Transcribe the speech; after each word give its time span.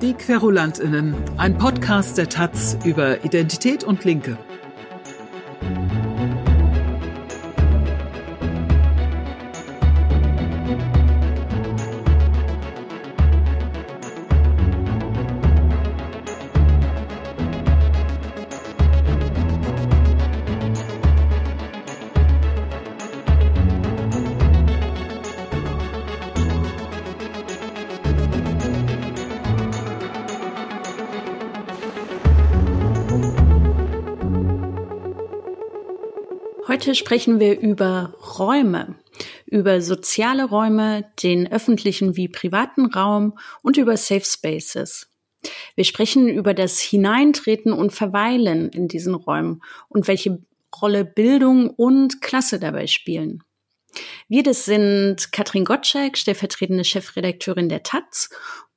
Die 0.00 0.14
Querulantinnen, 0.14 1.14
ein 1.36 1.58
Podcast 1.58 2.16
der 2.16 2.30
Taz 2.30 2.78
über 2.84 3.22
Identität 3.22 3.84
und 3.84 4.02
Linke. 4.06 4.38
Heute 36.90 36.98
sprechen 36.98 37.38
wir 37.38 37.60
über 37.60 38.14
Räume, 38.40 38.96
über 39.46 39.80
soziale 39.80 40.44
Räume, 40.44 41.04
den 41.22 41.46
öffentlichen 41.52 42.16
wie 42.16 42.26
privaten 42.26 42.86
Raum 42.86 43.38
und 43.62 43.76
über 43.76 43.96
Safe 43.96 44.24
Spaces. 44.24 45.08
Wir 45.76 45.84
sprechen 45.84 46.28
über 46.28 46.52
das 46.52 46.80
Hineintreten 46.80 47.72
und 47.72 47.92
Verweilen 47.92 48.70
in 48.70 48.88
diesen 48.88 49.14
Räumen 49.14 49.62
und 49.88 50.08
welche 50.08 50.40
Rolle 50.82 51.04
Bildung 51.04 51.70
und 51.70 52.20
Klasse 52.22 52.58
dabei 52.58 52.88
spielen. 52.88 53.44
Wir, 54.26 54.42
das 54.42 54.64
sind 54.64 55.30
Katrin 55.30 55.64
Gottschalk, 55.64 56.18
stellvertretende 56.18 56.82
Chefredakteurin 56.82 57.68
der 57.68 57.84
Taz 57.84 58.30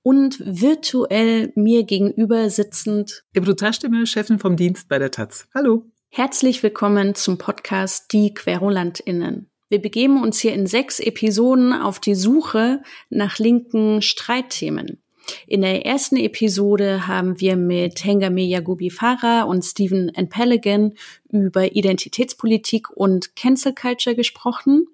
und 0.03 0.37
virtuell 0.39 1.51
mir 1.55 1.83
gegenüber 1.83 2.51
sitzend 2.51 3.23
Ebru 3.33 3.53
Taschdemir, 3.53 4.05
Chefin 4.05 4.37
vom 4.37 4.55
Dienst 4.55 4.87
bei 4.87 4.99
der 4.99 5.09
Taz. 5.09 5.47
Hallo. 5.55 5.91
Herzlich 6.15 6.61
willkommen 6.61 7.15
zum 7.15 7.39
Podcast 7.39 8.13
Die 8.13 8.35
QuerulandInnen. 8.35 9.49
Wir 9.67 9.81
begeben 9.81 10.21
uns 10.21 10.39
hier 10.39 10.53
in 10.53 10.67
sechs 10.67 10.99
Episoden 10.99 11.73
auf 11.73 11.99
die 11.99 12.13
Suche 12.13 12.83
nach 13.09 13.39
linken 13.39 14.03
Streitthemen. 14.03 15.01
In 15.47 15.61
der 15.61 15.87
ersten 15.87 16.17
Episode 16.17 17.07
haben 17.07 17.39
wir 17.39 17.55
mit 17.55 18.05
Hengame 18.05 18.43
Yagubi 18.43 18.91
Farah 18.91 19.41
und 19.41 19.63
Stephen 19.63 20.09
N. 20.09 20.29
Peligan 20.29 20.93
über 21.31 21.75
Identitätspolitik 21.75 22.91
und 22.91 23.35
Cancel 23.35 23.73
Culture 23.73 24.15
gesprochen. 24.15 24.85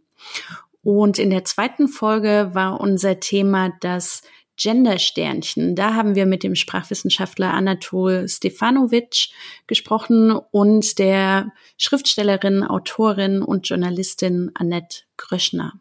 Und 0.83 1.20
in 1.20 1.31
der 1.31 1.44
zweiten 1.44 1.89
Folge 1.89 2.52
war 2.54 2.80
unser 2.80 3.20
Thema 3.20 3.73
das 3.81 4.22
Gendersternchen. 4.59 5.75
Da 5.75 5.95
haben 5.95 6.15
wir 6.15 6.25
mit 6.25 6.43
dem 6.43 6.55
Sprachwissenschaftler 6.55 7.53
Anatol 7.53 8.27
Stefanovic 8.27 9.29
gesprochen 9.67 10.31
und 10.52 10.99
der 10.99 11.53
Schriftstellerin, 11.77 12.63
Autorin 12.63 13.41
und 13.41 13.67
Journalistin 13.67 14.52
Annette 14.53 15.03
Gröschner. 15.17 15.73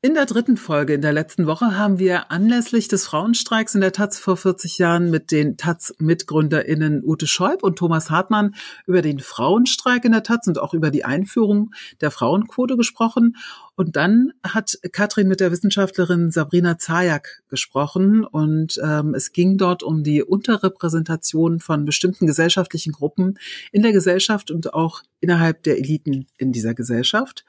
In 0.00 0.14
der 0.14 0.26
dritten 0.26 0.56
Folge 0.56 0.94
in 0.94 1.02
der 1.02 1.12
letzten 1.12 1.48
Woche 1.48 1.76
haben 1.76 1.98
wir 1.98 2.30
anlässlich 2.30 2.86
des 2.86 3.04
Frauenstreiks 3.04 3.74
in 3.74 3.80
der 3.80 3.90
Taz 3.90 4.16
vor 4.20 4.36
40 4.36 4.78
Jahren 4.78 5.10
mit 5.10 5.32
den 5.32 5.56
Taz-MitgründerInnen 5.56 7.02
Ute 7.04 7.26
Scheub 7.26 7.64
und 7.64 7.80
Thomas 7.80 8.08
Hartmann 8.08 8.54
über 8.86 9.02
den 9.02 9.18
Frauenstreik 9.18 10.04
in 10.04 10.12
der 10.12 10.22
Taz 10.22 10.46
und 10.46 10.60
auch 10.60 10.72
über 10.72 10.92
die 10.92 11.04
Einführung 11.04 11.72
der 12.00 12.12
Frauenquote 12.12 12.76
gesprochen. 12.76 13.36
Und 13.78 13.94
dann 13.94 14.32
hat 14.42 14.76
Katrin 14.90 15.28
mit 15.28 15.38
der 15.38 15.52
Wissenschaftlerin 15.52 16.32
Sabrina 16.32 16.78
Zajak 16.78 17.44
gesprochen 17.48 18.24
und 18.24 18.76
ähm, 18.82 19.14
es 19.14 19.30
ging 19.30 19.56
dort 19.56 19.84
um 19.84 20.02
die 20.02 20.24
Unterrepräsentation 20.24 21.60
von 21.60 21.84
bestimmten 21.84 22.26
gesellschaftlichen 22.26 22.92
Gruppen 22.92 23.38
in 23.70 23.82
der 23.82 23.92
Gesellschaft 23.92 24.50
und 24.50 24.74
auch 24.74 25.02
innerhalb 25.20 25.62
der 25.62 25.78
Eliten 25.78 26.26
in 26.38 26.50
dieser 26.50 26.74
Gesellschaft. 26.74 27.44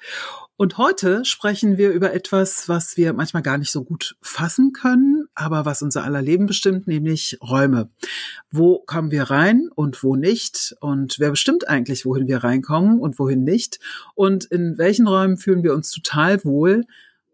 Und 0.56 0.78
heute 0.78 1.23
sprechen 1.23 1.78
wir 1.78 1.89
über 1.91 2.13
etwas, 2.13 2.68
was 2.68 2.97
wir 2.97 3.13
manchmal 3.13 3.44
gar 3.44 3.57
nicht 3.57 3.72
so 3.72 3.84
gut 3.84 4.18
fassen 4.22 4.73
können, 4.73 5.29
aber 5.34 5.63
was 5.63 5.81
unser 5.81 6.03
aller 6.03 6.22
Leben 6.22 6.47
bestimmt, 6.47 6.85
nämlich 6.85 7.38
Räume. 7.41 7.89
Wo 8.51 8.79
kommen 8.79 9.09
wir 9.09 9.23
rein 9.23 9.69
und 9.73 10.03
wo 10.03 10.18
nicht? 10.18 10.75
Und 10.81 11.18
wer 11.18 11.29
bestimmt 11.29 11.69
eigentlich, 11.69 12.06
wohin 12.06 12.28
wir 12.28 12.44
reinkommen 12.44 13.00
und 13.00 13.19
wohin 13.19 13.45
nicht? 13.45 13.79
Und 14.16 14.45
in 14.45 14.78
welchen 14.78 15.07
Räumen 15.07 15.38
fühlen 15.38 15.63
wir 15.63 15.73
uns 15.73 15.91
total 15.91 16.19
wohl? 16.44 16.85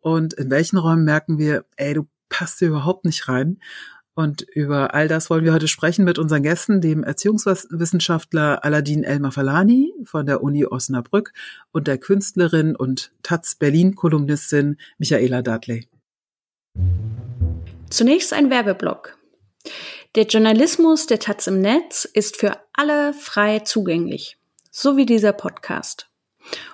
Und 0.01 0.34
in 0.34 0.51
welchen 0.51 0.78
Räumen 0.78 1.03
merken 1.03 1.38
wir, 1.38 1.66
ey, 1.78 1.94
du 1.94 2.07
passt 2.29 2.59
hier 2.59 2.69
überhaupt 2.69 3.06
nicht 3.06 3.28
rein? 3.28 3.59
Und 4.18 4.44
über 4.44 4.94
all 4.94 5.09
das 5.09 5.29
wollen 5.29 5.44
wir 5.44 5.53
heute 5.53 5.68
sprechen 5.68 6.06
mit 6.06 6.18
unseren 6.18 6.41
Gästen, 6.41 6.79
dem 6.79 7.03
Erziehungswissenschaftler 7.03 8.63
Aladin 8.63 9.03
Elmafalani 9.03 9.94
von 10.06 10.25
der 10.25 10.41
Uni 10.41 10.66
Osnabrück 10.66 11.34
und 11.73 11.88
der 11.88 11.97
Künstlerin 11.97 12.78
und 12.78 13.12
Taz 13.23 13.56
Berlin-Kolumnistin 13.56 14.78
Michaela 14.97 15.41
Dudley. 15.41 15.90
Zunächst 17.90 18.31
ein 18.31 18.50
Werbeblock. 18.50 19.17
Der 20.16 20.23
Journalismus 20.23 21.07
der 21.07 21.19
Taz 21.19 21.47
im 21.47 21.59
Netz 21.59 22.06
ist 22.06 22.38
für 22.38 22.57
alle 22.72 23.13
frei 23.13 23.59
zugänglich, 23.59 24.38
so 24.72 24.96
wie 24.96 25.06
dieser 25.06 25.34
Podcast. 25.34 26.09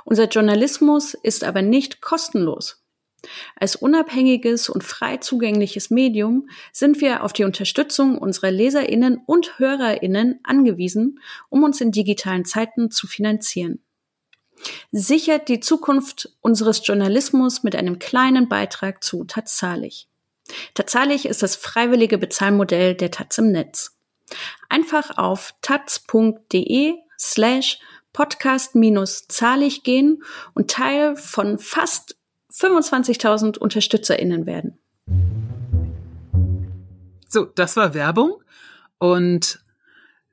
Unser 0.06 0.28
Journalismus 0.28 1.14
ist 1.14 1.44
aber 1.44 1.62
nicht 1.62 2.02
kostenlos. 2.02 2.82
Als 3.56 3.76
unabhängiges 3.76 4.70
und 4.70 4.84
frei 4.84 5.18
zugängliches 5.18 5.92
Medium 5.92 6.50
sind 6.72 7.02
wir 7.02 7.24
auf 7.24 7.34
die 7.34 7.44
Unterstützung 7.44 8.18
unserer 8.18 8.50
Leserinnen 8.50 9.22
und 9.26 9.60
Hörerinnen 9.60 10.40
angewiesen, 10.44 11.20
um 11.50 11.64
uns 11.64 11.82
in 11.82 11.92
digitalen 11.92 12.46
Zeiten 12.46 12.90
zu 12.90 13.06
finanzieren. 13.06 13.80
Sichert 14.92 15.50
die 15.50 15.60
Zukunft 15.60 16.30
unseres 16.42 16.86
Journalismus 16.86 17.64
mit 17.64 17.76
einem 17.76 18.00
kleinen 18.00 18.50
Beitrag 18.50 19.04
zu 19.04 19.24
Tatsalig. 19.24 20.08
Tatsalig 20.74 21.26
ist 21.26 21.44
das 21.44 21.56
freiwillige 21.56 22.18
Bezahlmodell 22.18 22.96
der 22.96 23.12
Taz 23.12 23.38
im 23.38 23.52
Netz. 23.52 23.98
Einfach 24.70 25.18
auf 25.18 25.54
taz.de 25.62 26.96
slash 27.18 27.80
podcast-zahlig 28.14 29.84
gehen 29.84 30.24
und 30.54 30.70
Teil 30.70 31.16
von 31.16 31.58
fast 31.60 32.18
25.000 32.54 33.58
UnterstützerInnen 33.58 34.46
werden. 34.46 34.78
So, 37.30 37.46
das 37.46 37.78
war 37.78 37.94
Werbung. 37.94 38.44
Und 38.98 39.64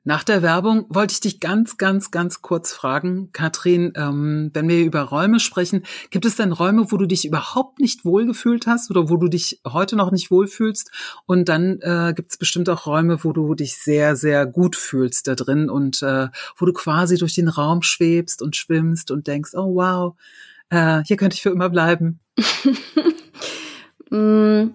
nach 0.09 0.23
der 0.23 0.41
Werbung 0.41 0.87
wollte 0.89 1.13
ich 1.13 1.19
dich 1.19 1.39
ganz, 1.39 1.77
ganz, 1.77 2.09
ganz 2.09 2.41
kurz 2.41 2.73
fragen, 2.73 3.29
Katrin, 3.31 3.93
ähm, 3.95 4.49
wenn 4.55 4.67
wir 4.67 4.83
über 4.83 5.03
Räume 5.03 5.39
sprechen, 5.39 5.83
gibt 6.09 6.25
es 6.25 6.35
denn 6.35 6.51
Räume, 6.51 6.91
wo 6.91 6.97
du 6.97 7.05
dich 7.05 7.25
überhaupt 7.25 7.79
nicht 7.79 8.05
wohlgefühlt 8.05 8.65
hast 8.65 8.89
oder 8.89 9.07
wo 9.11 9.17
du 9.17 9.27
dich 9.27 9.61
heute 9.67 9.95
noch 9.95 10.09
nicht 10.09 10.31
wohlfühlst? 10.31 10.89
Und 11.27 11.47
dann 11.47 11.79
äh, 11.81 12.13
gibt 12.15 12.31
es 12.31 12.37
bestimmt 12.37 12.69
auch 12.69 12.87
Räume, 12.87 13.23
wo 13.23 13.33
du 13.33 13.53
dich 13.53 13.77
sehr, 13.77 14.15
sehr 14.15 14.47
gut 14.47 14.75
fühlst 14.75 15.27
da 15.27 15.35
drin 15.35 15.69
und 15.69 16.01
äh, 16.01 16.29
wo 16.57 16.65
du 16.65 16.73
quasi 16.73 17.19
durch 17.19 17.35
den 17.35 17.47
Raum 17.47 17.83
schwebst 17.83 18.41
und 18.41 18.55
schwimmst 18.55 19.11
und 19.11 19.27
denkst, 19.27 19.51
oh 19.53 19.75
wow, 19.75 20.15
äh, 20.71 21.03
hier 21.05 21.17
könnte 21.17 21.35
ich 21.35 21.43
für 21.43 21.51
immer 21.51 21.69
bleiben? 21.69 22.19
Mm. 24.11 24.73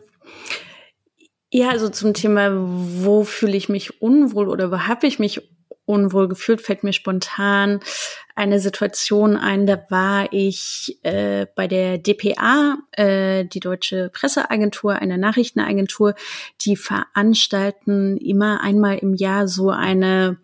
Ja, 1.54 1.68
also 1.68 1.88
zum 1.88 2.14
Thema, 2.14 2.50
wo 2.52 3.22
fühle 3.22 3.56
ich 3.56 3.68
mich 3.68 4.02
unwohl 4.02 4.48
oder 4.48 4.72
wo 4.72 4.78
habe 4.80 5.06
ich 5.06 5.20
mich 5.20 5.40
unwohl 5.86 6.26
gefühlt, 6.26 6.60
fällt 6.60 6.82
mir 6.82 6.92
spontan 6.92 7.78
eine 8.34 8.58
Situation 8.58 9.36
ein, 9.36 9.64
da 9.64 9.84
war 9.88 10.32
ich 10.32 10.98
äh, 11.04 11.46
bei 11.54 11.68
der 11.68 11.98
DPA, 11.98 12.78
äh, 12.90 13.44
die 13.44 13.60
Deutsche 13.60 14.10
Presseagentur, 14.12 14.96
eine 14.96 15.16
Nachrichtenagentur, 15.16 16.16
die 16.62 16.74
veranstalten 16.74 18.16
immer 18.16 18.60
einmal 18.60 18.98
im 18.98 19.14
Jahr 19.14 19.46
so 19.46 19.70
eine 19.70 20.38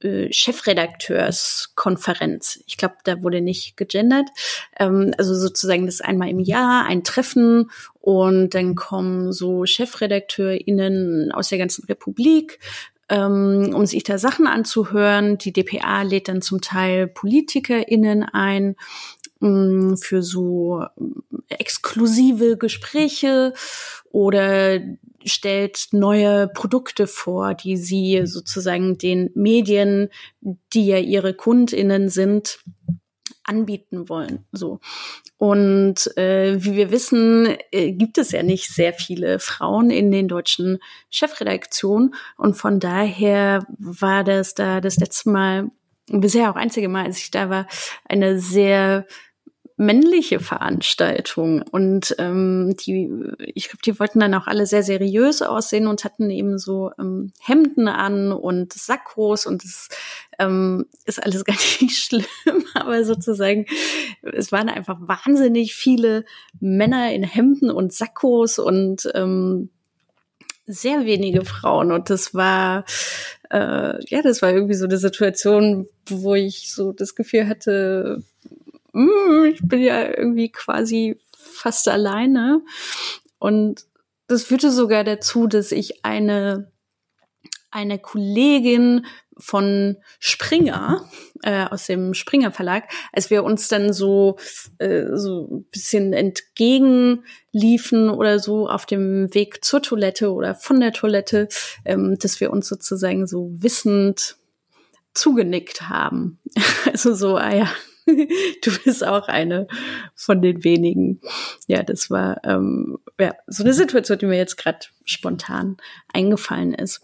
äh, 0.00 0.32
Chefredakteurskonferenz. 0.32 2.60
Ich 2.66 2.76
glaube, 2.76 2.94
da 3.04 3.22
wurde 3.22 3.40
nicht 3.40 3.76
gegendert. 3.76 4.28
Ähm, 4.78 5.12
also 5.18 5.34
sozusagen 5.34 5.86
das 5.86 6.00
einmal 6.00 6.28
im 6.28 6.38
Jahr 6.38 6.86
ein 6.86 7.02
Treffen 7.02 7.72
und 8.00 8.54
dann 8.54 8.76
kommen 8.76 9.32
so 9.32 9.64
ChefredakteurInnen 9.64 11.32
aus 11.32 11.48
der 11.48 11.58
ganzen 11.58 11.84
Republik, 11.86 12.60
ähm, 13.08 13.72
um 13.74 13.86
sich 13.86 14.04
da 14.04 14.18
Sachen 14.18 14.46
anzuhören. 14.46 15.36
Die 15.38 15.52
DPA 15.52 16.02
lädt 16.02 16.28
dann 16.28 16.42
zum 16.42 16.60
Teil 16.60 17.08
PolitikerInnen 17.08 18.22
ein 18.22 18.76
mm, 19.40 19.96
für 19.96 20.22
so 20.22 20.84
exklusive 21.48 22.56
Gespräche 22.56 23.52
oder 24.10 24.78
stellt 25.24 25.88
neue 25.92 26.48
Produkte 26.48 27.06
vor, 27.06 27.54
die 27.54 27.76
sie 27.76 28.22
sozusagen 28.24 28.98
den 28.98 29.30
Medien, 29.34 30.08
die 30.40 30.86
ja 30.86 30.98
ihre 30.98 31.34
Kundinnen 31.34 32.08
sind, 32.08 32.60
anbieten 33.44 34.08
wollen. 34.08 34.44
So. 34.52 34.80
Und 35.38 36.16
äh, 36.16 36.62
wie 36.62 36.76
wir 36.76 36.90
wissen, 36.90 37.56
äh, 37.72 37.92
gibt 37.92 38.18
es 38.18 38.32
ja 38.32 38.42
nicht 38.42 38.72
sehr 38.72 38.92
viele 38.92 39.38
Frauen 39.38 39.90
in 39.90 40.10
den 40.10 40.28
deutschen 40.28 40.78
Chefredaktionen. 41.10 42.14
Und 42.36 42.54
von 42.54 42.80
daher 42.80 43.66
war 43.78 44.24
das 44.24 44.54
da 44.54 44.80
das 44.80 44.98
letzte 44.98 45.30
Mal, 45.30 45.70
bisher 46.10 46.50
auch 46.50 46.56
einzige 46.56 46.88
Mal, 46.88 47.06
als 47.06 47.18
ich 47.18 47.30
da 47.30 47.48
war, 47.48 47.66
eine 48.08 48.38
sehr 48.38 49.06
männliche 49.78 50.40
Veranstaltung. 50.40 51.62
Und 51.62 52.14
ähm, 52.18 52.74
die, 52.84 53.08
ich 53.54 53.68
glaube, 53.68 53.82
die 53.84 53.98
wollten 53.98 54.18
dann 54.18 54.34
auch 54.34 54.48
alle 54.48 54.66
sehr 54.66 54.82
seriös 54.82 55.40
aussehen 55.40 55.86
und 55.86 56.04
hatten 56.04 56.30
eben 56.30 56.58
so 56.58 56.90
ähm, 56.98 57.32
Hemden 57.40 57.86
an 57.86 58.32
und 58.32 58.72
Sackos 58.72 59.46
und 59.46 59.62
das 59.62 59.88
ähm, 60.40 60.86
ist 61.04 61.22
alles 61.22 61.44
gar 61.46 61.54
nicht 61.80 61.96
schlimm, 61.96 62.24
aber 62.74 63.04
sozusagen 63.04 63.66
es 64.22 64.50
waren 64.50 64.68
einfach 64.68 64.98
wahnsinnig 65.00 65.76
viele 65.76 66.24
Männer 66.58 67.12
in 67.12 67.22
Hemden 67.22 67.70
und 67.70 67.92
Sackos 67.92 68.58
und 68.58 69.08
ähm, 69.14 69.70
sehr 70.66 71.06
wenige 71.06 71.44
Frauen. 71.44 71.92
Und 71.92 72.10
das 72.10 72.34
war 72.34 72.84
äh, 73.50 74.04
ja 74.06 74.22
das 74.22 74.42
war 74.42 74.50
irgendwie 74.50 74.74
so 74.74 74.86
eine 74.86 74.98
Situation, 74.98 75.86
wo 76.08 76.34
ich 76.34 76.74
so 76.74 76.92
das 76.92 77.14
Gefühl 77.14 77.46
hatte 77.46 78.24
mm, 78.92 79.44
ich 79.52 79.60
bin 79.62 79.80
ja 79.80 80.06
irgendwie 80.06 80.50
quasi 80.50 81.18
fast 81.36 81.88
alleine. 81.88 82.62
Und 83.38 83.86
das 84.26 84.44
führte 84.44 84.70
sogar 84.70 85.04
dazu, 85.04 85.46
dass 85.46 85.72
ich 85.72 86.04
eine, 86.04 86.70
eine 87.70 87.98
Kollegin 87.98 89.06
von 89.38 89.96
Springer, 90.18 91.08
äh, 91.42 91.64
aus 91.66 91.86
dem 91.86 92.12
Springer 92.14 92.50
Verlag, 92.50 92.90
als 93.12 93.30
wir 93.30 93.44
uns 93.44 93.68
dann 93.68 93.92
so, 93.92 94.36
äh, 94.78 95.04
so 95.14 95.48
ein 95.50 95.64
bisschen 95.70 96.12
entgegenliefen 96.12 98.10
oder 98.10 98.40
so 98.40 98.68
auf 98.68 98.84
dem 98.84 99.32
Weg 99.34 99.64
zur 99.64 99.80
Toilette 99.80 100.32
oder 100.32 100.54
von 100.54 100.80
der 100.80 100.92
Toilette, 100.92 101.48
ähm, 101.84 102.18
dass 102.18 102.40
wir 102.40 102.50
uns 102.50 102.68
sozusagen 102.68 103.26
so 103.26 103.50
wissend 103.52 104.36
zugenickt 105.14 105.88
haben. 105.88 106.38
Also 106.86 107.14
so, 107.14 107.36
ah 107.36 107.54
ja, 107.54 107.70
du 108.62 108.78
bist 108.84 109.04
auch 109.04 109.28
eine 109.28 109.66
von 110.14 110.42
den 110.42 110.64
wenigen. 110.64 111.20
Ja, 111.66 111.82
das 111.82 112.10
war 112.10 112.40
ähm, 112.44 112.98
ja, 113.18 113.34
so 113.46 113.62
eine 113.62 113.74
Situation, 113.74 114.18
die 114.18 114.26
mir 114.26 114.38
jetzt 114.38 114.56
gerade 114.56 114.86
spontan 115.04 115.76
eingefallen 116.12 116.74
ist. 116.74 117.00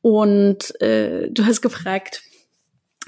Und 0.00 0.80
äh, 0.80 1.28
du 1.30 1.46
hast 1.46 1.62
gefragt, 1.62 2.22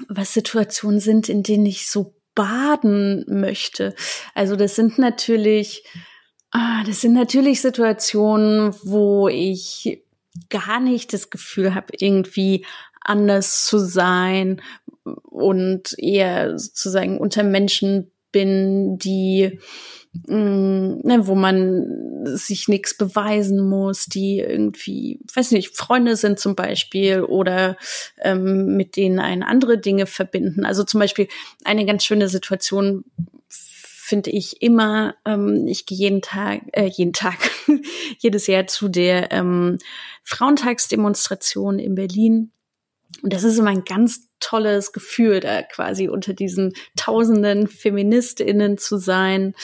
was 0.07 0.33
Situationen 0.33 0.99
sind, 0.99 1.29
in 1.29 1.43
denen 1.43 1.65
ich 1.65 1.89
so 1.89 2.15
baden 2.35 3.25
möchte. 3.27 3.95
Also 4.33 4.55
das 4.55 4.75
sind 4.75 4.97
natürlich, 4.97 5.83
ah, 6.51 6.83
das 6.85 7.01
sind 7.01 7.13
natürlich 7.13 7.61
Situationen, 7.61 8.75
wo 8.83 9.29
ich 9.29 10.03
gar 10.49 10.79
nicht 10.79 11.13
das 11.13 11.29
Gefühl 11.29 11.73
habe, 11.75 11.93
irgendwie 11.97 12.65
anders 13.05 13.65
zu 13.65 13.77
sein, 13.77 14.61
und 15.05 15.95
eher 15.97 16.57
sozusagen 16.57 17.19
unter 17.19 17.43
Menschen 17.43 18.11
bin, 18.31 18.97
die 18.97 19.59
mh, 20.27 20.35
mm, 20.35 21.01
ne, 21.03 21.27
wo 21.27 21.35
man 21.35 22.25
sich 22.25 22.67
nichts 22.67 22.97
beweisen 22.97 23.67
muss, 23.67 24.05
die 24.05 24.39
irgendwie, 24.39 25.19
weiß 25.33 25.51
nicht, 25.51 25.77
Freunde 25.77 26.15
sind 26.15 26.39
zum 26.39 26.55
Beispiel 26.55 27.21
oder 27.21 27.77
ähm, 28.21 28.75
mit 28.75 28.97
denen 28.97 29.19
einen 29.19 29.43
andere 29.43 29.77
Dinge 29.77 30.05
verbinden. 30.05 30.65
Also 30.65 30.83
zum 30.83 30.99
Beispiel 30.99 31.27
eine 31.63 31.85
ganz 31.85 32.03
schöne 32.03 32.27
Situation 32.27 33.05
finde 33.47 34.29
ich 34.29 34.61
immer, 34.61 35.15
ähm, 35.25 35.65
ich 35.67 35.85
gehe 35.87 35.97
jeden 35.97 36.21
Tag, 36.21 36.61
äh, 36.73 36.85
jeden 36.85 37.13
Tag, 37.13 37.37
jedes 38.19 38.45
Jahr 38.47 38.67
zu 38.67 38.87
der 38.87 39.31
ähm, 39.31 39.79
Frauentagsdemonstration 40.23 41.79
in 41.79 41.95
Berlin. 41.95 42.51
Und 43.21 43.33
das 43.33 43.43
ist 43.43 43.57
immer 43.57 43.69
ein 43.69 43.83
ganz 43.85 44.29
tolles 44.39 44.91
Gefühl, 44.91 45.39
da 45.39 45.63
quasi 45.63 46.07
unter 46.07 46.33
diesen 46.33 46.73
tausenden 46.95 47.67
FeministInnen 47.67 48.77
zu 48.77 48.97
sein 48.97 49.55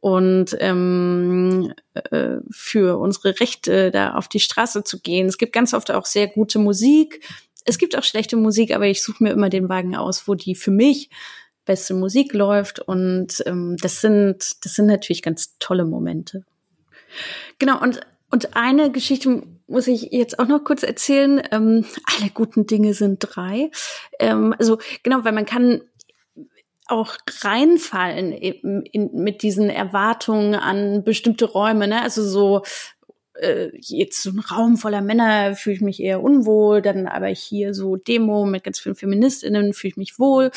und 0.00 0.56
ähm, 0.60 1.74
äh, 1.94 2.36
für 2.50 2.98
unsere 2.98 3.38
Rechte 3.40 3.90
da 3.90 4.14
auf 4.14 4.28
die 4.28 4.40
Straße 4.40 4.84
zu 4.84 5.00
gehen. 5.00 5.26
Es 5.26 5.38
gibt 5.38 5.52
ganz 5.52 5.74
oft 5.74 5.90
auch 5.90 6.06
sehr 6.06 6.28
gute 6.28 6.58
Musik. 6.58 7.26
Es 7.64 7.78
gibt 7.78 7.96
auch 7.96 8.04
schlechte 8.04 8.36
Musik, 8.36 8.74
aber 8.74 8.86
ich 8.86 9.02
suche 9.02 9.22
mir 9.22 9.30
immer 9.30 9.50
den 9.50 9.68
Wagen 9.68 9.94
aus, 9.94 10.26
wo 10.26 10.34
die 10.34 10.54
für 10.54 10.70
mich 10.70 11.10
beste 11.66 11.94
Musik 11.94 12.32
läuft. 12.32 12.80
Und 12.80 13.42
ähm, 13.46 13.76
das 13.80 14.00
sind, 14.00 14.64
das 14.64 14.74
sind 14.74 14.86
natürlich 14.86 15.22
ganz 15.22 15.58
tolle 15.58 15.84
Momente. 15.84 16.44
Genau, 17.58 17.80
und 17.80 18.00
und 18.30 18.56
eine 18.56 18.92
Geschichte 18.92 19.42
muss 19.70 19.86
ich 19.86 20.08
jetzt 20.10 20.38
auch 20.38 20.48
noch 20.48 20.64
kurz 20.64 20.82
erzählen. 20.82 21.42
Ähm, 21.52 21.86
alle 22.04 22.30
guten 22.30 22.66
Dinge 22.66 22.92
sind 22.92 23.18
drei. 23.20 23.70
Ähm, 24.18 24.54
also 24.58 24.78
genau, 25.02 25.24
weil 25.24 25.32
man 25.32 25.46
kann 25.46 25.82
auch 26.86 27.16
reinfallen 27.42 28.32
eben 28.32 28.82
in, 28.82 29.12
mit 29.14 29.42
diesen 29.42 29.70
Erwartungen 29.70 30.56
an 30.56 31.04
bestimmte 31.04 31.44
Räume. 31.44 31.86
Ne? 31.86 32.02
Also 32.02 32.24
so 32.24 32.62
äh, 33.40 33.70
jetzt 33.74 34.22
so 34.22 34.30
ein 34.30 34.40
Raum 34.40 34.76
voller 34.76 35.02
Männer 35.02 35.54
fühle 35.54 35.76
ich 35.76 35.82
mich 35.82 36.00
eher 36.00 36.20
unwohl, 36.20 36.82
dann 36.82 37.06
aber 37.06 37.28
hier 37.28 37.74
so 37.74 37.96
Demo 37.96 38.44
mit 38.44 38.64
ganz 38.64 38.80
vielen 38.80 38.96
Feministinnen 38.96 39.72
fühle 39.72 39.90
ich 39.90 39.96
mich 39.96 40.18
wohl. 40.18 40.50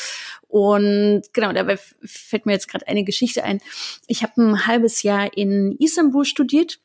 Und 0.48 1.22
genau, 1.32 1.52
dabei 1.52 1.78
fällt 2.02 2.46
mir 2.46 2.52
jetzt 2.52 2.68
gerade 2.68 2.88
eine 2.88 3.04
Geschichte 3.04 3.44
ein. 3.44 3.60
Ich 4.08 4.22
habe 4.24 4.42
ein 4.42 4.66
halbes 4.66 5.02
Jahr 5.04 5.36
in 5.36 5.76
Istanbul 5.78 6.24
studiert 6.24 6.80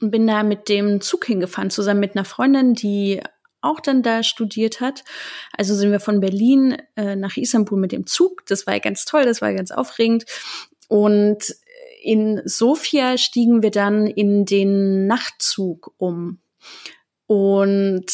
und 0.00 0.10
bin 0.10 0.26
da 0.26 0.42
mit 0.42 0.68
dem 0.68 1.00
Zug 1.00 1.26
hingefahren, 1.26 1.70
zusammen 1.70 2.00
mit 2.00 2.16
einer 2.16 2.24
Freundin, 2.24 2.74
die 2.74 3.20
auch 3.60 3.80
dann 3.80 4.02
da 4.02 4.22
studiert 4.22 4.80
hat. 4.80 5.04
Also 5.52 5.74
sind 5.74 5.90
wir 5.90 6.00
von 6.00 6.20
Berlin 6.20 6.76
äh, 6.96 7.16
nach 7.16 7.36
Istanbul 7.36 7.78
mit 7.78 7.92
dem 7.92 8.06
Zug. 8.06 8.46
Das 8.46 8.66
war 8.66 8.78
ganz 8.80 9.04
toll, 9.04 9.24
das 9.24 9.42
war 9.42 9.52
ganz 9.52 9.70
aufregend. 9.70 10.24
Und 10.88 11.56
in 12.02 12.40
Sofia 12.44 13.18
stiegen 13.18 13.62
wir 13.62 13.70
dann 13.70 14.06
in 14.06 14.44
den 14.44 15.06
Nachtzug 15.06 15.92
um. 15.98 16.38
Und 17.26 18.06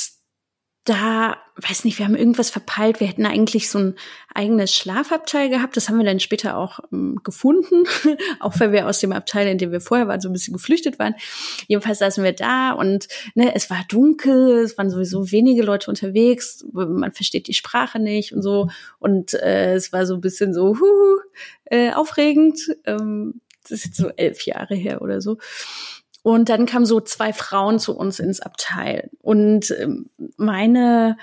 da, 0.84 1.36
weiß 1.56 1.84
nicht, 1.84 1.98
wir 1.98 2.06
haben 2.06 2.16
irgendwas 2.16 2.50
verpeilt. 2.50 2.98
Wir 2.98 3.06
hätten 3.06 3.24
eigentlich 3.24 3.70
so 3.70 3.78
ein 3.78 3.94
eigenes 4.34 4.74
Schlafabteil 4.74 5.48
gehabt. 5.48 5.76
Das 5.76 5.88
haben 5.88 5.98
wir 5.98 6.04
dann 6.04 6.18
später 6.18 6.56
auch 6.56 6.80
ähm, 6.92 7.20
gefunden, 7.22 7.84
auch 8.40 8.58
weil 8.58 8.72
wir 8.72 8.88
aus 8.88 8.98
dem 8.98 9.12
Abteil, 9.12 9.46
in 9.46 9.58
dem 9.58 9.70
wir 9.70 9.80
vorher 9.80 10.08
waren, 10.08 10.20
so 10.20 10.28
ein 10.28 10.32
bisschen 10.32 10.54
geflüchtet 10.54 10.98
waren. 10.98 11.14
Jedenfalls 11.68 12.00
saßen 12.00 12.24
wir 12.24 12.32
da 12.32 12.72
und 12.72 13.06
ne, 13.36 13.54
es 13.54 13.70
war 13.70 13.84
dunkel, 13.88 14.58
es 14.58 14.76
waren 14.76 14.90
sowieso 14.90 15.30
wenige 15.30 15.62
Leute 15.62 15.88
unterwegs, 15.88 16.64
man 16.72 17.12
versteht 17.12 17.46
die 17.46 17.54
Sprache 17.54 18.00
nicht 18.00 18.32
und 18.32 18.42
so. 18.42 18.68
Und 18.98 19.34
äh, 19.34 19.74
es 19.74 19.92
war 19.92 20.04
so 20.04 20.14
ein 20.14 20.20
bisschen 20.20 20.52
so 20.52 20.76
huh, 20.80 21.18
äh, 21.66 21.92
aufregend. 21.92 22.58
Ähm, 22.86 23.40
das 23.62 23.70
ist 23.70 23.84
jetzt 23.84 23.96
so 23.98 24.08
elf 24.16 24.44
Jahre 24.46 24.74
her 24.74 25.00
oder 25.02 25.20
so. 25.20 25.38
Und 26.22 26.48
dann 26.48 26.66
kamen 26.66 26.86
so 26.86 27.00
zwei 27.00 27.32
Frauen 27.32 27.78
zu 27.80 27.96
uns 27.96 28.20
ins 28.20 28.40
Abteil. 28.40 29.10
Und 29.20 29.72
ähm, 29.72 30.08
meine, 30.36 31.16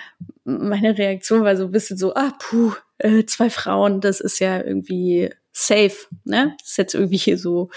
meine 0.43 0.97
Reaktion 0.97 1.43
war 1.43 1.55
so 1.55 1.65
ein 1.65 1.71
bisschen 1.71 1.97
so, 1.97 2.13
ah, 2.15 2.33
puh, 2.37 2.73
äh, 2.97 3.25
zwei 3.25 3.49
Frauen, 3.49 4.01
das 4.01 4.19
ist 4.19 4.39
ja 4.39 4.61
irgendwie 4.61 5.29
safe, 5.53 5.95
ne? 6.25 6.55
Das 6.59 6.71
ist 6.71 6.77
jetzt 6.77 6.93
irgendwie 6.95 7.17
hier 7.17 7.37
so 7.37 7.69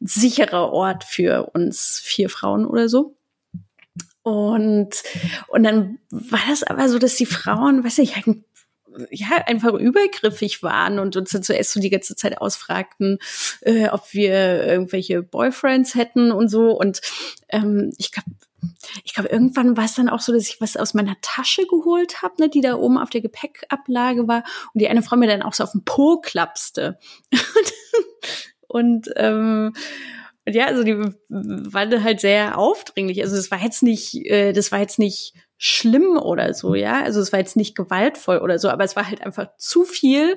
ein 0.00 0.06
sicherer 0.06 0.72
Ort 0.72 1.04
für 1.04 1.50
uns 1.54 2.00
vier 2.02 2.28
Frauen 2.28 2.66
oder 2.66 2.88
so. 2.88 3.16
Und, 4.22 5.02
und 5.48 5.62
dann 5.64 5.98
war 6.10 6.40
das 6.48 6.62
aber 6.62 6.88
so, 6.88 6.98
dass 6.98 7.16
die 7.16 7.26
Frauen, 7.26 7.84
weiß 7.84 7.98
ich, 7.98 8.16
halt 8.16 8.26
ja, 9.10 9.28
einfach 9.46 9.72
übergriffig 9.74 10.62
waren 10.62 10.98
und 10.98 11.16
uns 11.16 11.30
dann 11.30 11.42
zuerst 11.42 11.72
so 11.72 11.80
die 11.80 11.90
ganze 11.90 12.16
Zeit 12.16 12.38
ausfragten, 12.38 13.18
äh, 13.62 13.88
ob 13.88 14.12
wir 14.12 14.66
irgendwelche 14.66 15.22
Boyfriends 15.22 15.94
hätten 15.94 16.32
und 16.32 16.48
so. 16.48 16.70
Und 16.72 17.00
ähm, 17.48 17.92
ich 17.98 18.12
glaube, 18.12 18.30
ich 19.04 19.14
glaube, 19.14 19.28
irgendwann 19.28 19.76
war 19.76 19.84
es 19.84 19.94
dann 19.94 20.08
auch 20.08 20.20
so, 20.20 20.32
dass 20.32 20.48
ich 20.48 20.60
was 20.60 20.76
aus 20.76 20.94
meiner 20.94 21.16
Tasche 21.20 21.66
geholt 21.66 22.22
habe, 22.22 22.34
ne, 22.38 22.48
die 22.48 22.60
da 22.60 22.76
oben 22.76 22.98
auf 22.98 23.10
der 23.10 23.20
Gepäckablage 23.20 24.26
war 24.28 24.44
und 24.72 24.80
die 24.80 24.88
eine 24.88 25.02
Frau 25.02 25.16
mir 25.16 25.26
dann 25.26 25.42
auch 25.42 25.54
so 25.54 25.64
auf 25.64 25.72
den 25.72 25.84
Po 25.84 26.20
klapste. 26.20 26.98
und 28.66 29.10
ähm, 29.16 29.74
ja, 30.46 30.66
also 30.66 30.82
die 30.82 30.96
war 31.28 32.02
halt 32.02 32.20
sehr 32.20 32.58
aufdringlich. 32.58 33.22
Also 33.22 33.36
das 33.36 33.50
war 33.50 33.62
jetzt 33.62 33.82
nicht, 33.82 34.14
äh, 34.26 34.52
das 34.52 34.72
war 34.72 34.80
jetzt 34.80 34.98
nicht 34.98 35.34
schlimm 35.56 36.16
oder 36.16 36.52
so, 36.54 36.74
ja. 36.74 37.02
Also 37.02 37.20
es 37.20 37.32
war 37.32 37.38
jetzt 37.38 37.56
nicht 37.56 37.76
gewaltvoll 37.76 38.38
oder 38.38 38.58
so, 38.58 38.68
aber 38.68 38.84
es 38.84 38.96
war 38.96 39.08
halt 39.08 39.22
einfach 39.22 39.48
zu 39.56 39.84
viel. 39.84 40.36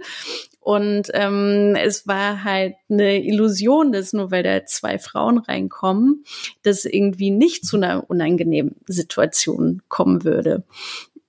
Und 0.60 1.10
ähm, 1.14 1.76
es 1.76 2.08
war 2.08 2.44
halt 2.44 2.76
eine 2.90 3.24
Illusion, 3.24 3.92
dass 3.92 4.14
nur 4.14 4.32
weil 4.32 4.44
da 4.44 4.66
zwei 4.66 5.00
Frauen 5.00 5.38
reinkommen, 5.38 6.24
dass 6.64 6.86
irgendwie 6.86 7.32
nicht 7.32 7.66
zu 7.66 7.78
einer 7.78 8.10
unangenehmen 8.10 8.76
Situation 8.86 9.82
kommen 9.88 10.24
würde. 10.24 10.64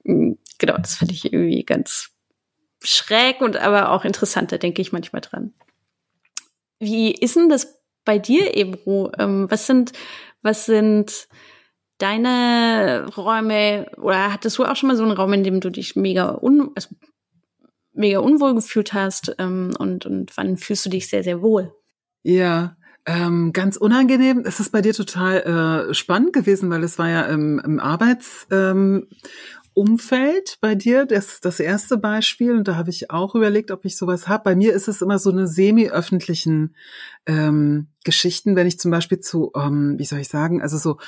Hm, 0.05 0.39
genau, 0.59 0.77
das 0.77 0.97
fand 0.97 1.13
ich 1.13 1.33
irgendwie 1.33 1.65
ganz 1.65 2.11
schräg 2.83 3.41
und 3.41 3.57
aber 3.57 3.91
auch 3.93 4.05
interessant, 4.05 4.53
da 4.53 4.59
denke 4.59 4.83
ich 4.83 4.93
manchmal 4.93 5.23
dran. 5.23 5.53
Wie 6.79 7.13
ist 7.13 7.37
denn 7.37 7.49
das 7.49 7.81
bei 8.05 8.19
dir, 8.19 8.57
Ebru? 8.57 9.11
Ähm, 9.19 9.47
was 9.51 9.67
sind, 9.67 9.93
was 10.43 10.67
sind 10.67 11.29
deine 11.99 13.07
Räume 13.17 13.87
oder 13.97 14.33
hattest 14.33 14.59
du 14.59 14.65
auch 14.65 14.77
schon 14.77 14.89
mal 14.89 14.97
so 14.97 15.03
einen 15.03 15.13
Raum, 15.13 15.33
in 15.33 15.45
dem 15.45 15.61
du 15.61 15.71
dich 15.71 15.97
mega 15.97 16.39
un, 16.41 16.71
also 16.75 16.89
mega 17.93 18.21
unwohl 18.21 18.55
gefühlt 18.55 18.93
hast 18.95 19.35
ähm, 19.39 19.73
und, 19.79 20.07
und 20.07 20.37
wann 20.37 20.57
fühlst 20.57 20.87
du 20.87 20.91
dich 20.91 21.09
sehr, 21.09 21.23
sehr 21.25 21.43
wohl? 21.43 21.73
Ja, 22.23 22.77
ähm, 23.05 23.53
ganz 23.53 23.77
unangenehm. 23.77 24.43
Es 24.45 24.61
ist 24.61 24.71
bei 24.71 24.83
dir 24.83 24.95
total 24.95 25.89
äh, 25.91 25.95
spannend 25.95 26.33
gewesen, 26.33 26.71
weil 26.71 26.85
es 26.85 26.99
war 26.99 27.09
ja 27.09 27.23
im, 27.23 27.59
im 27.59 27.81
Arbeitsumfeld 27.81 29.09
ähm, 29.75 30.59
bei 30.61 30.75
dir 30.75 31.07
das, 31.07 31.41
das 31.41 31.59
erste 31.59 31.97
Beispiel. 31.97 32.53
Und 32.53 32.69
da 32.69 32.77
habe 32.77 32.91
ich 32.91 33.11
auch 33.11 33.35
überlegt, 33.35 33.71
ob 33.71 33.85
ich 33.85 33.97
sowas 33.97 34.29
habe. 34.29 34.45
Bei 34.45 34.55
mir 34.55 34.75
ist 34.75 34.89
es 34.89 35.01
immer 35.01 35.19
so 35.19 35.31
eine 35.31 35.49
semi-öffentlichen 35.49 36.77
ähm, 37.27 37.89
Geschichten, 38.05 38.57
wenn 38.57 38.67
ich 38.67 38.79
zum 38.79 38.91
Beispiel 38.91 39.21
zu, 39.21 39.53
ähm, 39.57 39.95
wie 39.99 40.05
soll 40.05 40.19
ich 40.19 40.29
sagen, 40.29 40.61
also 40.61 40.77
so 40.77 40.99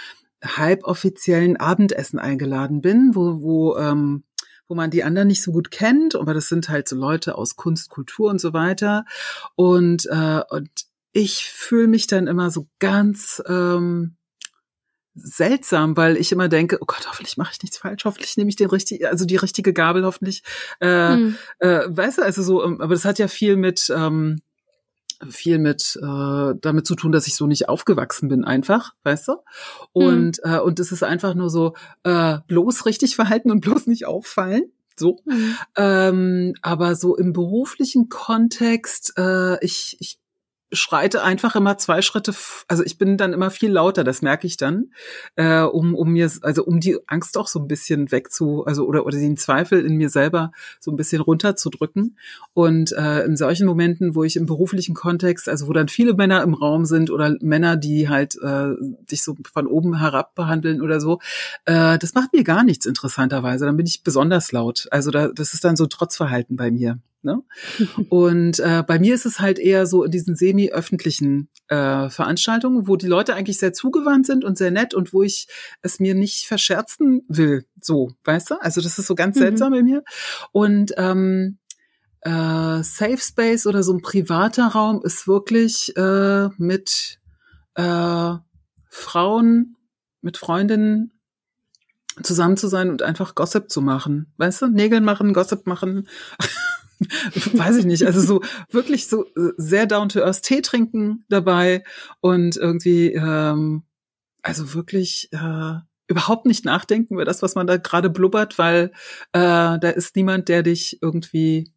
halboffiziellen 0.42 1.56
Abendessen 1.56 2.18
eingeladen 2.18 2.80
bin, 2.80 3.12
wo, 3.14 3.42
wo 3.42 3.76
ähm, 3.76 4.24
wo 4.70 4.76
man 4.76 4.90
die 4.90 5.02
anderen 5.02 5.28
nicht 5.28 5.42
so 5.42 5.50
gut 5.50 5.72
kennt, 5.72 6.14
aber 6.14 6.32
das 6.32 6.48
sind 6.48 6.68
halt 6.68 6.88
so 6.88 6.94
Leute 6.94 7.36
aus 7.36 7.56
Kunst, 7.56 7.90
Kultur 7.90 8.30
und 8.30 8.40
so 8.40 8.52
weiter. 8.52 9.04
Und, 9.56 10.06
äh, 10.06 10.42
und 10.48 10.70
ich 11.12 11.50
fühle 11.50 11.88
mich 11.88 12.06
dann 12.06 12.28
immer 12.28 12.52
so 12.52 12.68
ganz 12.78 13.42
ähm, 13.48 14.16
seltsam, 15.14 15.96
weil 15.96 16.16
ich 16.16 16.30
immer 16.30 16.48
denke, 16.48 16.78
oh 16.80 16.86
Gott, 16.86 17.08
hoffentlich 17.08 17.36
mache 17.36 17.50
ich 17.52 17.62
nichts 17.62 17.78
falsch, 17.78 18.04
hoffentlich 18.04 18.36
nehme 18.36 18.48
ich 18.48 18.56
den 18.56 18.70
richtig, 18.70 19.06
also 19.08 19.24
die 19.24 19.36
richtige 19.36 19.72
Gabel, 19.72 20.04
hoffentlich, 20.04 20.44
äh, 20.78 21.14
hm. 21.14 21.36
äh, 21.58 21.80
weißt 21.88 22.18
du, 22.18 22.22
also 22.22 22.42
so, 22.42 22.64
ähm, 22.64 22.80
aber 22.80 22.94
das 22.94 23.04
hat 23.04 23.18
ja 23.18 23.26
viel 23.26 23.56
mit 23.56 23.92
ähm, 23.94 24.40
viel 25.28 25.58
mit 25.58 25.98
äh, 26.02 26.54
damit 26.60 26.86
zu 26.86 26.94
tun, 26.94 27.12
dass 27.12 27.26
ich 27.26 27.34
so 27.34 27.46
nicht 27.46 27.68
aufgewachsen 27.68 28.28
bin, 28.28 28.44
einfach, 28.44 28.92
weißt 29.04 29.28
du? 29.28 29.36
Und 29.92 30.40
mhm. 30.44 30.52
äh, 30.52 30.60
und 30.60 30.80
es 30.80 30.92
ist 30.92 31.02
einfach 31.02 31.34
nur 31.34 31.50
so 31.50 31.74
äh, 32.04 32.38
bloß 32.46 32.86
richtig 32.86 33.16
verhalten 33.16 33.50
und 33.50 33.60
bloß 33.60 33.86
nicht 33.86 34.06
auffallen. 34.06 34.64
So. 34.96 35.18
Mhm. 35.24 35.56
Ähm, 35.76 36.54
aber 36.62 36.94
so 36.94 37.16
im 37.16 37.32
beruflichen 37.32 38.08
Kontext, 38.08 39.14
äh, 39.16 39.62
ich, 39.64 39.96
ich 40.00 40.18
schreite 40.72 41.22
einfach 41.22 41.56
immer 41.56 41.78
zwei 41.78 42.02
Schritte, 42.02 42.34
also 42.68 42.84
ich 42.84 42.98
bin 42.98 43.16
dann 43.16 43.32
immer 43.32 43.50
viel 43.50 43.70
lauter, 43.70 44.04
das 44.04 44.22
merke 44.22 44.46
ich 44.46 44.56
dann, 44.56 44.92
äh, 45.36 45.62
um, 45.62 45.94
um 45.94 46.10
mir, 46.10 46.30
also 46.42 46.64
um 46.64 46.80
die 46.80 46.98
Angst 47.06 47.36
auch 47.36 47.48
so 47.48 47.58
ein 47.58 47.68
bisschen 47.68 48.12
wegzu, 48.12 48.64
also 48.64 48.86
oder, 48.86 49.06
oder 49.06 49.18
den 49.18 49.36
Zweifel 49.36 49.84
in 49.84 49.96
mir 49.96 50.08
selber 50.08 50.52
so 50.78 50.90
ein 50.90 50.96
bisschen 50.96 51.20
runterzudrücken. 51.20 52.16
Und 52.52 52.92
äh, 52.92 53.24
in 53.24 53.36
solchen 53.36 53.66
Momenten, 53.66 54.14
wo 54.14 54.24
ich 54.24 54.36
im 54.36 54.46
beruflichen 54.46 54.94
Kontext, 54.94 55.48
also 55.48 55.66
wo 55.66 55.72
dann 55.72 55.88
viele 55.88 56.14
Männer 56.14 56.42
im 56.42 56.54
Raum 56.54 56.84
sind 56.84 57.10
oder 57.10 57.36
Männer, 57.40 57.76
die 57.76 58.08
halt 58.08 58.36
äh, 58.42 58.70
dich 59.10 59.22
so 59.22 59.36
von 59.52 59.66
oben 59.66 59.98
herab 59.98 60.34
behandeln 60.34 60.82
oder 60.82 61.00
so, 61.00 61.18
äh, 61.64 61.98
das 61.98 62.14
macht 62.14 62.32
mir 62.32 62.44
gar 62.44 62.64
nichts 62.64 62.86
interessanterweise. 62.86 63.66
Dann 63.66 63.76
bin 63.76 63.86
ich 63.86 64.02
besonders 64.02 64.52
laut. 64.52 64.86
Also 64.90 65.10
da, 65.10 65.28
das 65.28 65.54
ist 65.54 65.64
dann 65.64 65.76
so 65.76 65.86
Trotzverhalten 65.86 66.56
bei 66.56 66.70
mir. 66.70 66.98
Ne? 67.22 67.42
Und 68.08 68.60
äh, 68.60 68.82
bei 68.86 68.98
mir 68.98 69.14
ist 69.14 69.26
es 69.26 69.40
halt 69.40 69.58
eher 69.58 69.86
so 69.86 70.04
in 70.04 70.10
diesen 70.10 70.36
semi-öffentlichen 70.36 71.50
äh, 71.68 72.08
Veranstaltungen, 72.08 72.88
wo 72.88 72.96
die 72.96 73.06
Leute 73.06 73.34
eigentlich 73.34 73.58
sehr 73.58 73.74
zugewandt 73.74 74.26
sind 74.26 74.42
und 74.44 74.56
sehr 74.56 74.70
nett 74.70 74.94
und 74.94 75.12
wo 75.12 75.22
ich 75.22 75.46
es 75.82 76.00
mir 76.00 76.14
nicht 76.14 76.46
verscherzen 76.46 77.22
will. 77.28 77.66
So, 77.80 78.12
weißt 78.24 78.52
du? 78.52 78.62
Also 78.62 78.80
das 78.80 78.98
ist 78.98 79.06
so 79.06 79.14
ganz 79.14 79.36
mhm. 79.36 79.40
seltsam 79.40 79.72
bei 79.72 79.82
mir. 79.82 80.02
Und 80.52 80.92
ähm, 80.96 81.58
äh, 82.22 82.82
Safe 82.82 83.18
Space 83.18 83.66
oder 83.66 83.82
so 83.82 83.92
ein 83.92 84.02
privater 84.02 84.68
Raum 84.68 85.02
ist 85.04 85.28
wirklich 85.28 85.94
äh, 85.96 86.48
mit 86.56 87.18
äh, 87.74 88.34
Frauen, 88.88 89.76
mit 90.22 90.36
Freundinnen 90.36 91.12
zusammen 92.22 92.56
zu 92.56 92.68
sein 92.68 92.90
und 92.90 93.02
einfach 93.02 93.34
Gossip 93.34 93.70
zu 93.70 93.80
machen. 93.80 94.32
Weißt 94.36 94.62
du? 94.62 94.68
Nägel 94.68 95.00
machen, 95.00 95.32
Gossip 95.32 95.66
machen. 95.66 96.08
weiß 97.52 97.76
ich 97.76 97.84
nicht, 97.84 98.04
also 98.04 98.20
so 98.20 98.42
wirklich 98.70 99.08
so 99.08 99.24
äh, 99.24 99.52
sehr 99.56 99.86
down 99.86 100.08
to 100.08 100.20
earth 100.20 100.42
Tee 100.42 100.62
trinken 100.62 101.24
dabei 101.28 101.84
und 102.20 102.56
irgendwie, 102.56 103.12
ähm, 103.12 103.82
also 104.42 104.74
wirklich 104.74 105.28
äh, 105.32 105.74
überhaupt 106.08 106.46
nicht 106.46 106.64
nachdenken 106.64 107.14
über 107.14 107.24
das, 107.24 107.42
was 107.42 107.54
man 107.54 107.66
da 107.66 107.76
gerade 107.76 108.10
blubbert, 108.10 108.58
weil 108.58 108.90
äh, 109.32 109.78
da 109.78 109.90
ist 109.90 110.16
niemand, 110.16 110.48
der 110.48 110.62
dich 110.62 110.98
irgendwie 111.00 111.72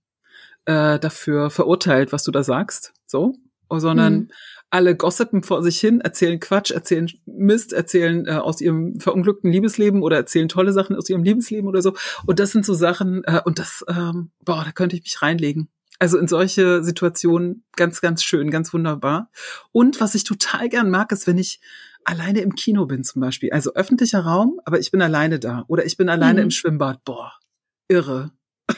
äh, 0.66 1.00
dafür 1.00 1.50
verurteilt, 1.50 2.12
was 2.12 2.24
du 2.24 2.32
da 2.32 2.44
sagst, 2.44 2.94
so, 3.06 3.36
sondern 3.70 4.14
mhm 4.14 4.30
alle 4.74 4.96
gossipen 4.96 5.44
vor 5.44 5.62
sich 5.62 5.80
hin, 5.80 6.02
erzählen 6.02 6.40
Quatsch, 6.40 6.72
erzählen 6.72 7.08
Mist, 7.28 7.74
erzählen 7.74 8.26
äh, 8.26 8.32
aus 8.32 8.60
ihrem 8.60 9.00
verunglückten 9.00 9.52
Liebesleben 9.52 10.02
oder 10.02 10.18
erzählen 10.18 10.50
tolle 10.50 10.74
Sachen 10.74 10.96
aus 10.96 11.08
ihrem 11.12 11.24
Liebesleben 11.24 11.70
oder 11.70 11.84
so. 11.84 11.94
Und 12.26 12.40
das 12.40 12.54
sind 12.54 12.66
so 12.66 12.74
Sachen, 12.74 13.24
äh, 13.26 13.40
und 13.46 13.60
das, 13.60 13.86
ähm, 13.88 14.32
boah, 14.44 14.64
da 14.66 14.72
könnte 14.72 14.96
ich 14.96 15.04
mich 15.04 15.22
reinlegen. 15.22 15.70
Also 16.00 16.18
in 16.18 16.28
solche 16.28 16.84
Situationen 16.84 17.64
ganz, 17.76 18.02
ganz 18.02 18.24
schön, 18.24 18.50
ganz 18.50 18.74
wunderbar. 18.74 19.30
Und 19.72 20.02
was 20.02 20.16
ich 20.16 20.24
total 20.24 20.70
gern 20.70 20.90
mag, 20.90 21.12
ist, 21.12 21.28
wenn 21.28 21.38
ich 21.38 21.62
alleine 22.04 22.42
im 22.42 22.56
Kino 22.56 22.88
bin 22.88 23.04
zum 23.04 23.22
Beispiel. 23.22 23.52
Also 23.52 23.76
öffentlicher 23.76 24.22
Raum, 24.22 24.60
aber 24.66 24.80
ich 24.80 24.90
bin 24.90 25.04
alleine 25.04 25.38
da. 25.38 25.66
Oder 25.68 25.86
ich 25.86 25.98
bin 25.98 26.10
alleine 26.10 26.40
mhm. 26.40 26.46
im 26.46 26.52
Schwimmbad. 26.52 27.04
Boah, 27.06 27.34
irre. 27.88 28.32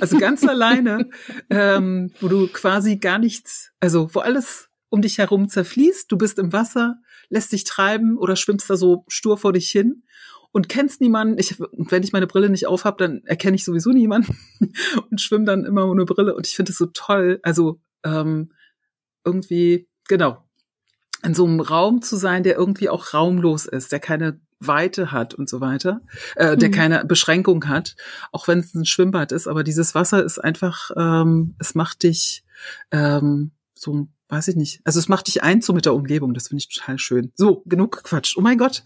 also 0.00 0.16
ganz 0.16 0.42
alleine, 0.42 1.10
ähm, 1.50 2.12
wo 2.18 2.28
du 2.28 2.48
quasi 2.48 2.96
gar 2.96 3.18
nichts, 3.18 3.72
also 3.78 4.14
wo 4.14 4.20
alles 4.20 4.70
um 4.88 5.02
dich 5.02 5.18
herum 5.18 5.48
zerfließt, 5.48 6.10
du 6.10 6.16
bist 6.16 6.38
im 6.38 6.52
Wasser, 6.52 6.96
lässt 7.28 7.52
dich 7.52 7.64
treiben 7.64 8.16
oder 8.16 8.36
schwimmst 8.36 8.70
da 8.70 8.76
so 8.76 9.04
stur 9.08 9.36
vor 9.36 9.52
dich 9.52 9.70
hin 9.70 10.04
und 10.52 10.68
kennst 10.68 11.00
niemanden. 11.00 11.38
Ich, 11.38 11.58
wenn 11.58 12.02
ich 12.02 12.12
meine 12.12 12.26
Brille 12.26 12.48
nicht 12.48 12.66
aufhab, 12.66 12.98
dann 12.98 13.22
erkenne 13.24 13.56
ich 13.56 13.64
sowieso 13.64 13.90
niemanden 13.90 14.38
und 15.10 15.20
schwimme 15.20 15.44
dann 15.44 15.64
immer 15.64 15.86
ohne 15.86 16.04
Brille. 16.04 16.34
Und 16.34 16.46
ich 16.46 16.56
finde 16.56 16.72
es 16.72 16.78
so 16.78 16.86
toll. 16.86 17.40
Also 17.42 17.80
ähm, 18.04 18.52
irgendwie, 19.24 19.88
genau, 20.08 20.44
in 21.22 21.34
so 21.34 21.44
einem 21.44 21.60
Raum 21.60 22.02
zu 22.02 22.16
sein, 22.16 22.42
der 22.42 22.56
irgendwie 22.56 22.88
auch 22.88 23.12
raumlos 23.12 23.66
ist, 23.66 23.92
der 23.92 24.00
keine 24.00 24.40
Weite 24.58 25.12
hat 25.12 25.34
und 25.34 25.48
so 25.48 25.60
weiter, 25.60 26.00
äh, 26.36 26.56
der 26.56 26.70
mhm. 26.70 26.72
keine 26.72 27.04
Beschränkung 27.04 27.68
hat, 27.68 27.96
auch 28.32 28.48
wenn 28.48 28.60
es 28.60 28.74
ein 28.74 28.86
Schwimmbad 28.86 29.32
ist. 29.32 29.48
Aber 29.48 29.64
dieses 29.64 29.94
Wasser 29.94 30.24
ist 30.24 30.38
einfach, 30.38 30.90
ähm, 30.96 31.54
es 31.58 31.74
macht 31.74 32.02
dich 32.02 32.44
ähm, 32.90 33.50
so 33.74 34.08
weiß 34.28 34.48
ich 34.48 34.56
nicht. 34.56 34.80
Also 34.84 34.98
es 34.98 35.08
macht 35.08 35.28
dich 35.28 35.42
eins 35.42 35.66
so 35.66 35.72
mit 35.72 35.84
der 35.84 35.94
Umgebung. 35.94 36.34
Das 36.34 36.48
finde 36.48 36.60
ich 36.60 36.68
total 36.68 36.98
schön. 36.98 37.32
So, 37.36 37.62
genug 37.66 38.02
Quatsch. 38.02 38.36
Oh 38.36 38.40
mein 38.40 38.58
Gott. 38.58 38.82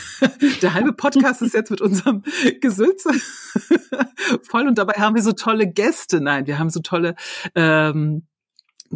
Der 0.62 0.74
halbe 0.74 0.92
Podcast 0.92 1.42
ist 1.42 1.54
jetzt 1.54 1.70
mit 1.70 1.80
unserem 1.80 2.22
Gesülze 2.60 3.10
voll 4.42 4.66
und 4.66 4.78
dabei 4.78 4.94
haben 4.94 5.14
wir 5.14 5.22
so 5.22 5.32
tolle 5.32 5.66
Gäste. 5.66 6.20
Nein, 6.20 6.46
wir 6.46 6.58
haben 6.58 6.70
so 6.70 6.80
tolle 6.80 7.14
ähm, 7.54 8.26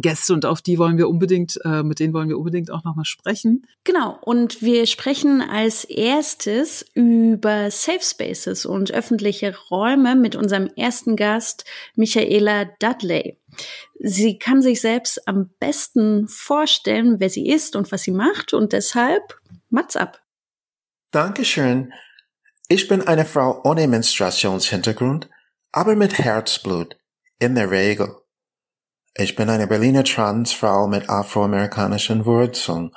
Gäste 0.01 0.33
und 0.33 0.45
auf 0.45 0.61
die 0.61 0.77
wollen 0.77 0.97
wir 0.97 1.09
unbedingt, 1.09 1.59
äh, 1.65 1.83
mit 1.83 1.99
denen 1.99 2.13
wollen 2.13 2.29
wir 2.29 2.37
unbedingt 2.37 2.71
auch 2.71 2.83
nochmal 2.83 3.05
sprechen. 3.05 3.65
Genau, 3.83 4.17
und 4.21 4.61
wir 4.61 4.85
sprechen 4.85 5.41
als 5.41 5.83
erstes 5.83 6.85
über 6.93 7.69
Safe 7.71 8.01
Spaces 8.01 8.65
und 8.65 8.91
öffentliche 8.91 9.53
Räume 9.69 10.15
mit 10.15 10.35
unserem 10.35 10.67
ersten 10.75 11.15
Gast, 11.15 11.65
Michaela 11.95 12.65
Dudley. 12.79 13.37
Sie 13.99 14.39
kann 14.39 14.61
sich 14.61 14.81
selbst 14.81 15.27
am 15.27 15.49
besten 15.59 16.27
vorstellen, 16.27 17.19
wer 17.19 17.29
sie 17.29 17.49
ist 17.49 17.75
und 17.75 17.91
was 17.91 18.03
sie 18.03 18.11
macht 18.11 18.53
und 18.53 18.73
deshalb 18.73 19.39
Mats 19.69 19.95
ab. 19.95 20.21
Dankeschön. 21.11 21.93
Ich 22.67 22.87
bin 22.87 23.01
eine 23.07 23.25
Frau 23.25 23.61
ohne 23.63 23.87
Menstruationshintergrund, 23.87 25.29
aber 25.71 25.95
mit 25.95 26.17
Herzblut, 26.17 26.97
in 27.39 27.55
der 27.55 27.71
Regel. 27.71 28.15
Ich 29.15 29.35
bin 29.35 29.49
eine 29.49 29.67
Berliner 29.67 30.03
Transfrau 30.03 30.87
mit 30.87 31.09
afroamerikanischen 31.09 32.25
Wurzeln. 32.25 32.91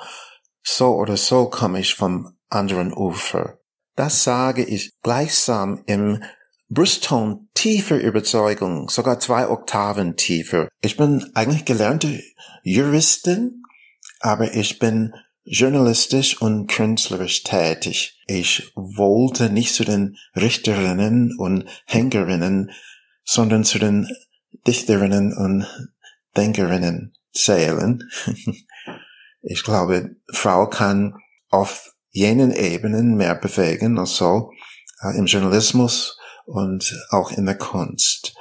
So 0.63 0.95
oder 0.95 1.17
so 1.17 1.49
komme 1.49 1.79
ich 1.79 1.95
vom 1.95 2.37
anderen 2.49 2.93
Ufer. 2.93 3.57
Das 3.95 4.23
sage 4.23 4.63
ich 4.63 4.93
gleichsam 5.01 5.83
im 5.85 6.23
Brustton 6.69 7.49
tiefer 7.63 7.97
Überzeugung, 7.97 8.89
sogar 8.89 9.21
zwei 9.21 9.47
Oktaven 9.47 10.17
tiefer. 10.17 10.67
Ich 10.81 10.97
bin 10.97 11.31
eigentlich 11.33 11.63
gelernte 11.63 12.21
Juristin, 12.61 13.63
aber 14.19 14.53
ich 14.53 14.79
bin 14.79 15.13
journalistisch 15.45 16.41
und 16.41 16.67
künstlerisch 16.67 17.43
tätig. 17.43 18.21
Ich 18.27 18.73
wollte 18.75 19.49
nicht 19.49 19.73
zu 19.73 19.85
den 19.85 20.17
Richterinnen 20.35 21.37
und 21.37 21.63
Henkerinnen, 21.85 22.69
sondern 23.23 23.63
zu 23.63 23.79
den 23.79 24.09
Dichterinnen 24.67 25.31
und 25.31 25.65
Denkerinnen 26.35 27.13
zählen. 27.31 28.03
ich 29.41 29.63
glaube, 29.63 30.17
Frau 30.33 30.67
kann 30.67 31.15
auf 31.49 31.93
jenen 32.11 32.51
Ebenen 32.51 33.15
mehr 33.15 33.35
bewegen, 33.35 33.97
also 33.99 34.51
im 35.15 35.27
Journalismus 35.27 36.17
und 36.45 36.97
auch 37.09 37.31
in 37.31 37.45
der 37.45 37.57
Kunst. 37.57 38.35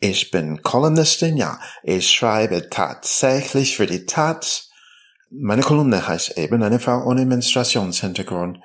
Ich 0.00 0.30
bin 0.30 0.62
Kolumnistin, 0.62 1.36
ja. 1.36 1.58
Ich 1.82 2.10
schreibe 2.10 2.70
tatsächlich 2.70 3.76
für 3.76 3.86
die 3.86 4.06
Taz. 4.06 4.70
Meine 5.30 5.62
Kolumne 5.62 6.06
heißt 6.06 6.38
eben 6.38 6.62
eine 6.62 6.78
Frau 6.78 7.04
ohne 7.04 7.26
Menstruationshintergrund. 7.26 8.58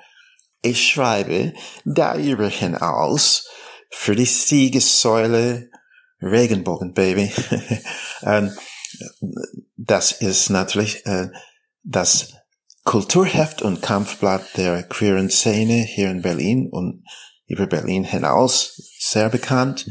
Ich 0.62 0.88
schreibe 0.88 1.52
darüber 1.84 2.48
hinaus 2.48 3.48
für 3.90 4.16
die 4.16 4.24
Siegessäule 4.24 5.70
Regenbogenbaby. 6.22 7.32
Ähm, 8.26 8.56
das 9.76 10.12
ist 10.12 10.48
natürlich 10.48 11.04
äh, 11.04 11.28
das 11.82 12.32
Kulturheft 12.84 13.60
und 13.60 13.82
Kampfblatt 13.82 14.56
der 14.56 14.82
queeren 14.82 15.28
Szene 15.28 15.74
hier 15.74 16.10
in 16.10 16.22
Berlin 16.22 16.70
und 16.70 17.04
über 17.46 17.66
Berlin 17.66 18.04
hinaus 18.04 18.90
sehr 18.98 19.28
bekannt. 19.28 19.86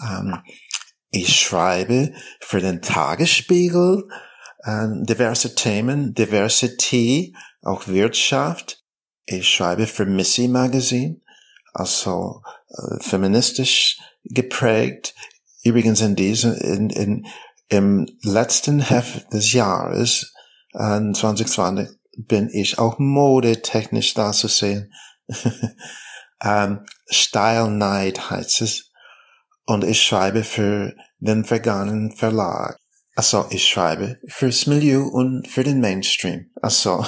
Ähm, 0.00 0.42
ich 1.10 1.38
schreibe 1.40 2.12
für 2.40 2.60
den 2.60 2.82
Tagesspiegel 2.82 4.08
äh, 4.62 4.86
diverse 5.02 5.54
Themen, 5.54 6.14
Diversity, 6.14 7.34
auch 7.62 7.86
Wirtschaft. 7.88 8.82
Ich 9.24 9.48
schreibe 9.48 9.86
für 9.86 10.06
Missy 10.06 10.48
Magazine, 10.48 11.20
also 11.72 12.42
äh, 12.70 13.02
feministisch 13.02 13.98
geprägt. 14.24 15.14
Übrigens 15.62 16.00
in 16.00 16.16
diesem, 16.16 16.54
in, 16.54 16.90
in, 16.90 17.26
im 17.68 18.06
letzten 18.22 18.80
Heft 18.80 19.32
des 19.32 19.52
Jahres, 19.52 20.32
äh, 20.72 21.12
2020, 21.12 21.88
bin 22.16 22.50
ich 22.52 22.78
auch 22.78 22.98
modetechnisch 22.98 24.14
da 24.14 24.32
zu 24.32 24.48
sehen. 24.48 24.92
ähm, 26.42 26.84
Style 27.08 27.70
Night 27.70 28.30
heißt 28.30 28.62
es. 28.62 28.90
Und 29.64 29.84
ich 29.84 30.02
schreibe 30.02 30.44
für 30.44 30.94
den 31.18 31.48
veganen 31.48 32.16
Verlag. 32.16 32.76
Also 33.14 33.46
ich 33.50 33.68
schreibe 33.68 34.18
fürs 34.26 34.66
Milieu 34.66 35.02
und 35.04 35.46
für 35.46 35.64
den 35.64 35.80
Mainstream. 35.80 36.50
Also 36.60 37.06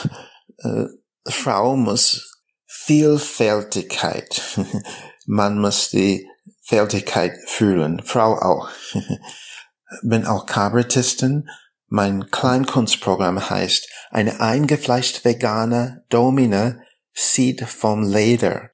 äh, 0.59 0.85
Frau 1.26 1.76
muss 1.76 2.43
Vielfältigkeit. 2.67 4.43
Man 5.26 5.59
muss 5.59 5.91
die 5.91 6.29
Vielfältigkeit 6.62 7.37
fühlen. 7.47 8.03
Frau 8.05 8.35
auch. 8.35 8.69
Bin 10.03 10.26
auch 10.26 10.47
Kabarettistin. 10.47 11.49
Mein 11.88 12.31
Kleinkunstprogramm 12.31 13.49
heißt 13.50 13.88
eine 14.11 14.41
eingefleischt 14.41 15.25
vegane 15.25 16.05
Domina 16.09 16.79
Seed 17.12 17.62
vom 17.69 18.03
Leder. 18.03 18.71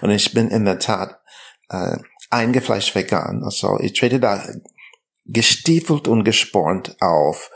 Und 0.00 0.10
ich 0.10 0.32
bin 0.32 0.48
in 0.48 0.64
der 0.64 0.78
Tat 0.78 1.20
äh, 1.68 1.96
eingefleischt 2.30 2.94
vegan. 2.94 3.42
Also 3.44 3.78
ich 3.80 3.92
trete 3.92 4.20
da 4.20 4.42
gestiefelt 5.24 6.08
und 6.08 6.24
gespornt 6.24 6.96
auf. 7.00 7.50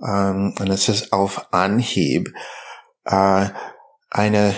Ähm, 0.00 0.54
und 0.58 0.70
es 0.70 0.88
ist 0.88 1.12
auf 1.12 1.52
Anhieb 1.52 2.32
äh, 3.04 3.48
eine 4.10 4.54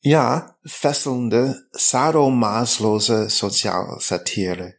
ja 0.00 0.56
fesselnde, 0.64 1.62
sadomaßlose 1.72 3.28
Sozialsatire. 3.28 4.77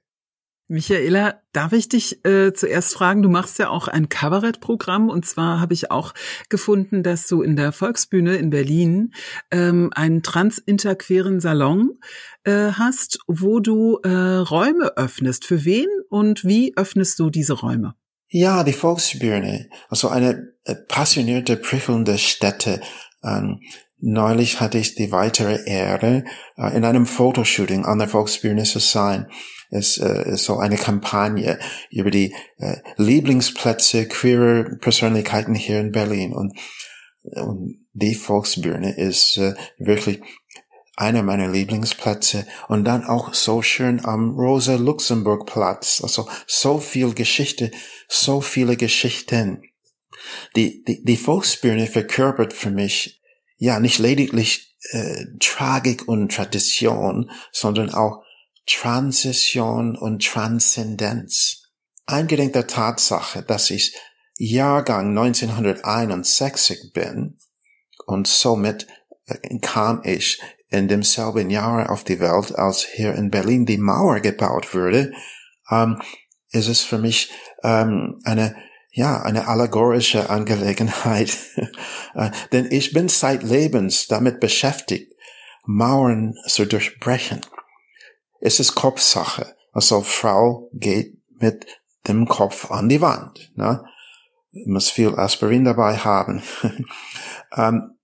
Michaela, 0.71 1.41
darf 1.51 1.73
ich 1.73 1.89
dich 1.89 2.23
äh, 2.25 2.53
zuerst 2.53 2.93
fragen? 2.93 3.23
Du 3.23 3.29
machst 3.29 3.57
ja 3.57 3.69
auch 3.69 3.87
ein 3.87 4.07
Kabarettprogramm 4.07 5.09
und 5.09 5.25
zwar 5.25 5.59
habe 5.59 5.73
ich 5.73 5.89
auch 5.89 6.13
gefunden, 6.47 7.01
dass 7.01 7.25
du 7.25 7.41
in 7.41 7.55
der 7.55 7.71
Volksbühne 7.71 8.35
in 8.35 8.51
Berlin 8.51 9.11
ähm, 9.49 9.89
einen 9.95 10.21
transinterqueren 10.21 11.39
Salon 11.39 11.97
äh, 12.43 12.71
hast, 12.73 13.17
wo 13.25 13.59
du 13.59 13.97
äh, 14.03 14.09
Räume 14.09 14.93
öffnest. 14.95 15.43
Für 15.43 15.65
wen 15.65 15.87
und 16.07 16.45
wie 16.45 16.77
öffnest 16.77 17.17
du 17.17 17.31
diese 17.31 17.53
Räume? 17.53 17.95
Ja, 18.27 18.63
die 18.63 18.73
Volksbühne, 18.73 19.71
also 19.87 20.09
eine 20.09 20.53
äh, 20.65 20.75
passionierte, 20.75 21.57
prickelnde 21.57 22.19
Stätte. 22.19 22.79
Ähm, 23.23 23.61
neulich 24.01 24.59
hatte 24.59 24.77
ich 24.77 24.95
die 24.95 25.11
weitere 25.11 25.59
Ehre, 25.65 26.23
äh, 26.57 26.75
in 26.75 26.85
einem 26.85 27.05
Fotoshooting 27.05 27.85
an 27.85 27.99
der 27.99 28.07
Volksbühne 28.07 28.63
zu 28.63 28.79
sein 28.79 29.27
ist, 29.69 29.97
äh, 29.97 30.31
ist 30.31 30.45
so 30.45 30.57
eine 30.57 30.77
Kampagne 30.77 31.59
über 31.91 32.09
die 32.09 32.33
äh, 32.57 32.77
Lieblingsplätze 32.97 34.07
queerer 34.07 34.77
Persönlichkeiten 34.77 35.53
hier 35.53 35.79
in 35.79 35.91
Berlin. 35.91 36.33
Und, 36.33 36.57
die 37.91 38.15
Volksbühne 38.15 38.95
ist 38.95 39.39
wirklich 39.77 40.21
einer 40.95 41.21
meiner 41.21 41.49
Lieblingsplätze 41.49 42.47
und 42.69 42.85
dann 42.85 43.03
auch 43.03 43.33
so 43.33 43.61
schön 43.61 44.03
am 44.05 44.31
Rosa 44.39 44.75
Luxemburg 44.75 45.45
Platz. 45.45 45.99
Also 46.01 46.29
so 46.47 46.79
viel 46.79 47.13
Geschichte, 47.13 47.71
so 48.07 48.39
viele 48.39 48.77
Geschichten. 48.77 49.61
Die, 50.55 50.81
die, 50.85 51.03
die 51.03 51.17
Volksbühne 51.17 51.87
verkörpert 51.87 52.53
für 52.53 52.71
mich 52.71 53.18
ja 53.59 53.79
nicht 53.79 53.99
lediglich 53.99 54.75
äh, 54.91 55.25
Tragik 55.39 56.07
und 56.07 56.33
Tradition, 56.33 57.29
sondern 57.51 57.93
auch 57.93 58.23
Transition 58.65 59.95
und 59.95 60.25
Transzendenz. 60.25 61.63
Eingedenk 62.05 62.53
der 62.53 62.65
Tatsache, 62.67 63.43
dass 63.43 63.69
ich 63.69 63.95
Jahrgang 64.37 65.09
1961 65.09 66.91
bin 66.93 67.37
und 68.05 68.27
somit 68.27 68.87
äh, 69.27 69.59
kam 69.59 70.01
ich 70.03 70.41
in 70.69 70.87
demselben 70.87 71.49
Jahr 71.49 71.91
auf 71.91 72.03
die 72.03 72.19
Welt, 72.19 72.55
als 72.55 72.83
hier 72.83 73.13
in 73.15 73.29
Berlin 73.29 73.65
die 73.65 73.77
Mauer 73.77 74.21
gebaut 74.21 74.73
wurde, 74.73 75.11
ähm, 75.69 76.01
ist 76.51 76.67
es 76.67 76.81
für 76.81 76.97
mich 76.97 77.31
ähm, 77.63 78.19
eine 78.23 78.55
ja 78.91 79.21
eine 79.21 79.47
allegorische 79.47 80.29
Angelegenheit, 80.29 81.37
äh, 82.15 82.31
denn 82.51 82.67
ich 82.71 82.93
bin 82.93 83.09
zeitlebens 83.09 84.07
damit 84.07 84.39
beschäftigt, 84.39 85.13
Mauern 85.65 86.35
zu 86.47 86.65
durchbrechen 86.65 87.41
es 88.39 88.59
ist 88.59 88.75
Kopfsache. 88.75 89.55
Also 89.71 90.01
Frau 90.01 90.69
geht 90.73 91.17
mit 91.39 91.65
dem 92.07 92.27
Kopf 92.27 92.71
an 92.71 92.89
die 92.89 93.01
Wand. 93.01 93.51
Ne? 93.55 93.83
Muss 94.65 94.89
viel 94.89 95.15
Aspirin 95.15 95.65
dabei 95.65 95.97
haben. 95.97 96.41
ähm, 97.55 97.97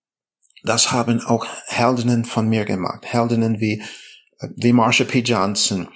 das 0.63 0.91
haben 0.91 1.21
auch 1.21 1.45
Heldinnen 1.67 2.25
von 2.25 2.47
mir 2.47 2.65
gemacht. 2.65 3.05
Heldinnen 3.05 3.59
wie, 3.59 3.83
wie 4.55 4.73
Marsha 4.73 5.03
P. 5.03 5.19
Johnson, 5.19 5.87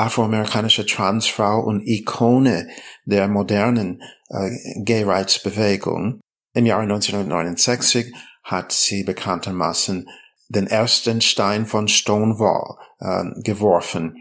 afroamerikanische 0.00 0.86
Transfrau 0.86 1.60
und 1.60 1.86
Ikone 1.86 2.68
der 3.04 3.28
modernen 3.28 4.02
äh, 4.30 4.50
Gay 4.82 5.04
Rights 5.04 5.42
Bewegung. 5.42 6.20
Im 6.54 6.66
Jahre 6.66 6.82
1969 6.82 8.12
hat 8.42 8.72
sie 8.72 9.04
bekanntermaßen 9.04 10.08
den 10.48 10.66
ersten 10.66 11.20
Stein 11.20 11.66
von 11.66 11.86
Stonewall 11.86 12.76
äh, 12.98 13.24
geworfen. 13.42 14.16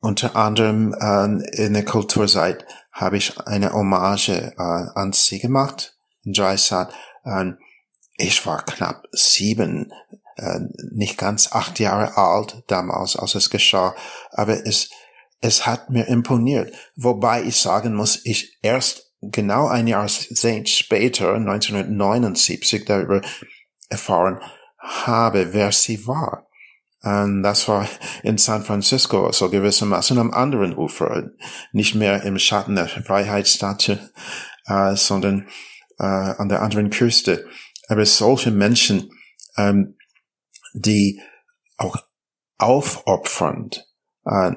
Unter 0.00 0.36
anderem 0.36 0.94
äh, 0.94 1.64
in 1.64 1.74
der 1.74 1.84
Kulturzeit 1.84 2.66
habe 2.92 3.16
ich 3.16 3.38
eine 3.46 3.72
Hommage 3.72 4.30
äh, 4.30 4.52
an 4.56 5.12
sie 5.12 5.38
gemacht, 5.38 5.96
Dreisat. 6.24 6.92
Äh, 7.24 7.52
ich 8.16 8.46
war 8.46 8.64
knapp 8.64 9.06
sieben, 9.12 9.92
äh, 10.36 10.60
nicht 10.92 11.18
ganz 11.18 11.52
acht 11.52 11.78
Jahre 11.78 12.16
alt 12.16 12.62
damals, 12.66 13.16
als 13.16 13.34
es 13.34 13.50
geschah, 13.50 13.94
aber 14.30 14.66
es, 14.66 14.90
es 15.40 15.66
hat 15.66 15.90
mir 15.90 16.08
imponiert. 16.08 16.74
Wobei 16.96 17.42
ich 17.42 17.56
sagen 17.56 17.94
muss, 17.94 18.20
ich 18.24 18.58
erst 18.62 19.12
genau 19.20 19.68
ein 19.68 19.86
Jahrzehnt 19.86 20.68
später, 20.68 21.34
1979, 21.34 22.84
darüber 22.84 23.22
erfahren 23.88 24.40
habe, 24.78 25.52
wer 25.52 25.72
sie 25.72 26.06
war. 26.06 26.46
Und 27.02 27.42
das 27.42 27.68
war 27.68 27.86
in 28.22 28.38
San 28.38 28.64
Francisco, 28.64 29.30
so 29.30 29.50
gewissermaßen 29.50 30.18
am 30.18 30.30
anderen 30.30 30.74
Ufer, 30.74 31.30
nicht 31.72 31.94
mehr 31.94 32.22
im 32.22 32.38
Schatten 32.38 32.76
der 32.76 32.88
Freiheitsstatue, 32.88 33.98
äh, 34.66 34.96
sondern 34.96 35.46
äh, 35.98 36.04
an 36.04 36.48
der 36.48 36.62
anderen 36.62 36.88
Küste. 36.88 37.46
Aber 37.88 38.06
solche 38.06 38.50
Menschen, 38.50 39.10
ähm, 39.58 39.96
die 40.74 41.22
auch 41.76 41.96
aufopfernd 42.58 43.86
äh, 44.26 44.52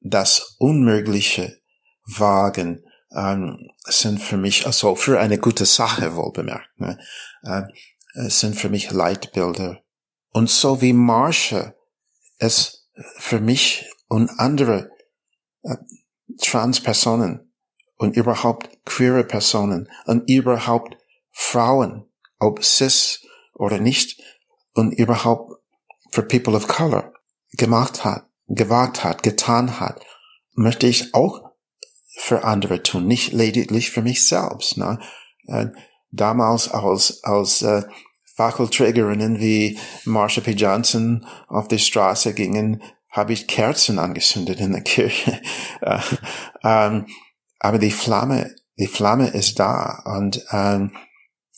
das 0.00 0.56
Unmögliche 0.58 1.60
wagen, 2.04 2.84
ähm, 3.14 3.70
sind 3.84 4.22
für 4.22 4.36
mich, 4.36 4.66
also 4.66 4.94
für 4.94 5.18
eine 5.18 5.38
gute 5.38 5.66
Sache 5.66 6.14
wohl 6.14 6.32
bemerkt, 6.32 6.78
ne? 6.78 6.98
äh, 7.42 7.62
sind 8.28 8.56
für 8.56 8.68
mich 8.68 8.90
Leitbilder. 8.90 9.82
Und 10.30 10.50
so 10.50 10.80
wie 10.82 10.92
Marsha 10.92 11.74
es 12.38 12.88
für 13.18 13.40
mich 13.40 13.90
und 14.08 14.30
andere 14.38 14.90
äh, 15.62 15.76
Transpersonen 16.40 17.52
und 17.96 18.16
überhaupt 18.16 18.84
queere 18.84 19.24
Personen 19.24 19.90
und 20.04 20.28
überhaupt 20.28 20.96
Frauen, 21.32 22.10
ob 22.38 22.62
cis 22.62 23.26
oder 23.54 23.78
nicht, 23.78 24.20
und 24.76 24.92
überhaupt 24.92 25.54
für 26.10 26.22
People 26.22 26.54
of 26.54 26.68
Color 26.68 27.12
gemacht 27.52 28.04
hat, 28.04 28.28
gewagt 28.46 29.02
hat, 29.04 29.22
getan 29.22 29.80
hat, 29.80 30.04
möchte 30.54 30.86
ich 30.86 31.14
auch 31.14 31.50
für 32.18 32.44
andere 32.44 32.82
tun, 32.82 33.06
nicht 33.06 33.32
lediglich 33.32 33.90
für 33.90 34.02
mich 34.02 34.26
selbst. 34.26 34.76
Ne? 34.76 34.98
Äh, 35.46 35.66
damals 36.10 36.68
als, 36.68 37.24
als 37.24 37.62
äh, 37.62 37.82
Fackelträgerinnen 38.36 39.40
wie 39.40 39.78
Marsha 40.04 40.40
P. 40.42 40.52
Johnson 40.52 41.26
auf 41.48 41.68
die 41.68 41.78
Straße 41.78 42.34
gingen, 42.34 42.82
habe 43.10 43.32
ich 43.32 43.46
Kerzen 43.46 43.98
angezündet 43.98 44.60
in 44.60 44.72
der 44.72 44.82
Kirche. 44.82 45.40
äh, 45.80 46.00
ähm, 46.62 47.06
aber 47.58 47.78
die 47.78 47.90
Flamme, 47.90 48.54
die 48.78 48.86
Flamme 48.88 49.28
ist 49.28 49.58
da 49.58 50.02
und 50.04 50.44
ähm, 50.50 50.92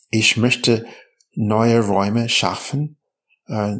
ich 0.09 0.37
möchte 0.37 0.85
neue 1.35 1.85
Räume 1.85 2.29
schaffen, 2.29 2.98
äh, 3.49 3.77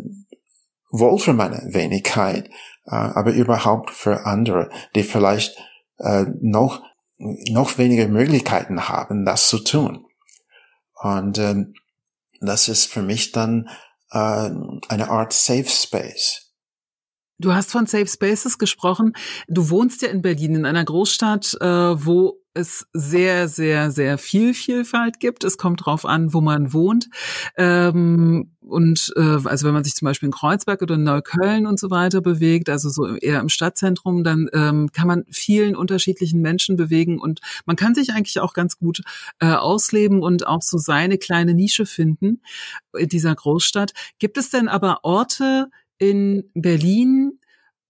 wohl 0.91 1.19
für 1.19 1.33
meine 1.33 1.73
Wenigkeit, 1.73 2.49
äh, 2.85 2.95
aber 2.95 3.33
überhaupt 3.33 3.91
für 3.91 4.25
andere, 4.25 4.69
die 4.95 5.03
vielleicht 5.03 5.57
äh, 5.99 6.25
noch 6.41 6.81
noch 7.19 7.77
weniger 7.77 8.07
Möglichkeiten 8.07 8.87
haben, 8.87 9.25
das 9.25 9.49
zu 9.49 9.59
tun. 9.59 10.05
Und 10.93 11.37
ähm, 11.37 11.73
das 12.39 12.69
ist 12.69 12.85
für 12.85 13.01
mich 13.01 13.31
dann 13.31 13.69
äh, 14.11 14.49
eine 14.87 15.09
Art 15.09 15.33
Safe 15.33 15.67
Space. 15.67 16.53
Du 17.37 17.53
hast 17.53 17.71
von 17.71 17.85
Safe 17.85 18.07
Spaces 18.07 18.57
gesprochen. 18.57 19.13
Du 19.47 19.69
wohnst 19.69 20.01
ja 20.01 20.09
in 20.09 20.21
Berlin, 20.21 20.55
in 20.55 20.65
einer 20.65 20.83
Großstadt, 20.83 21.57
äh, 21.61 22.05
wo 22.05 22.38
es 22.53 22.87
sehr, 22.93 23.47
sehr, 23.47 23.91
sehr 23.91 24.17
viel 24.17 24.53
Vielfalt 24.53 25.19
gibt. 25.19 25.43
Es 25.43 25.57
kommt 25.57 25.85
drauf 25.85 26.05
an, 26.05 26.33
wo 26.33 26.41
man 26.41 26.73
wohnt. 26.73 27.09
Ähm, 27.57 28.51
und 28.61 29.13
äh, 29.15 29.37
also 29.45 29.67
wenn 29.67 29.73
man 29.73 29.83
sich 29.83 29.95
zum 29.95 30.05
Beispiel 30.05 30.27
in 30.27 30.33
Kreuzberg 30.33 30.81
oder 30.81 30.95
in 30.95 31.03
Neukölln 31.03 31.65
und 31.65 31.79
so 31.79 31.89
weiter 31.89 32.21
bewegt, 32.21 32.69
also 32.69 32.89
so 32.89 33.15
eher 33.15 33.39
im 33.39 33.49
Stadtzentrum, 33.49 34.23
dann 34.23 34.47
ähm, 34.53 34.91
kann 34.91 35.07
man 35.07 35.25
vielen 35.29 35.75
unterschiedlichen 35.75 36.41
Menschen 36.41 36.75
bewegen 36.75 37.19
und 37.19 37.39
man 37.65 37.75
kann 37.75 37.95
sich 37.95 38.11
eigentlich 38.11 38.39
auch 38.39 38.53
ganz 38.53 38.77
gut 38.77 39.01
äh, 39.39 39.47
ausleben 39.47 40.21
und 40.21 40.45
auch 40.45 40.61
so 40.61 40.77
seine 40.77 41.17
kleine 41.17 41.53
Nische 41.53 41.85
finden 41.85 42.41
in 42.97 43.09
dieser 43.09 43.33
Großstadt. 43.33 43.93
Gibt 44.19 44.37
es 44.37 44.49
denn 44.49 44.67
aber 44.67 44.99
Orte 45.03 45.69
in 45.97 46.49
Berlin, 46.53 47.38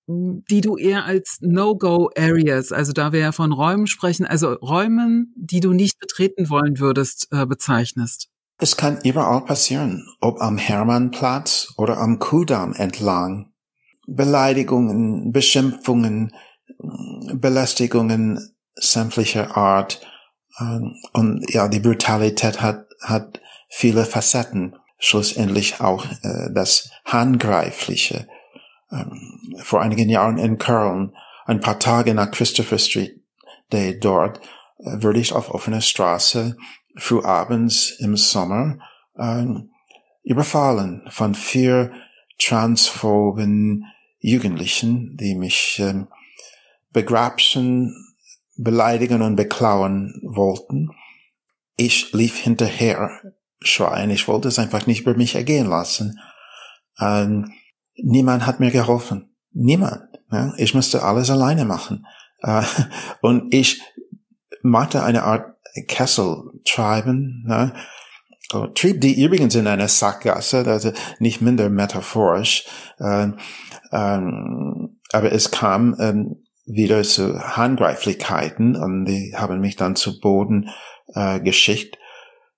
die 0.09 0.61
du 0.61 0.75
eher 0.75 1.05
als 1.05 1.37
No-Go-Areas, 1.41 2.71
also 2.71 2.93
da 2.93 3.11
wir 3.11 3.19
ja 3.19 3.31
von 3.31 3.51
Räumen 3.51 3.85
sprechen, 3.85 4.25
also 4.25 4.53
Räumen, 4.53 5.33
die 5.37 5.59
du 5.59 5.71
nicht 5.71 5.99
betreten 5.99 6.49
wollen 6.49 6.79
würdest, 6.79 7.27
äh, 7.31 7.45
bezeichnest? 7.45 8.29
Es 8.57 8.75
kann 8.75 8.99
überall 9.03 9.45
passieren, 9.45 10.07
ob 10.19 10.41
am 10.41 10.57
Hermannplatz 10.57 11.73
oder 11.77 11.99
am 11.99 12.17
Kudamm 12.17 12.73
entlang. 12.73 13.51
Beleidigungen, 14.07 15.31
Beschimpfungen, 15.31 16.33
Belästigungen 17.33 18.55
sämtlicher 18.73 19.55
Art. 19.55 20.01
Ähm, 20.59 20.95
und 21.13 21.45
ja, 21.53 21.67
die 21.67 21.79
Brutalität 21.79 22.61
hat, 22.61 22.87
hat 23.01 23.39
viele 23.69 24.05
Facetten. 24.05 24.75
Schlussendlich 24.97 25.79
auch 25.79 26.05
äh, 26.23 26.51
das 26.51 26.89
Handgreifliche 27.05 28.27
ähm, 28.91 29.55
vor 29.57 29.81
einigen 29.81 30.09
Jahren 30.09 30.37
in 30.37 30.57
Köln, 30.57 31.15
ein 31.45 31.59
paar 31.59 31.79
Tage 31.79 32.13
nach 32.13 32.31
Christopher 32.31 32.77
Street 32.77 33.23
Day 33.71 33.99
dort, 33.99 34.39
äh, 34.79 35.01
würde 35.01 35.19
ich 35.19 35.33
auf 35.33 35.53
offener 35.53 35.81
Straße 35.81 36.57
früh 36.95 37.21
abends 37.23 37.91
im 37.99 38.17
Sommer 38.17 38.79
äh, 39.15 39.45
überfallen 40.23 41.03
von 41.09 41.35
vier 41.35 41.91
transphoben 42.39 43.85
Jugendlichen, 44.19 45.15
die 45.17 45.35
mich 45.35 45.79
äh, 45.79 46.05
begrapschen, 46.91 47.93
beleidigen 48.57 49.21
und 49.21 49.35
beklauen 49.35 50.21
wollten. 50.23 50.89
Ich 51.77 52.11
lief 52.11 52.37
hinterher 52.37 53.09
schreien. 53.61 54.09
Ich 54.09 54.27
wollte 54.27 54.49
es 54.49 54.59
einfach 54.59 54.85
nicht 54.87 55.01
über 55.01 55.15
mich 55.15 55.35
ergehen 55.35 55.67
lassen. 55.67 56.19
Ähm, 56.99 57.53
niemand 58.03 58.45
hat 58.45 58.59
mir 58.59 58.71
geholfen. 58.71 59.35
Niemand. 59.51 60.03
Ja? 60.31 60.53
Ich 60.57 60.73
musste 60.73 61.03
alles 61.03 61.29
alleine 61.29 61.65
machen. 61.65 62.05
Äh, 62.41 62.63
und 63.21 63.53
ich 63.53 63.81
machte 64.61 65.03
eine 65.03 65.23
Art 65.23 65.55
Kessel 65.87 66.51
treiben. 66.65 67.45
Ja? 67.47 67.73
trieb 68.73 68.99
die 69.01 69.21
übrigens 69.21 69.53
in 69.53 69.67
einer 69.67 69.87
Sackgasse, 69.87 70.65
also 70.65 70.91
nicht 71.19 71.39
minder 71.39 71.69
metaphorisch. 71.69 72.65
Äh, 72.97 73.27
ähm, 73.91 74.99
aber 75.11 75.31
es 75.31 75.51
kam 75.51 75.95
ähm, 75.99 76.43
wieder 76.65 77.03
zu 77.03 77.39
Handgreiflichkeiten 77.39 78.75
und 78.75 79.05
die 79.05 79.35
haben 79.35 79.59
mich 79.59 79.75
dann 79.75 79.95
zu 79.95 80.19
Boden 80.19 80.69
äh, 81.13 81.39
geschickt 81.39 81.98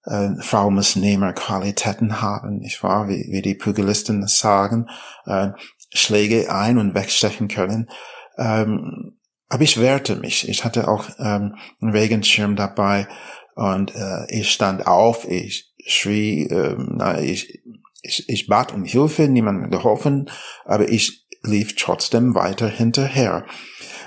äh, 0.06 0.30
Frau 0.40 0.70
muss 0.70 0.96
Nehmerqualitäten 0.96 2.22
haben, 2.22 2.62
ich 2.62 2.82
war, 2.84 3.08
wie, 3.08 3.28
wie 3.30 3.42
die 3.42 3.56
Pugilisten 3.56 4.28
sagen, 4.28 4.88
äh, 5.26 5.50
Schläge 5.94 6.52
ein- 6.52 6.78
und 6.78 6.96
wegstechen 6.96 7.48
können. 7.48 7.90
Ähm, 8.38 9.18
aber 9.50 9.64
ich 9.64 9.80
wehrte 9.80 10.16
mich. 10.16 10.48
Ich 10.48 10.64
hatte 10.64 10.88
auch 10.88 11.10
ähm, 11.20 11.56
einen 11.82 11.92
Regenschirm 11.92 12.56
dabei 12.56 13.08
und 13.56 13.94
äh, 13.94 14.26
ich 14.30 14.50
stand 14.50 14.88
auf, 14.88 15.28
ich 15.28 15.74
schrie, 15.86 16.46
äh, 16.46 16.76
na, 16.78 17.20
ich, 17.20 17.62
ich, 18.02 18.30
ich 18.30 18.48
bat 18.48 18.74
um 18.74 18.86
Hilfe, 18.86 19.28
niemand 19.28 19.70
geholfen, 19.70 20.30
aber 20.64 20.88
ich 20.90 21.28
lief 21.44 21.76
trotzdem 21.76 22.34
weiter 22.34 22.68
hinterher. 22.68 23.46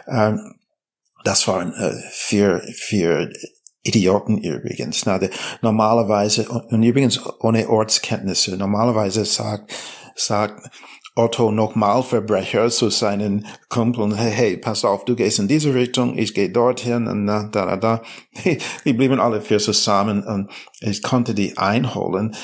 Ähm, 0.08 0.54
das 1.24 1.46
waren 1.46 1.74
äh, 1.74 1.94
vier, 2.10 2.62
vier 2.74 3.30
Idioten 3.84 4.38
übrigens. 4.38 5.06
Na, 5.06 5.18
de, 5.18 5.30
normalerweise, 5.62 6.48
und 6.48 6.82
übrigens 6.82 7.20
ohne 7.40 7.68
Ortskenntnisse, 7.68 8.56
normalerweise 8.56 9.24
sagt, 9.24 9.72
sagt 10.16 10.70
Otto 11.16 11.52
nochmal 11.52 12.02
Verbrecher 12.02 12.70
zu 12.70 12.90
seinen 12.90 13.46
Kumpeln, 13.68 14.14
hey, 14.16 14.32
hey, 14.32 14.56
pass 14.56 14.84
auf, 14.84 15.04
du 15.04 15.14
gehst 15.14 15.38
in 15.38 15.46
diese 15.46 15.72
Richtung, 15.72 16.18
ich 16.18 16.34
gehe 16.34 16.50
dorthin 16.50 17.06
und 17.06 17.26
da, 17.26 17.44
da, 17.44 17.76
da. 17.76 18.02
Die 18.84 18.92
blieben 18.92 19.20
alle 19.20 19.40
vier 19.40 19.58
zusammen 19.58 20.24
und 20.24 20.50
ich 20.80 21.02
konnte 21.02 21.34
die 21.34 21.56
einholen. 21.56 22.34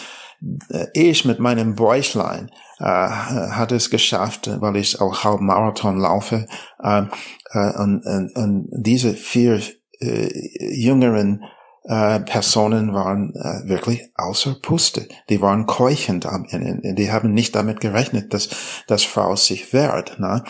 Äh, 0.70 0.86
ich 0.94 1.24
mit 1.24 1.40
meinem 1.40 1.74
Bäuchlein 1.74 2.50
äh, 2.78 2.84
hatte 2.84 3.74
es 3.74 3.90
geschafft, 3.90 4.48
weil 4.60 4.76
ich 4.76 5.00
auch 5.00 5.24
halb 5.24 5.40
Marathon 5.40 5.98
laufe. 5.98 6.46
Äh, 6.80 7.02
äh, 7.50 7.72
und, 7.76 8.06
und, 8.06 8.36
und 8.36 8.68
diese 8.70 9.14
vier 9.14 9.60
äh, 10.00 10.74
jüngeren 10.74 11.44
äh, 11.90 12.20
Personen 12.20 12.94
waren 12.94 13.34
äh, 13.34 13.68
wirklich 13.68 14.12
außer 14.14 14.54
Puste. 14.62 15.08
Die 15.28 15.42
waren 15.42 15.66
keuchend 15.66 16.24
am 16.24 16.46
Ende. 16.48 16.94
Die 16.94 17.10
haben 17.10 17.32
nicht 17.32 17.56
damit 17.56 17.80
gerechnet, 17.80 18.32
dass 18.32 18.48
dass 18.86 19.02
Frau 19.02 19.34
sich 19.34 19.72
wehrt. 19.72 20.20
Ne? 20.20 20.44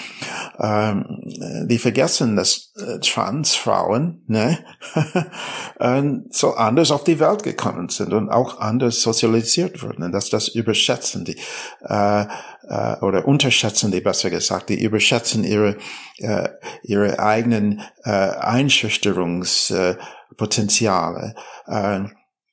Ähm, 0.59 1.23
die 1.67 1.79
vergessen, 1.79 2.37
dass 2.37 2.75
äh, 2.77 2.99
Transfrauen 3.01 4.23
ne, 4.27 4.59
äh, 5.79 6.03
so 6.29 6.57
anders 6.57 6.91
auf 6.91 7.05
die 7.05 7.21
Welt 7.21 7.43
gekommen 7.43 7.89
sind 7.89 8.13
und 8.13 8.29
auch 8.29 8.61
anders 8.61 9.01
sozialisiert 9.01 9.83
wurden. 9.83 10.13
Dass 10.13 10.29
das 10.29 10.49
überschätzen 10.49 11.25
die 11.25 11.39
äh, 11.83 12.27
äh, 12.69 12.97
oder 13.01 13.27
unterschätzen 13.27 13.91
die 13.91 14.03
besser 14.03 14.29
gesagt. 14.29 14.69
Die 14.69 14.83
überschätzen 14.83 15.45
ihre 15.45 15.79
äh, 16.19 16.51
ihre 16.83 17.19
eigenen 17.19 17.81
äh, 18.05 18.11
Einschüchterungs 18.11 19.71
äh, 19.71 19.97
Potenziale. 20.41 21.35
Äh, 21.67 22.01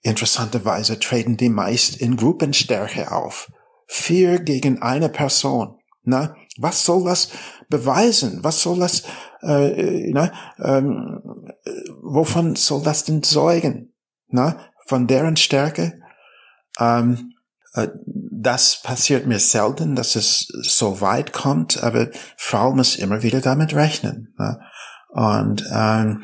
interessanterweise 0.01 0.99
treten 0.99 1.37
die 1.37 1.47
meist 1.47 1.95
in 1.95 2.17
Gruppenstärke 2.17 3.13
auf. 3.13 3.49
Vier 3.87 4.39
gegen 4.39 4.81
eine 4.81 5.07
Person. 5.07 5.79
Na, 6.03 6.35
was 6.57 6.83
soll 6.83 7.05
das 7.05 7.29
beweisen? 7.69 8.43
Was 8.43 8.61
soll 8.61 8.79
das, 8.79 9.03
äh, 9.41 10.11
na, 10.11 10.33
ähm, 10.61 11.21
wovon 12.03 12.57
soll 12.57 12.83
das 12.83 13.05
denn 13.05 13.23
zeugen? 13.23 13.93
Na, 14.27 14.59
von 14.85 15.07
deren 15.07 15.37
Stärke? 15.37 16.01
Ähm, 16.81 17.35
äh, 17.73 17.87
das 18.03 18.81
passiert 18.81 19.27
mir 19.27 19.39
selten, 19.39 19.95
dass 19.95 20.17
es 20.17 20.49
so 20.61 20.99
weit 20.99 21.31
kommt, 21.31 21.81
aber 21.81 22.09
Frau 22.35 22.73
muss 22.73 22.97
immer 22.97 23.23
wieder 23.23 23.39
damit 23.39 23.73
rechnen. 23.73 24.33
Na? 24.37 24.59
Und 25.09 25.63
ähm, 25.73 26.23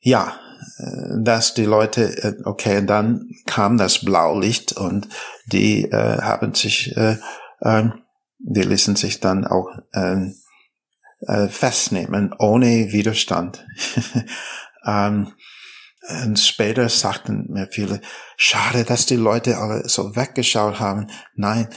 ja, 0.00 0.38
äh, 0.78 1.22
dass 1.22 1.54
die 1.54 1.64
Leute, 1.64 2.16
äh, 2.22 2.34
okay, 2.44 2.84
dann 2.84 3.30
kam 3.46 3.78
das 3.78 4.04
Blaulicht 4.04 4.72
und 4.72 5.08
die 5.46 5.84
äh, 5.84 6.20
haben 6.20 6.54
sich, 6.54 6.96
äh, 6.96 7.16
äh, 7.60 7.90
die 8.38 8.62
ließen 8.62 8.96
sich 8.96 9.20
dann 9.20 9.46
auch 9.46 9.68
äh, 9.92 10.30
äh, 11.26 11.48
festnehmen, 11.48 12.34
ohne 12.38 12.92
Widerstand. 12.92 13.66
ähm, 14.86 15.32
und 16.24 16.38
später 16.38 16.88
sagten 16.88 17.46
mir 17.50 17.68
viele, 17.70 18.00
schade, 18.36 18.84
dass 18.84 19.06
die 19.06 19.16
Leute 19.16 19.58
alle 19.58 19.88
so 19.88 20.16
weggeschaut 20.16 20.80
haben. 20.80 21.08
Nein, 21.34 21.68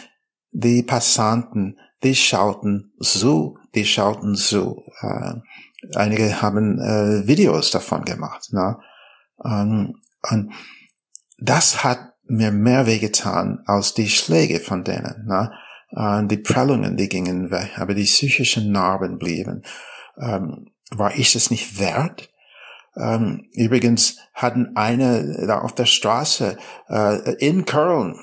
die 0.51 0.81
Passanten, 0.81 1.77
die 2.03 2.15
schauten 2.15 2.93
so, 2.99 3.57
die 3.75 3.85
schauten 3.85 4.35
so. 4.35 4.83
Äh, 5.01 5.33
einige 5.95 6.41
haben 6.41 6.79
äh, 6.79 7.27
Videos 7.27 7.71
davon 7.71 8.05
gemacht. 8.05 8.51
Ne? 8.51 8.77
Ähm, 9.43 9.95
und 10.31 10.53
das 11.39 11.83
hat 11.83 12.13
mir 12.25 12.51
mehr 12.51 12.85
wehgetan 12.85 13.63
als 13.65 13.93
die 13.93 14.09
Schläge 14.09 14.59
von 14.59 14.83
denen. 14.83 15.25
Ne? 15.27 15.51
Äh, 15.91 16.25
die 16.27 16.37
Prellungen, 16.37 16.97
die 16.97 17.09
gingen 17.09 17.51
weg, 17.51 17.71
aber 17.77 17.93
die 17.93 18.03
psychischen 18.03 18.71
Narben 18.71 19.17
blieben. 19.17 19.63
Ähm, 20.17 20.71
war 20.91 21.15
ich 21.15 21.35
es 21.35 21.49
nicht 21.51 21.79
wert? 21.79 22.29
Ähm, 22.95 23.49
übrigens 23.53 24.17
hatten 24.33 24.75
eine 24.75 25.45
da 25.47 25.59
auf 25.59 25.73
der 25.73 25.85
Straße 25.85 26.57
äh, 26.89 27.33
in 27.35 27.65
Köln 27.65 28.19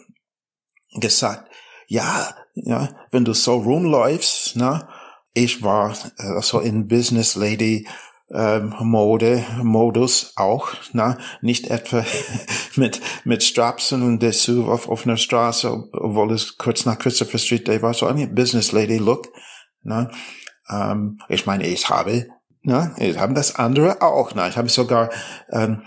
gesagt, 1.00 1.50
ja, 1.88 2.34
ja, 2.54 2.88
wenn 3.10 3.24
du 3.24 3.32
so 3.32 3.56
rumläufst, 3.56 4.52
na, 4.56 4.88
ich 5.34 5.62
war 5.62 5.94
äh, 6.18 6.40
so 6.42 6.60
in 6.60 6.88
Business 6.88 7.34
Lady 7.34 7.86
ähm, 8.32 8.74
Mode, 8.80 9.44
Modus 9.62 10.32
auch, 10.36 10.68
na, 10.92 11.18
nicht 11.40 11.68
etwa 11.68 12.04
mit, 12.76 13.00
mit 13.24 13.42
Strapsen 13.42 14.02
und 14.02 14.22
Dessous 14.22 14.68
auf 14.68 14.88
offener 14.88 15.16
Straße, 15.16 15.88
obwohl 15.92 16.32
es 16.32 16.56
kurz 16.56 16.84
nach 16.84 16.98
Christopher 16.98 17.38
Street 17.38 17.66
Day 17.66 17.82
war, 17.82 17.94
so 17.94 18.06
ein 18.06 18.34
Business 18.34 18.72
Lady 18.72 18.98
Look, 18.98 19.28
na. 19.82 20.10
Ähm, 20.68 21.18
ich 21.28 21.46
meine, 21.46 21.66
ich 21.66 21.88
habe 21.88 22.26
na, 22.62 22.94
ich 22.98 23.18
habe 23.18 23.32
das 23.32 23.54
andere 23.54 24.02
auch. 24.02 24.34
Na, 24.34 24.46
ich 24.46 24.58
habe 24.58 24.68
sogar 24.68 25.08
ähm, 25.50 25.82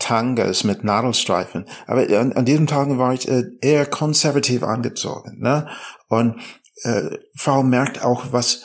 Tangas 0.00 0.64
mit 0.64 0.82
Nadelstreifen. 0.82 1.66
Aber 1.86 2.00
an, 2.18 2.32
an 2.32 2.44
diesem 2.44 2.66
Tag 2.66 2.88
war 2.98 3.14
ich 3.14 3.28
äh, 3.28 3.44
eher 3.60 3.86
konservativ 3.86 4.64
angezogen. 4.64 5.38
Ne? 5.38 5.68
Und 6.08 6.40
äh, 6.82 7.18
Frau 7.34 7.62
merkt 7.62 8.02
auch, 8.02 8.32
was 8.32 8.64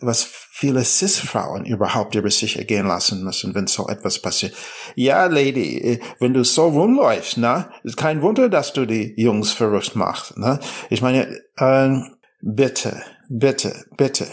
was 0.00 0.22
viele 0.22 0.84
Cis-Frauen 0.84 1.64
überhaupt 1.64 2.14
über 2.14 2.30
sich 2.30 2.58
ergehen 2.58 2.86
lassen 2.86 3.24
müssen, 3.24 3.54
wenn 3.54 3.66
so 3.66 3.88
etwas 3.88 4.20
passiert. 4.20 4.54
Ja, 4.94 5.26
Lady, 5.26 5.78
äh, 5.78 6.00
wenn 6.18 6.34
du 6.34 6.44
so 6.44 6.68
rumläufst, 6.68 7.38
na, 7.38 7.70
ist 7.82 7.96
kein 7.96 8.22
Wunder, 8.22 8.48
dass 8.48 8.72
du 8.72 8.86
die 8.86 9.14
Jungs 9.16 9.52
verrückt 9.52 9.96
machst. 9.96 10.36
Ne? 10.36 10.60
Ich 10.90 11.02
meine, 11.02 11.40
ähm, 11.58 12.14
bitte, 12.40 13.02
bitte, 13.28 13.84
bitte. 13.96 14.28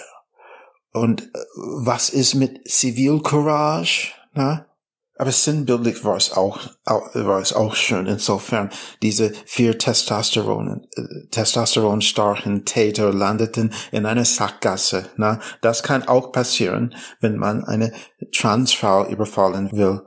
Und 0.93 1.23
äh, 1.23 1.39
was 1.83 2.09
ist 2.09 2.35
mit 2.35 2.67
Zivilcourage? 2.69 4.13
Na? 4.33 4.66
Aber 5.19 5.31
sinnbildlich 5.31 6.03
war 6.03 6.15
es 6.15 6.31
auch, 6.31 6.59
war 6.85 7.41
es 7.41 7.51
auch 7.53 7.75
schön 7.75 8.05
insofern, 8.05 8.69
diese 9.01 9.33
vier 9.45 9.77
Testosteron, 9.77 10.87
äh, 10.95 11.27
Testosteron 11.31 12.01
starken 12.01 12.65
Täter 12.65 13.11
landeten 13.11 13.73
in 13.91 14.05
einer 14.05 14.25
Sackgasse. 14.25 15.09
Na, 15.17 15.39
das 15.61 15.81
kann 15.81 16.07
auch 16.07 16.31
passieren, 16.31 16.93
wenn 17.19 17.37
man 17.37 17.63
eine 17.63 17.93
Transfrau 18.31 19.07
überfallen 19.07 19.71
will. 19.71 20.01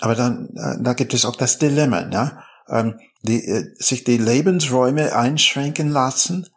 Aber 0.00 0.14
dann, 0.14 0.48
äh, 0.56 0.82
da 0.82 0.94
gibt 0.94 1.12
es 1.12 1.26
auch 1.26 1.36
das 1.36 1.58
Dilemma, 1.58 2.02
na, 2.10 2.42
ähm, 2.68 2.98
die, 3.22 3.46
äh, 3.46 3.74
sich 3.74 4.04
die 4.04 4.18
Lebensräume 4.18 5.14
einschränken 5.14 5.90
lassen, 5.90 6.48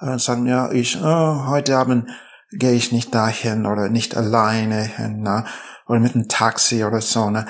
äh, 0.00 0.18
sagen 0.18 0.46
ja, 0.46 0.70
ich, 0.72 0.98
oh, 1.02 1.46
heute 1.46 1.78
Abend 1.78 2.10
gehe 2.52 2.74
ich 2.74 2.92
nicht 2.92 3.14
dahin 3.14 3.66
oder 3.66 3.88
nicht 3.88 4.16
alleine 4.16 4.82
hin, 4.82 5.20
na, 5.22 5.46
oder 5.86 6.00
mit 6.00 6.14
einem 6.14 6.28
Taxi 6.28 6.84
oder 6.84 7.00
so, 7.00 7.30
ne? 7.30 7.46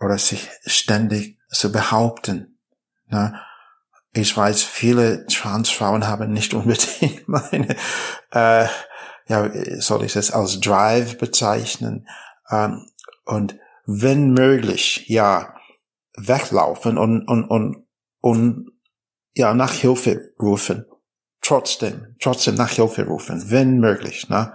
oder 0.00 0.18
sich 0.18 0.48
ständig 0.66 1.38
zu 1.48 1.72
behaupten. 1.72 2.58
Ne? 3.06 3.40
Ich 4.12 4.36
weiß, 4.36 4.62
viele 4.62 5.26
Transfrauen 5.26 6.06
haben 6.06 6.32
nicht 6.32 6.54
unbedingt 6.54 7.28
meine, 7.28 7.76
äh, 8.32 8.66
ja, 9.28 9.50
soll 9.80 10.04
ich 10.04 10.14
das 10.14 10.30
als 10.30 10.60
Drive 10.60 11.18
bezeichnen? 11.18 12.08
Ähm, 12.50 12.90
und 13.24 13.58
wenn 13.84 14.32
möglich, 14.32 15.04
ja, 15.08 15.54
weglaufen 16.16 16.98
und, 16.98 17.26
und, 17.28 17.44
und, 17.44 17.86
und 18.20 18.72
ja, 19.34 19.54
nach 19.54 19.72
Hilfe 19.72 20.32
rufen. 20.40 20.84
Trotzdem, 21.40 22.16
trotzdem 22.20 22.56
nach 22.56 22.70
Hilfe 22.70 23.06
rufen, 23.06 23.50
wenn 23.50 23.78
möglich. 23.78 24.28
Ne? 24.28 24.52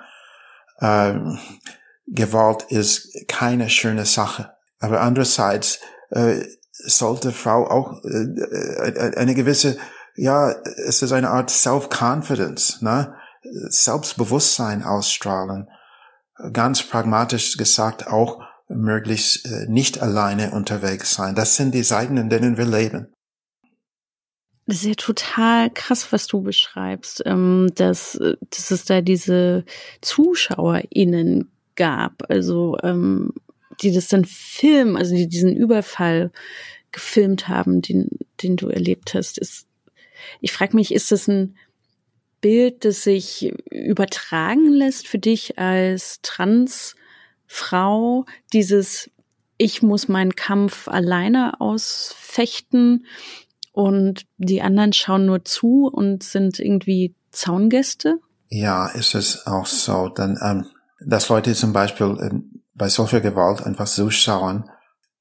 Ähm, 0.82 1.40
Gewalt 2.08 2.63
ist 2.70 3.28
keine 3.28 3.70
schöne 3.70 4.06
Sache. 4.06 4.54
Aber 4.80 5.02
andererseits 5.02 5.80
äh, 6.10 6.44
sollte 6.72 7.32
Frau 7.32 7.68
auch 7.68 8.04
äh, 8.04 8.24
äh, 8.88 9.16
eine 9.16 9.36
gewisse, 9.36 9.78
ja, 10.16 10.52
es 10.86 11.02
ist 11.02 11.12
eine 11.12 11.30
Art 11.30 11.50
Self-Confidence, 11.50 12.82
ne? 12.82 13.16
Selbstbewusstsein 13.44 14.84
ausstrahlen. 14.84 15.70
Ganz 16.54 16.84
pragmatisch 16.84 17.58
gesagt 17.58 18.08
auch 18.08 18.42
möglichst 18.68 19.46
äh, 19.46 19.66
nicht 19.68 20.02
alleine 20.02 20.52
unterwegs 20.52 21.13
sein. 21.13 21.36
Das 21.36 21.56
sind 21.56 21.74
die 21.74 21.84
Seiten, 21.84 22.18
in 22.18 22.30
denen 22.30 22.58
wir 22.58 22.66
leben. 22.66 23.13
Das 24.66 24.78
ist 24.78 24.86
ja 24.86 24.94
total 24.94 25.70
krass, 25.70 26.12
was 26.12 26.28
du 26.28 26.42
beschreibst, 26.42 27.24
ähm, 27.26 27.72
dass, 27.76 28.18
dass 28.50 28.72
es 28.72 28.86
da 28.86 29.02
diese 29.02 29.66
ZuschauerInnen 30.02 31.53
gab, 31.76 32.30
also 32.30 32.78
ähm, 32.84 33.34
die 33.82 33.92
das 33.92 34.08
dann 34.08 34.26
filmen, 34.26 34.98
also 34.98 35.16
die 35.16 35.28
diesen 35.28 35.56
Überfall 35.56 36.32
gefilmt 36.92 37.48
haben, 37.48 37.82
den, 37.82 38.10
den 38.42 38.56
du 38.56 38.70
erlebt 38.70 39.14
hast. 39.14 39.38
Ist, 39.38 39.68
ich 40.42 40.52
frage 40.52 40.76
mich, 40.76 40.94
ist 40.94 41.12
das 41.12 41.28
ein 41.28 41.58
Bild, 42.42 42.86
das 42.86 43.04
sich 43.04 43.54
übertragen 43.72 44.72
lässt 44.72 45.08
für 45.08 45.20
dich 45.20 45.58
als 45.58 46.20
Transfrau, 46.22 48.26
dieses 48.52 49.10
ich 49.58 49.82
muss 49.82 50.08
meinen 50.08 50.36
Kampf 50.36 50.88
alleine 50.88 51.62
ausfechten 51.62 53.06
und 53.72 54.26
die 54.38 54.62
anderen 54.62 54.94
schauen 54.94 55.26
nur 55.26 55.46
zu 55.46 55.88
und 55.88 56.24
sind 56.24 56.60
irgendwie 56.60 57.16
Zaungäste? 57.32 58.20
Ja, 58.50 58.88
ist 58.88 59.16
es 59.16 59.48
auch 59.48 59.66
so. 59.66 60.10
Dann 60.10 60.38
ähm, 60.44 60.66
dass 61.06 61.30
Leute 61.30 61.54
zum 61.54 61.74
Beispiel 61.74 62.18
ähm, 62.22 62.63
bei 62.74 62.89
solcher 62.89 63.22
Gewalt 63.22 63.66
einfach 63.66 63.88
zuschauen, 63.88 64.70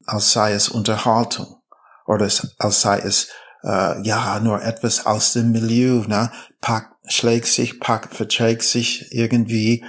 als 0.07 0.33
sei 0.33 0.53
es 0.53 0.69
Unterhaltung 0.69 1.63
oder 2.07 2.25
als 2.25 2.81
sei 2.81 2.99
es 2.99 3.29
äh, 3.63 4.03
ja 4.03 4.41
nur 4.41 4.63
etwas 4.63 5.07
aus 5.07 5.33
dem 5.33 5.53
Milieu, 5.53 6.05
ne? 6.07 6.31
Pack 6.61 6.93
schlägt 7.07 7.47
sich, 7.47 7.81
Pack 7.81 8.15
verträgt 8.15 8.63
sich 8.63 9.13
irgendwie. 9.13 9.85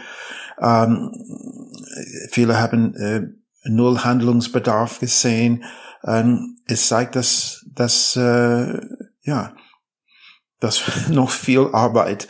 Ähm, 0.59 1.11
viele 2.31 2.59
haben 2.59 2.95
äh, 2.95 3.21
null 3.63 3.99
Handlungsbedarf 3.99 4.99
gesehen. 4.99 5.63
Ähm, 6.03 6.57
es 6.65 6.87
zeigt, 6.87 7.15
dass, 7.15 7.65
dass 7.73 8.15
äh, 8.15 8.79
ja, 9.21 9.53
dass 10.59 10.83
noch 11.09 11.29
viel 11.29 11.69
Arbeit 11.73 12.27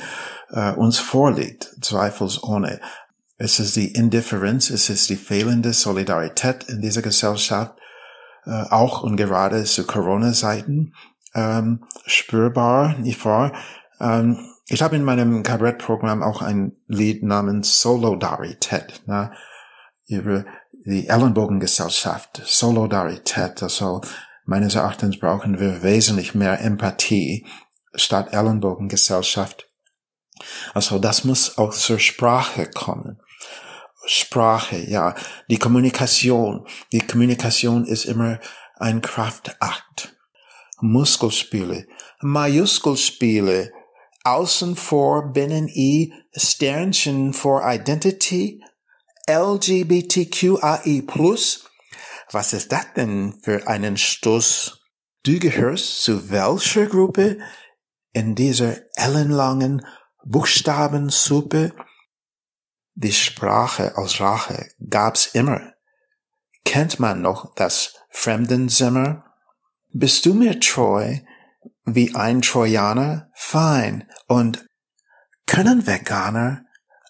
äh, 0.49 0.71
uns 0.73 0.99
vorliegt, 0.99 1.75
zweifelsohne. 1.81 2.79
Es 3.37 3.59
ist 3.59 3.75
die 3.75 3.93
Indifferenz, 3.93 4.69
es 4.69 4.89
ist 4.89 5.09
die 5.09 5.15
fehlende 5.15 5.73
Solidarität 5.73 6.65
in 6.65 6.81
dieser 6.81 7.01
Gesellschaft, 7.01 7.75
äh, 8.45 8.63
auch 8.69 9.03
und 9.03 9.17
gerade 9.17 9.63
zu 9.63 9.85
Corona-Zeiten 9.85 10.93
ähm, 11.33 11.85
spürbar, 12.05 12.97
nicht 12.99 13.23
wahr? 13.25 13.53
Ähm, 13.99 14.37
ich 14.67 14.81
habe 14.81 14.95
in 14.95 15.03
meinem 15.03 15.43
Kabarettprogramm 15.43 16.23
auch 16.23 16.41
ein 16.41 16.77
Lied 16.87 17.23
namens 17.23 17.81
Solodarität, 17.81 19.01
ne, 19.07 19.31
über 20.07 20.45
die 20.85 21.07
Ellenbogengesellschaft, 21.07 22.41
Solodarität, 22.45 23.63
also 23.63 24.01
meines 24.45 24.75
Erachtens 24.75 25.19
brauchen 25.19 25.59
wir 25.59 25.83
wesentlich 25.83 26.35
mehr 26.35 26.59
Empathie 26.61 27.47
statt 27.95 28.33
Ellenbogengesellschaft. 28.33 29.69
Also 30.73 30.99
das 30.99 31.23
muss 31.23 31.57
auch 31.57 31.73
zur 31.73 31.99
Sprache 31.99 32.69
kommen. 32.69 33.21
Sprache, 34.05 34.77
ja, 34.77 35.15
die 35.49 35.57
Kommunikation. 35.57 36.67
Die 36.91 36.99
Kommunikation 36.99 37.85
ist 37.85 38.05
immer 38.05 38.39
ein 38.75 39.01
Kraftakt. 39.01 40.15
Muskelspiele, 40.81 41.87
Majuskelspiele, 42.21 43.71
außen 44.23 44.75
vor 44.75 45.31
binnen 45.31 45.67
I, 45.67 46.13
Sternchen 46.35 47.33
vor 47.33 47.61
Identity, 47.65 48.61
LGBTQAI+. 49.29 51.03
Was 52.31 52.53
ist 52.53 52.71
das 52.71 52.85
denn 52.95 53.39
für 53.43 53.67
einen 53.67 53.97
Stoß? 53.97 54.81
Du 55.23 55.39
gehörst 55.39 56.03
zu 56.03 56.29
welcher 56.29 56.87
Gruppe 56.87 57.37
in 58.11 58.35
dieser 58.35 58.75
ellenlangen 58.95 59.85
Buchstabensuppe? 60.25 61.73
Die 62.95 63.11
Sprache 63.11 63.97
aus 63.97 64.21
Rache 64.21 64.69
gab's 64.89 65.25
immer. 65.25 65.73
Kennt 66.63 66.99
man 66.99 67.21
noch 67.21 67.53
das 67.55 67.95
Fremdenzimmer? 68.09 69.25
Bist 69.91 70.25
du 70.25 70.35
mir 70.35 70.59
treu 70.59 71.17
wie 71.85 72.13
ein 72.13 72.43
Trojaner? 72.43 73.31
Fein. 73.33 74.07
Und 74.27 74.65
können 75.47 75.87
Veganer 75.87 76.65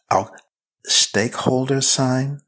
auch 0.07 0.31
Stakeholders 0.85 1.93
sein? 1.93 2.41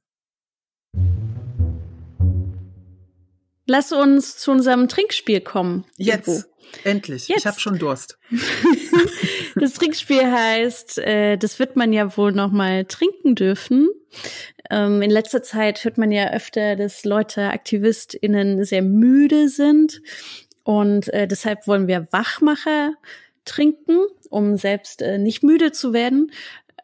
Lass 3.65 3.91
uns 3.91 4.37
zu 4.37 4.51
unserem 4.51 4.87
Trinkspiel 4.87 5.41
kommen. 5.41 5.85
Jetzt. 5.97 6.47
Endlich. 6.83 7.27
Jetzt. 7.27 7.39
Ich 7.39 7.47
habe 7.47 7.59
schon 7.59 7.79
Durst. 7.79 8.17
das 9.55 9.73
Trinkspiel 9.73 10.31
heißt, 10.31 10.99
äh, 10.99 11.37
das 11.37 11.59
wird 11.59 11.75
man 11.75 11.93
ja 11.93 12.15
wohl 12.17 12.31
noch 12.31 12.51
mal 12.51 12.85
trinken 12.85 13.35
dürfen. 13.35 13.89
Ähm, 14.69 15.01
in 15.01 15.11
letzter 15.11 15.43
Zeit 15.43 15.83
hört 15.83 15.97
man 15.97 16.11
ja 16.11 16.31
öfter, 16.31 16.75
dass 16.75 17.05
Leute, 17.05 17.49
AktivistInnen 17.49 18.63
sehr 18.63 18.81
müde 18.81 19.49
sind. 19.49 20.01
Und 20.63 21.13
äh, 21.13 21.27
deshalb 21.27 21.67
wollen 21.67 21.87
wir 21.87 22.07
Wachmacher 22.11 22.93
trinken, 23.45 23.99
um 24.29 24.57
selbst 24.57 25.01
äh, 25.01 25.17
nicht 25.17 25.43
müde 25.43 25.71
zu 25.71 25.93
werden. 25.93 26.31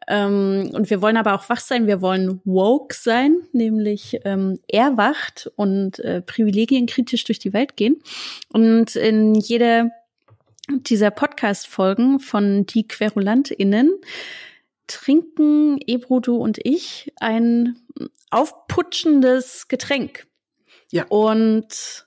Ähm, 0.08 0.70
und 0.72 0.90
wir 0.90 1.02
wollen 1.02 1.16
aber 1.16 1.34
auch 1.34 1.48
wach 1.48 1.60
sein, 1.60 1.86
wir 1.86 2.00
wollen 2.00 2.40
woke 2.44 2.94
sein, 2.94 3.36
nämlich 3.52 4.20
ähm, 4.24 4.58
erwacht 4.68 5.50
und 5.56 5.98
äh, 6.00 6.22
privilegienkritisch 6.22 7.24
durch 7.24 7.38
die 7.38 7.52
Welt 7.52 7.76
gehen. 7.76 8.02
Und 8.52 8.96
in 8.96 9.34
jeder 9.34 9.90
dieser 10.68 11.10
Podcast-Folgen 11.10 12.20
von 12.20 12.66
Die 12.66 12.86
QuerulantInnen 12.86 13.90
trinken 14.86 15.78
Ebrudu 15.86 16.36
und 16.36 16.58
ich 16.62 17.12
ein 17.20 17.76
aufputschendes 18.30 19.68
Getränk. 19.68 20.26
Ja. 20.90 21.06
Und 21.08 22.06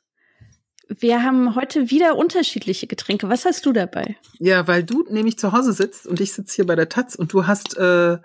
wir 0.88 1.24
haben 1.24 1.56
heute 1.56 1.89
wieder 1.89 2.15
unterschiedliche 2.15 2.88
Getränke. 2.88 3.28
Was 3.30 3.46
hast 3.46 3.65
du 3.65 3.74
dabei? 3.74 4.18
Ja, 4.39 4.68
weil 4.68 4.84
du 4.84 5.04
nämlich 5.10 5.38
zu 5.38 5.52
Hause 5.52 5.74
sitzt 5.74 6.06
und 6.06 6.20
ich 6.20 6.34
sitze 6.34 6.56
hier 6.56 6.65
bei 6.65 6.76
der 6.76 6.89
Taz 6.89 7.15
und 7.15 7.34
du 7.34 7.48
hast 7.48 7.76
äh, 7.78 8.18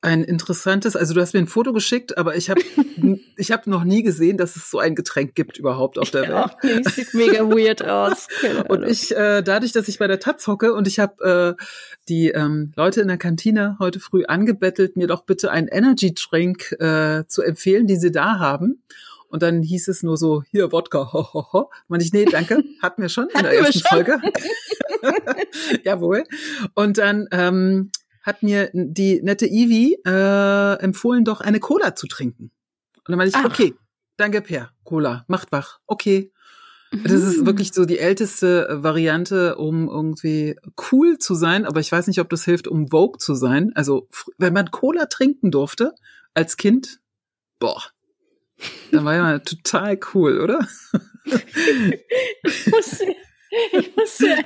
ein 0.00 0.22
interessantes, 0.22 0.94
also 0.94 1.12
du 1.12 1.20
hast 1.20 1.34
mir 1.34 1.40
ein 1.40 1.48
Foto 1.48 1.72
geschickt, 1.72 2.16
aber 2.16 2.36
ich 2.36 2.50
habe 2.50 2.60
ich 3.36 3.50
habe 3.50 3.68
noch 3.68 3.82
nie 3.82 4.02
gesehen, 4.02 4.36
dass 4.36 4.54
es 4.54 4.70
so 4.70 4.78
ein 4.78 4.94
Getränk 4.94 5.34
gibt 5.34 5.58
überhaupt 5.58 5.98
auf 5.98 6.10
der 6.10 6.22
Welt. 6.22 6.30
Ja, 6.30 6.56
nee, 6.62 6.82
sieht 6.84 7.14
mega 7.14 7.40
weird 7.48 7.84
aus. 7.84 8.28
und 8.68 8.84
ich 8.84 9.14
äh, 9.16 9.42
dadurch, 9.42 9.72
dass 9.72 9.88
ich 9.88 9.98
bei 9.98 10.06
der 10.06 10.20
Taz 10.20 10.46
hocke 10.46 10.72
und 10.72 10.86
ich 10.86 11.00
habe 11.00 11.56
äh, 11.58 11.64
die 12.08 12.28
ähm, 12.28 12.72
Leute 12.76 13.00
in 13.00 13.08
der 13.08 13.18
Kantine 13.18 13.76
heute 13.80 13.98
früh 13.98 14.24
angebettelt, 14.24 14.96
mir 14.96 15.08
doch 15.08 15.22
bitte 15.22 15.50
einen 15.50 15.66
Energy 15.66 16.14
Drink 16.14 16.72
äh, 16.78 17.24
zu 17.26 17.42
empfehlen, 17.42 17.86
die 17.86 17.96
sie 17.96 18.12
da 18.12 18.38
haben. 18.38 18.82
Und 19.30 19.42
dann 19.42 19.62
hieß 19.62 19.88
es 19.88 20.02
nur 20.02 20.16
so, 20.16 20.42
hier 20.50 20.72
Wodka, 20.72 21.12
ho, 21.12 21.28
ho, 21.34 21.52
ho. 21.52 21.70
Und 21.88 22.02
ich, 22.02 22.12
nee, 22.12 22.24
danke, 22.24 22.62
hatten 22.82 23.02
wir 23.02 23.08
schon 23.08 23.28
in 23.28 23.42
der 23.42 23.52
ersten 23.52 23.80
Folge. 23.80 24.20
Jawohl. 25.84 26.24
Und 26.74 26.96
dann 26.96 27.28
ähm, 27.30 27.90
hat 28.28 28.42
mir 28.42 28.70
die 28.74 29.22
nette 29.22 29.46
Ivy 29.46 29.96
äh, 30.06 30.82
empfohlen, 30.82 31.24
doch 31.24 31.40
eine 31.40 31.60
Cola 31.60 31.96
zu 31.96 32.06
trinken. 32.06 32.52
Und 32.98 33.08
dann 33.08 33.16
meinte 33.16 33.30
ich, 33.30 33.36
Ach. 33.36 33.46
okay, 33.46 33.74
danke 34.18 34.42
Per, 34.42 34.70
Cola, 34.84 35.24
macht 35.28 35.50
wach, 35.50 35.80
okay. 35.86 36.30
Das 36.90 37.12
ist 37.12 37.44
wirklich 37.44 37.72
so 37.72 37.84
die 37.84 37.98
älteste 37.98 38.82
Variante, 38.82 39.56
um 39.56 39.88
irgendwie 39.88 40.56
cool 40.90 41.18
zu 41.18 41.34
sein, 41.34 41.66
aber 41.66 41.80
ich 41.80 41.92
weiß 41.92 42.06
nicht, 42.06 42.18
ob 42.18 42.30
das 42.30 42.44
hilft, 42.44 42.66
um 42.66 42.88
Vogue 42.88 43.18
zu 43.18 43.34
sein. 43.34 43.72
Also, 43.74 44.08
wenn 44.38 44.54
man 44.54 44.70
Cola 44.70 45.06
trinken 45.06 45.50
durfte 45.50 45.94
als 46.32 46.56
Kind, 46.56 47.00
boah, 47.58 47.82
dann 48.90 49.04
war 49.04 49.14
ja 49.14 49.38
total 49.40 49.98
cool, 50.14 50.40
oder? 50.40 50.66
ich 53.72 53.96
muss, 53.96 54.20
ich 54.20 54.28
muss 54.28 54.28
ja, 54.28 54.36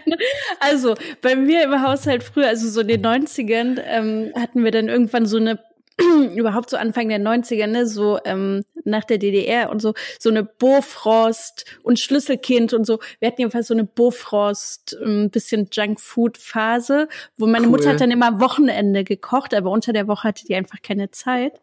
also 0.61 0.95
bei 1.21 1.37
mir 1.37 1.65
im 1.65 1.83
Haushalt 1.83 2.23
früher, 2.23 2.49
also 2.49 2.69
so 2.69 2.81
in 2.81 2.89
den 2.89 3.05
90ern, 3.05 3.81
ähm, 3.85 4.33
hatten 4.35 4.65
wir 4.65 4.71
dann 4.71 4.89
irgendwann 4.89 5.27
so 5.27 5.37
eine 5.39 5.59
überhaupt 6.35 6.71
so 6.71 6.77
Anfang 6.77 7.09
der 7.09 7.19
90er, 7.19 7.67
ne, 7.67 7.87
so 7.87 8.19
ähm, 8.25 8.65
nach 8.85 9.05
der 9.05 9.19
DDR 9.19 9.71
und 9.71 9.81
so, 9.81 9.95
so 10.19 10.31
eine 10.31 10.45
Bofrost 10.45 11.65
und 11.83 11.99
Schlüsselkind 11.99 12.73
und 12.73 12.87
so. 12.87 12.99
Wir 13.19 13.29
hatten 13.29 13.41
jedenfalls 13.41 13.69
so 13.69 13.75
eine 13.75 13.85
Bofrost, 13.85 14.97
ein 15.03 15.25
ähm, 15.25 15.31
bisschen 15.31 15.69
Junkfood-Phase, 15.71 17.09
wo 17.37 17.47
meine 17.47 17.67
cool. 17.67 17.73
Mutter 17.73 17.91
hat 17.91 18.01
dann 18.01 18.11
immer 18.11 18.41
Wochenende 18.41 19.05
gekocht, 19.05 19.55
aber 19.55 19.71
unter 19.71 19.93
der 19.93 20.09
Woche 20.09 20.29
hatte 20.29 20.47
die 20.47 20.55
einfach 20.55 20.81
keine 20.83 21.11
Zeit. 21.11 21.61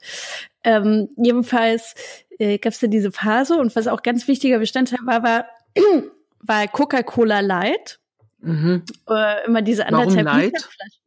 Ähm, 0.64 1.10
jedenfalls 1.18 1.96
äh, 2.38 2.58
gab 2.58 2.74
es 2.74 2.80
da 2.80 2.88
diese 2.88 3.12
Phase 3.12 3.56
und 3.56 3.76
was 3.76 3.88
auch 3.88 4.04
ganz 4.04 4.28
wichtiger 4.28 4.60
Bestandteil 4.60 5.00
war, 5.06 5.24
war, 5.24 5.46
war 6.42 6.68
Coca-Cola 6.68 7.40
Light. 7.40 8.00
Mhm. 8.40 8.84
Äh, 9.10 9.46
immer 9.46 9.62
diese 9.62 9.86
anderthalb 9.86 10.44
Liter 10.44 10.60
Flaschen. 10.60 11.04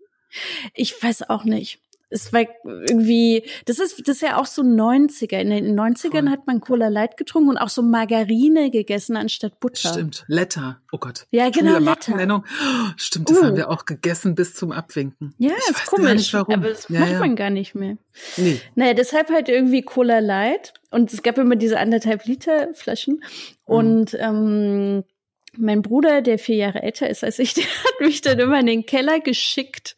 Ich 0.74 1.02
weiß 1.02 1.28
auch 1.28 1.44
nicht 1.44 1.82
es 2.12 2.32
war 2.32 2.42
irgendwie, 2.64 3.44
das 3.64 3.78
ist, 3.78 4.06
das 4.06 4.16
ist 4.16 4.22
ja 4.22 4.38
auch 4.38 4.46
so 4.46 4.62
90er. 4.62 5.38
In 5.38 5.50
den 5.50 5.78
90ern 5.78 6.10
Voll. 6.10 6.30
hat 6.30 6.46
man 6.46 6.60
Cola 6.60 6.88
Light 6.88 7.16
getrunken 7.16 7.50
und 7.50 7.56
auch 7.56 7.70
so 7.70 7.82
Margarine 7.82 8.70
gegessen 8.70 9.16
anstatt 9.16 9.58
Butter. 9.60 9.88
Stimmt, 9.88 10.24
Letter. 10.28 10.80
Oh 10.92 10.98
Gott. 10.98 11.26
Ja, 11.30 11.48
genau, 11.50 11.78
Letter. 11.78 12.44
stimmt, 12.96 13.30
das 13.30 13.38
uh. 13.38 13.44
haben 13.44 13.56
wir 13.56 13.70
auch 13.70 13.86
gegessen 13.86 14.34
bis 14.34 14.54
zum 14.54 14.72
Abwinken. 14.72 15.34
Ja, 15.38 15.52
ich 15.58 15.70
ist 15.70 15.86
komisch, 15.86 16.34
aber 16.34 16.56
das 16.56 16.88
ja, 16.88 17.00
macht 17.00 17.12
ja. 17.12 17.18
man 17.18 17.34
gar 17.34 17.50
nicht 17.50 17.74
mehr. 17.74 17.96
Nee. 18.36 18.60
Naja, 18.74 18.94
deshalb 18.94 19.30
halt 19.30 19.48
irgendwie 19.48 19.82
Cola 19.82 20.18
Light 20.18 20.74
und 20.90 21.12
es 21.12 21.22
gab 21.22 21.38
immer 21.38 21.56
diese 21.56 21.78
anderthalb 21.78 22.26
Liter 22.26 22.74
Flaschen 22.74 23.22
mhm. 23.66 23.74
und 23.74 24.16
ähm, 24.20 25.04
mein 25.58 25.82
Bruder, 25.82 26.22
der 26.22 26.38
vier 26.38 26.56
Jahre 26.56 26.82
älter 26.82 27.08
ist 27.08 27.24
als 27.24 27.38
ich, 27.38 27.54
der 27.54 27.64
hat 27.64 28.00
mich 28.00 28.20
dann 28.20 28.38
immer 28.38 28.60
in 28.60 28.66
den 28.66 28.86
Keller 28.86 29.20
geschickt, 29.20 29.96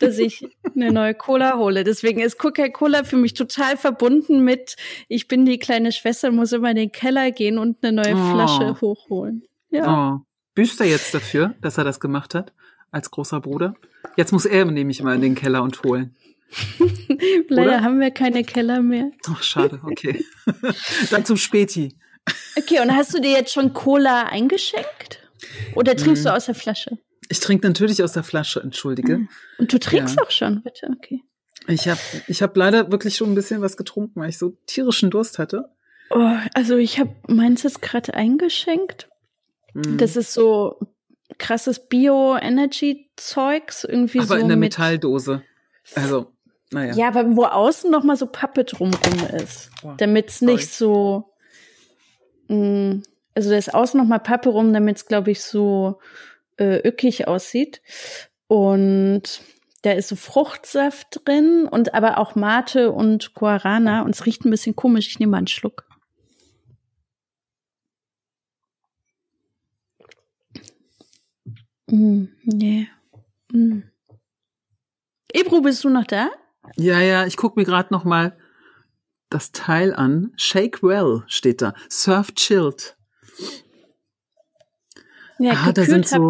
dass 0.00 0.18
ich 0.18 0.46
eine 0.74 0.92
neue 0.92 1.14
Cola 1.14 1.56
hole. 1.58 1.84
Deswegen 1.84 2.20
ist 2.20 2.38
Coca-Cola 2.38 3.04
für 3.04 3.16
mich 3.16 3.34
total 3.34 3.76
verbunden 3.76 4.42
mit, 4.42 4.76
ich 5.08 5.28
bin 5.28 5.44
die 5.44 5.58
kleine 5.58 5.92
Schwester, 5.92 6.30
muss 6.30 6.52
immer 6.52 6.70
in 6.70 6.76
den 6.76 6.92
Keller 6.92 7.30
gehen 7.30 7.58
und 7.58 7.84
eine 7.84 8.02
neue 8.02 8.14
oh. 8.14 8.32
Flasche 8.32 8.80
hochholen. 8.80 9.44
Ja. 9.70 10.16
Oh. 10.16 10.26
Büßt 10.54 10.80
er 10.80 10.86
jetzt 10.86 11.12
dafür, 11.14 11.54
dass 11.60 11.76
er 11.78 11.84
das 11.84 12.00
gemacht 12.00 12.34
hat, 12.34 12.52
als 12.90 13.10
großer 13.10 13.40
Bruder? 13.40 13.74
Jetzt 14.16 14.32
muss 14.32 14.46
er 14.46 14.64
nämlich 14.64 15.00
immer 15.00 15.14
in 15.14 15.20
den 15.20 15.34
Keller 15.34 15.62
und 15.62 15.82
holen. 15.82 16.16
Leider 17.48 17.82
haben 17.82 18.00
wir 18.00 18.10
keine 18.10 18.44
Keller 18.44 18.80
mehr. 18.80 19.10
Ach, 19.28 19.42
schade, 19.42 19.80
okay. 19.82 20.24
dann 21.10 21.24
zum 21.24 21.36
Späti. 21.36 21.96
Okay, 22.56 22.80
und 22.80 22.94
hast 22.94 23.14
du 23.14 23.20
dir 23.20 23.32
jetzt 23.32 23.52
schon 23.52 23.72
Cola 23.72 24.24
eingeschenkt? 24.24 25.20
Oder 25.74 25.96
trinkst 25.96 26.24
mm. 26.24 26.26
du 26.26 26.34
aus 26.34 26.46
der 26.46 26.54
Flasche? 26.54 26.98
Ich 27.28 27.40
trinke 27.40 27.66
natürlich 27.66 28.02
aus 28.02 28.12
der 28.12 28.22
Flasche, 28.22 28.60
entschuldige. 28.60 29.20
Ah. 29.22 29.34
Und 29.58 29.72
du 29.72 29.78
trinkst 29.78 30.16
ja. 30.16 30.22
auch 30.22 30.30
schon, 30.30 30.62
bitte, 30.62 30.88
okay. 30.94 31.22
Ich 31.68 31.88
habe 31.88 32.00
ich 32.28 32.42
hab 32.42 32.56
leider 32.56 32.92
wirklich 32.92 33.16
schon 33.16 33.32
ein 33.32 33.34
bisschen 33.34 33.60
was 33.60 33.76
getrunken, 33.76 34.20
weil 34.20 34.28
ich 34.28 34.38
so 34.38 34.56
tierischen 34.66 35.10
Durst 35.10 35.38
hatte. 35.38 35.68
Oh, 36.10 36.36
also 36.54 36.76
ich 36.76 37.00
habe 37.00 37.14
meins 37.26 37.64
jetzt 37.64 37.82
gerade 37.82 38.14
eingeschenkt. 38.14 39.08
Mm. 39.74 39.96
Das 39.96 40.16
ist 40.16 40.32
so 40.32 40.78
krasses 41.38 41.88
Bio-Energy-Zeugs, 41.88 43.84
irgendwie 43.84 44.18
aber 44.18 44.28
so. 44.28 44.34
Aber 44.34 44.42
in 44.42 44.48
der 44.48 44.56
Metalldose. 44.56 45.42
Also, 45.94 46.32
naja. 46.70 46.94
Ja, 46.94 47.08
aber 47.08 47.36
wo 47.36 47.44
außen 47.44 47.90
noch 47.90 48.04
mal 48.04 48.16
so 48.16 48.26
Pappe 48.26 48.64
drumrum 48.64 49.26
ist. 49.34 49.70
Oh, 49.82 49.94
damit 49.96 50.28
es 50.30 50.40
nicht 50.42 50.68
so 50.72 51.32
Mm, 52.48 53.02
also 53.34 53.50
da 53.50 53.56
ist 53.56 53.74
außen 53.74 53.98
noch 53.98 54.06
mal 54.06 54.18
Pappe 54.18 54.48
rum, 54.48 54.72
damit 54.72 54.96
es, 54.96 55.06
glaube 55.06 55.30
ich, 55.30 55.42
so 55.42 55.98
äh, 56.56 56.80
öckig 56.86 57.28
aussieht. 57.28 57.82
Und 58.48 59.42
da 59.82 59.92
ist 59.92 60.08
so 60.08 60.16
Fruchtsaft 60.16 61.20
drin 61.24 61.68
und 61.70 61.94
aber 61.94 62.18
auch 62.18 62.34
Mate 62.34 62.92
und 62.92 63.34
Guarana 63.34 64.02
und 64.02 64.14
es 64.14 64.26
riecht 64.26 64.44
ein 64.44 64.50
bisschen 64.50 64.74
komisch. 64.74 65.08
Ich 65.08 65.18
nehme 65.18 65.32
mal 65.32 65.38
einen 65.38 65.46
Schluck. 65.46 65.86
Mm, 71.88 72.24
nee. 72.44 72.88
Mm. 73.52 73.82
Ebru, 75.32 75.60
bist 75.60 75.84
du 75.84 75.88
noch 75.88 76.06
da? 76.06 76.30
Ja, 76.76 76.98
ja, 77.00 77.26
ich 77.26 77.36
gucke 77.36 77.60
mir 77.60 77.64
gerade 77.66 77.92
noch 77.92 78.04
mal 78.04 78.36
das 79.30 79.52
Teil 79.52 79.94
an. 79.94 80.32
Shake 80.36 80.82
well 80.82 81.24
steht 81.26 81.62
da. 81.62 81.74
Surf 81.88 82.34
chilled. 82.34 82.96
Ja, 85.38 85.52
ah, 85.66 85.72
da 85.72 85.84
sind 85.84 86.08
so, 86.08 86.28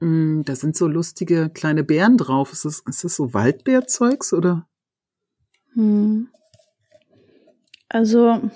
mh, 0.00 0.06
mm, 0.06 0.44
da 0.44 0.54
sind 0.54 0.76
so 0.76 0.86
lustige 0.86 1.50
kleine 1.50 1.84
Bären 1.84 2.18
drauf. 2.18 2.52
Ist 2.52 2.64
das, 2.64 2.80
ist 2.86 3.04
das 3.04 3.16
so 3.16 3.32
Waldbärzeugs 3.32 4.32
oder? 4.32 4.68
Hm. 5.74 6.28
Also, 7.88 8.50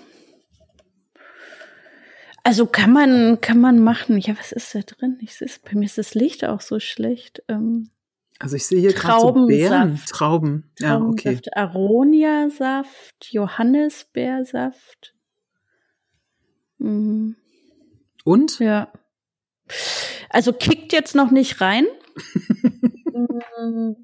also 2.42 2.66
kann 2.66 2.92
man, 2.92 3.40
kann 3.40 3.60
man 3.60 3.82
machen. 3.82 4.18
Ja, 4.18 4.36
was 4.38 4.52
ist 4.52 4.74
da 4.74 4.80
drin? 4.80 5.18
Ich 5.20 5.38
bei 5.64 5.74
mir 5.74 5.86
ist 5.86 5.98
das 5.98 6.14
Licht 6.14 6.44
auch 6.44 6.60
so 6.60 6.78
schlecht. 6.78 7.42
Ähm, 7.48 7.90
also 8.44 8.56
ich 8.56 8.66
sehe 8.66 8.78
hier 8.78 8.92
gerade 8.92 9.22
so 9.22 9.46
Beeren, 9.46 9.98
Trauben. 10.06 10.70
Ja, 10.78 11.00
okay. 11.00 11.40
Aronia-Saft, 11.52 13.30
Johannisbeersaft. 13.30 15.14
Mhm. 16.76 17.36
Und? 18.22 18.58
Ja. 18.58 18.92
Also 20.28 20.52
kickt 20.52 20.92
jetzt 20.92 21.14
noch 21.14 21.30
nicht 21.30 21.62
rein. 21.62 21.86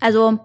Also, 0.00 0.40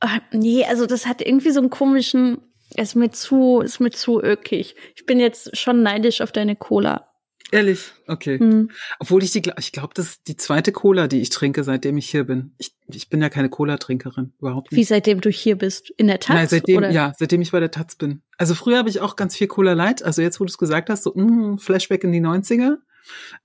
ach, 0.00 0.20
nee, 0.30 0.64
also 0.64 0.86
das 0.86 1.04
hat 1.06 1.20
irgendwie 1.20 1.50
so 1.50 1.58
einen 1.58 1.68
komischen, 1.68 2.38
ist 2.76 2.94
mir 2.94 3.10
zu, 3.10 3.60
ist 3.60 3.80
mir 3.80 3.90
zu 3.90 4.22
ökig. 4.22 4.76
Ich 4.94 5.04
bin 5.04 5.18
jetzt 5.18 5.56
schon 5.56 5.82
neidisch 5.82 6.20
auf 6.20 6.30
deine 6.30 6.54
Cola. 6.54 7.13
Ehrlich? 7.54 7.92
Okay. 8.08 8.40
Hm. 8.40 8.68
Obwohl 8.98 9.22
ich 9.22 9.30
die, 9.30 9.42
ich 9.60 9.70
glaube, 9.70 9.94
das 9.94 10.06
ist 10.06 10.26
die 10.26 10.36
zweite 10.36 10.72
Cola, 10.72 11.06
die 11.06 11.20
ich 11.20 11.30
trinke, 11.30 11.62
seitdem 11.62 11.96
ich 11.96 12.10
hier 12.10 12.24
bin. 12.24 12.52
Ich, 12.58 12.74
ich 12.88 13.08
bin 13.08 13.22
ja 13.22 13.28
keine 13.28 13.48
Cola-Trinkerin, 13.48 14.32
überhaupt 14.40 14.72
Wie 14.72 14.78
nicht. 14.78 14.88
seitdem 14.88 15.20
du 15.20 15.30
hier 15.30 15.56
bist? 15.56 15.90
In 15.90 16.08
der 16.08 16.18
Taz? 16.18 16.34
Nein, 16.34 16.48
seitdem, 16.48 16.78
oder? 16.78 16.90
ja, 16.90 17.12
seitdem 17.16 17.40
ich 17.42 17.52
bei 17.52 17.60
der 17.60 17.70
Taz 17.70 17.94
bin. 17.94 18.22
Also 18.38 18.56
früher 18.56 18.76
habe 18.76 18.88
ich 18.88 19.00
auch 19.00 19.14
ganz 19.14 19.36
viel 19.36 19.46
Cola 19.46 19.74
Light. 19.74 20.02
Also 20.02 20.20
jetzt, 20.20 20.40
wo 20.40 20.44
du 20.44 20.50
es 20.50 20.58
gesagt 20.58 20.90
hast, 20.90 21.04
so 21.04 21.14
mm, 21.14 21.58
Flashback 21.58 22.02
in 22.02 22.10
die 22.10 22.20
90er. 22.20 22.78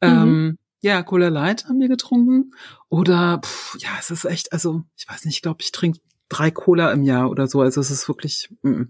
Ähm, 0.01 0.57
ja, 0.81 1.03
Cola 1.03 1.27
Light 1.27 1.65
haben 1.65 1.79
wir 1.79 1.87
getrunken. 1.87 2.55
Oder, 2.89 3.41
pff, 3.45 3.77
ja, 3.77 3.89
es 3.99 4.09
ist 4.09 4.25
echt, 4.25 4.53
also 4.53 4.81
ich 4.97 5.07
weiß 5.07 5.25
nicht, 5.25 5.35
ich 5.35 5.41
glaube, 5.43 5.61
ich 5.61 5.71
trinke 5.71 5.99
drei 6.29 6.49
Cola 6.49 6.91
im 6.93 7.03
Jahr 7.03 7.29
oder 7.29 7.45
so. 7.45 7.61
Also 7.61 7.79
es 7.79 7.91
ist 7.91 8.07
wirklich, 8.07 8.49
mm. 8.63 8.85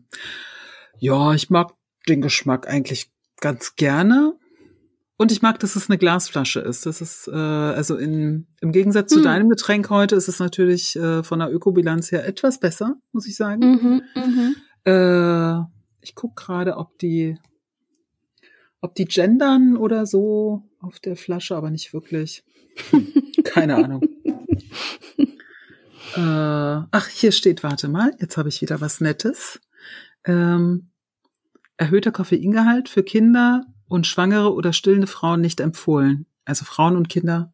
ja, 0.97 1.33
ich 1.33 1.49
mag 1.49 1.73
den 2.07 2.21
Geschmack 2.21 2.69
eigentlich 2.69 3.11
ganz 3.41 3.75
gerne. 3.75 4.39
Und 5.21 5.33
ich 5.33 5.41
mag, 5.41 5.59
dass 5.59 5.75
es 5.75 5.89
eine 5.89 5.97
Glasflasche 5.97 6.61
ist. 6.61 6.85
Das 6.85 7.01
ist, 7.01 7.27
äh, 7.27 7.31
also 7.33 7.97
in, 7.97 8.47
im 8.61 8.71
Gegensatz 8.71 9.09
zu 9.11 9.17
Hm. 9.17 9.23
deinem 9.23 9.49
Getränk 9.49 9.89
heute 9.89 10.15
ist 10.15 10.29
es 10.29 10.39
natürlich 10.39 10.95
äh, 10.95 11.23
von 11.23 11.39
der 11.39 11.53
Ökobilanz 11.53 12.13
her 12.13 12.25
etwas 12.25 12.61
besser, 12.61 12.95
muss 13.11 13.27
ich 13.27 13.35
sagen. 13.35 13.59
Mhm, 13.59 14.01
mhm. 14.15 14.55
Äh, 14.85 15.59
ich 15.99 16.15
guck 16.15 16.37
gerade, 16.37 16.77
ob 16.77 16.97
die, 16.99 17.37
ob 18.79 18.95
die 18.95 19.03
gendern 19.03 19.75
oder 19.75 20.05
so 20.05 20.63
auf 20.79 21.01
der 21.01 21.17
Flasche, 21.17 21.57
aber 21.57 21.69
nicht 21.69 21.91
wirklich. 21.93 22.45
Keine 23.43 23.75
Ahnung. 23.75 24.01
äh, 26.15 26.21
ach, 26.91 27.07
hier 27.09 27.33
steht, 27.33 27.61
warte 27.61 27.89
mal, 27.89 28.15
jetzt 28.21 28.37
habe 28.37 28.47
ich 28.47 28.61
wieder 28.61 28.79
was 28.79 29.01
Nettes. 29.01 29.59
Ähm, 30.23 30.91
erhöhter 31.75 32.13
Koffeingehalt 32.13 32.87
für 32.87 33.03
Kinder 33.03 33.65
und 33.89 34.07
schwangere 34.07 34.53
oder 34.53 34.71
stillende 34.71 35.07
Frauen 35.07 35.41
nicht 35.41 35.59
empfohlen. 35.59 36.25
Also 36.45 36.63
Frauen 36.63 36.95
und 36.95 37.09
Kinder 37.09 37.51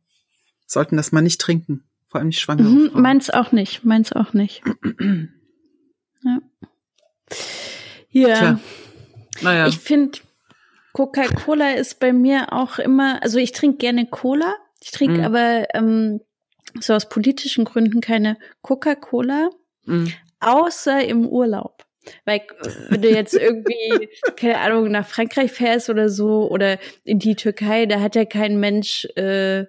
sollten 0.67 0.97
das 0.97 1.11
mal 1.11 1.21
nicht 1.21 1.41
trinken. 1.41 1.83
Vor 2.07 2.19
allem 2.19 2.27
nicht 2.27 2.39
schwangere 2.39 2.67
Mhm, 2.69 2.91
Frauen. 2.91 3.01
meins 3.01 3.29
auch 3.31 3.51
nicht, 3.51 3.83
meins 3.83 4.13
auch 4.13 4.33
nicht. 4.33 4.61
ja. 6.23 6.39
Ja, 8.11 8.35
Tja. 8.35 8.59
Naja. 9.41 9.67
ich 9.67 9.79
finde, 9.79 10.19
Coca-Cola 10.93 11.71
ist 11.73 11.99
bei 11.99 12.13
mir 12.13 12.53
auch 12.53 12.79
immer, 12.79 13.21
also 13.21 13.37
ich 13.37 13.51
trinke 13.51 13.77
gerne 13.79 14.05
Cola, 14.05 14.53
ich 14.81 14.91
trinke 14.91 15.17
Mhm. 15.19 15.23
aber 15.25 15.65
ähm, 15.73 16.21
so 16.79 16.93
aus 16.93 17.09
politischen 17.09 17.65
Gründen 17.65 17.99
keine 18.01 18.37
Coca-Cola, 18.61 19.49
Mm. 19.87 20.05
außer 20.39 21.03
im 21.05 21.27
Urlaub. 21.27 21.84
Weil 22.25 22.37
äh, 22.39 22.69
wenn 22.89 23.01
du 23.01 23.09
jetzt 23.09 23.33
irgendwie, 23.33 24.09
keine 24.35 24.59
Ahnung, 24.59 24.89
nach 24.91 25.07
Frankreich 25.07 25.51
fährst 25.51 25.89
oder 25.89 26.09
so 26.09 26.49
oder 26.49 26.77
in 27.03 27.19
die 27.19 27.35
Türkei, 27.35 27.85
da 27.85 27.99
hat 27.99 28.15
ja 28.15 28.25
kein 28.25 28.59
Mensch 28.59 29.05
äh, 29.15 29.65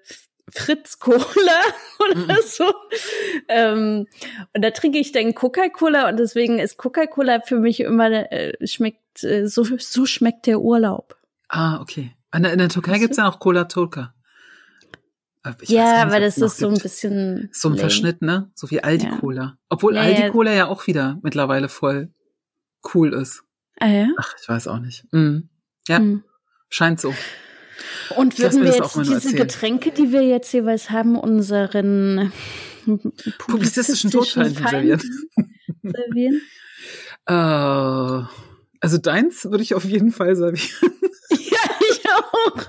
Fritz 0.49 0.99
Cola 1.01 1.17
oder 1.99 2.17
Mhm. 2.21 2.37
so. 2.45 2.73
Ähm, 3.49 4.07
und 4.55 4.63
da 4.65 4.71
trinke 4.71 4.99
ich 4.99 5.13
dann 5.13 5.35
Coca-Cola 5.35 6.09
und 6.09 6.19
deswegen 6.19 6.59
ist 6.59 6.77
Coca-Cola 6.77 7.41
für 7.41 7.59
mich 7.59 7.81
immer, 7.81 8.31
äh, 8.33 8.53
schmeckt, 8.67 9.25
äh, 9.25 9.47
so, 9.49 9.65
so 9.79 10.07
schmeckt 10.07 10.47
der 10.47 10.61
Urlaub. 10.61 11.17
Ah, 11.49 11.81
okay. 11.81 12.13
In 12.35 12.43
der, 12.43 12.53
in 12.53 12.59
der 12.59 12.69
Türkei 12.69 12.93
Weißt 12.93 13.01
gibt's 13.01 13.17
ja 13.17 13.29
auch 13.29 13.41
Cola 13.41 13.65
Turca. 13.65 14.13
Aber 15.43 15.57
ich 15.63 15.69
ja, 15.69 15.83
nicht, 15.85 16.07
aber 16.07 16.21
das 16.21 16.37
es 16.37 16.43
ist 16.55 16.59
so 16.59 16.67
ein 16.67 16.73
gibt. 16.75 16.83
bisschen. 16.83 17.49
so 17.53 17.69
ein. 17.69 17.79
Verschnitt, 17.79 18.21
ne? 18.21 18.51
So 18.55 18.69
wie 18.71 18.83
Aldi 18.83 19.07
Ja. 19.07 19.17
Cola. 19.19 19.59
Obwohl 19.69 19.95
Ja, 19.95 20.03
Aldi 20.03 20.21
ja. 20.23 20.31
Cola 20.31 20.53
ja 20.53 20.67
auch 20.67 20.87
wieder 20.89 21.19
mittlerweile 21.23 21.69
voll 21.69 22.11
cool 22.95 23.13
ist. 23.13 23.43
Ah, 23.81 23.89
ja? 23.89 24.09
Ach, 24.17 24.35
ich 24.41 24.49
weiß 24.49 24.69
auch 24.69 24.79
nicht. 24.79 25.05
Mhm. 25.13 25.49
Ja, 25.89 25.99
Hm. 25.99 26.23
scheint 26.69 27.01
so. 27.01 27.15
Und 28.17 28.39
würden 28.39 28.63
wir 28.65 28.75
jetzt 28.75 28.97
diese 28.97 29.15
erzählen. 29.15 29.37
Getränke, 29.37 29.91
die 29.91 30.11
wir 30.13 30.23
jetzt 30.23 30.53
jeweils 30.53 30.91
haben, 30.91 31.17
unseren 31.17 32.33
Publizistischen 33.39 34.11
Todfeinden 34.11 34.55
Feinden 34.57 34.99
servieren. 34.99 35.31
servieren? 35.83 36.41
Äh, 37.27 38.27
also 38.81 38.99
deins 38.99 39.45
würde 39.45 39.63
ich 39.63 39.75
auf 39.75 39.85
jeden 39.85 40.13
Fall 40.13 40.37
servieren. 40.37 40.71
ja, 41.31 41.59
ich 41.91 42.11
auch. 42.11 42.67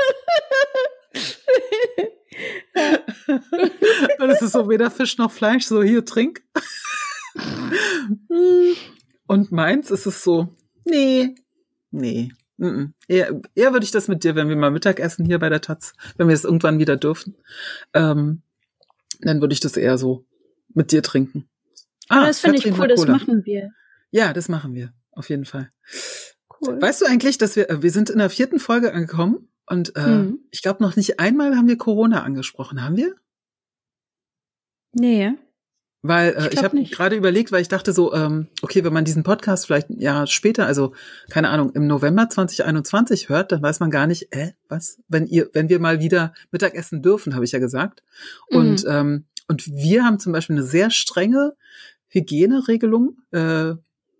Weil 4.20 4.30
es 4.32 4.41
ist 4.41 4.51
so 4.53 4.70
weder 4.70 4.91
Fisch 4.91 5.18
noch 5.18 5.32
Fleisch, 5.32 5.65
so 5.65 5.82
hier, 5.84 6.03
trink. 6.05 6.41
Und 9.28 9.51
meins 9.51 9.91
ist 9.91 10.05
es 10.05 10.23
so, 10.23 10.55
nee, 10.86 11.36
nee. 11.91 12.32
mhm. 12.57 12.93
Eher, 13.07 13.39
eher 13.55 13.73
würde 13.73 13.84
ich 13.84 13.91
das 13.91 14.07
mit 14.07 14.23
dir, 14.23 14.36
wenn 14.36 14.49
wir 14.49 14.55
mal 14.55 14.71
Mittagessen 14.71 15.25
hier 15.25 15.39
bei 15.39 15.49
der 15.49 15.61
Taz, 15.61 15.93
wenn 16.15 16.28
wir 16.28 16.34
es 16.34 16.43
irgendwann 16.45 16.80
wieder 16.80 16.97
dürfen, 16.97 17.36
ähm, 17.93 18.41
dann 19.21 19.41
würde 19.41 19.53
ich 19.53 19.59
das 19.59 19.78
eher 19.78 19.97
so 19.97 20.25
mit 20.73 20.91
dir 20.91 21.03
trinken. 21.03 21.49
Aber 22.09 22.25
das 22.28 22.39
finde 22.39 22.57
ich 22.57 22.78
cool, 22.78 22.88
das 22.88 23.05
machen 23.05 23.45
wir. 23.45 23.71
Ja, 24.11 24.32
das 24.34 24.47
machen 24.47 24.73
wir, 24.73 24.93
auf 25.11 25.30
jeden 25.30 25.45
Fall. 25.45 25.71
Cool. 26.61 26.82
Weißt 26.82 27.01
du 27.01 27.05
eigentlich, 27.05 27.38
dass 27.38 27.55
wir, 27.55 27.69
äh, 27.69 27.84
wir 27.84 27.91
sind 27.91 28.09
in 28.09 28.19
der 28.19 28.30
vierten 28.30 28.59
Folge 28.59 28.93
angekommen 28.93 29.49
und 29.65 29.95
äh, 29.95 30.07
Mhm. 30.07 30.39
ich 30.49 30.61
glaube 30.61 30.82
noch 30.82 30.95
nicht 30.95 31.19
einmal 31.19 31.55
haben 31.57 31.67
wir 31.67 31.78
Corona 31.78 32.23
angesprochen, 32.23 32.82
haben 32.82 32.95
wir? 32.95 33.13
Nee. 34.93 35.34
Weil 36.04 36.34
äh, 36.34 36.48
Ich 36.48 36.54
ich, 36.54 36.64
habe 36.64 36.82
gerade 36.84 37.16
überlegt, 37.16 37.52
weil 37.52 37.62
ich 37.62 37.68
dachte 37.68 37.91
so, 37.91 38.14
ähm, 38.14 38.48
okay, 38.62 38.84
wenn 38.84 38.93
man 38.93 39.04
diesen 39.06 39.24
Podcast 39.24 39.66
vielleicht 39.66 39.89
ein 39.89 40.00
Jahr 40.00 40.28
später, 40.28 40.66
also 40.66 40.93
keine 41.30 41.50
Ahnung, 41.50 41.72
im 41.74 41.88
November 41.88 42.30
2021 42.30 43.30
hört, 43.30 43.52
dann 43.52 43.62
weiß 43.62 43.80
man 43.80 43.89
gar 43.89 44.08
nicht, 44.08 44.32
äh, 44.32 44.52
was, 44.70 45.00
wenn 45.08 45.26
ihr, 45.28 45.50
wenn 45.54 45.70
wir 45.70 45.80
mal 45.80 46.00
wieder 46.00 46.34
Mittagessen 46.52 47.02
dürfen, 47.02 47.36
habe 47.36 47.45
ich 47.45 47.52
ja 47.52 47.60
gesagt. 47.60 48.04
Und 48.50 48.84
Mhm. 48.84 48.89
ähm, 48.89 49.26
und 49.48 49.66
wir 49.68 50.04
haben 50.04 50.20
zum 50.20 50.34
Beispiel 50.34 50.58
eine 50.58 50.66
sehr 50.66 50.91
strenge 50.91 51.56
Hygieneregelung 52.10 53.18
äh, 53.32 53.74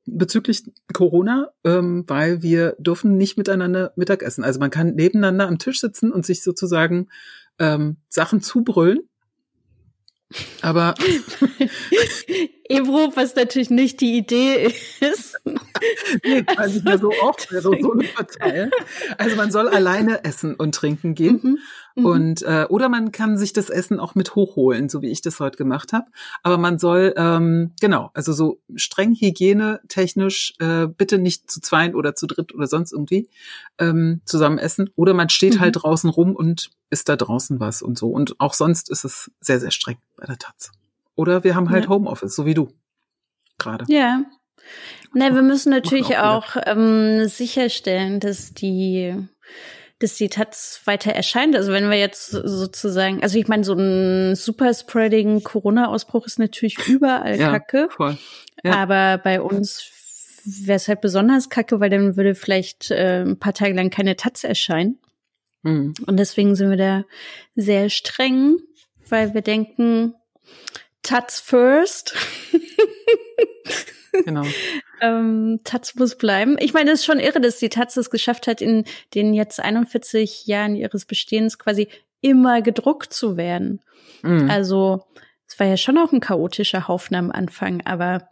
bezüglich 0.06 0.64
Corona, 0.94 1.50
ähm, 1.66 2.06
weil 2.08 2.42
wir 2.42 2.76
dürfen 2.80 3.18
nicht 3.18 3.38
miteinander 3.38 3.92
Mittagessen. 3.98 4.44
Also 4.44 4.60
man 4.60 4.70
kann 4.70 4.96
nebeneinander 4.96 5.48
am 5.48 5.60
Tisch 5.60 5.82
sitzen 5.82 6.12
und 6.12 6.26
sich 6.26 6.44
sozusagen 6.44 7.10
ähm, 7.60 7.98
Sachen 8.08 8.42
zubrüllen. 8.42 9.02
Aber 10.62 10.96
Ebro, 12.70 13.12
was 13.16 13.36
natürlich 13.36 13.70
nicht 13.70 14.02
die 14.02 14.18
Idee 14.18 14.74
ist. 15.00 15.38
nee, 16.24 16.44
weil 16.56 16.76
ich 16.76 16.84
ja 16.84 16.98
so 16.98 17.12
oft 17.22 17.52
wäre, 17.52 17.62
so 17.62 17.72
eine 17.72 18.04
verteilen. 18.04 18.72
Also 19.18 19.36
man 19.36 19.52
soll 19.52 19.68
alleine 19.70 20.24
essen 20.24 20.56
und 20.56 20.76
trinken 20.76 21.16
gehen. 21.16 21.40
Mhm. 21.44 21.60
Mhm. 21.96 22.06
Und 22.06 22.42
äh, 22.44 22.66
oder 22.70 22.90
man 22.90 23.12
kann 23.12 23.38
sich 23.38 23.54
das 23.54 23.70
Essen 23.70 24.00
auch 24.00 24.14
mit 24.16 24.36
hochholen, 24.36 24.88
so 24.90 25.02
wie 25.02 25.10
ich 25.10 25.22
das 25.22 25.40
heute 25.40 25.58
gemacht 25.58 25.94
habe. 25.94 26.06
Aber 26.44 26.58
man 26.58 26.78
soll 26.78 27.14
ähm, 27.18 27.72
genau, 27.82 28.12
also 28.14 28.34
so 28.34 28.60
streng 28.76 29.16
hygienetechnisch 29.16 30.54
äh, 30.60 30.88
bitte 30.88 31.18
nicht 31.18 31.50
zu 31.50 31.60
zweit 31.62 31.96
oder 31.96 32.16
zu 32.16 32.28
dritt 32.28 32.54
oder 32.54 32.68
sonst 32.68 32.92
irgendwie 32.92 33.30
ähm, 33.80 34.22
zusammen 34.26 34.58
essen. 34.60 34.90
Oder 34.96 35.14
man 35.14 35.30
steht 35.30 35.56
Mhm. 35.56 35.60
halt 35.62 35.76
draußen 35.82 36.10
rum 36.10 36.36
und 36.36 36.70
isst 36.90 37.10
da 37.10 37.16
draußen 37.16 37.60
was 37.60 37.82
und 37.82 37.98
so. 37.98 38.10
Und 38.10 38.40
auch 38.40 38.54
sonst 38.54 38.90
ist 38.90 39.04
es 39.06 39.32
sehr 39.42 39.60
sehr 39.60 39.72
streng 39.72 39.98
bei 40.18 40.26
der 40.26 40.38
Taz. 40.38 40.72
Oder 41.18 41.44
wir 41.44 41.56
haben 41.56 41.70
halt 41.70 41.84
Ja. 41.86 41.90
Homeoffice, 41.90 42.34
so 42.36 42.46
wie 42.46 42.54
du 42.54 42.70
gerade. 43.60 43.84
Ja. 43.90 44.24
Na, 45.14 45.34
wir 45.34 45.42
müssen 45.42 45.70
natürlich 45.72 46.18
auch 46.18 46.56
auch, 46.56 46.62
ähm, 46.66 47.28
sicherstellen, 47.28 48.20
dass 48.20 48.54
die, 48.54 49.16
dass 50.00 50.16
die 50.16 50.30
Taz 50.30 50.82
weiter 50.86 51.12
erscheint. 51.12 51.56
Also 51.56 51.72
wenn 51.74 51.90
wir 51.90 51.98
jetzt 51.98 52.28
sozusagen, 52.30 53.22
also 53.24 53.38
ich 53.40 53.48
meine, 53.48 53.64
so 53.64 53.74
ein 53.74 54.36
Superspreading 54.36 55.44
Corona-Ausbruch 55.44 56.26
ist 56.28 56.40
natürlich 56.40 56.78
überall 56.88 57.40
Ja, 57.40 57.52
Kacke. 57.52 57.88
voll. 57.90 58.18
Ja. 58.64 58.74
Aber 58.76 59.18
bei 59.18 59.42
uns 59.42 59.92
wäre 60.46 60.78
es 60.78 60.88
halt 60.88 61.02
besonders 61.02 61.50
kacke, 61.50 61.80
weil 61.80 61.90
dann 61.90 62.16
würde 62.16 62.34
vielleicht 62.36 62.92
äh, 62.92 63.22
ein 63.24 63.38
paar 63.40 63.54
Tage 63.54 63.74
lang 63.74 63.90
keine 63.90 64.16
Taz 64.16 64.44
erscheinen. 64.44 65.00
Mhm. 65.64 65.94
Und 66.06 66.18
deswegen 66.18 66.56
sind 66.56 66.70
wir 66.70 66.78
da 66.78 67.04
sehr 67.56 67.90
streng, 67.90 68.58
weil 69.10 69.34
wir 69.34 69.42
denken, 69.42 70.14
Taz 71.08 71.40
first. 71.40 72.14
Genau. 74.26 74.46
ähm, 75.02 75.60
Taz 75.64 75.94
muss 75.94 76.16
bleiben. 76.16 76.56
Ich 76.60 76.74
meine, 76.74 76.90
es 76.90 77.02
ist 77.02 77.06
schon 77.06 77.20
irre, 77.20 77.40
dass 77.40 77.60
die 77.60 77.70
Taz 77.70 77.96
es 77.98 78.10
geschafft 78.10 78.48
hat, 78.48 78.62
in 78.62 78.84
den 79.14 79.36
jetzt 79.36 79.60
41 79.60 80.48
Jahren 80.48 80.76
ihres 80.76 81.06
Bestehens 81.06 81.60
quasi 81.60 81.88
immer 82.22 82.64
gedruckt 82.64 83.14
zu 83.14 83.38
werden. 83.38 83.80
Mhm. 84.24 84.50
Also 84.50 85.06
es 85.46 85.60
war 85.60 85.68
ja 85.68 85.78
schon 85.78 86.00
auch 86.00 86.14
ein 86.14 86.20
chaotischer 86.20 86.88
Haufen 86.88 87.16
am 87.16 87.32
Anfang, 87.32 87.86
aber 87.86 88.28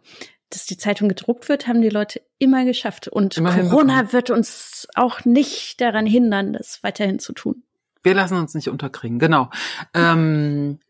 dass 0.50 0.66
die 0.66 0.76
Zeitung 0.76 1.08
gedruckt 1.08 1.48
wird, 1.48 1.68
haben 1.68 1.82
die 1.82 1.88
Leute 1.88 2.20
immer 2.38 2.64
geschafft. 2.64 3.06
Und 3.06 3.36
Immer 3.36 3.56
Corona 3.56 4.12
wird 4.12 4.30
uns 4.30 4.88
auch 4.96 5.24
nicht 5.24 5.80
daran 5.80 6.06
hindern, 6.06 6.54
das 6.54 6.82
weiterhin 6.82 7.20
zu 7.20 7.32
tun. 7.32 7.62
Wir 8.02 8.14
lassen 8.14 8.38
uns 8.38 8.54
nicht 8.54 8.68
unterkriegen, 8.68 9.20
genau. 9.20 9.50
Ähm, 9.94 10.80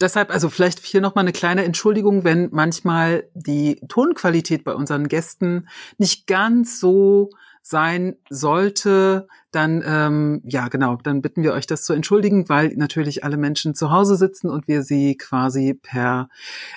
deshalb, 0.00 0.30
also 0.30 0.48
vielleicht 0.48 0.80
hier 0.80 1.00
nochmal 1.00 1.24
eine 1.24 1.32
kleine 1.32 1.64
Entschuldigung, 1.64 2.24
wenn 2.24 2.48
manchmal 2.52 3.28
die 3.34 3.80
Tonqualität 3.88 4.64
bei 4.64 4.74
unseren 4.74 5.08
Gästen 5.08 5.68
nicht 5.98 6.26
ganz 6.26 6.80
so 6.80 7.30
sein 7.62 8.16
sollte, 8.30 9.26
dann 9.50 9.82
ähm, 9.84 10.40
ja 10.44 10.68
genau, 10.68 10.96
dann 11.02 11.20
bitten 11.20 11.42
wir 11.42 11.52
euch 11.52 11.66
das 11.66 11.84
zu 11.84 11.94
entschuldigen, 11.94 12.48
weil 12.48 12.74
natürlich 12.76 13.24
alle 13.24 13.36
Menschen 13.36 13.74
zu 13.74 13.90
Hause 13.90 14.14
sitzen 14.14 14.50
und 14.50 14.68
wir 14.68 14.82
sie 14.82 15.16
quasi 15.16 15.74
per 15.74 16.28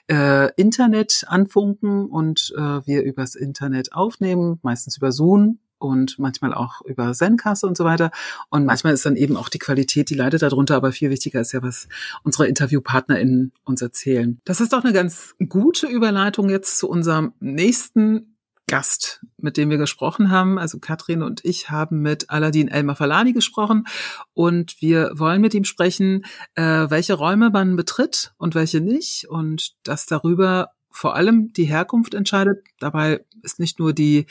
äh, 0.10 0.52
Internet 0.56 1.26
anfunken 1.28 2.08
und 2.08 2.54
äh, 2.58 2.88
wir 2.88 3.04
übers 3.04 3.36
Internet 3.36 3.94
aufnehmen, 3.94 4.60
meistens 4.64 4.98
über 4.98 5.12
Zoom 5.12 5.60
und 5.80 6.20
manchmal 6.20 6.54
auch 6.54 6.82
über 6.82 7.14
Zencaster 7.14 7.68
und 7.68 7.78
so 7.78 7.86
weiter. 7.86 8.12
Und 8.50 8.66
manchmal 8.66 8.94
ist 8.94 9.06
dann 9.06 9.16
eben 9.16 9.38
auch 9.38 9.50
die 9.50 9.60
Qualität, 9.60 10.10
die 10.10 10.16
leidet 10.16 10.42
darunter, 10.42 10.76
aber 10.76 10.92
viel 10.92 11.10
wichtiger 11.10 11.42
ist 11.42 11.54
ja, 11.54 11.64
was 11.64 11.88
unsere 12.24 12.48
InterviewpartnerInnen 12.48 13.54
uns 13.64 13.82
erzählen. 13.82 14.40
Das 14.46 14.62
ist 14.62 14.74
doch 14.74 14.84
eine 14.84 14.94
ganz 14.94 15.36
gute 15.48 15.88
Überleitung 15.88 16.50
jetzt 16.50 16.78
zu 16.78 16.90
unserem 16.90 17.34
nächsten 17.40 18.36
Gast, 18.70 19.26
mit 19.38 19.58
dem 19.58 19.72
wir 19.72 19.78
gesprochen 19.78 20.30
haben. 20.30 20.60
Also 20.60 20.78
Katrin 20.80 21.24
und 21.24 21.44
ich 21.44 21.72
haben 21.72 22.02
mit 22.02 22.30
Aladin 22.30 22.68
Elmar 22.68 22.96
Falani 22.96 23.34
gesprochen 23.34 23.86
und 24.34 24.80
wir 24.80 25.12
wollen 25.16 25.42
mit 25.42 25.56
ihm 25.56 25.64
sprechen, 25.64 26.24
äh, 26.54 26.86
welche 26.90 27.16
Räume 27.16 27.50
man 27.50 27.76
betritt 27.76 28.32
und 28.38 28.54
welche 28.54 28.80
nicht 28.80 29.28
und 29.28 29.74
dass 29.84 30.06
darüber 30.06 30.70
vor 30.92 31.16
allem 31.16 31.52
die 31.52 31.66
Herkunft 31.66 32.14
entscheidet. 32.14 32.64
Dabei 32.80 33.26
ist 33.42 33.60
nicht 33.60 33.80
nur 33.80 33.92
die 33.92 34.28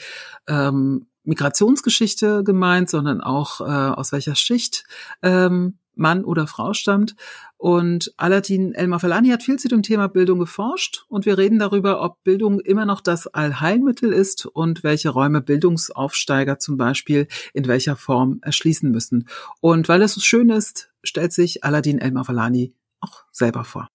ähm, 0.47 1.08
Migrationsgeschichte 1.23 2.43
gemeint, 2.43 2.89
sondern 2.89 3.21
auch 3.21 3.61
äh, 3.61 3.63
aus 3.63 4.11
welcher 4.11 4.35
Schicht 4.35 4.85
ähm, 5.21 5.77
Mann 5.99 6.23
oder 6.23 6.47
Frau 6.47 6.73
stammt. 6.73 7.15
Und 7.57 8.13
Aladdin 8.17 8.73
Elmar 8.73 8.99
Falani 8.99 9.29
hat 9.29 9.43
viel 9.43 9.59
zu 9.59 9.67
dem 9.67 9.83
Thema 9.83 10.07
Bildung 10.07 10.39
geforscht 10.39 11.05
und 11.09 11.25
wir 11.25 11.37
reden 11.37 11.59
darüber, 11.59 12.01
ob 12.01 12.23
Bildung 12.23 12.59
immer 12.61 12.85
noch 12.85 13.01
das 13.01 13.27
Allheilmittel 13.27 14.13
ist 14.13 14.45
und 14.45 14.83
welche 14.83 15.09
Räume 15.09 15.41
Bildungsaufsteiger 15.41 16.57
zum 16.57 16.77
Beispiel 16.77 17.27
in 17.53 17.67
welcher 17.67 17.97
Form 17.97 18.39
erschließen 18.41 18.89
müssen. 18.89 19.27
Und 19.59 19.89
weil 19.89 20.01
es 20.01 20.13
so 20.13 20.21
schön 20.21 20.49
ist, 20.49 20.91
stellt 21.03 21.33
sich 21.33 21.63
Aladdin 21.63 21.99
Elmar 21.99 22.23
Falani 22.23 22.73
auch 23.01 23.23
selber 23.31 23.65
vor. 23.65 23.87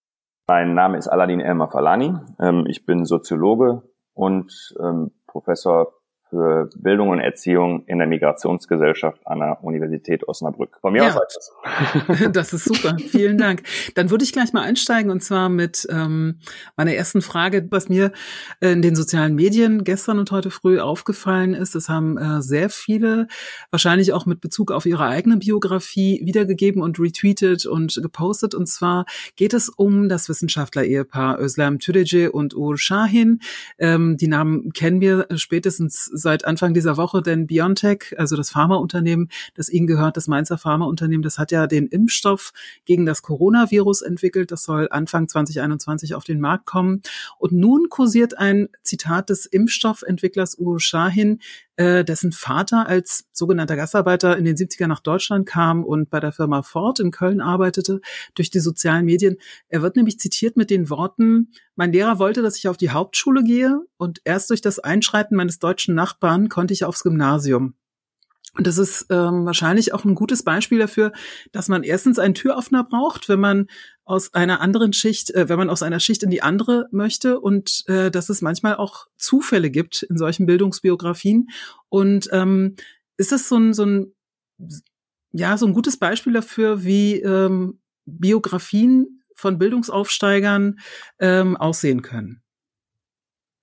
Mein 0.47 0.75
Name 0.75 0.99
ist 0.99 1.09
Aladdin 1.09 1.41
Elmar 1.41 1.71
Falani. 1.71 2.15
Ähm, 2.39 2.67
ich 2.69 2.85
bin 2.85 3.07
Soziologe 3.07 3.83
und 4.13 4.75
ähm, 4.79 5.11
Professor 5.27 5.95
für 6.35 6.69
Bildung 6.77 7.11
und 7.11 7.21
Erziehung 7.21 7.85
in 7.87 7.99
der 7.99 8.09
Migrationsgesellschaft 8.09 9.25
an 9.25 9.39
der 9.39 9.63
Universität 9.63 10.27
Osnabrück. 10.27 10.79
Von 10.81 10.93
mir 10.93 11.05
ja, 11.05 11.15
aus 11.15 11.23
das. 11.33 12.33
das 12.33 12.53
ist 12.53 12.65
super. 12.65 12.97
Vielen 12.99 13.39
Dank. 13.39 13.63
Dann 13.95 14.11
würde 14.11 14.25
ich 14.25 14.33
gleich 14.33 14.53
mal 14.53 14.63
einsteigen 14.63 15.11
und 15.11 15.23
zwar 15.23 15.49
mit 15.49 15.87
ähm, 15.91 16.41
meiner 16.77 16.93
ersten 16.93 17.23
Frage, 17.23 17.67
was 17.71 17.89
mir 17.89 18.13
in 18.61 18.83
den 18.83 18.97
sozialen 18.97 19.35
Medien 19.35 19.85
gestern 19.85 20.19
und 20.19 20.31
heute 20.33 20.51
früh 20.51 20.81
aufgefallen 20.81 21.55
ist. 21.55 21.77
Es 21.77 21.89
haben 21.89 22.19
äh, 22.19 22.43
sehr 22.43 22.69
viele, 22.69 23.29
wahrscheinlich 23.71 24.13
auch 24.13 24.27
mit 24.27 24.41
Bezug 24.41 24.73
auf 24.73 24.87
ihre 24.87 25.07
eigene 25.07 25.37
Biografie, 25.37 26.21
wiedergegeben 26.25 26.83
und 26.83 26.99
retweetet 26.99 27.67
und 27.67 28.01
gepostet. 28.03 28.55
Und 28.55 28.67
zwar 28.67 29.05
geht 29.37 29.55
es 29.55 29.69
um 29.69 30.09
das 30.09 30.29
Wissenschaftler-Ehepaar 30.29 31.39
Özlem 31.39 31.79
Türeci 31.79 32.29
und 32.29 32.55
Uğur 32.55 32.77
Şahin. 32.77 33.41
Ähm, 33.79 34.17
die 34.17 34.29
Namen 34.29 34.73
kennen 34.73 35.01
wir 35.01 35.27
spätestens 35.37 36.11
seit 36.25 36.45
Anfang 36.45 36.75
dieser 36.75 36.97
Woche, 36.97 37.23
denn 37.23 37.47
BioNTech, 37.47 38.15
also 38.19 38.35
das 38.35 38.51
Pharmaunternehmen, 38.51 39.29
das 39.55 39.69
Ihnen 39.69 39.87
gehört, 39.87 40.17
das 40.17 40.27
Mainzer 40.27 40.59
Pharmaunternehmen, 40.59 41.23
das 41.23 41.39
hat 41.39 41.53
ja 41.53 41.69
den 41.69 41.87
Impfstoff 41.87 42.53
gegen 42.85 43.07
das 43.07 43.23
Coronavirus 43.23 44.03
entwickelt. 44.03 44.51
Das 44.51 44.65
soll 44.65 44.89
Anfang 44.91 45.29
2021 45.29 46.17
auf 46.17 46.25
den 46.25 46.41
Markt 46.41 46.67
kommen. 46.67 47.03
Und 47.39 47.53
nun 47.53 47.89
kursiert 47.89 48.37
ein 48.37 48.69
Zitat 48.83 49.31
des 49.31 49.47
Impfstoffentwicklers 49.47 50.59
Uwe 50.59 50.81
Shahin, 50.81 51.39
äh, 51.77 52.05
dessen 52.05 52.33
Vater 52.33 52.87
als 52.87 53.27
sogenannter 53.33 53.77
Gastarbeiter 53.77 54.37
in 54.37 54.45
den 54.45 54.57
70er 54.57 54.87
nach 54.87 55.01
Deutschland 55.01 55.47
kam 55.47 55.85
und 55.85 56.09
bei 56.09 56.21
der 56.21 56.33
Firma 56.33 56.63
Ford 56.63 57.01
in 57.01 57.11
Köln 57.11 57.41
arbeitete, 57.41 58.01
durch 58.35 58.51
die 58.51 58.61
sozialen 58.61 59.05
Medien. 59.05 59.37
Er 59.69 59.83
wird 59.83 59.97
nämlich 59.97 60.19
zitiert 60.19 60.57
mit 60.57 60.71
den 60.71 60.89
Worten, 60.89 61.51
mein 61.77 61.93
Lehrer 61.93 62.19
wollte, 62.19 62.43
dass 62.43 62.57
ich 62.57 62.69
auf 62.69 62.77
die 62.77 62.91
Hauptschule 62.91 63.43
gehe 63.43 63.81
und 63.97 64.21
erst 64.25 64.51
durch 64.51 64.61
das 64.61 64.79
Einschreiten 64.79 65.37
meines 65.37 65.59
deutschen 65.59 65.95
Nachbarn 65.95 66.49
konnte 66.49 66.75
ich 66.75 66.85
aufs 66.85 67.03
Gymnasium. 67.03 67.75
Und 68.57 68.69
das 68.69 68.79
ist 68.79 69.07
ähm, 69.11 69.47
wahrscheinlich 69.47 69.93
auch 69.93 70.05
ein 70.05 70.15
gutes 70.15 70.45
Beispiel 70.45 70.79
dafür, 70.79 71.13
dass 71.51 71.69
man 71.69 71.83
erstens 71.83 72.21
einen 72.21 72.35
Türöffner 72.35 72.85
braucht, 72.85 73.29
wenn 73.29 73.41
man 73.41 73.67
aus 74.05 74.33
einer 74.33 74.61
anderen 74.61 74.93
Schicht, 74.93 75.35
äh, 75.35 75.49
wenn 75.49 75.59
man 75.59 75.71
aus 75.71 75.83
einer 75.83 75.99
Schicht 75.99 76.23
in 76.23 76.31
die 76.31 76.43
andere 76.43 76.87
möchte 76.93 77.41
und 77.41 77.83
äh, 77.89 78.13
dass 78.13 78.29
es 78.29 78.43
manchmal 78.43 78.77
auch 78.77 79.09
Zufälle 79.17 79.71
gibt 79.71 80.05
in 80.05 80.17
solchen 80.17 80.47
Bildungsbiografien. 80.47 81.49
Und 81.89 82.29
ähm, 82.31 82.77
ist 83.17 83.33
das 83.33 83.49
so 83.49 83.57
ein, 83.57 83.75
so 83.75 83.85
ein 83.87 84.15
ja 85.33 85.59
so 85.59 85.67
ein 85.67 85.73
gutes 85.73 85.97
Beispiel 85.97 86.33
dafür, 86.33 86.85
wie 86.85 87.17
ähm, 87.21 87.81
Biografien 88.07 89.24
von 89.35 89.59
Bildungsaufsteigern 89.59 90.79
ähm, 91.19 91.57
aussehen 91.57 92.03
können? 92.03 92.43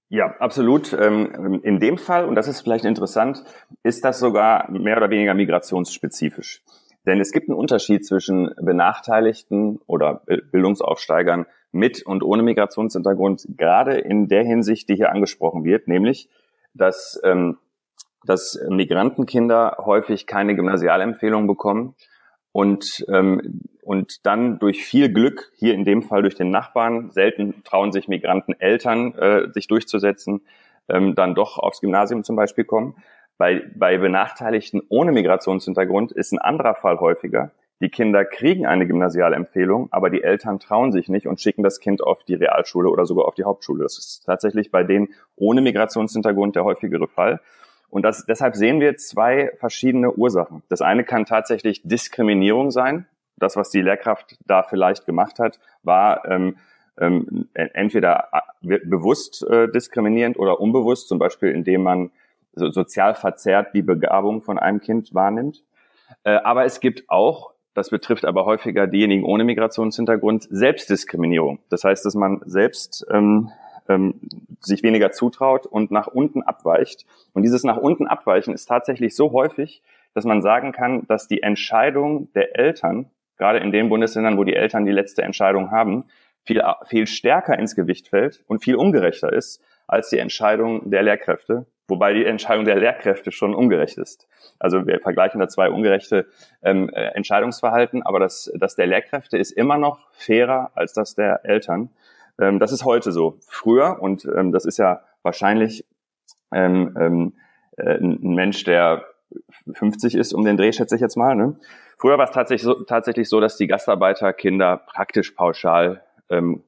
Ja, 0.09 0.35
absolut. 0.39 0.91
Ähm, 0.91 1.61
in 1.63 1.79
dem 1.79 1.97
Fall, 1.97 2.25
und 2.25 2.35
das 2.35 2.49
ist 2.49 2.61
vielleicht 2.61 2.83
interessant, 2.83 3.45
ist 3.81 4.03
das 4.03 4.19
sogar 4.19 4.69
mehr 4.69 4.97
oder 4.97 5.09
weniger 5.09 5.33
migrationsspezifisch. 5.33 6.61
Denn 7.05 7.21
es 7.21 7.31
gibt 7.31 7.49
einen 7.49 7.57
Unterschied 7.57 8.05
zwischen 8.05 8.51
Benachteiligten 8.61 9.79
oder 9.87 10.21
Bildungsaufsteigern 10.51 11.45
mit 11.71 12.05
und 12.05 12.23
ohne 12.23 12.43
Migrationshintergrund, 12.43 13.47
gerade 13.57 13.97
in 13.97 14.27
der 14.27 14.43
Hinsicht, 14.43 14.89
die 14.89 14.95
hier 14.95 15.11
angesprochen 15.11 15.63
wird, 15.63 15.87
nämlich, 15.87 16.29
dass, 16.73 17.19
ähm, 17.23 17.57
dass 18.25 18.59
Migrantenkinder 18.69 19.77
häufig 19.79 20.27
keine 20.27 20.55
Gymnasialempfehlung 20.55 21.47
bekommen 21.47 21.95
und, 22.51 23.05
ähm, 23.07 23.61
und 23.91 24.25
dann 24.25 24.57
durch 24.57 24.85
viel 24.85 25.11
Glück, 25.11 25.51
hier 25.57 25.73
in 25.73 25.83
dem 25.83 26.01
Fall 26.01 26.21
durch 26.21 26.35
den 26.35 26.49
Nachbarn, 26.49 27.11
selten 27.11 27.61
trauen 27.65 27.91
sich 27.91 28.07
Migranten 28.07 28.55
Eltern, 28.57 29.13
äh, 29.15 29.51
sich 29.51 29.67
durchzusetzen, 29.67 30.45
ähm, 30.87 31.13
dann 31.13 31.35
doch 31.35 31.57
aufs 31.57 31.81
Gymnasium 31.81 32.23
zum 32.23 32.37
Beispiel 32.37 32.63
kommen. 32.63 32.95
Bei, 33.37 33.63
bei 33.75 33.97
Benachteiligten 33.97 34.81
ohne 34.87 35.11
Migrationshintergrund 35.11 36.13
ist 36.13 36.31
ein 36.31 36.39
anderer 36.39 36.75
Fall 36.75 37.01
häufiger. 37.01 37.51
Die 37.81 37.89
Kinder 37.89 38.23
kriegen 38.23 38.65
eine 38.65 38.87
Gymnasialempfehlung, 38.87 39.89
aber 39.91 40.09
die 40.09 40.23
Eltern 40.23 40.59
trauen 40.59 40.93
sich 40.93 41.09
nicht 41.09 41.27
und 41.27 41.41
schicken 41.41 41.61
das 41.61 41.81
Kind 41.81 42.01
auf 42.01 42.23
die 42.23 42.35
Realschule 42.35 42.87
oder 42.87 43.05
sogar 43.05 43.25
auf 43.25 43.35
die 43.35 43.43
Hauptschule. 43.43 43.83
Das 43.83 43.97
ist 43.97 44.23
tatsächlich 44.25 44.71
bei 44.71 44.85
denen 44.85 45.09
ohne 45.35 45.59
Migrationshintergrund 45.59 46.55
der 46.55 46.63
häufigere 46.63 47.09
Fall. 47.09 47.41
Und 47.89 48.03
das, 48.03 48.25
deshalb 48.25 48.55
sehen 48.55 48.79
wir 48.79 48.95
zwei 48.95 49.51
verschiedene 49.59 50.13
Ursachen. 50.13 50.63
Das 50.69 50.81
eine 50.81 51.03
kann 51.03 51.25
tatsächlich 51.25 51.81
Diskriminierung 51.83 52.71
sein. 52.71 53.05
Das, 53.41 53.55
was 53.55 53.69
die 53.69 53.81
Lehrkraft 53.81 54.37
da 54.45 54.63
vielleicht 54.63 55.05
gemacht 55.05 55.39
hat, 55.39 55.59
war 55.83 56.25
ähm, 56.29 56.57
ähm, 56.99 57.49
entweder 57.53 58.29
äh, 58.31 58.79
bewusst 58.85 59.45
äh, 59.49 59.69
diskriminierend 59.71 60.37
oder 60.37 60.59
unbewusst, 60.59 61.07
zum 61.07 61.19
Beispiel 61.19 61.51
indem 61.51 61.83
man 61.83 62.11
so, 62.53 62.69
sozial 62.69 63.15
verzerrt 63.15 63.73
die 63.73 63.81
Begabung 63.81 64.41
von 64.41 64.59
einem 64.59 64.81
Kind 64.81 65.13
wahrnimmt. 65.13 65.63
Äh, 66.23 66.31
aber 66.43 66.65
es 66.65 66.79
gibt 66.79 67.09
auch, 67.09 67.51
das 67.73 67.89
betrifft 67.89 68.25
aber 68.25 68.45
häufiger 68.45 68.87
diejenigen 68.87 69.23
ohne 69.23 69.43
Migrationshintergrund, 69.43 70.47
Selbstdiskriminierung. 70.49 71.59
Das 71.69 71.83
heißt, 71.83 72.05
dass 72.05 72.15
man 72.15 72.41
selbst 72.45 73.05
ähm, 73.09 73.51
ähm, 73.87 74.15
sich 74.59 74.83
weniger 74.83 75.11
zutraut 75.11 75.65
und 75.65 75.91
nach 75.91 76.07
unten 76.07 76.43
abweicht. 76.43 77.05
Und 77.33 77.43
dieses 77.43 77.63
nach 77.63 77.77
unten 77.77 78.07
abweichen 78.07 78.53
ist 78.53 78.65
tatsächlich 78.65 79.15
so 79.15 79.31
häufig, 79.31 79.81
dass 80.13 80.25
man 80.25 80.41
sagen 80.41 80.71
kann, 80.71 81.07
dass 81.07 81.27
die 81.27 81.41
Entscheidung 81.41 82.31
der 82.33 82.59
Eltern, 82.59 83.09
gerade 83.41 83.57
in 83.57 83.71
den 83.71 83.89
Bundesländern, 83.89 84.37
wo 84.37 84.43
die 84.43 84.55
Eltern 84.55 84.85
die 84.85 84.91
letzte 84.91 85.23
Entscheidung 85.23 85.71
haben, 85.71 86.05
viel, 86.43 86.61
viel 86.85 87.07
stärker 87.07 87.57
ins 87.57 87.75
Gewicht 87.75 88.07
fällt 88.07 88.43
und 88.45 88.63
viel 88.63 88.75
ungerechter 88.75 89.33
ist 89.33 89.63
als 89.87 90.09
die 90.09 90.19
Entscheidung 90.19 90.91
der 90.91 91.01
Lehrkräfte, 91.01 91.65
wobei 91.87 92.13
die 92.13 92.23
Entscheidung 92.23 92.65
der 92.65 92.75
Lehrkräfte 92.75 93.31
schon 93.31 93.55
ungerecht 93.55 93.97
ist. 93.97 94.27
Also 94.59 94.85
wir 94.85 94.99
vergleichen 94.99 95.39
da 95.39 95.47
zwei 95.47 95.71
ungerechte 95.71 96.27
ähm, 96.61 96.91
äh, 96.93 97.15
Entscheidungsverhalten, 97.15 98.03
aber 98.03 98.19
das, 98.19 98.51
das 98.55 98.75
der 98.75 98.85
Lehrkräfte 98.85 99.39
ist 99.39 99.51
immer 99.51 99.79
noch 99.79 100.07
fairer 100.11 100.69
als 100.75 100.93
das 100.93 101.15
der 101.15 101.43
Eltern. 101.43 101.89
Ähm, 102.39 102.59
das 102.59 102.71
ist 102.71 102.85
heute 102.85 103.11
so. 103.11 103.39
Früher, 103.47 104.03
und 104.03 104.23
ähm, 104.25 104.51
das 104.51 104.65
ist 104.65 104.77
ja 104.77 105.01
wahrscheinlich 105.23 105.83
ähm, 106.53 106.95
ähm, 106.95 107.33
äh, 107.75 107.95
ein 107.95 108.35
Mensch, 108.35 108.63
der 108.65 109.03
50 109.73 110.13
ist, 110.13 110.33
um 110.33 110.45
den 110.45 110.57
Dreh, 110.57 110.71
schätze 110.71 110.95
ich 110.95 111.01
jetzt 111.01 111.17
mal. 111.17 111.35
Ne? 111.35 111.55
Früher 112.01 112.17
war 112.17 112.25
es 112.25 112.31
tatsächlich 112.31 112.63
so, 112.63 112.83
tatsächlich 112.83 113.29
so, 113.29 113.39
dass 113.39 113.57
die 113.57 113.67
Gastarbeiterkinder 113.67 114.77
praktisch 114.77 115.29
pauschal 115.31 116.01
ähm, 116.31 116.63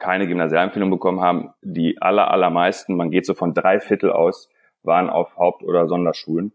keine 0.00 0.26
Gymnasialempfehlung 0.26 0.90
bekommen 0.90 1.20
haben. 1.20 1.54
Die 1.62 2.02
aller, 2.02 2.32
allermeisten, 2.32 2.96
man 2.96 3.12
geht 3.12 3.26
so 3.26 3.34
von 3.34 3.54
drei 3.54 3.78
Viertel 3.78 4.10
aus, 4.10 4.48
waren 4.82 5.08
auf 5.08 5.36
Haupt- 5.36 5.62
oder 5.62 5.86
Sonderschulen. 5.86 6.52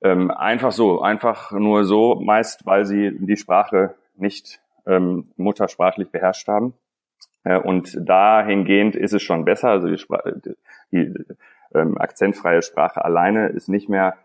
Ähm, 0.00 0.30
einfach 0.30 0.72
so, 0.72 1.02
einfach 1.02 1.52
nur 1.52 1.84
so, 1.84 2.14
meist 2.14 2.64
weil 2.64 2.86
sie 2.86 3.14
die 3.18 3.36
Sprache 3.36 3.96
nicht 4.14 4.58
ähm, 4.86 5.28
muttersprachlich 5.36 6.08
beherrscht 6.10 6.48
haben. 6.48 6.72
Äh, 7.44 7.58
und 7.58 7.98
dahingehend 8.00 8.96
ist 8.96 9.12
es 9.12 9.22
schon 9.22 9.44
besser. 9.44 9.68
Also 9.68 9.88
die, 9.88 9.98
Spra 9.98 10.22
die 10.90 11.12
ähm, 11.74 11.98
akzentfreie 11.98 12.62
Sprache 12.62 13.04
alleine 13.04 13.48
ist 13.48 13.68
nicht 13.68 13.90
mehr 13.90 14.16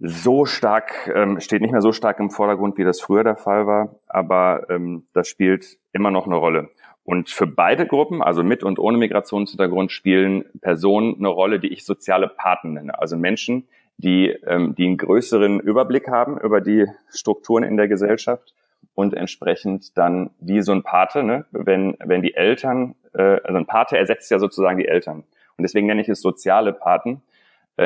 so 0.00 0.44
stark, 0.44 1.10
ähm, 1.12 1.40
steht 1.40 1.60
nicht 1.60 1.72
mehr 1.72 1.82
so 1.82 1.92
stark 1.92 2.20
im 2.20 2.30
Vordergrund, 2.30 2.78
wie 2.78 2.84
das 2.84 3.00
früher 3.00 3.24
der 3.24 3.36
Fall 3.36 3.66
war, 3.66 3.96
aber 4.06 4.66
ähm, 4.70 5.06
das 5.12 5.28
spielt 5.28 5.78
immer 5.92 6.10
noch 6.10 6.26
eine 6.26 6.36
Rolle. 6.36 6.70
Und 7.02 7.30
für 7.30 7.46
beide 7.46 7.86
Gruppen, 7.86 8.22
also 8.22 8.42
mit 8.44 8.62
und 8.62 8.78
ohne 8.78 8.98
Migrationshintergrund, 8.98 9.90
spielen 9.90 10.44
Personen 10.60 11.16
eine 11.18 11.28
Rolle, 11.28 11.58
die 11.58 11.68
ich 11.68 11.84
soziale 11.84 12.28
Paten 12.28 12.74
nenne. 12.74 12.98
Also 12.98 13.16
Menschen, 13.16 13.66
die, 13.96 14.28
ähm, 14.46 14.74
die 14.74 14.86
einen 14.86 14.98
größeren 14.98 15.58
Überblick 15.58 16.08
haben 16.08 16.38
über 16.38 16.60
die 16.60 16.86
Strukturen 17.10 17.64
in 17.64 17.76
der 17.76 17.88
Gesellschaft 17.88 18.54
und 18.94 19.14
entsprechend 19.14 19.96
dann 19.96 20.30
wie 20.38 20.60
so 20.60 20.72
ein 20.72 20.82
Pate, 20.82 21.22
ne, 21.22 21.46
wenn, 21.50 21.96
wenn 22.04 22.22
die 22.22 22.34
Eltern, 22.34 22.94
äh, 23.14 23.40
also 23.42 23.56
ein 23.56 23.66
Pate 23.66 23.96
ersetzt 23.96 24.30
ja 24.30 24.38
sozusagen 24.38 24.78
die 24.78 24.86
Eltern. 24.86 25.24
Und 25.56 25.62
deswegen 25.62 25.86
nenne 25.86 26.02
ich 26.02 26.08
es 26.08 26.20
soziale 26.20 26.72
Paten, 26.72 27.22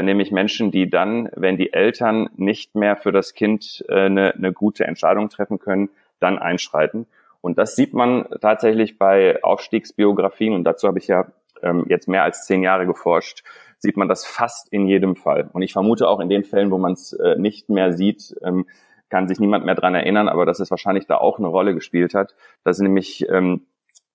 nämlich 0.01 0.31
Menschen, 0.31 0.71
die 0.71 0.89
dann, 0.89 1.29
wenn 1.35 1.59
die 1.59 1.73
Eltern 1.73 2.31
nicht 2.37 2.75
mehr 2.75 2.97
für 2.97 3.13
das 3.13 3.35
Kind 3.35 3.85
äh, 3.89 4.07
eine, 4.07 4.35
eine 4.35 4.53
gute 4.53 4.85
Entscheidung 4.85 5.29
treffen 5.29 5.59
können, 5.59 5.91
dann 6.21 6.39
einschreiten. 6.39 7.07
Und 7.43 7.59
das 7.59 7.77
sieht 7.77 7.93
man 7.93 8.27
tatsächlich 8.41 8.99
bei 8.99 9.43
Aufstiegsbiografien, 9.43 10.55
und 10.55 10.65
dazu 10.65 10.89
habe 10.89 10.99
ich 10.99 11.09
ja 11.09 11.27
ähm, 11.63 11.85
jetzt 11.89 12.09
mehr 12.09 12.23
als 12.23 12.47
zehn 12.47 12.63
Jahre 12.63 12.87
geforscht, 12.87 13.45
sieht 13.79 13.97
man 13.97 14.09
das 14.09 14.25
fast 14.25 14.73
in 14.73 14.87
jedem 14.87 15.17
Fall. 15.17 15.51
Und 15.53 15.63
ich 15.63 15.73
vermute 15.73 16.09
auch 16.09 16.21
in 16.21 16.29
den 16.29 16.45
Fällen, 16.45 16.71
wo 16.71 16.79
man 16.79 16.93
es 16.93 17.13
äh, 17.13 17.37
nicht 17.37 17.69
mehr 17.69 17.93
sieht, 17.93 18.37
ähm, 18.43 18.67
kann 19.11 19.29
sich 19.29 19.41
niemand 19.41 19.67
mehr 19.67 19.75
dran 19.75 19.95
erinnern, 19.95 20.29
aber 20.29 20.47
dass 20.47 20.61
es 20.61 20.71
wahrscheinlich 20.71 21.07
da 21.07 21.19
auch 21.19 21.39
eine 21.39 21.49
Rolle 21.49 21.75
gespielt 21.75 22.15
hat, 22.15 22.35
dass 22.65 22.79
nämlich 22.79 23.29
ähm, 23.29 23.67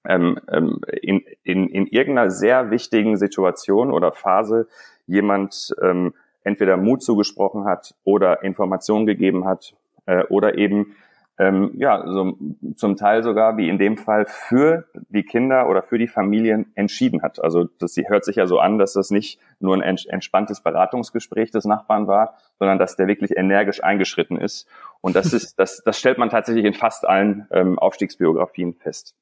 ähm, 0.07 0.39
ähm, 0.49 0.79
in, 1.01 1.21
in, 1.43 1.67
in 1.67 1.85
irgendeiner 1.85 2.31
sehr 2.31 2.71
wichtigen 2.71 3.17
Situation 3.17 3.91
oder 3.91 4.13
Phase 4.13 4.67
jemand 5.07 5.73
ähm, 5.81 6.13
entweder 6.43 6.77
Mut 6.77 7.01
zugesprochen 7.01 7.65
hat 7.65 7.95
oder 8.03 8.43
Informationen 8.43 9.05
gegeben 9.05 9.45
hat 9.45 9.73
äh, 10.05 10.23
oder 10.25 10.57
eben 10.57 10.95
ähm, 11.39 11.71
ja, 11.75 12.03
so 12.07 12.35
zum 12.75 12.95
Teil 12.95 13.21
sogar, 13.21 13.57
wie 13.57 13.69
in 13.69 13.77
dem 13.77 13.97
Fall, 13.97 14.25
für 14.25 14.85
die 15.09 15.23
Kinder 15.23 15.69
oder 15.69 15.83
für 15.83 15.99
die 15.99 16.07
Familien 16.07 16.71
entschieden 16.73 17.21
hat. 17.21 17.43
Also 17.43 17.65
das 17.79 17.95
hört 18.07 18.25
sich 18.25 18.37
ja 18.37 18.47
so 18.47 18.59
an, 18.59 18.79
dass 18.79 18.93
das 18.93 19.11
nicht 19.11 19.39
nur 19.59 19.75
ein 19.75 19.81
entspanntes 19.81 20.61
Beratungsgespräch 20.61 21.51
des 21.51 21.65
Nachbarn 21.65 22.07
war, 22.07 22.37
sondern 22.57 22.79
dass 22.79 22.95
der 22.95 23.07
wirklich 23.07 23.37
energisch 23.37 23.83
eingeschritten 23.83 24.37
ist. 24.37 24.67
Und 25.01 25.15
das 25.15 25.31
ist, 25.31 25.59
das, 25.59 25.83
das 25.83 25.99
stellt 25.99 26.17
man 26.17 26.29
tatsächlich 26.29 26.65
in 26.65 26.73
fast 26.73 27.07
allen 27.07 27.47
ähm, 27.51 27.77
Aufstiegsbiografien 27.77 28.73
fest. 28.73 29.15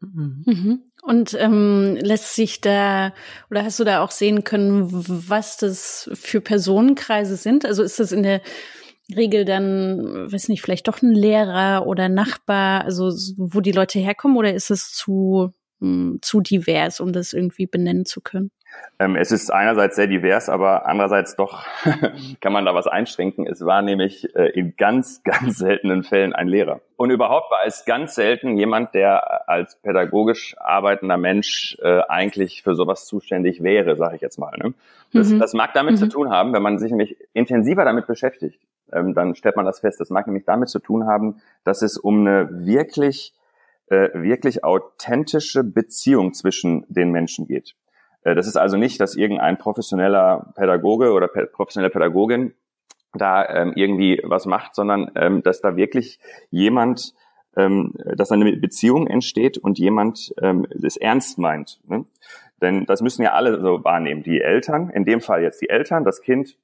Mhm. 0.00 0.42
mhm. 0.46 0.82
Und 1.02 1.34
ähm, 1.38 1.96
lässt 2.00 2.34
sich 2.34 2.60
da 2.60 3.14
oder 3.50 3.64
hast 3.64 3.80
du 3.80 3.84
da 3.84 4.02
auch 4.02 4.10
sehen 4.10 4.44
können, 4.44 4.88
was 4.90 5.56
das 5.56 6.10
für 6.12 6.40
Personenkreise 6.40 7.36
sind? 7.36 7.64
Also 7.64 7.82
ist 7.82 7.98
das 8.00 8.12
in 8.12 8.22
der 8.22 8.42
Regel 9.14 9.44
dann, 9.44 10.30
weiß 10.30 10.48
nicht, 10.48 10.62
vielleicht 10.62 10.88
doch 10.88 11.02
ein 11.02 11.12
Lehrer 11.12 11.86
oder 11.86 12.08
Nachbar, 12.08 12.84
also 12.84 13.10
wo 13.36 13.60
die 13.60 13.72
Leute 13.72 13.98
herkommen, 13.98 14.36
oder 14.36 14.54
ist 14.54 14.70
es 14.70 14.92
zu, 14.92 15.52
mh, 15.80 15.88
hm, 15.88 16.18
zu 16.22 16.40
divers, 16.40 17.00
um 17.00 17.12
das 17.12 17.32
irgendwie 17.32 17.66
benennen 17.66 18.04
zu 18.04 18.20
können? 18.20 18.50
Ähm, 19.00 19.16
es 19.16 19.32
ist 19.32 19.50
einerseits 19.50 19.96
sehr 19.96 20.08
divers, 20.08 20.50
aber 20.50 20.86
andererseits 20.86 21.34
doch 21.34 21.64
kann 22.42 22.52
man 22.52 22.66
da 22.66 22.74
was 22.74 22.86
einschränken. 22.86 23.46
Es 23.46 23.64
war 23.64 23.80
nämlich 23.80 24.36
äh, 24.36 24.50
in 24.50 24.76
ganz, 24.76 25.22
ganz 25.24 25.56
seltenen 25.56 26.02
Fällen 26.02 26.34
ein 26.34 26.48
Lehrer. 26.48 26.80
Und 26.96 27.10
überhaupt 27.10 27.50
war 27.50 27.60
es 27.64 27.86
ganz 27.86 28.14
selten 28.14 28.58
jemand, 28.58 28.92
der 28.94 29.48
als 29.48 29.76
pädagogisch 29.76 30.54
arbeitender 30.58 31.16
Mensch 31.16 31.78
äh, 31.80 32.02
eigentlich 32.08 32.62
für 32.62 32.74
sowas 32.74 33.06
zuständig 33.06 33.62
wäre, 33.62 33.96
sage 33.96 34.16
ich 34.16 34.20
jetzt 34.20 34.38
mal. 34.38 34.54
Ne? 34.58 34.74
Das, 35.14 35.30
mhm. 35.30 35.38
das 35.38 35.54
mag 35.54 35.72
damit 35.72 35.94
mhm. 35.94 35.98
zu 35.98 36.08
tun 36.08 36.28
haben, 36.28 36.52
wenn 36.52 36.62
man 36.62 36.78
sich 36.78 36.90
nämlich 36.90 37.16
intensiver 37.32 37.86
damit 37.86 38.06
beschäftigt, 38.06 38.60
ähm, 38.92 39.14
dann 39.14 39.34
stellt 39.34 39.56
man 39.56 39.64
das 39.64 39.80
fest. 39.80 39.98
Das 39.98 40.10
mag 40.10 40.26
nämlich 40.26 40.44
damit 40.44 40.68
zu 40.68 40.78
tun 40.78 41.06
haben, 41.06 41.40
dass 41.64 41.80
es 41.80 41.96
um 41.96 42.20
eine 42.20 42.66
wirklich, 42.66 43.32
äh, 43.86 44.10
wirklich 44.12 44.62
authentische 44.62 45.64
Beziehung 45.64 46.34
zwischen 46.34 46.84
den 46.88 47.12
Menschen 47.12 47.46
geht. 47.46 47.74
Äh, 48.22 48.34
das 48.34 48.46
ist 48.46 48.56
also 48.56 48.76
nicht, 48.76 49.00
dass 49.00 49.16
irgendein 49.16 49.58
professioneller 49.58 50.52
Pädagoge 50.54 51.12
oder 51.12 51.28
professionelle 51.28 51.90
Pädagogin 51.90 52.54
da 53.14 53.44
ähm, 53.48 53.72
irgendwie 53.74 54.20
was 54.22 54.46
macht, 54.46 54.74
sondern 54.74 55.10
ähm, 55.16 55.42
dass 55.42 55.60
da 55.60 55.76
wirklich 55.76 56.20
jemand, 56.50 57.14
ähm, 57.56 57.94
dass 58.16 58.30
eine 58.30 58.56
Beziehung 58.56 59.06
entsteht 59.06 59.58
und 59.58 59.78
jemand 59.78 60.32
ähm, 60.40 60.66
es 60.82 60.96
ernst 60.96 61.38
meint. 61.38 61.80
Ne? 61.88 62.04
Denn 62.60 62.86
das 62.86 63.02
müssen 63.02 63.22
ja 63.22 63.32
alle 63.32 63.60
so 63.60 63.82
wahrnehmen. 63.82 64.22
Die 64.22 64.40
Eltern, 64.40 64.90
in 64.90 65.04
dem 65.04 65.20
Fall 65.20 65.42
jetzt 65.42 65.60
die 65.60 65.70
Eltern, 65.70 66.04
das 66.04 66.20
Kind 66.20 66.56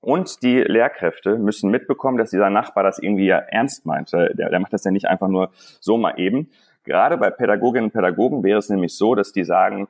und 0.00 0.42
die 0.42 0.58
Lehrkräfte 0.58 1.38
müssen 1.38 1.70
mitbekommen, 1.70 2.18
dass 2.18 2.30
dieser 2.30 2.50
Nachbar 2.50 2.84
das 2.84 2.98
irgendwie 2.98 3.26
ja 3.26 3.38
ernst 3.38 3.84
meint. 3.84 4.12
Der, 4.12 4.32
der 4.32 4.60
macht 4.60 4.72
das 4.72 4.84
ja 4.84 4.90
nicht 4.90 5.08
einfach 5.08 5.28
nur 5.28 5.50
so 5.80 5.96
mal 5.96 6.18
eben. 6.18 6.50
Gerade 6.84 7.18
bei 7.18 7.30
Pädagoginnen 7.30 7.86
und 7.86 7.92
Pädagogen 7.92 8.42
wäre 8.42 8.58
es 8.58 8.70
nämlich 8.70 8.96
so, 8.96 9.14
dass 9.14 9.32
die 9.32 9.44
sagen, 9.44 9.88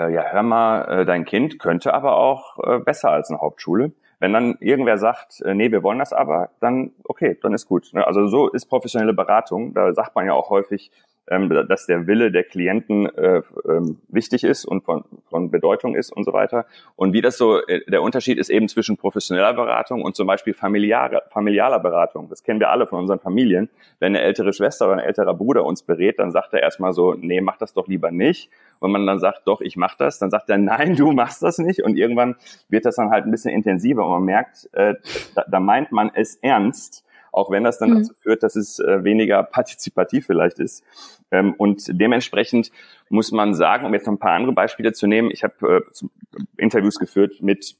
äh, 0.00 0.12
ja, 0.12 0.24
hör 0.30 0.42
mal, 0.42 1.00
äh, 1.00 1.04
dein 1.04 1.24
Kind 1.24 1.58
könnte 1.58 1.92
aber 1.92 2.16
auch 2.16 2.58
äh, 2.64 2.78
besser 2.78 3.10
als 3.10 3.30
eine 3.30 3.40
Hauptschule. 3.40 3.92
Wenn 4.18 4.32
dann 4.32 4.56
irgendwer 4.60 4.98
sagt, 4.98 5.40
äh, 5.42 5.54
nee, 5.54 5.70
wir 5.70 5.82
wollen 5.82 5.98
das 5.98 6.12
aber, 6.12 6.50
dann 6.60 6.92
okay, 7.04 7.38
dann 7.42 7.54
ist 7.54 7.66
gut. 7.66 7.90
Ne? 7.92 8.06
Also 8.06 8.26
so 8.26 8.48
ist 8.48 8.66
professionelle 8.66 9.14
Beratung. 9.14 9.72
Da 9.74 9.92
sagt 9.94 10.14
man 10.14 10.26
ja 10.26 10.32
auch 10.32 10.50
häufig, 10.50 10.90
ähm, 11.30 11.48
dass 11.68 11.86
der 11.86 12.06
Wille 12.06 12.30
der 12.32 12.44
Klienten 12.44 13.06
äh, 13.06 13.42
ähm, 13.68 13.98
wichtig 14.08 14.44
ist 14.44 14.64
und 14.64 14.84
von, 14.84 15.04
von 15.28 15.50
Bedeutung 15.50 15.94
ist 15.94 16.12
und 16.12 16.24
so 16.24 16.32
weiter. 16.32 16.66
Und 16.96 17.12
wie 17.12 17.22
das 17.22 17.38
so, 17.38 17.64
äh, 17.66 17.80
der 17.88 18.02
Unterschied 18.02 18.36
ist 18.36 18.50
eben 18.50 18.68
zwischen 18.68 18.96
professioneller 18.96 19.54
Beratung 19.54 20.02
und 20.02 20.16
zum 20.16 20.26
Beispiel 20.26 20.54
familiarer, 20.54 21.22
familialer 21.30 21.78
Beratung. 21.78 22.28
Das 22.28 22.42
kennen 22.42 22.58
wir 22.60 22.70
alle 22.70 22.86
von 22.86 22.98
unseren 22.98 23.20
Familien. 23.20 23.70
Wenn 24.00 24.16
eine 24.16 24.24
ältere 24.24 24.52
Schwester 24.52 24.86
oder 24.86 24.94
ein 24.94 25.06
älterer 25.06 25.34
Bruder 25.34 25.64
uns 25.64 25.82
berät, 25.82 26.18
dann 26.18 26.32
sagt 26.32 26.52
er 26.52 26.62
erstmal 26.62 26.92
so, 26.92 27.14
nee, 27.14 27.40
mach 27.40 27.58
das 27.58 27.74
doch 27.74 27.86
lieber 27.86 28.10
nicht. 28.10 28.50
Wenn 28.80 28.90
man 28.90 29.06
dann 29.06 29.18
sagt, 29.18 29.42
doch, 29.46 29.60
ich 29.60 29.76
mach 29.76 29.96
das, 29.96 30.18
dann 30.18 30.30
sagt 30.30 30.48
er, 30.48 30.58
nein, 30.58 30.96
du 30.96 31.12
machst 31.12 31.42
das 31.42 31.58
nicht. 31.58 31.82
Und 31.82 31.96
irgendwann 31.96 32.36
wird 32.68 32.86
das 32.86 32.96
dann 32.96 33.10
halt 33.10 33.24
ein 33.24 33.30
bisschen 33.30 33.52
intensiver 33.52 34.04
und 34.04 34.10
man 34.10 34.24
merkt, 34.24 34.68
äh, 34.72 34.94
da, 35.34 35.44
da 35.48 35.60
meint 35.60 35.92
man 35.92 36.10
es 36.14 36.36
ernst 36.36 37.04
auch 37.32 37.50
wenn 37.50 37.64
das 37.64 37.78
dann 37.78 37.90
mhm. 37.90 37.94
dazu 37.98 38.14
führt, 38.14 38.42
dass 38.42 38.56
es 38.56 38.78
äh, 38.78 39.04
weniger 39.04 39.42
partizipativ 39.42 40.26
vielleicht 40.26 40.58
ist. 40.58 40.84
Ähm, 41.30 41.54
und 41.54 41.84
dementsprechend 41.88 42.70
muss 43.08 43.32
man 43.32 43.54
sagen, 43.54 43.86
um 43.86 43.94
jetzt 43.94 44.06
noch 44.06 44.14
ein 44.14 44.18
paar 44.18 44.32
andere 44.32 44.52
Beispiele 44.52 44.92
zu 44.92 45.06
nehmen, 45.06 45.30
ich 45.30 45.44
habe 45.44 45.84
äh, 45.94 46.06
Interviews 46.56 46.98
geführt 46.98 47.40
mit 47.40 47.76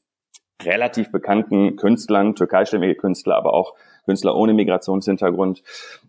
relativ 0.63 1.11
bekannten 1.11 1.77
Künstlern, 1.77 2.35
türkeistämmige 2.35 2.95
Künstler, 2.95 3.37
aber 3.37 3.55
auch 3.55 3.75
Künstler 4.11 4.35
ohne 4.35 4.55
Migrationshintergrund, 4.55 5.63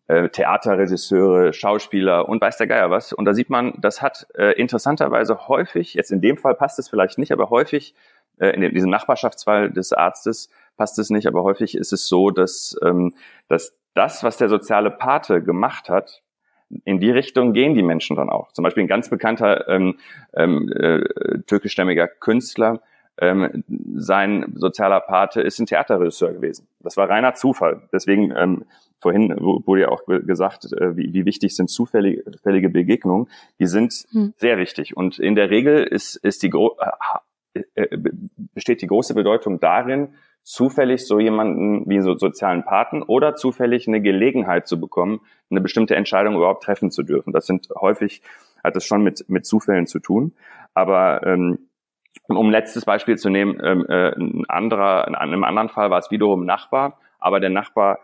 äh, 0.08 0.30
Theaterregisseure, 0.30 1.54
Schauspieler 1.54 2.28
und 2.28 2.42
weiß 2.42 2.58
der 2.58 2.66
Geier 2.66 2.90
was. 2.90 3.14
Und 3.14 3.26
da 3.26 3.36
sieht 3.36 3.52
man, 3.52 3.76
das 3.80 4.02
hat 4.02 4.26
äh, 4.36 4.54
interessanterweise 4.60 5.48
häufig, 5.48 5.94
jetzt 5.94 6.12
in 6.12 6.20
dem 6.20 6.38
Fall 6.38 6.56
passt 6.56 6.80
es 6.80 6.90
vielleicht 6.90 7.20
nicht, 7.20 7.32
aber 7.32 7.52
häufig 7.52 7.94
äh, 8.40 8.50
in 8.50 8.74
diesem 8.74 8.90
Nachbarschaftsfall 8.90 9.70
des 9.70 9.94
Arztes 9.94 10.50
passt 10.78 10.98
es 10.98 11.12
nicht, 11.12 11.28
aber 11.28 11.44
häufig 11.44 11.76
ist 11.76 11.94
es 11.94 12.08
so, 12.08 12.32
dass, 12.32 12.76
ähm, 12.84 13.14
dass 13.48 13.76
das, 13.94 14.24
was 14.24 14.38
der 14.38 14.50
soziale 14.50 14.90
Pate 14.90 15.44
gemacht 15.44 15.88
hat, 15.88 16.24
in 16.86 17.00
die 17.00 17.12
Richtung 17.12 17.54
gehen 17.54 17.76
die 17.76 17.84
Menschen 17.84 18.16
dann 18.16 18.32
auch. 18.32 18.52
Zum 18.52 18.64
Beispiel 18.64 18.84
ein 18.84 18.88
ganz 18.88 19.12
bekannter 19.12 19.68
ähm, 19.68 20.00
ähm, 20.34 20.72
äh, 20.72 21.40
türkischstämmiger 21.46 22.08
Künstler, 22.08 22.82
ähm, 23.18 23.64
sein 23.96 24.54
sozialer 24.56 25.02
Pate 25.02 25.42
ist 25.42 25.60
ein 25.60 25.66
Theaterregisseur 25.66 26.34
gewesen. 26.34 26.68
Das 26.80 26.98
war 26.98 27.10
reiner 27.10 27.34
Zufall. 27.34 27.84
Deswegen 27.92 28.34
ähm, 28.36 28.66
vorhin 29.00 29.36
wurde 29.40 29.82
ja 29.82 29.90
auch 29.90 30.06
gesagt, 30.06 30.72
äh, 30.74 30.96
wie, 30.96 31.14
wie 31.14 31.26
wichtig 31.26 31.56
sind 31.56 31.70
zufällige 31.70 32.70
Begegnungen. 32.70 33.28
Die 33.60 33.68
sind 33.68 33.94
hm. 34.12 34.34
sehr 34.38 34.58
wichtig. 34.58 34.96
Und 34.96 35.20
in 35.20 35.36
der 35.36 35.50
Regel 35.50 35.84
ist, 35.84 36.16
ist 36.16 36.44
die 36.44 36.52
äh, 37.54 37.62
äh, 37.76 37.98
besteht 38.54 38.82
die 38.82 38.88
große 38.88 39.14
Bedeutung 39.14 39.60
darin, 39.60 40.10
zufällig 40.44 41.06
so 41.06 41.20
jemanden 41.20 41.88
wie 41.88 42.02
so 42.02 42.18
sozialen 42.18 42.64
Paten 42.64 43.04
oder 43.04 43.36
zufällig 43.36 43.88
eine 43.88 44.02
Gelegenheit 44.02 44.68
zu 44.68 44.80
bekommen, 44.80 45.22
eine 45.50 45.62
bestimmte 45.62 45.96
Entscheidung 45.96 46.36
überhaupt 46.36 46.64
treffen 46.64 46.92
zu 46.92 47.04
dürfen. 47.04 47.34
Das 47.34 47.46
sind 47.46 47.68
häufig, 47.80 48.22
hat 48.64 48.76
es 48.76 48.86
schon 48.86 49.04
mit, 49.04 49.26
mit 49.28 49.46
Zufällen 49.46 49.86
zu 49.86 50.00
tun. 50.00 50.34
Aber 50.74 51.26
ähm, 51.26 51.68
um 52.38 52.48
ein 52.48 52.52
letztes 52.52 52.86
Beispiel 52.86 53.18
zu 53.18 53.30
nehmen, 53.30 53.60
ähm, 53.64 53.86
äh, 53.88 54.12
ein 54.12 54.46
anderer, 54.48 55.08
in 55.08 55.16
einem 55.16 55.44
anderen 55.44 55.70
Fall 55.70 55.90
war 55.90 56.00
es 56.00 56.12
wiederum 56.12 56.44
ein 56.44 56.46
Nachbar, 56.46 56.98
aber 57.20 57.40
der 57.40 57.50
Nachbar 57.50 58.00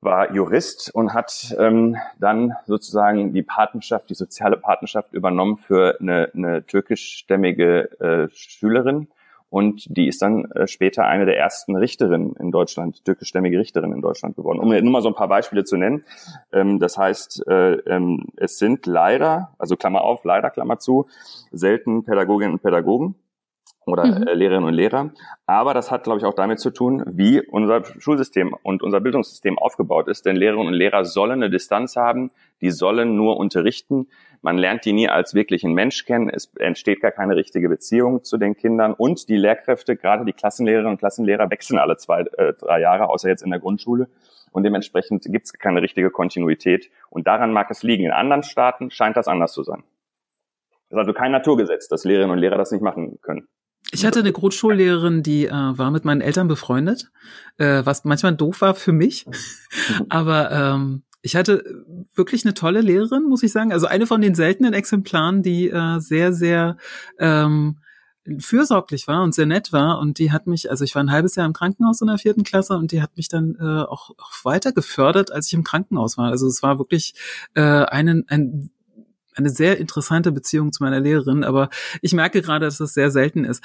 war 0.00 0.32
Jurist 0.32 0.94
und 0.94 1.12
hat 1.12 1.54
ähm, 1.58 1.96
dann 2.18 2.54
sozusagen 2.66 3.32
die 3.32 3.42
Patenschaft, 3.42 4.08
die 4.10 4.14
soziale 4.14 4.56
Patenschaft 4.56 5.12
übernommen 5.12 5.56
für 5.56 5.98
eine, 6.00 6.30
eine 6.34 6.64
türkischstämmige 6.64 8.00
äh, 8.00 8.28
Schülerin 8.32 9.08
und 9.50 9.84
die 9.96 10.08
ist 10.08 10.20
dann 10.20 10.50
äh, 10.52 10.66
später 10.66 11.06
eine 11.06 11.24
der 11.24 11.38
ersten 11.38 11.74
Richterinnen 11.74 12.34
in 12.36 12.50
Deutschland, 12.50 13.04
türkischstämmige 13.04 13.58
Richterin 13.58 13.92
in 13.92 14.02
Deutschland 14.02 14.36
geworden. 14.36 14.58
Um 14.60 14.68
nur 14.68 14.92
mal 14.92 15.02
so 15.02 15.08
ein 15.08 15.14
paar 15.14 15.28
Beispiele 15.28 15.64
zu 15.64 15.76
nennen. 15.76 16.04
Ähm, 16.52 16.78
das 16.78 16.98
heißt, 16.98 17.46
äh, 17.48 17.74
ähm, 17.86 18.26
es 18.36 18.58
sind 18.58 18.84
leider, 18.86 19.54
also 19.58 19.76
Klammer 19.76 20.02
auf, 20.02 20.24
leider 20.24 20.50
Klammer 20.50 20.78
zu, 20.78 21.06
selten 21.50 22.04
Pädagoginnen 22.04 22.54
und 22.54 22.62
Pädagogen 22.62 23.14
oder 23.88 24.06
mhm. 24.06 24.26
Äh, 24.26 24.34
Lehrerinnen 24.34 24.68
und 24.68 24.74
Lehrer. 24.74 25.10
Aber 25.46 25.74
das 25.74 25.90
hat, 25.90 26.04
glaube 26.04 26.18
ich, 26.18 26.24
auch 26.24 26.34
damit 26.34 26.60
zu 26.60 26.70
tun, 26.70 27.02
wie 27.06 27.40
unser 27.40 27.84
Schulsystem 27.98 28.54
und 28.62 28.82
unser 28.82 29.00
Bildungssystem 29.00 29.58
aufgebaut 29.58 30.08
ist. 30.08 30.26
Denn 30.26 30.36
Lehrerinnen 30.36 30.68
und 30.68 30.74
Lehrer 30.74 31.04
sollen 31.04 31.42
eine 31.42 31.50
Distanz 31.50 31.96
haben, 31.96 32.30
die 32.60 32.70
sollen 32.70 33.16
nur 33.16 33.36
unterrichten. 33.36 34.08
Man 34.40 34.56
lernt 34.56 34.84
die 34.84 34.92
nie 34.92 35.08
als 35.08 35.34
wirklichen 35.34 35.72
Mensch 35.72 36.04
kennen. 36.04 36.28
Es 36.28 36.52
entsteht 36.58 37.00
gar 37.00 37.10
keine 37.10 37.34
richtige 37.34 37.68
Beziehung 37.68 38.22
zu 38.22 38.36
den 38.36 38.56
Kindern. 38.56 38.94
Und 38.94 39.28
die 39.28 39.36
Lehrkräfte, 39.36 39.96
gerade 39.96 40.24
die 40.24 40.32
Klassenlehrerinnen 40.32 40.92
und 40.92 40.98
Klassenlehrer, 40.98 41.50
wechseln 41.50 41.78
alle 41.78 41.96
zwei, 41.96 42.20
äh, 42.20 42.52
drei 42.54 42.80
Jahre, 42.80 43.08
außer 43.08 43.28
jetzt 43.28 43.42
in 43.42 43.50
der 43.50 43.58
Grundschule. 43.58 44.08
Und 44.52 44.62
dementsprechend 44.62 45.24
gibt 45.24 45.46
es 45.46 45.52
keine 45.52 45.82
richtige 45.82 46.10
Kontinuität. 46.10 46.90
Und 47.10 47.26
daran 47.26 47.52
mag 47.52 47.70
es 47.70 47.82
liegen. 47.82 48.04
In 48.04 48.12
anderen 48.12 48.42
Staaten 48.42 48.90
scheint 48.90 49.16
das 49.16 49.28
anders 49.28 49.52
zu 49.52 49.62
sein. 49.62 49.82
Das 50.90 50.96
ist 50.96 51.00
also 51.00 51.12
kein 51.12 51.32
Naturgesetz, 51.32 51.88
dass 51.88 52.04
Lehrerinnen 52.04 52.32
und 52.32 52.38
Lehrer 52.38 52.56
das 52.56 52.70
nicht 52.70 52.80
machen 52.80 53.18
können. 53.20 53.48
Ich 53.90 54.04
hatte 54.04 54.18
eine 54.18 54.32
Grundschullehrerin, 54.32 55.22
die 55.22 55.46
äh, 55.46 55.52
war 55.52 55.90
mit 55.90 56.04
meinen 56.04 56.20
Eltern 56.20 56.46
befreundet, 56.46 57.10
äh, 57.56 57.82
was 57.84 58.04
manchmal 58.04 58.36
doof 58.36 58.60
war 58.60 58.74
für 58.74 58.92
mich. 58.92 59.26
Aber 60.08 60.50
ähm, 60.50 61.02
ich 61.22 61.36
hatte 61.36 61.64
wirklich 62.14 62.44
eine 62.44 62.54
tolle 62.54 62.80
Lehrerin, 62.80 63.24
muss 63.24 63.42
ich 63.42 63.52
sagen. 63.52 63.72
Also 63.72 63.86
eine 63.86 64.06
von 64.06 64.20
den 64.20 64.34
seltenen 64.34 64.74
Exemplaren, 64.74 65.42
die 65.42 65.70
äh, 65.70 66.00
sehr, 66.00 66.32
sehr 66.32 66.76
ähm, 67.18 67.78
fürsorglich 68.38 69.08
war 69.08 69.22
und 69.22 69.34
sehr 69.34 69.46
nett 69.46 69.72
war. 69.72 69.98
Und 69.98 70.18
die 70.18 70.32
hat 70.32 70.46
mich, 70.46 70.70
also 70.70 70.84
ich 70.84 70.94
war 70.94 71.02
ein 71.02 71.10
halbes 71.10 71.34
Jahr 71.34 71.46
im 71.46 71.52
Krankenhaus 71.52 72.00
in 72.00 72.08
der 72.08 72.18
vierten 72.18 72.44
Klasse 72.44 72.76
und 72.76 72.92
die 72.92 73.00
hat 73.02 73.16
mich 73.16 73.28
dann 73.28 73.56
äh, 73.58 73.82
auch, 73.82 74.10
auch 74.18 74.44
weiter 74.44 74.72
gefördert, 74.72 75.32
als 75.32 75.46
ich 75.48 75.54
im 75.54 75.64
Krankenhaus 75.64 76.18
war. 76.18 76.30
Also 76.30 76.46
es 76.46 76.62
war 76.62 76.78
wirklich 76.78 77.14
äh, 77.54 77.62
einen, 77.62 78.24
ein 78.28 78.70
eine 79.38 79.50
sehr 79.50 79.78
interessante 79.78 80.32
Beziehung 80.32 80.72
zu 80.72 80.82
meiner 80.82 81.00
Lehrerin, 81.00 81.44
aber 81.44 81.70
ich 82.02 82.12
merke 82.12 82.42
gerade, 82.42 82.66
dass 82.66 82.78
das 82.78 82.94
sehr 82.94 83.10
selten 83.10 83.44
ist. 83.44 83.64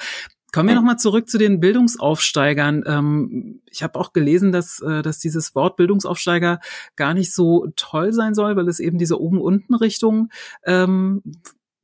Kommen 0.52 0.68
wir 0.68 0.76
nochmal 0.76 1.00
zurück 1.00 1.28
zu 1.28 1.36
den 1.36 1.58
Bildungsaufsteigern. 1.58 2.84
Ähm, 2.86 3.60
ich 3.68 3.82
habe 3.82 3.98
auch 3.98 4.12
gelesen, 4.12 4.52
dass, 4.52 4.80
äh, 4.80 5.02
dass 5.02 5.18
dieses 5.18 5.56
Wort 5.56 5.76
Bildungsaufsteiger 5.76 6.60
gar 6.94 7.12
nicht 7.12 7.34
so 7.34 7.66
toll 7.74 8.12
sein 8.12 8.34
soll, 8.34 8.54
weil 8.54 8.68
es 8.68 8.78
eben 8.78 8.96
diese 8.96 9.20
Oben-Unten-Richtung 9.20 10.28
ähm, 10.64 11.22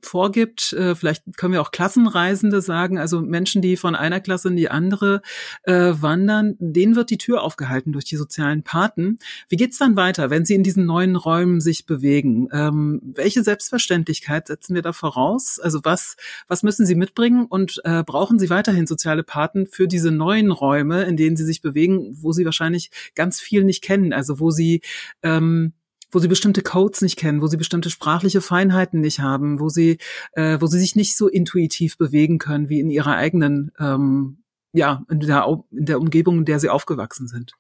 vorgibt. 0.03 0.73
Äh, 0.73 0.95
vielleicht 0.95 1.25
können 1.37 1.53
wir 1.53 1.63
auch 1.63 1.71
Klassenreisende 1.71 2.61
sagen, 2.61 2.99
also 2.99 3.21
Menschen, 3.21 3.63
die 3.63 3.77
von 3.77 3.95
einer 3.95 4.21
Klasse 4.21 4.49
in 4.49 4.57
die 4.57 4.71
andere 4.71 5.23
äh, 5.65 5.93
wandern, 6.01 6.57
denen 6.59 6.97
wird 6.97 7.11
die 7.11 7.19
Tür 7.19 7.43
aufgehalten 7.43 7.93
durch 7.93 8.05
die 8.05 8.17
sozialen 8.17 8.63
Paten. 8.63 9.19
Wie 9.49 9.57
geht's 9.57 9.79
dann 9.79 9.97
weiter, 9.97 10.31
wenn 10.31 10.45
sie 10.45 10.55
in 10.55 10.63
diesen 10.63 10.87
neuen 10.87 11.17
Räumen 11.17 11.61
sich 11.61 11.87
bewegen? 11.87 12.49
Ähm, 12.53 13.01
welche 13.03 13.43
Selbstverständlichkeit 13.43 14.49
setzen 14.49 14.75
wir 14.75 14.83
da 14.83 14.93
voraus? 14.93 15.59
Also 15.61 15.81
was, 15.85 16.17
was 16.49 16.63
müssen 16.63 16.87
sie 16.87 16.95
mitbringen 16.95 17.47
und 17.47 17.81
äh, 17.85 18.03
brauchen 18.03 18.39
sie 18.39 18.51
weiterhin 18.51 18.87
soziale 18.87 19.23
Paten 19.23 19.67
für 19.67 19.89
diese 19.89 20.11
neuen 20.11 20.51
Räume, 20.51 21.05
in 21.05 21.17
denen 21.17 21.37
sie 21.37 21.45
sich 21.45 21.63
bewegen, 21.63 22.17
wo 22.21 22.33
sie 22.33 22.45
wahrscheinlich 22.45 22.91
ganz 23.15 23.41
viel 23.41 23.65
nicht 23.65 23.83
kennen, 23.83 24.13
also 24.13 24.41
wo 24.41 24.51
sie 24.51 24.83
ähm, 25.23 25.73
wo 26.11 26.19
sie 26.19 26.29
bestimmte 26.29 26.63
Codes 26.63 27.03
nicht 27.03 27.19
kennen, 27.19 27.43
wo 27.43 27.47
sie 27.47 27.57
bestimmte 27.57 27.91
sprachliche 27.91 28.41
Feinheiten 28.41 29.01
nicht 29.01 29.21
haben, 29.21 29.61
wo 29.61 29.69
sie, 29.69 29.99
äh, 30.33 30.59
wo 30.61 30.67
sie 30.67 30.79
sich 30.79 30.97
nicht 30.97 31.17
so 31.17 31.29
intuitiv 31.29 31.99
bewegen 31.99 32.39
können 32.39 32.69
wie 32.69 32.81
in 32.81 32.91
ihrer 32.91 33.17
eigenen, 33.17 33.73
ähm, 33.79 34.43
ja, 34.73 35.03
in 35.11 35.21
der, 35.21 35.47
in 35.71 35.87
der 35.87 35.99
Umgebung, 35.99 36.39
in 36.39 36.45
der 36.45 36.59
sie 36.59 36.69
aufgewachsen 36.69 37.29
sind. 37.29 37.53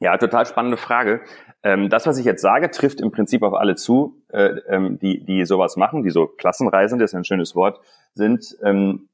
Ja, 0.00 0.16
total 0.16 0.46
spannende 0.46 0.76
Frage. 0.76 1.22
Ähm, 1.62 1.88
das, 1.88 2.06
was 2.06 2.18
ich 2.18 2.24
jetzt 2.24 2.42
sage, 2.42 2.70
trifft 2.70 3.00
im 3.00 3.10
Prinzip 3.10 3.42
auf 3.42 3.54
alle 3.54 3.74
zu, 3.74 4.22
äh, 4.28 4.50
ähm, 4.68 4.98
die, 5.00 5.24
die 5.24 5.44
sowas 5.44 5.76
machen, 5.76 6.04
die 6.04 6.10
so 6.10 6.26
Klassenreisende, 6.26 7.04
ist 7.04 7.14
ein 7.14 7.24
schönes 7.24 7.56
Wort, 7.56 7.80
sind. 8.14 8.56
Ähm, 8.62 9.08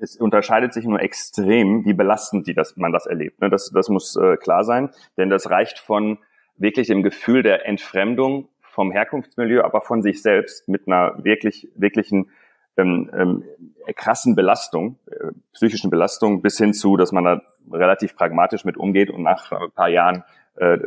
es 0.00 0.16
unterscheidet 0.16 0.72
sich 0.72 0.84
nur 0.84 1.00
extrem, 1.00 1.84
wie 1.84 1.94
belastend 1.94 2.46
die 2.46 2.54
das, 2.54 2.76
man 2.76 2.92
das 2.92 3.06
erlebt. 3.06 3.40
Ne? 3.40 3.50
Das, 3.50 3.70
das 3.70 3.88
muss 3.88 4.16
äh, 4.16 4.36
klar 4.36 4.64
sein, 4.64 4.90
denn 5.16 5.30
das 5.30 5.48
reicht 5.50 5.78
von 5.78 6.18
wirklich 6.62 6.86
dem 6.86 7.02
Gefühl 7.02 7.42
der 7.42 7.66
Entfremdung 7.66 8.48
vom 8.62 8.90
Herkunftsmilieu, 8.90 9.62
aber 9.62 9.82
von 9.82 10.02
sich 10.02 10.22
selbst 10.22 10.68
mit 10.68 10.86
einer 10.86 11.22
wirklich, 11.24 11.68
wirklichen 11.74 12.30
ähm, 12.76 13.10
ähm, 13.14 13.44
krassen 13.94 14.34
Belastung, 14.34 14.98
äh, 15.10 15.32
psychischen 15.52 15.90
Belastung, 15.90 16.40
bis 16.40 16.56
hin 16.56 16.72
zu, 16.72 16.96
dass 16.96 17.12
man 17.12 17.24
da 17.24 17.42
relativ 17.70 18.16
pragmatisch 18.16 18.64
mit 18.64 18.78
umgeht 18.78 19.10
und 19.10 19.22
nach 19.22 19.52
ein 19.52 19.70
paar 19.72 19.90
Jahren 19.90 20.24
äh, 20.56 20.78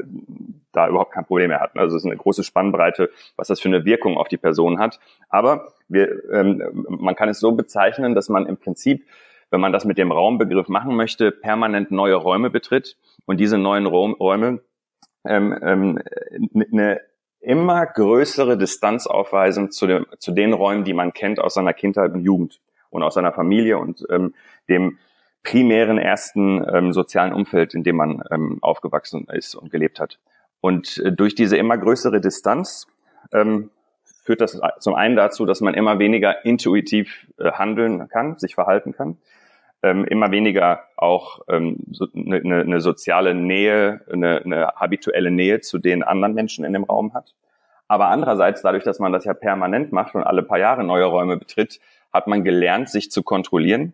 da 0.71 0.87
überhaupt 0.87 1.13
kein 1.13 1.25
Problem 1.25 1.49
mehr 1.49 1.59
hat. 1.59 1.75
Also 1.75 1.95
es 1.95 2.03
ist 2.03 2.09
eine 2.09 2.17
große 2.17 2.43
Spannbreite, 2.43 3.11
was 3.35 3.47
das 3.47 3.59
für 3.59 3.69
eine 3.69 3.85
Wirkung 3.85 4.17
auf 4.17 4.27
die 4.27 4.37
Person 4.37 4.79
hat. 4.79 4.99
Aber 5.29 5.73
wir, 5.87 6.23
ähm, 6.31 6.85
man 6.87 7.15
kann 7.15 7.29
es 7.29 7.39
so 7.39 7.51
bezeichnen, 7.51 8.15
dass 8.15 8.29
man 8.29 8.47
im 8.47 8.57
Prinzip, 8.57 9.05
wenn 9.51 9.61
man 9.61 9.71
das 9.71 9.85
mit 9.85 9.97
dem 9.97 10.11
Raumbegriff 10.11 10.69
machen 10.69 10.95
möchte, 10.95 11.31
permanent 11.31 11.91
neue 11.91 12.15
Räume 12.15 12.49
betritt 12.49 12.97
und 13.25 13.39
diese 13.39 13.57
neuen 13.57 13.85
Räume 13.85 14.61
ähm, 15.27 15.57
ähm, 15.61 15.99
eine 16.71 17.01
immer 17.39 17.85
größere 17.85 18.57
Distanz 18.57 19.05
aufweisen 19.07 19.71
zu, 19.71 19.87
dem, 19.87 20.05
zu 20.19 20.31
den 20.31 20.53
Räumen, 20.53 20.83
die 20.83 20.93
man 20.93 21.13
kennt 21.13 21.39
aus 21.39 21.53
seiner 21.53 21.73
Kindheit 21.73 22.13
und 22.13 22.21
Jugend 22.21 22.59
und 22.89 23.03
aus 23.03 23.13
seiner 23.13 23.33
Familie 23.33 23.77
und 23.77 24.05
ähm, 24.09 24.33
dem 24.67 24.97
primären 25.43 25.99
ersten 25.99 26.65
ähm, 26.73 26.91
sozialen 26.91 27.33
Umfeld, 27.33 27.75
in 27.75 27.83
dem 27.83 27.97
man 27.97 28.23
ähm, 28.31 28.57
aufgewachsen 28.61 29.27
ist 29.31 29.53
und 29.53 29.71
gelebt 29.71 29.99
hat. 29.99 30.19
Und 30.59 30.97
äh, 30.97 31.11
durch 31.11 31.35
diese 31.35 31.57
immer 31.57 31.77
größere 31.77 32.19
Distanz 32.19 32.87
ähm, 33.31 33.69
führt 34.23 34.41
das 34.41 34.59
zum 34.79 34.95
einen 34.95 35.15
dazu, 35.15 35.45
dass 35.45 35.61
man 35.61 35.75
immer 35.75 35.99
weniger 35.99 36.45
intuitiv 36.45 37.27
äh, 37.37 37.51
handeln 37.51 38.07
kann, 38.09 38.39
sich 38.39 38.55
verhalten 38.55 38.93
kann 38.93 39.17
ähm, 39.85 40.03
immer 40.03 40.31
weniger 40.31 40.85
auch 40.97 41.41
ähm, 41.47 41.77
so 41.91 42.07
eine, 42.15 42.37
eine 42.37 42.65
ne 42.65 42.81
soziale 42.81 43.35
Nähe, 43.35 44.01
eine, 44.11 44.41
eine 44.43 44.67
habituelle 44.75 45.29
Nähe 45.29 45.61
zu 45.61 45.77
den 45.77 46.01
anderen 46.01 46.33
Menschen 46.33 46.65
in 46.65 46.73
dem 46.73 46.85
Raum 46.85 47.13
hat. 47.13 47.35
Aber 47.87 48.07
andererseits, 48.07 48.63
dadurch, 48.63 48.83
dass 48.83 48.97
man 48.97 49.13
das 49.13 49.25
ja 49.25 49.35
permanent 49.35 49.91
macht 49.91 50.15
und 50.15 50.23
alle 50.23 50.41
paar 50.41 50.57
Jahre 50.57 50.83
neue 50.83 51.05
Räume 51.05 51.37
betritt, 51.37 51.79
hat 52.11 52.25
man 52.25 52.43
gelernt, 52.43 52.89
sich 52.89 53.11
zu 53.11 53.21
kontrollieren, 53.21 53.93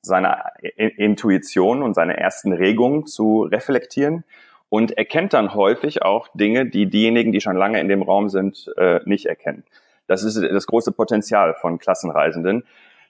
seine 0.00 0.44
Intuition 0.76 1.82
und 1.82 1.94
seine 1.94 2.16
ersten 2.18 2.52
Regungen 2.52 3.06
zu 3.06 3.42
reflektieren 3.42 4.22
und 4.68 4.96
erkennt 4.96 5.32
dann 5.32 5.54
häufig 5.54 6.02
auch 6.02 6.28
Dinge, 6.34 6.66
die 6.66 6.86
diejenigen, 6.86 7.32
die 7.32 7.40
schon 7.40 7.56
lange 7.56 7.80
in 7.80 7.88
dem 7.88 8.02
Raum 8.02 8.28
sind, 8.28 8.72
äh, 8.76 9.00
nicht 9.06 9.26
erkennen. 9.26 9.64
Das 10.06 10.22
ist 10.22 10.40
das 10.40 10.68
große 10.68 10.92
Potenzial 10.92 11.54
von 11.54 11.80
Klassenreisenden, 11.80 12.62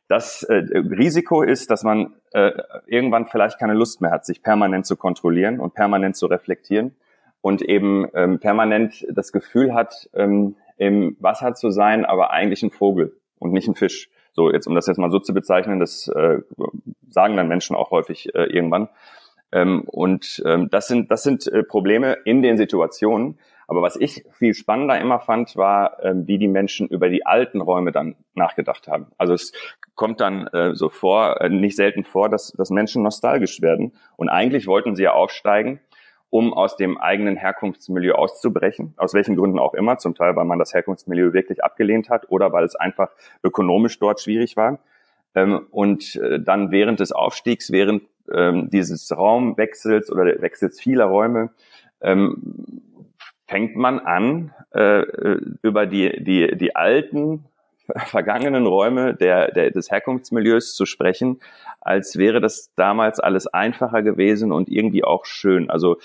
das 0.08 0.42
äh, 0.44 0.54
Risiko 0.54 1.42
ist, 1.42 1.70
dass 1.70 1.82
man 1.82 2.14
äh, 2.32 2.52
irgendwann 2.86 3.26
vielleicht 3.26 3.58
keine 3.58 3.74
Lust 3.74 4.00
mehr 4.00 4.10
hat, 4.10 4.24
sich 4.24 4.42
permanent 4.42 4.86
zu 4.86 4.96
kontrollieren 4.96 5.58
und 5.58 5.74
permanent 5.74 6.16
zu 6.16 6.26
reflektieren 6.26 6.94
und 7.40 7.62
eben 7.62 8.06
ähm, 8.14 8.38
permanent 8.38 9.06
das 9.10 9.32
Gefühl 9.32 9.74
hat, 9.74 10.08
ähm, 10.14 10.56
im 10.76 11.16
Wasser 11.20 11.54
zu 11.54 11.70
sein, 11.70 12.04
aber 12.04 12.30
eigentlich 12.30 12.62
ein 12.62 12.70
Vogel 12.70 13.16
und 13.38 13.52
nicht 13.52 13.68
ein 13.68 13.74
Fisch. 13.74 14.10
So, 14.32 14.52
jetzt 14.52 14.66
um 14.66 14.74
das 14.74 14.86
jetzt 14.86 14.98
mal 14.98 15.10
so 15.10 15.18
zu 15.18 15.32
bezeichnen, 15.32 15.80
das 15.80 16.08
äh, 16.08 16.40
sagen 17.08 17.36
dann 17.36 17.48
Menschen 17.48 17.74
auch 17.74 17.90
häufig 17.90 18.34
äh, 18.34 18.44
irgendwann. 18.44 18.88
Ähm, 19.52 19.82
und 19.86 20.42
ähm, 20.44 20.68
das 20.70 20.88
sind, 20.88 21.10
das 21.10 21.22
sind 21.22 21.46
äh, 21.46 21.62
Probleme 21.62 22.18
in 22.24 22.42
den 22.42 22.56
Situationen, 22.56 23.38
aber 23.68 23.82
was 23.82 23.96
ich 23.96 24.24
viel 24.32 24.54
spannender 24.54 25.00
immer 25.00 25.18
fand, 25.18 25.56
war, 25.56 26.02
ähm, 26.02 26.26
wie 26.26 26.38
die 26.38 26.48
Menschen 26.48 26.88
über 26.88 27.08
die 27.08 27.26
alten 27.26 27.60
Räume 27.60 27.92
dann 27.92 28.16
nachgedacht 28.34 28.86
haben. 28.88 29.06
Also 29.18 29.34
es 29.34 29.52
kommt 29.94 30.20
dann 30.20 30.46
äh, 30.48 30.74
so 30.74 30.88
vor, 30.88 31.40
äh, 31.40 31.48
nicht 31.48 31.76
selten 31.76 32.04
vor, 32.04 32.28
dass, 32.28 32.52
dass 32.52 32.70
Menschen 32.70 33.02
nostalgisch 33.02 33.60
werden. 33.62 33.92
Und 34.16 34.28
eigentlich 34.28 34.66
wollten 34.66 34.94
sie 34.94 35.04
ja 35.04 35.12
aufsteigen, 35.12 35.80
um 36.30 36.52
aus 36.52 36.76
dem 36.76 36.98
eigenen 36.98 37.36
Herkunftsmilieu 37.36 38.14
auszubrechen, 38.14 38.94
aus 38.96 39.14
welchen 39.14 39.36
Gründen 39.36 39.58
auch 39.58 39.74
immer, 39.74 39.98
zum 39.98 40.14
Teil, 40.14 40.36
weil 40.36 40.44
man 40.44 40.58
das 40.58 40.74
Herkunftsmilieu 40.74 41.32
wirklich 41.32 41.64
abgelehnt 41.64 42.08
hat 42.08 42.30
oder 42.30 42.52
weil 42.52 42.64
es 42.64 42.76
einfach 42.76 43.10
ökonomisch 43.42 43.98
dort 43.98 44.20
schwierig 44.20 44.56
war. 44.56 44.78
Ähm, 45.34 45.66
und 45.70 46.16
äh, 46.16 46.40
dann 46.40 46.70
während 46.70 47.00
des 47.00 47.10
Aufstiegs, 47.12 47.72
während 47.72 48.04
ähm, 48.32 48.70
dieses 48.70 49.16
Raumwechsels 49.16 50.10
oder 50.10 50.40
Wechsels 50.40 50.80
vieler 50.80 51.06
Räume, 51.06 51.50
ähm, 52.00 52.82
fängt 53.46 53.76
man 53.76 54.00
an, 54.00 54.52
äh, 54.72 55.02
über 55.62 55.86
die, 55.86 56.22
die, 56.22 56.56
die 56.56 56.74
alten 56.74 57.44
vergangenen 58.06 58.66
Räume 58.66 59.14
der, 59.14 59.52
der, 59.52 59.70
des 59.70 59.90
Herkunftsmilieus 59.90 60.74
zu 60.74 60.86
sprechen, 60.86 61.40
als 61.80 62.16
wäre 62.16 62.40
das 62.40 62.72
damals 62.74 63.20
alles 63.20 63.46
einfacher 63.46 64.02
gewesen 64.02 64.52
und 64.52 64.68
irgendwie 64.68 65.04
auch 65.04 65.24
schön. 65.24 65.70
Also 65.70 65.98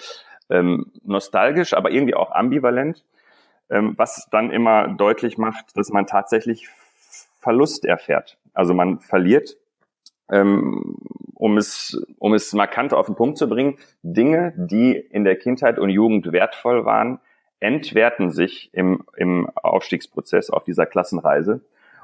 ähm, 0.50 0.92
nostalgisch, 1.04 1.74
aber 1.74 1.92
irgendwie 1.92 2.16
auch 2.16 2.32
ambivalent, 2.32 3.04
ähm, 3.70 3.94
was 3.98 4.28
dann 4.32 4.52
immer 4.52 4.90
deutlich 4.90 5.38
macht, 5.38 5.76
dass 5.76 5.90
man 5.90 6.06
tatsächlich 6.06 6.68
Verlust 7.40 7.86
erfährt. 7.86 8.38
Also 8.54 8.74
man 8.74 9.00
verliert 9.00 9.58
ähm, 10.32 10.96
um 11.36 11.58
es, 11.58 12.02
um 12.20 12.34
es 12.34 12.54
markant 12.54 12.94
auf 12.94 13.08
den 13.08 13.16
Punkt 13.16 13.38
zu 13.38 13.50
bringen, 13.50 13.78
Dinge, 14.02 14.54
die 14.56 14.94
in 14.96 15.24
der 15.24 15.36
Kindheit 15.36 15.78
und 15.78 15.90
Jugend 15.90 16.32
wertvoll 16.32 16.86
waren, 16.86 17.20
entwerten 17.62 18.32
sich 18.32 18.70
im, 18.74 19.06
im 19.16 19.50
Aufstiegsprozess 19.56 20.50
auf 20.50 20.64
dieser 20.64 20.86
Klassenreise. 20.86 21.62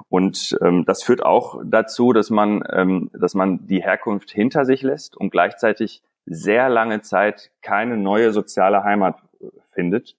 Und 0.09 0.57
ähm, 0.61 0.85
das 0.85 1.03
führt 1.03 1.25
auch 1.25 1.59
dazu, 1.65 2.13
dass 2.13 2.29
man, 2.29 2.63
ähm, 2.71 3.09
dass 3.13 3.33
man 3.33 3.65
die 3.67 3.81
Herkunft 3.81 4.31
hinter 4.31 4.63
sich 4.63 4.83
lässt 4.83 5.17
und 5.17 5.31
gleichzeitig 5.31 6.03
sehr 6.25 6.69
lange 6.69 7.01
Zeit 7.01 7.49
keine 7.61 7.97
neue 7.97 8.31
soziale 8.31 8.83
Heimat 8.83 9.17
findet, 9.71 10.15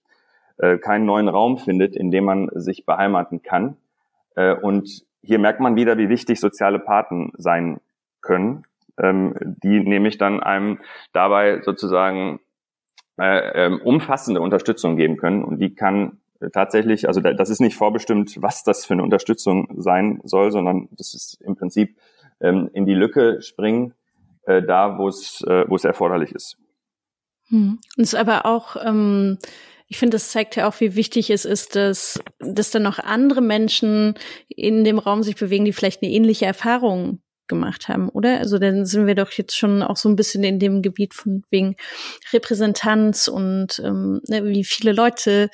äh, 0.58 0.78
keinen 0.78 1.06
neuen 1.06 1.28
Raum 1.28 1.58
findet, 1.58 1.94
in 1.94 2.10
dem 2.10 2.24
man 2.24 2.50
sich 2.54 2.84
beheimaten 2.84 3.42
kann. 3.42 3.76
Äh, 4.34 4.54
und 4.54 5.04
hier 5.22 5.38
merkt 5.38 5.60
man 5.60 5.76
wieder, 5.76 5.96
wie 5.98 6.08
wichtig 6.08 6.40
soziale 6.40 6.80
Paten 6.80 7.32
sein 7.36 7.80
können, 8.20 8.64
ähm, 8.98 9.34
die 9.40 9.80
nämlich 9.80 10.18
dann 10.18 10.42
einem 10.42 10.80
dabei 11.12 11.60
sozusagen 11.62 12.40
äh, 13.18 13.66
ähm, 13.66 13.80
umfassende 13.82 14.40
Unterstützung 14.40 14.96
geben 14.96 15.16
können. 15.16 15.44
Und 15.44 15.58
die 15.58 15.74
kann 15.74 16.18
tatsächlich, 16.52 17.08
also 17.08 17.20
das 17.20 17.50
ist 17.50 17.60
nicht 17.60 17.76
vorbestimmt, 17.76 18.40
was 18.40 18.62
das 18.62 18.86
für 18.86 18.94
eine 18.94 19.02
Unterstützung 19.02 19.68
sein 19.76 20.20
soll, 20.24 20.52
sondern 20.52 20.88
das 20.92 21.14
ist 21.14 21.40
im 21.40 21.56
Prinzip 21.56 21.96
ähm, 22.40 22.70
in 22.72 22.86
die 22.86 22.94
Lücke 22.94 23.42
springen, 23.42 23.94
äh, 24.44 24.62
da 24.62 24.98
wo 24.98 25.08
es 25.08 25.42
äh, 25.46 25.64
wo 25.68 25.76
es 25.76 25.84
erforderlich 25.84 26.32
ist. 26.32 26.56
Hm. 27.48 27.78
Und 27.96 28.02
es 28.02 28.12
ist 28.12 28.18
aber 28.18 28.46
auch 28.46 28.76
ähm, 28.82 29.38
ich 29.88 29.98
finde, 29.98 30.16
das 30.16 30.30
zeigt 30.30 30.54
ja 30.56 30.68
auch, 30.68 30.78
wie 30.80 30.94
wichtig 30.96 31.30
es 31.30 31.46
ist, 31.46 31.74
dass, 31.74 32.20
dass 32.40 32.70
dann 32.70 32.82
noch 32.82 32.98
andere 32.98 33.40
Menschen 33.40 34.14
in 34.48 34.84
dem 34.84 34.98
Raum 34.98 35.22
sich 35.22 35.34
bewegen, 35.34 35.64
die 35.64 35.72
vielleicht 35.72 36.02
eine 36.02 36.12
ähnliche 36.12 36.44
Erfahrung 36.44 37.22
gemacht 37.48 37.88
haben, 37.88 38.08
oder? 38.08 38.38
Also 38.38 38.58
dann 38.58 38.84
sind 38.84 39.06
wir 39.06 39.14
doch 39.14 39.32
jetzt 39.32 39.56
schon 39.56 39.82
auch 39.82 39.96
so 39.96 40.08
ein 40.08 40.16
bisschen 40.16 40.44
in 40.44 40.58
dem 40.58 40.82
Gebiet 40.82 41.14
von 41.14 41.42
wegen 41.50 41.76
Repräsentanz 42.32 43.28
und 43.28 43.80
ähm, 43.84 44.20
ne, 44.28 44.44
wie 44.44 44.64
viele 44.64 44.92
Leute 44.92 45.50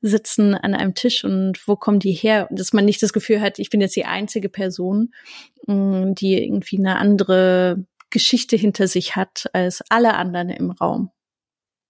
sitzen 0.00 0.54
an 0.54 0.74
einem 0.74 0.94
Tisch 0.94 1.24
und 1.24 1.66
wo 1.66 1.76
kommen 1.76 1.98
die 1.98 2.12
her? 2.12 2.48
Dass 2.50 2.72
man 2.72 2.84
nicht 2.84 3.02
das 3.02 3.12
Gefühl 3.12 3.40
hat, 3.40 3.58
ich 3.58 3.70
bin 3.70 3.80
jetzt 3.80 3.96
die 3.96 4.06
einzige 4.06 4.48
Person, 4.48 5.12
mh, 5.66 5.74
mm, 5.74 6.14
die 6.14 6.44
irgendwie 6.44 6.78
eine 6.78 6.96
andere 6.96 7.84
Geschichte 8.10 8.56
hinter 8.56 8.88
sich 8.88 9.16
hat 9.16 9.50
als 9.52 9.82
alle 9.90 10.14
anderen 10.14 10.50
im 10.50 10.70
Raum. 10.70 11.10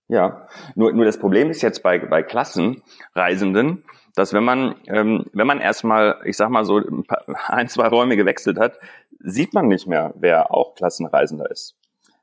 Ja, 0.09 0.49
nur, 0.75 0.93
nur 0.93 1.05
das 1.05 1.19
Problem 1.19 1.51
ist 1.51 1.63
jetzt 1.63 1.83
bei, 1.83 1.99
bei 1.99 2.23
Klassenreisenden, 2.23 3.85
dass 4.15 4.33
wenn 4.33 4.45
man, 4.45 4.77
ähm, 4.87 5.27
wenn 5.33 5.47
man 5.47 5.61
erstmal, 5.61 6.21
ich 6.25 6.37
sag 6.37 6.51
mal 6.51 6.65
so, 6.65 6.81
ein, 7.49 7.69
zwei 7.69 7.89
Räume 7.89 8.17
gewechselt 8.17 8.59
hat, 8.59 8.79
sieht 9.25 9.55
man 9.55 9.69
nicht 9.69 9.87
mehr, 9.87 10.13
wer 10.17 10.53
auch 10.53 10.75
Klassenreisender 10.75 11.51
ist. 11.51 11.77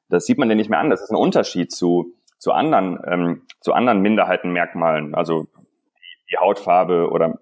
Das 0.09 0.25
sieht 0.25 0.37
man 0.37 0.49
denn 0.49 0.57
nicht 0.57 0.69
mehr 0.69 0.79
an. 0.79 0.89
Das 0.89 1.01
ist 1.01 1.09
ein 1.09 1.15
Unterschied 1.15 1.71
zu, 1.71 2.13
zu 2.37 2.51
anderen, 2.51 2.99
ähm, 3.05 3.41
zu 3.59 3.73
anderen 3.73 4.01
Minderheitenmerkmalen. 4.01 5.15
Also 5.15 5.47
die 6.31 6.37
Hautfarbe 6.37 7.09
oder 7.09 7.39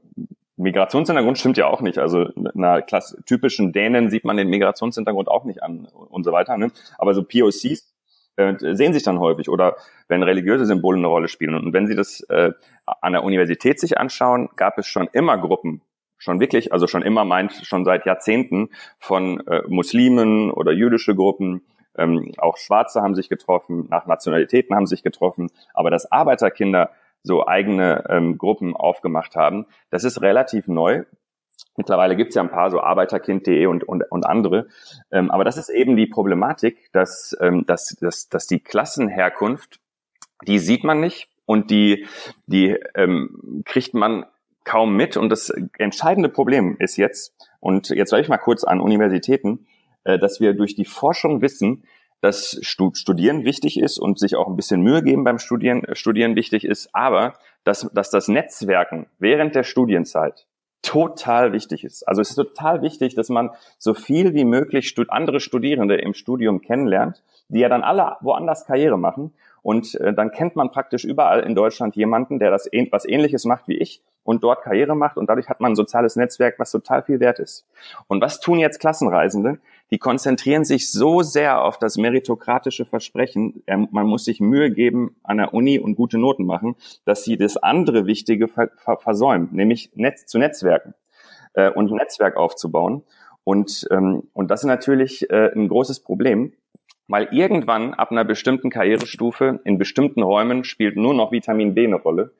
Migrationshintergrund 0.55 1.38
stimmt 1.38 1.57
ja 1.57 1.68
auch 1.68 1.82
nicht. 1.82 1.99
Also 1.99 2.30
einer 2.55 2.86
typischen 3.26 3.72
Dänen 3.72 4.10
sieht 4.10 4.26
man 4.26 4.38
den 4.38 4.49
Migrationshintergrund 4.49 5.28
auch 5.28 5.45
nicht 5.45 5.62
an 5.62 5.86
und 5.86 6.24
so 6.24 6.32
weiter. 6.32 6.57
Ne? 6.57 6.72
Aber 6.97 7.14
so 7.14 7.24
POCs 7.24 7.93
äh, 8.38 8.55
sehen 8.60 8.93
sich 8.93 9.03
dann 9.03 9.20
häufig 9.20 9.49
oder 9.49 9.76
wenn 10.07 10.24
religiöse 10.24 10.66
Symbole 10.66 10.97
eine 10.97 11.07
Rolle 11.07 11.28
spielen. 11.28 11.55
Und 11.55 11.74
wenn 11.74 11.88
Sie 11.88 11.95
das 11.95 12.22
äh, 12.30 12.51
an 12.86 13.14
der 13.14 13.24
Universität 13.24 13.80
sich 13.80 13.97
anschauen, 13.97 14.49
gab 14.55 14.78
es 14.78 14.88
schon 14.88 15.10
immer 15.12 15.38
Gruppen, 15.38 15.82
schon 16.20 16.39
wirklich, 16.39 16.72
also 16.72 16.86
schon 16.86 17.01
immer 17.01 17.26
meint, 17.26 17.53
schon 17.63 17.86
seit 17.86 18.05
Jahrzehnten 18.05 18.70
von 18.99 19.39
äh, 19.47 19.63
Muslimen 19.67 20.51
oder 20.51 20.72
jüdische 20.72 21.15
Gruppen, 21.15 21.63
ähm, 21.97 22.32
auch 22.38 22.57
Schwarze 22.57 23.01
haben 23.01 23.15
sich 23.15 23.30
getroffen, 23.30 23.88
nach 23.89 24.05
Nationalitäten 24.05 24.76
haben 24.76 24.86
sich 24.86 25.01
getroffen, 25.01 25.49
aber 25.74 25.89
dass 25.89 26.11
Arbeiterkinder 26.11 26.91
so 27.24 27.47
eigene 27.47 28.05
ähm, 28.09 28.38
Gruppen 28.38 28.76
aufgemacht 28.76 29.36
haben, 29.36 29.65
das 29.89 30.03
ist 30.03 30.22
relativ 30.22 30.67
neu. 30.67 31.03
Mittlerweile 31.76 32.15
gibt 32.15 32.30
es 32.30 32.36
ja 32.36 32.41
ein 32.41 32.51
paar 32.51 32.72
so 32.72 32.82
Arbeiterkind.de 32.82 33.65
und, 33.65 33.84
und, 33.84 34.03
und 34.09 34.26
andere. 34.26 34.67
Ähm, 35.11 35.30
aber 35.32 35.43
das 35.43 35.57
ist 35.57 35.70
eben 35.70 35.97
die 35.97 36.07
Problematik, 36.07 36.89
dass, 36.93 37.36
ähm, 37.41 37.65
dass, 37.65 37.95
dass, 37.99 38.30
dass 38.30 38.47
die 38.47 38.59
Klassenherkunft, 38.59 39.80
die 40.47 40.59
sieht 40.59 40.84
man 40.84 41.01
nicht 41.01 41.30
und 41.45 41.70
die, 41.72 42.05
die 42.47 42.78
ähm, 42.95 43.63
kriegt 43.65 43.93
man 43.93 44.26
kaum 44.70 44.95
mit. 44.95 45.17
Und 45.17 45.30
das 45.30 45.51
entscheidende 45.80 46.30
Problem 46.30 46.78
ist 46.80 46.95
jetzt, 46.97 47.34
und 47.59 47.89
jetzt 47.89 48.11
soll 48.11 48.20
ich 48.20 48.30
mal 48.30 48.38
kurz 48.38 48.63
an 48.63 48.80
Universitäten, 48.80 49.65
äh, 50.03 50.20
dass 50.20 50.39
wir 50.39 50.53
durch 50.53 50.76
die 50.76 50.86
Forschung 50.86 51.41
wissen, 51.41 51.84
dass 52.22 52.59
Studieren 52.61 53.45
wichtig 53.45 53.80
ist 53.80 53.97
und 53.97 54.20
sich 54.20 54.36
auch 54.36 54.47
ein 54.47 54.57
bisschen 54.57 54.82
Mühe 54.82 55.01
geben 55.01 55.24
beim 55.24 55.39
Studieren, 55.39 55.84
Studieren 55.93 56.36
wichtig 56.36 56.65
ist, 56.65 56.89
aber 56.93 57.34
dass, 57.63 57.89
dass 57.93 58.11
das 58.11 58.28
Netzwerken 58.28 59.07
während 59.20 59.55
der 59.55 59.63
Studienzeit 59.63 60.45
total 60.82 61.51
wichtig 61.51 61.84
ist. 61.84 62.07
Also 62.07 62.22
es 62.22 62.30
ist 62.30 62.36
total 62.36 62.82
wichtig, 62.82 63.15
dass 63.15 63.30
man 63.30 63.51
so 63.78 63.93
viel 63.93 64.34
wie 64.34 64.45
möglich 64.45 64.93
andere 65.09 65.39
Studierende 65.39 65.95
im 65.95 66.13
Studium 66.13 66.61
kennenlernt, 66.61 67.24
die 67.47 67.59
ja 67.59 67.70
dann 67.70 67.84
alle 67.84 68.17
woanders 68.22 68.65
Karriere 68.65 68.97
machen. 68.97 69.34
Und 69.61 69.95
äh, 69.95 70.13
dann 70.13 70.32
kennt 70.32 70.55
man 70.55 70.72
praktisch 70.72 71.03
überall 71.03 71.41
in 71.41 71.55
Deutschland 71.55 71.95
jemanden, 71.95 72.39
der 72.39 72.51
das 72.51 72.70
was 72.91 73.05
ähnliches 73.05 73.45
macht 73.45 73.67
wie 73.67 73.78
ich 73.78 74.01
und 74.30 74.43
dort 74.43 74.61
Karriere 74.61 74.95
macht. 74.95 75.17
Und 75.17 75.27
dadurch 75.27 75.49
hat 75.49 75.59
man 75.59 75.71
ein 75.71 75.75
soziales 75.75 76.15
Netzwerk, 76.15 76.59
was 76.59 76.69
total 76.69 77.01
viel 77.01 77.19
wert 77.19 77.39
ist. 77.39 77.65
Und 78.05 78.21
was 78.21 78.39
tun 78.39 78.59
jetzt 78.59 78.80
Klassenreisende? 78.80 79.57
Die 79.89 79.97
konzentrieren 79.97 80.65
sich 80.65 80.91
so 80.91 81.23
sehr 81.23 81.63
auf 81.63 81.80
das 81.80 81.97
meritokratische 81.97 82.86
Versprechen, 82.86 83.63
man 83.65 84.05
muss 84.05 84.25
sich 84.25 84.39
Mühe 84.39 84.69
geben 84.69 85.15
an 85.23 85.38
der 85.38 85.55
Uni 85.55 85.80
und 85.80 85.95
gute 85.95 86.19
Noten 86.19 86.45
machen, 86.45 86.75
dass 87.05 87.23
sie 87.23 87.38
das 87.38 87.57
andere 87.57 88.05
Wichtige 88.05 88.47
versäumen, 88.99 89.49
nämlich 89.51 89.89
Netz 89.95 90.27
zu 90.27 90.38
Netzwerken 90.38 90.93
äh, 91.55 91.71
und 91.71 91.91
ein 91.91 91.95
Netzwerk 91.95 92.38
aufzubauen. 92.38 93.01
Und, 93.43 93.88
ähm, 93.89 94.27
und 94.34 94.51
das 94.51 94.61
ist 94.61 94.67
natürlich 94.67 95.27
äh, 95.32 95.51
ein 95.55 95.69
großes 95.69 96.01
Problem, 96.01 96.53
weil 97.07 97.30
irgendwann 97.32 97.95
ab 97.95 98.11
einer 98.11 98.25
bestimmten 98.25 98.69
Karrierestufe 98.69 99.59
in 99.63 99.80
bestimmten 99.80 100.21
Räumen 100.21 100.65
spielt 100.65 100.97
nur 100.97 101.15
noch 101.15 101.32
Vitamin 101.32 101.73
B 101.73 101.88
eine 101.88 101.95
Rolle, 101.95 102.32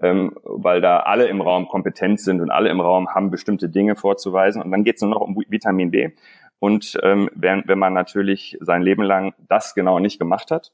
ähm, 0.00 0.36
weil 0.42 0.80
da 0.80 1.00
alle 1.00 1.26
im 1.26 1.40
Raum 1.40 1.68
kompetent 1.68 2.20
sind 2.20 2.40
und 2.40 2.50
alle 2.50 2.70
im 2.70 2.80
Raum 2.80 3.14
haben 3.14 3.30
bestimmte 3.30 3.68
Dinge 3.68 3.96
vorzuweisen 3.96 4.62
und 4.62 4.70
dann 4.70 4.84
geht 4.84 4.96
es 4.96 5.02
nur 5.02 5.10
noch 5.10 5.20
um 5.20 5.36
Vitamin 5.48 5.90
B. 5.90 6.10
Und 6.58 6.98
ähm, 7.02 7.28
wenn, 7.34 7.64
wenn 7.66 7.78
man 7.78 7.92
natürlich 7.92 8.56
sein 8.60 8.82
Leben 8.82 9.02
lang 9.02 9.34
das 9.48 9.74
genau 9.74 9.98
nicht 9.98 10.18
gemacht 10.18 10.50
hat, 10.50 10.72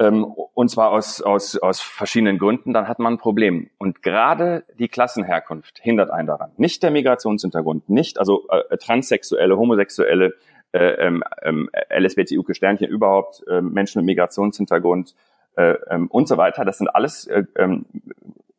ähm, 0.00 0.24
und 0.24 0.70
zwar 0.70 0.90
aus, 0.90 1.20
aus, 1.20 1.56
aus 1.58 1.80
verschiedenen 1.80 2.38
Gründen, 2.38 2.72
dann 2.72 2.88
hat 2.88 2.98
man 2.98 3.14
ein 3.14 3.18
Problem. 3.18 3.70
Und 3.78 4.02
gerade 4.02 4.64
die 4.78 4.88
Klassenherkunft 4.88 5.78
hindert 5.80 6.10
einen 6.10 6.26
daran. 6.26 6.50
Nicht 6.56 6.82
der 6.82 6.90
Migrationshintergrund, 6.90 7.88
nicht, 7.88 8.18
also 8.18 8.46
äh, 8.48 8.76
Transsexuelle, 8.78 9.56
Homosexuelle, 9.56 10.34
äh, 10.72 11.06
ähm, 11.06 11.22
ähm, 11.42 11.68
LSBTQ-Sternchen 11.90 12.88
überhaupt, 12.88 13.44
äh, 13.46 13.60
Menschen 13.60 13.98
mit 13.98 14.06
Migrationshintergrund 14.06 15.14
äh, 15.56 15.74
ähm, 15.90 16.08
und 16.08 16.28
so 16.28 16.36
weiter. 16.36 16.64
Das 16.64 16.78
sind 16.78 16.88
alles 16.88 17.26
äh, 17.26 17.44
ähm, 17.56 17.86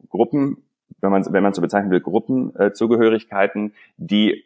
Gruppen, 0.10 0.64
wenn 1.02 1.12
man 1.12 1.26
wenn 1.32 1.44
man 1.44 1.54
so 1.54 1.62
bezeichnen 1.62 1.92
will, 1.92 2.02
Gruppenzugehörigkeiten, 2.02 3.70
äh, 3.70 3.74
die 3.98 4.44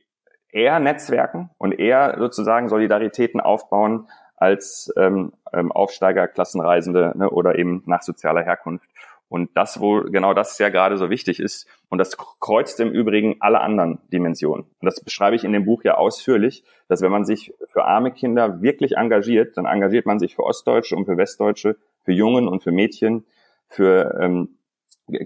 eher 0.52 0.80
Netzwerken 0.80 1.50
und 1.58 1.74
eher 1.74 2.16
sozusagen 2.18 2.70
Solidaritäten 2.70 3.40
aufbauen 3.40 4.08
als 4.36 4.94
ähm, 4.98 5.34
ähm, 5.54 5.72
Aufsteiger, 5.72 6.28
Klassenreisende 6.28 7.14
ne, 7.16 7.30
oder 7.30 7.58
eben 7.58 7.84
nach 7.86 8.02
sozialer 8.02 8.44
Herkunft. 8.44 8.88
Und 9.30 9.50
das, 9.56 9.82
wo 9.82 10.02
genau 10.04 10.34
das 10.34 10.58
ja 10.58 10.70
gerade 10.70 10.98
so 10.98 11.10
wichtig 11.10 11.40
ist, 11.40 11.68
und 11.90 11.98
das 11.98 12.18
kreuzt 12.18 12.80
im 12.80 12.92
Übrigen 12.92 13.38
alle 13.40 13.60
anderen 13.60 14.00
Dimensionen. 14.12 14.64
Und 14.80 14.86
das 14.86 15.02
beschreibe 15.02 15.36
ich 15.36 15.44
in 15.44 15.52
dem 15.52 15.66
Buch 15.66 15.84
ja 15.84 15.96
ausführlich, 15.96 16.64
dass 16.88 17.02
wenn 17.02 17.12
man 17.12 17.26
sich 17.26 17.54
für 17.68 17.84
arme 17.84 18.12
Kinder 18.12 18.62
wirklich 18.62 18.96
engagiert, 18.96 19.58
dann 19.58 19.66
engagiert 19.66 20.06
man 20.06 20.20
sich 20.20 20.36
für 20.36 20.44
Ostdeutsche 20.44 20.96
und 20.96 21.06
für 21.06 21.18
Westdeutsche, 21.18 21.76
für 22.08 22.14
Jungen 22.14 22.48
und 22.48 22.64
für 22.64 22.72
Mädchen, 22.72 23.26
für 23.68 24.18
ähm, 24.22 24.60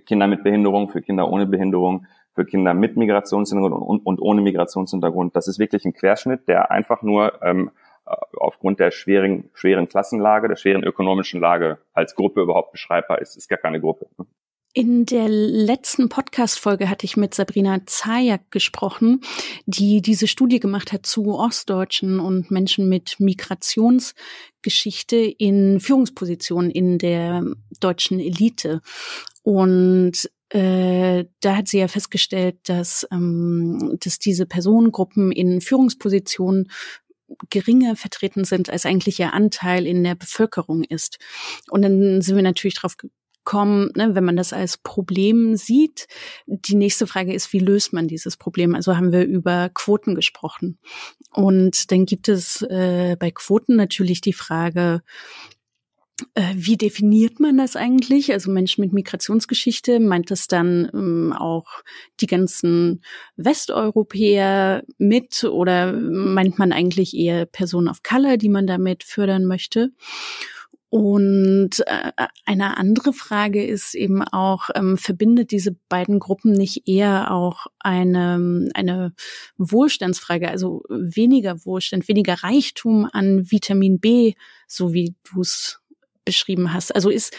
Kinder 0.07 0.25
mit 0.25 0.43
Behinderung, 0.43 0.89
für 0.89 1.03
Kinder 1.03 1.29
ohne 1.29 1.45
Behinderung, 1.45 2.07
für 2.33 2.43
Kinder 2.43 2.73
mit 2.73 2.97
Migrationshintergrund 2.97 3.83
und, 3.87 3.99
und 4.03 4.19
ohne 4.19 4.41
Migrationshintergrund. 4.41 5.35
Das 5.35 5.47
ist 5.47 5.59
wirklich 5.59 5.85
ein 5.85 5.93
Querschnitt, 5.93 6.47
der 6.47 6.71
einfach 6.71 7.03
nur 7.03 7.39
ähm, 7.43 7.69
aufgrund 8.35 8.79
der 8.79 8.89
schweren, 8.89 9.51
schweren 9.53 9.89
Klassenlage, 9.89 10.47
der 10.47 10.55
schweren 10.55 10.83
ökonomischen 10.83 11.39
Lage 11.39 11.77
als 11.93 12.15
Gruppe 12.15 12.41
überhaupt 12.41 12.71
beschreibbar 12.71 13.21
ist. 13.21 13.37
Ist 13.37 13.47
gar 13.47 13.59
keine 13.59 13.79
Gruppe. 13.79 14.07
In 14.73 15.05
der 15.05 15.27
letzten 15.27 16.07
Podcast-Folge 16.07 16.89
hatte 16.89 17.05
ich 17.05 17.17
mit 17.17 17.33
Sabrina 17.33 17.85
Zajak 17.85 18.51
gesprochen, 18.51 19.19
die 19.65 20.01
diese 20.01 20.27
Studie 20.27 20.61
gemacht 20.61 20.93
hat 20.93 21.05
zu 21.05 21.37
Ostdeutschen 21.37 22.21
und 22.21 22.51
Menschen 22.51 22.87
mit 22.87 23.19
Migrationsgeschichte 23.19 25.17
in 25.17 25.81
Führungspositionen 25.81 26.71
in 26.71 26.99
der 26.99 27.43
deutschen 27.81 28.21
Elite. 28.21 28.79
Und 29.43 30.29
äh, 30.47 31.25
da 31.41 31.57
hat 31.57 31.67
sie 31.67 31.79
ja 31.79 31.89
festgestellt, 31.89 32.55
dass, 32.63 33.05
ähm, 33.11 33.97
dass 34.01 34.19
diese 34.19 34.45
Personengruppen 34.45 35.33
in 35.33 35.59
Führungspositionen 35.59 36.71
geringer 37.49 37.97
vertreten 37.97 38.45
sind, 38.45 38.69
als 38.69 38.85
eigentlich 38.85 39.19
ihr 39.19 39.33
Anteil 39.33 39.85
in 39.85 40.01
der 40.05 40.15
Bevölkerung 40.15 40.85
ist. 40.85 41.17
Und 41.69 41.81
dann 41.81 42.21
sind 42.21 42.37
wir 42.37 42.43
natürlich 42.43 42.75
drauf 42.75 42.95
kommen, 43.43 43.91
ne, 43.95 44.15
wenn 44.15 44.23
man 44.23 44.35
das 44.35 44.53
als 44.53 44.77
Problem 44.77 45.55
sieht. 45.55 46.07
Die 46.45 46.75
nächste 46.75 47.07
Frage 47.07 47.33
ist, 47.33 47.53
wie 47.53 47.59
löst 47.59 47.93
man 47.93 48.07
dieses 48.07 48.37
Problem? 48.37 48.75
Also 48.75 48.97
haben 48.97 49.11
wir 49.11 49.25
über 49.25 49.69
Quoten 49.73 50.15
gesprochen. 50.15 50.77
Und 51.33 51.91
dann 51.91 52.05
gibt 52.05 52.29
es 52.29 52.61
äh, 52.63 53.15
bei 53.19 53.31
Quoten 53.31 53.75
natürlich 53.75 54.21
die 54.21 54.33
Frage, 54.33 55.01
äh, 56.35 56.53
wie 56.55 56.77
definiert 56.77 57.39
man 57.39 57.57
das 57.57 57.75
eigentlich? 57.75 58.31
Also 58.31 58.51
Menschen 58.51 58.81
mit 58.81 58.93
Migrationsgeschichte, 58.93 59.99
meint 59.99 60.31
das 60.31 60.47
dann 60.47 60.89
ähm, 60.93 61.33
auch 61.33 61.67
die 62.19 62.27
ganzen 62.27 63.03
Westeuropäer 63.37 64.83
mit 64.97 65.43
oder 65.43 65.93
meint 65.93 66.59
man 66.59 66.71
eigentlich 66.71 67.15
eher 67.15 67.45
Personen 67.45 67.87
of 67.87 68.03
Color, 68.03 68.37
die 68.37 68.49
man 68.49 68.67
damit 68.67 69.03
fördern 69.03 69.45
möchte? 69.45 69.91
Und 70.91 71.87
äh, 71.87 72.11
eine 72.45 72.75
andere 72.75 73.13
Frage 73.13 73.65
ist 73.65 73.95
eben 73.95 74.21
auch, 74.21 74.69
ähm, 74.75 74.97
verbindet 74.97 75.51
diese 75.51 75.71
beiden 75.87 76.19
Gruppen 76.19 76.51
nicht 76.51 76.85
eher 76.85 77.31
auch 77.31 77.67
eine, 77.79 78.67
eine 78.73 79.13
Wohlstandsfrage, 79.57 80.49
also 80.49 80.83
weniger 80.89 81.63
Wohlstand, 81.63 82.09
weniger 82.09 82.43
Reichtum 82.43 83.07
an 83.09 83.49
Vitamin 83.49 84.01
B, 84.01 84.33
so 84.67 84.91
wie 84.91 85.15
du 85.31 85.39
es 85.39 85.79
beschrieben 86.25 86.73
hast? 86.73 86.93
Also 86.93 87.09
ist, 87.09 87.33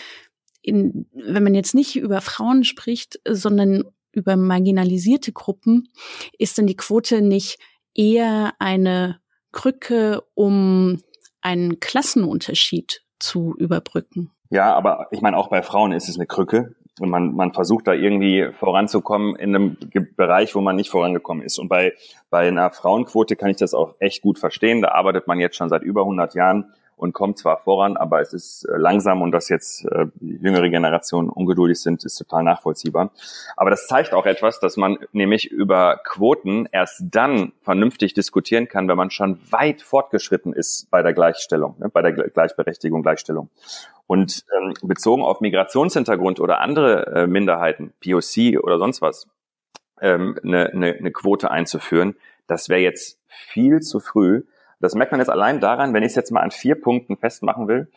in, 0.62 1.05
wenn 1.12 1.44
man 1.44 1.55
jetzt 1.55 1.74
nicht 1.74 1.96
über 1.96 2.22
Frauen 2.22 2.64
spricht, 2.64 3.20
sondern 3.28 3.84
über 4.12 4.36
marginalisierte 4.36 5.32
Gruppen, 5.32 5.90
ist 6.38 6.57
denn 6.57 6.66
die 6.66 6.76
Quote 6.76 7.20
nicht 7.20 7.59
eher 7.94 8.55
eine 8.61 9.20
Krücke, 9.53 10.22
um 10.32 11.03
einen 11.42 11.80
Klassenunterschied 11.80 13.03
zu 13.23 13.55
überbrücken. 13.57 14.31
Ja, 14.51 14.75
aber 14.75 15.07
ich 15.11 15.23
meine, 15.23 15.39
auch 15.39 15.49
bei 15.49 15.62
Frauen 15.62 15.93
ist 15.93 16.09
es 16.09 16.16
eine 16.16 16.27
Krücke. 16.27 16.75
Und 17.01 17.09
man, 17.09 17.35
man 17.35 17.55
versucht 17.55 17.87
da 17.87 17.95
irgendwie 17.95 18.51
voranzukommen 18.53 19.35
in 19.37 19.57
einem 19.57 19.77
Bereich, 20.14 20.55
wo 20.55 20.61
man 20.61 20.77
nicht 20.77 20.91
vorangekommen 20.91 21.43
ist. 21.43 21.59
Und 21.59 21.68
bei, 21.68 21.95
bei 22.29 22.49
einer 22.49 22.70
Frauenquote 22.70 23.35
kann 23.35 23.49
ich 23.49 23.57
das 23.57 23.73
auch 23.73 23.95
echt 23.99 24.20
gut 24.20 24.39
verstehen. 24.39 24.83
Da 24.83 24.89
arbeitet 24.89 25.27
man 25.27 25.41
jetzt 25.41 25.57
schon 25.57 25.70
seit 25.70 25.83
über 25.83 26.03
100 26.03 26.35
Jahren 26.35 26.75
und 27.03 27.12
kommt 27.12 27.36
zwar 27.36 27.59
voran, 27.59 27.96
aber 27.96 28.20
es 28.20 28.32
ist 28.32 28.64
äh, 28.64 28.76
langsam 28.76 29.22
und 29.22 29.32
dass 29.32 29.48
jetzt 29.48 29.84
äh, 29.86 30.07
jüngere 30.20 30.70
Generation 30.70 31.28
ungeduldig 31.28 31.80
sind, 31.80 32.05
ist 32.05 32.16
total 32.16 32.44
nachvollziehbar. 32.44 33.11
Aber 33.57 33.70
das 33.70 33.88
zeigt 33.88 34.14
auch 34.14 34.24
etwas, 34.24 34.61
dass 34.61 34.76
man 34.76 34.98
nämlich 35.11 35.50
über 35.50 36.00
Quoten 36.05 36.68
erst 36.70 37.03
dann 37.11 37.53
vernünftig 37.62 38.14
diskutieren 38.14 38.68
kann, 38.68 38.86
wenn 38.86 38.96
man 38.96 39.11
schon 39.11 39.40
weit 39.50 39.82
fortgeschritten 39.82 40.53
ist 40.53 40.90
bei 40.92 41.03
der 41.03 41.12
Gleichstellung, 41.12 41.74
ne, 41.78 41.88
bei 41.88 42.03
der 42.03 42.12
Gleichberechtigung, 42.12 43.03
Gleichstellung. 43.03 43.50
Und 44.07 44.44
ähm, 44.57 44.74
bezogen 44.82 45.22
auf 45.22 45.40
Migrationshintergrund 45.40 46.38
oder 46.38 46.61
andere 46.61 47.07
äh, 47.07 47.26
Minderheiten, 47.26 47.92
POC 48.00 48.62
oder 48.62 48.78
sonst 48.78 49.03
was, 49.03 49.26
ähm, 50.00 50.38
eine, 50.44 50.70
eine, 50.70 50.92
eine 50.92 51.11
Quote 51.11 51.50
einzuführen, 51.50 52.14
das 52.46 52.68
wäre 52.68 52.80
jetzt 52.80 53.18
viel 53.26 53.80
zu 53.80 53.98
früh, 53.98 54.42
das 54.83 54.95
merkt 54.95 55.12
man 55.12 55.20
jetzt 55.20 55.30
allein 55.30 55.61
daran, 55.61 55.95
wenn 55.95 56.03
ich 56.03 56.11
es 56.11 56.16
jetzt 56.16 56.30
mal 56.30 56.41
an 56.41 56.51
vier 56.51 56.74
Punkten 56.74 57.16
festmachen 57.16 57.68
will, 57.68 57.91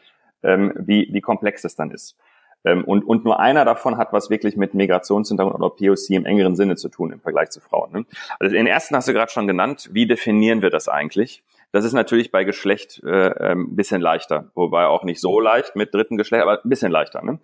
ähm, 0.43 0.71
wie, 0.77 1.09
wie 1.11 1.21
komplex 1.21 1.63
es 1.63 1.75
dann 1.75 1.91
ist. 1.91 2.15
Ähm, 2.63 2.83
und, 2.83 3.03
und 3.03 3.25
nur 3.25 3.39
einer 3.39 3.65
davon 3.65 3.97
hat 3.97 4.13
was 4.13 4.29
wirklich 4.29 4.55
mit 4.55 4.73
Migrationshintergrund 4.73 5.55
oder 5.55 5.69
POC 5.69 6.11
im 6.11 6.25
engeren 6.25 6.55
Sinne 6.55 6.75
zu 6.75 6.89
tun 6.89 7.11
im 7.11 7.19
Vergleich 7.19 7.49
zu 7.49 7.59
Frauen. 7.59 7.91
Ne? 7.91 8.05
Also 8.39 8.55
den 8.55 8.67
ersten 8.67 8.95
hast 8.95 9.07
du 9.07 9.13
gerade 9.13 9.31
schon 9.31 9.47
genannt. 9.47 9.89
Wie 9.91 10.07
definieren 10.07 10.61
wir 10.61 10.69
das 10.69 10.87
eigentlich? 10.87 11.43
Das 11.71 11.85
ist 11.85 11.93
natürlich 11.93 12.31
bei 12.31 12.43
Geschlecht 12.43 13.01
äh, 13.03 13.31
ein 13.31 13.51
ähm, 13.51 13.75
bisschen 13.75 13.99
leichter, 13.99 14.49
wobei 14.55 14.85
auch 14.85 15.03
nicht 15.03 15.19
so 15.19 15.39
leicht 15.39 15.75
mit 15.75 15.93
dritten 15.93 16.17
Geschlecht, 16.17 16.41
aber 16.41 16.63
ein 16.63 16.69
bisschen 16.69 16.91
leichter. 16.91 17.23
Ne? 17.23 17.39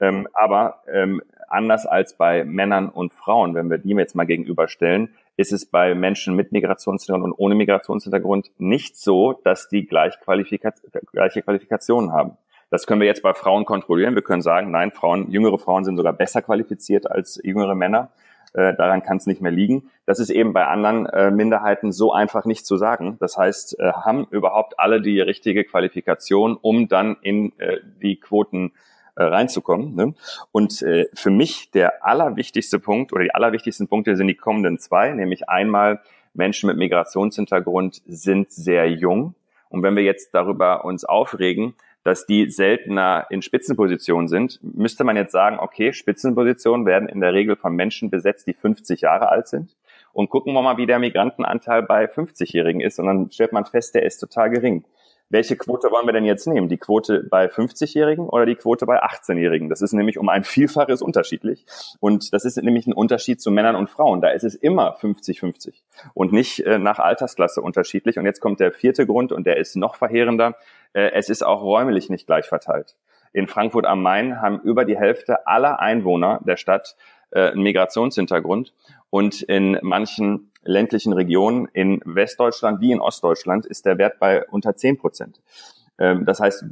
Ähm, 0.00 0.26
aber 0.32 0.82
ähm, 0.92 1.20
anders 1.48 1.86
als 1.86 2.16
bei 2.16 2.44
Männern 2.44 2.88
und 2.88 3.12
Frauen, 3.14 3.54
wenn 3.54 3.70
wir 3.70 3.78
die 3.78 3.90
jetzt 3.90 4.14
mal 4.14 4.24
gegenüberstellen, 4.24 5.10
ist 5.36 5.52
es 5.52 5.66
bei 5.66 5.94
Menschen 5.94 6.36
mit 6.36 6.52
Migrationshintergrund 6.52 7.24
und 7.24 7.38
ohne 7.38 7.54
Migrationshintergrund 7.54 8.50
nicht 8.58 8.96
so, 8.96 9.32
dass 9.44 9.68
die 9.68 9.86
gleich 9.86 10.20
Qualifika 10.20 10.72
gleiche 11.12 11.42
Qualifikationen 11.42 12.12
haben. 12.12 12.36
Das 12.70 12.86
können 12.86 13.00
wir 13.00 13.06
jetzt 13.06 13.22
bei 13.22 13.34
Frauen 13.34 13.64
kontrollieren. 13.64 14.14
Wir 14.14 14.22
können 14.22 14.42
sagen, 14.42 14.70
nein, 14.70 14.90
Frauen, 14.90 15.30
jüngere 15.30 15.58
Frauen 15.58 15.84
sind 15.84 15.96
sogar 15.96 16.12
besser 16.12 16.42
qualifiziert 16.42 17.10
als 17.10 17.40
jüngere 17.42 17.74
Männer. 17.74 18.10
Äh, 18.52 18.74
daran 18.74 19.02
kann 19.02 19.16
es 19.16 19.26
nicht 19.26 19.40
mehr 19.40 19.52
liegen. 19.52 19.90
Das 20.06 20.20
ist 20.20 20.30
eben 20.30 20.52
bei 20.52 20.66
anderen 20.66 21.06
äh, 21.06 21.30
Minderheiten 21.30 21.92
so 21.92 22.12
einfach 22.12 22.44
nicht 22.44 22.66
zu 22.66 22.76
sagen. 22.76 23.16
Das 23.18 23.36
heißt, 23.36 23.78
äh, 23.80 23.92
haben 23.92 24.26
überhaupt 24.30 24.78
alle 24.78 25.00
die 25.00 25.20
richtige 25.20 25.64
Qualifikation, 25.64 26.56
um 26.60 26.88
dann 26.88 27.16
in 27.20 27.52
äh, 27.58 27.78
die 28.00 28.16
Quoten 28.16 28.72
äh, 29.16 29.24
reinzukommen. 29.24 29.94
Ne? 29.94 30.14
Und 30.52 30.82
äh, 30.82 31.06
für 31.14 31.30
mich 31.30 31.70
der 31.70 32.04
allerwichtigste 32.04 32.78
Punkt 32.78 33.12
oder 33.12 33.24
die 33.24 33.34
allerwichtigsten 33.34 33.88
Punkte 33.88 34.16
sind 34.16 34.26
die 34.26 34.34
kommenden 34.34 34.78
zwei, 34.78 35.12
nämlich 35.12 35.48
einmal 35.48 36.00
Menschen 36.32 36.66
mit 36.66 36.76
Migrationshintergrund 36.76 38.02
sind 38.06 38.50
sehr 38.50 38.90
jung. 38.90 39.34
Und 39.68 39.82
wenn 39.82 39.96
wir 39.96 40.02
jetzt 40.02 40.34
darüber 40.34 40.84
uns 40.84 41.04
aufregen, 41.04 41.74
dass 42.02 42.26
die 42.26 42.50
seltener 42.50 43.26
in 43.30 43.40
Spitzenpositionen 43.40 44.28
sind, 44.28 44.58
müsste 44.62 45.04
man 45.04 45.16
jetzt 45.16 45.32
sagen, 45.32 45.58
okay, 45.58 45.92
Spitzenpositionen 45.92 46.84
werden 46.84 47.08
in 47.08 47.20
der 47.20 47.32
Regel 47.32 47.56
von 47.56 47.74
Menschen 47.74 48.10
besetzt, 48.10 48.46
die 48.46 48.52
50 48.52 49.00
Jahre 49.00 49.30
alt 49.30 49.48
sind. 49.48 49.74
Und 50.12 50.28
gucken 50.28 50.52
wir 50.52 50.62
mal, 50.62 50.76
wie 50.76 50.86
der 50.86 50.98
Migrantenanteil 50.98 51.82
bei 51.82 52.04
50-Jährigen 52.04 52.80
ist. 52.80 53.00
Und 53.00 53.06
dann 53.06 53.30
stellt 53.32 53.52
man 53.52 53.64
fest, 53.64 53.94
der 53.94 54.04
ist 54.04 54.18
total 54.18 54.50
gering 54.50 54.84
welche 55.30 55.56
Quote 55.56 55.90
wollen 55.90 56.06
wir 56.06 56.12
denn 56.12 56.24
jetzt 56.24 56.46
nehmen? 56.46 56.68
Die 56.68 56.76
Quote 56.76 57.24
bei 57.24 57.46
50-Jährigen 57.46 58.28
oder 58.28 58.46
die 58.46 58.54
Quote 58.54 58.86
bei 58.86 59.02
18-Jährigen? 59.02 59.68
Das 59.68 59.80
ist 59.80 59.92
nämlich 59.92 60.18
um 60.18 60.28
ein 60.28 60.44
Vielfaches 60.44 61.02
unterschiedlich. 61.02 61.66
Und 62.00 62.32
das 62.32 62.44
ist 62.44 62.56
nämlich 62.56 62.86
ein 62.86 62.92
Unterschied 62.92 63.40
zu 63.40 63.50
Männern 63.50 63.74
und 63.74 63.90
Frauen. 63.90 64.20
Da 64.20 64.28
ist 64.30 64.44
es 64.44 64.54
immer 64.54 64.96
50-50 64.96 65.82
und 66.12 66.32
nicht 66.32 66.60
äh, 66.60 66.78
nach 66.78 66.98
Altersklasse 66.98 67.62
unterschiedlich. 67.62 68.18
Und 68.18 68.26
jetzt 68.26 68.40
kommt 68.40 68.60
der 68.60 68.72
vierte 68.72 69.06
Grund 69.06 69.32
und 69.32 69.46
der 69.46 69.56
ist 69.56 69.76
noch 69.76 69.96
verheerender. 69.96 70.56
Äh, 70.92 71.10
es 71.12 71.28
ist 71.28 71.42
auch 71.42 71.62
räumlich 71.62 72.10
nicht 72.10 72.26
gleich 72.26 72.46
verteilt. 72.46 72.96
In 73.32 73.48
Frankfurt 73.48 73.86
am 73.86 74.02
Main 74.02 74.40
haben 74.40 74.60
über 74.60 74.84
die 74.84 74.96
Hälfte 74.96 75.46
aller 75.46 75.80
Einwohner 75.80 76.40
der 76.46 76.56
Stadt 76.56 76.96
äh, 77.30 77.50
einen 77.50 77.62
Migrationshintergrund 77.62 78.72
und 79.10 79.42
in 79.42 79.78
manchen 79.82 80.52
ländlichen 80.64 81.12
Regionen 81.12 81.68
in 81.72 82.00
Westdeutschland 82.04 82.80
wie 82.80 82.92
in 82.92 83.00
Ostdeutschland 83.00 83.66
ist 83.66 83.86
der 83.86 83.98
Wert 83.98 84.18
bei 84.18 84.46
unter 84.48 84.76
10 84.76 84.98
Prozent. 84.98 85.40
Ähm, 85.98 86.24
das 86.24 86.40
heißt, 86.40 86.64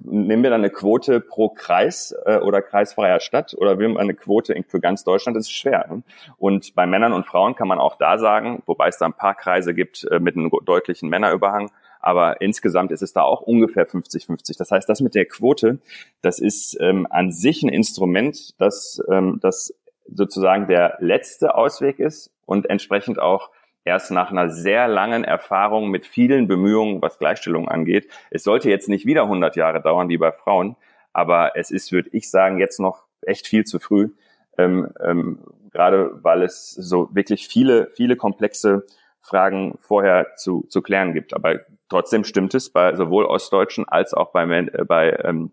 nehmen 0.00 0.42
wir 0.42 0.50
dann 0.50 0.60
eine 0.60 0.70
Quote 0.70 1.20
pro 1.20 1.48
Kreis 1.48 2.14
äh, 2.26 2.38
oder 2.38 2.60
kreisfreier 2.60 3.20
Stadt 3.20 3.54
oder 3.56 3.78
will 3.78 3.88
man 3.88 4.02
eine 4.02 4.14
Quote 4.14 4.54
für 4.68 4.80
ganz 4.80 5.04
Deutschland, 5.04 5.36
das 5.36 5.46
ist 5.46 5.52
schwer. 5.52 5.86
Ne? 5.88 6.02
Und 6.36 6.74
bei 6.74 6.86
Männern 6.86 7.12
und 7.12 7.26
Frauen 7.26 7.54
kann 7.54 7.68
man 7.68 7.78
auch 7.78 7.96
da 7.96 8.18
sagen, 8.18 8.62
wobei 8.66 8.88
es 8.88 8.98
da 8.98 9.06
ein 9.06 9.14
paar 9.14 9.34
Kreise 9.34 9.74
gibt 9.74 10.04
äh, 10.04 10.18
mit 10.20 10.36
einem 10.36 10.50
deutlichen 10.64 11.08
Männerüberhang, 11.08 11.70
aber 12.00 12.40
insgesamt 12.40 12.92
ist 12.92 13.02
es 13.02 13.12
da 13.12 13.22
auch 13.22 13.40
ungefähr 13.40 13.88
50-50. 13.88 14.58
Das 14.58 14.70
heißt, 14.70 14.88
das 14.88 15.00
mit 15.00 15.14
der 15.14 15.26
Quote, 15.26 15.78
das 16.20 16.38
ist 16.38 16.76
ähm, 16.80 17.06
an 17.10 17.32
sich 17.32 17.62
ein 17.62 17.68
Instrument, 17.68 18.54
das, 18.58 19.02
ähm, 19.10 19.38
das 19.42 19.74
sozusagen 20.12 20.66
der 20.66 20.96
letzte 21.00 21.54
Ausweg 21.54 21.98
ist 21.98 22.32
und 22.46 22.68
entsprechend 22.68 23.18
auch 23.18 23.50
erst 23.84 24.10
nach 24.10 24.30
einer 24.30 24.50
sehr 24.50 24.86
langen 24.88 25.24
Erfahrung 25.24 25.88
mit 25.90 26.06
vielen 26.06 26.46
Bemühungen, 26.46 27.00
was 27.00 27.18
Gleichstellung 27.18 27.68
angeht. 27.68 28.08
Es 28.30 28.44
sollte 28.44 28.68
jetzt 28.68 28.88
nicht 28.88 29.06
wieder 29.06 29.22
100 29.22 29.56
Jahre 29.56 29.80
dauern 29.80 30.08
wie 30.08 30.18
bei 30.18 30.32
Frauen, 30.32 30.76
aber 31.12 31.52
es 31.56 31.70
ist, 31.70 31.90
würde 31.90 32.10
ich 32.12 32.30
sagen, 32.30 32.58
jetzt 32.58 32.80
noch 32.80 33.04
echt 33.22 33.46
viel 33.46 33.64
zu 33.64 33.78
früh, 33.78 34.10
ähm, 34.58 34.92
ähm, 35.02 35.40
gerade 35.72 36.10
weil 36.22 36.42
es 36.42 36.70
so 36.70 37.08
wirklich 37.12 37.48
viele, 37.48 37.90
viele 37.94 38.16
komplexe 38.16 38.86
Fragen 39.20 39.78
vorher 39.80 40.34
zu, 40.36 40.66
zu 40.68 40.82
klären 40.82 41.12
gibt. 41.12 41.34
Aber 41.34 41.60
trotzdem 41.88 42.24
stimmt 42.24 42.54
es 42.54 42.70
bei 42.70 42.94
sowohl 42.94 43.24
Ostdeutschen 43.24 43.88
als 43.88 44.14
auch 44.14 44.32
bei, 44.32 44.44
äh, 44.44 44.84
bei, 44.84 45.18
ähm, 45.24 45.52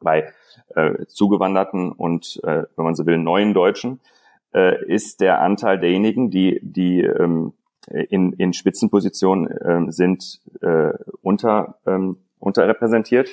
bei 0.00 0.32
äh, 0.74 1.06
Zugewanderten 1.06 1.92
und, 1.92 2.40
äh, 2.44 2.64
wenn 2.76 2.84
man 2.84 2.94
so 2.94 3.06
will, 3.06 3.18
neuen 3.18 3.54
Deutschen, 3.54 4.00
äh, 4.54 4.84
ist 4.86 5.20
der 5.20 5.40
Anteil 5.40 5.78
derjenigen, 5.78 6.30
die, 6.30 6.60
die 6.62 7.00
ähm, 7.02 7.52
in, 7.88 8.32
in 8.34 8.52
Spitzenpositionen 8.52 9.52
ähm, 9.64 9.90
sind, 9.90 10.40
äh, 10.62 10.92
unter, 11.22 11.78
ähm, 11.86 12.18
unterrepräsentiert. 12.38 13.30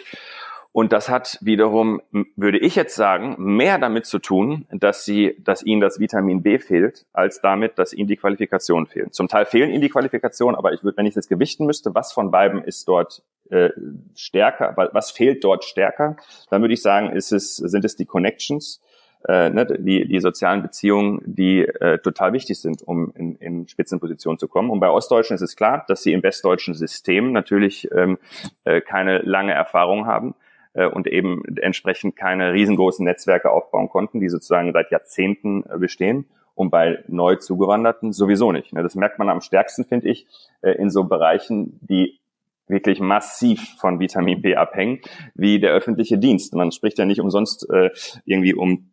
Und 0.73 0.93
das 0.93 1.09
hat 1.09 1.37
wiederum, 1.41 2.01
würde 2.37 2.57
ich 2.57 2.75
jetzt 2.75 2.95
sagen, 2.95 3.35
mehr 3.37 3.77
damit 3.77 4.05
zu 4.05 4.19
tun, 4.19 4.65
dass 4.71 5.03
sie, 5.03 5.35
dass 5.39 5.63
ihnen 5.63 5.81
das 5.81 5.99
Vitamin 5.99 6.43
B 6.43 6.59
fehlt, 6.59 7.05
als 7.11 7.41
damit, 7.41 7.77
dass 7.77 7.91
ihnen 7.91 8.07
die 8.07 8.15
Qualifikationen 8.15 8.87
fehlen. 8.87 9.11
Zum 9.11 9.27
Teil 9.27 9.45
fehlen 9.45 9.69
ihnen 9.69 9.81
die 9.81 9.89
Qualifikationen, 9.89 10.55
aber 10.55 10.71
ich 10.71 10.81
würde, 10.81 10.95
wenn 10.95 11.05
ich 11.05 11.13
das 11.13 11.27
gewichten 11.27 11.65
müsste, 11.65 11.93
was 11.93 12.13
von 12.13 12.31
beiden 12.31 12.63
ist 12.63 12.87
dort 12.87 13.21
äh, 13.51 13.69
stärker, 14.15 14.73
was 14.93 15.11
fehlt 15.11 15.43
dort 15.43 15.63
stärker, 15.63 16.15
dann 16.49 16.61
würde 16.61 16.73
ich 16.73 16.81
sagen, 16.81 17.11
ist 17.11 17.31
es, 17.31 17.57
sind 17.57 17.85
es 17.85 17.95
die 17.95 18.05
Connections, 18.05 18.81
äh, 19.27 19.49
ne, 19.49 19.65
die, 19.65 20.07
die 20.07 20.19
sozialen 20.19 20.61
Beziehungen, 20.61 21.21
die 21.25 21.61
äh, 21.61 21.99
total 21.99 22.33
wichtig 22.33 22.59
sind, 22.59 22.81
um 22.81 23.11
in, 23.15 23.35
in 23.35 23.67
Spitzenpositionen 23.67 24.39
zu 24.39 24.47
kommen. 24.47 24.69
Und 24.69 24.79
bei 24.79 24.89
Ostdeutschen 24.89 25.35
ist 25.35 25.41
es 25.41 25.55
klar, 25.55 25.85
dass 25.87 26.01
sie 26.03 26.13
im 26.13 26.23
westdeutschen 26.23 26.73
System 26.73 27.31
natürlich 27.31 27.89
ähm, 27.91 28.17
äh, 28.63 28.81
keine 28.81 29.19
lange 29.19 29.53
Erfahrung 29.53 30.07
haben 30.07 30.33
äh, 30.73 30.85
und 30.85 31.07
eben 31.07 31.43
entsprechend 31.57 32.15
keine 32.15 32.53
riesengroßen 32.53 33.03
Netzwerke 33.05 33.51
aufbauen 33.51 33.89
konnten, 33.89 34.19
die 34.19 34.29
sozusagen 34.29 34.71
seit 34.73 34.91
Jahrzehnten 34.91 35.63
äh, 35.69 35.77
bestehen. 35.77 36.25
Und 36.53 36.69
bei 36.69 37.03
neu 37.07 37.37
zugewanderten 37.37 38.11
sowieso 38.13 38.51
nicht. 38.51 38.73
Ne? 38.73 38.83
Das 38.83 38.95
merkt 38.95 39.19
man 39.19 39.29
am 39.29 39.41
stärksten, 39.41 39.85
finde 39.85 40.09
ich, 40.09 40.27
äh, 40.61 40.71
in 40.71 40.89
so 40.89 41.03
Bereichen, 41.03 41.79
die 41.81 42.20
wirklich 42.67 42.99
massiv 42.99 43.75
von 43.79 43.99
Vitamin 43.99 44.41
B 44.41 44.55
abhängen, 44.55 44.99
wie 45.35 45.59
der 45.59 45.71
öffentliche 45.71 46.17
Dienst. 46.17 46.53
Man 46.55 46.71
spricht 46.71 46.97
ja 46.97 47.05
nicht 47.05 47.21
umsonst 47.21 47.69
äh, 47.69 47.89
irgendwie 48.25 48.53
um 48.53 48.91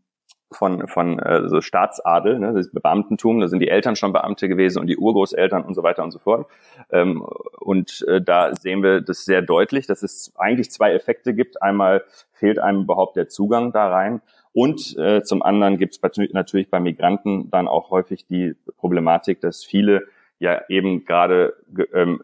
von, 0.51 0.89
von 0.89 1.19
äh, 1.19 1.49
so 1.49 1.61
Staatsadel, 1.61 2.39
ne, 2.39 2.55
das 2.55 2.71
Beamtentum, 2.71 3.41
da 3.41 3.49
sind 3.49 3.61
die 3.61 3.69
Eltern 3.69 3.97
schon 3.97 4.13
Beamte 4.13 4.49
gewesen 4.49 4.81
und 4.81 4.87
die 4.87 4.97
Urgroßeltern 4.97 5.63
und 5.63 5.75
so 5.75 5.83
weiter 5.83 6.03
und 6.03 6.11
so 6.11 6.19
fort. 6.19 6.47
Ähm, 6.91 7.23
und 7.61 8.05
äh, 8.09 8.23
da 8.23 8.55
sehen 8.55 8.83
wir 8.83 9.03
das 9.03 9.25
sehr 9.25 9.43
deutlich, 9.43 9.87
dass 9.87 10.03
es 10.03 10.33
eigentlich 10.37 10.71
zwei 10.71 10.93
Effekte 10.95 11.35
gibt. 11.35 11.63
Einmal 11.63 12.05
fehlt 12.33 12.59
einem 12.59 12.83
überhaupt 12.83 13.17
der 13.17 13.29
Zugang 13.29 13.73
da 13.73 13.89
rein 13.89 14.23
und 14.53 14.97
äh, 14.97 15.23
zum 15.23 15.43
anderen 15.43 15.77
gibt 15.79 15.95
es 15.95 16.33
natürlich 16.33 16.71
bei 16.71 16.81
Migranten 16.81 17.51
dann 17.51 17.69
auch 17.69 17.91
häufig 17.91 18.27
die 18.27 18.55
Problematik, 18.79 19.41
dass 19.41 19.65
viele 19.65 20.05
ja 20.39 20.63
eben 20.69 21.05
gerade 21.05 21.55
ähm, 21.93 22.21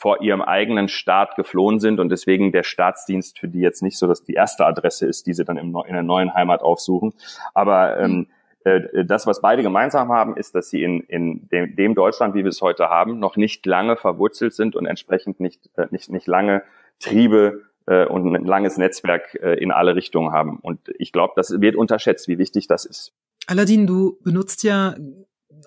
vor 0.00 0.22
ihrem 0.22 0.40
eigenen 0.40 0.88
Staat 0.88 1.36
geflohen 1.36 1.78
sind 1.78 2.00
und 2.00 2.08
deswegen 2.08 2.52
der 2.52 2.62
Staatsdienst 2.62 3.38
für 3.38 3.48
die 3.48 3.60
jetzt 3.60 3.82
nicht 3.82 3.98
so, 3.98 4.06
dass 4.06 4.24
die 4.24 4.32
erste 4.32 4.64
Adresse 4.64 5.06
ist, 5.06 5.26
die 5.26 5.34
sie 5.34 5.44
dann 5.44 5.58
im, 5.58 5.76
in 5.86 5.92
der 5.92 6.02
neuen 6.02 6.32
Heimat 6.32 6.62
aufsuchen. 6.62 7.12
Aber 7.52 8.00
ähm, 8.00 8.28
äh, 8.64 9.04
das, 9.04 9.26
was 9.26 9.42
beide 9.42 9.62
gemeinsam 9.62 10.08
haben, 10.08 10.38
ist, 10.38 10.54
dass 10.54 10.70
sie 10.70 10.82
in, 10.82 11.00
in 11.00 11.48
dem, 11.50 11.76
dem 11.76 11.94
Deutschland, 11.94 12.34
wie 12.34 12.44
wir 12.44 12.48
es 12.48 12.62
heute 12.62 12.88
haben, 12.88 13.18
noch 13.18 13.36
nicht 13.36 13.66
lange 13.66 13.96
verwurzelt 13.96 14.54
sind 14.54 14.74
und 14.74 14.86
entsprechend 14.86 15.38
nicht, 15.38 15.68
äh, 15.76 15.86
nicht, 15.90 16.10
nicht 16.10 16.26
lange 16.26 16.62
Triebe 16.98 17.64
äh, 17.84 18.06
und 18.06 18.34
ein 18.34 18.46
langes 18.46 18.78
Netzwerk 18.78 19.34
äh, 19.34 19.62
in 19.62 19.70
alle 19.70 19.96
Richtungen 19.96 20.32
haben. 20.32 20.60
Und 20.62 20.80
ich 20.98 21.12
glaube, 21.12 21.34
das 21.36 21.60
wird 21.60 21.76
unterschätzt, 21.76 22.26
wie 22.26 22.38
wichtig 22.38 22.68
das 22.68 22.86
ist. 22.86 23.12
Aladdin, 23.46 23.86
du 23.86 24.18
benutzt 24.22 24.62
ja 24.62 24.94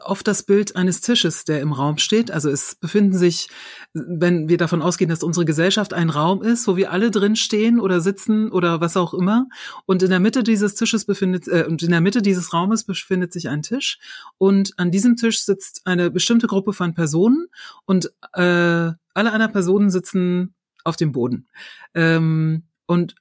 oft 0.03 0.27
das 0.27 0.43
Bild 0.43 0.75
eines 0.75 1.01
Tisches, 1.01 1.45
der 1.45 1.61
im 1.61 1.71
Raum 1.71 1.97
steht. 1.97 2.31
Also 2.31 2.49
es 2.49 2.75
befinden 2.75 3.17
sich, 3.17 3.49
wenn 3.93 4.49
wir 4.49 4.57
davon 4.57 4.81
ausgehen, 4.81 5.09
dass 5.09 5.23
unsere 5.23 5.45
Gesellschaft 5.45 5.93
ein 5.93 6.09
Raum 6.09 6.41
ist, 6.41 6.67
wo 6.67 6.75
wir 6.75 6.91
alle 6.91 7.11
drin 7.11 7.35
stehen 7.35 7.79
oder 7.79 8.01
sitzen 8.01 8.51
oder 8.51 8.81
was 8.81 8.97
auch 8.97 9.13
immer. 9.13 9.47
Und 9.85 10.03
in 10.03 10.09
der 10.09 10.19
Mitte 10.19 10.43
dieses 10.43 10.75
Tisches 10.75 11.05
befindet, 11.05 11.47
äh, 11.47 11.65
und 11.67 11.83
in 11.83 11.91
der 11.91 12.01
Mitte 12.01 12.21
dieses 12.21 12.53
Raumes 12.53 12.83
befindet 12.83 13.33
sich 13.33 13.49
ein 13.49 13.61
Tisch. 13.61 13.99
Und 14.37 14.73
an 14.77 14.91
diesem 14.91 15.15
Tisch 15.15 15.43
sitzt 15.43 15.81
eine 15.85 16.11
bestimmte 16.11 16.47
Gruppe 16.47 16.73
von 16.73 16.93
Personen 16.93 17.47
und 17.85 18.11
äh, 18.33 18.91
alle 19.13 19.31
einer 19.31 19.47
Personen 19.47 19.89
sitzen 19.89 20.53
auf 20.83 20.95
dem 20.95 21.11
Boden. 21.11 21.47
Ähm, 21.93 22.63
und 22.85 23.15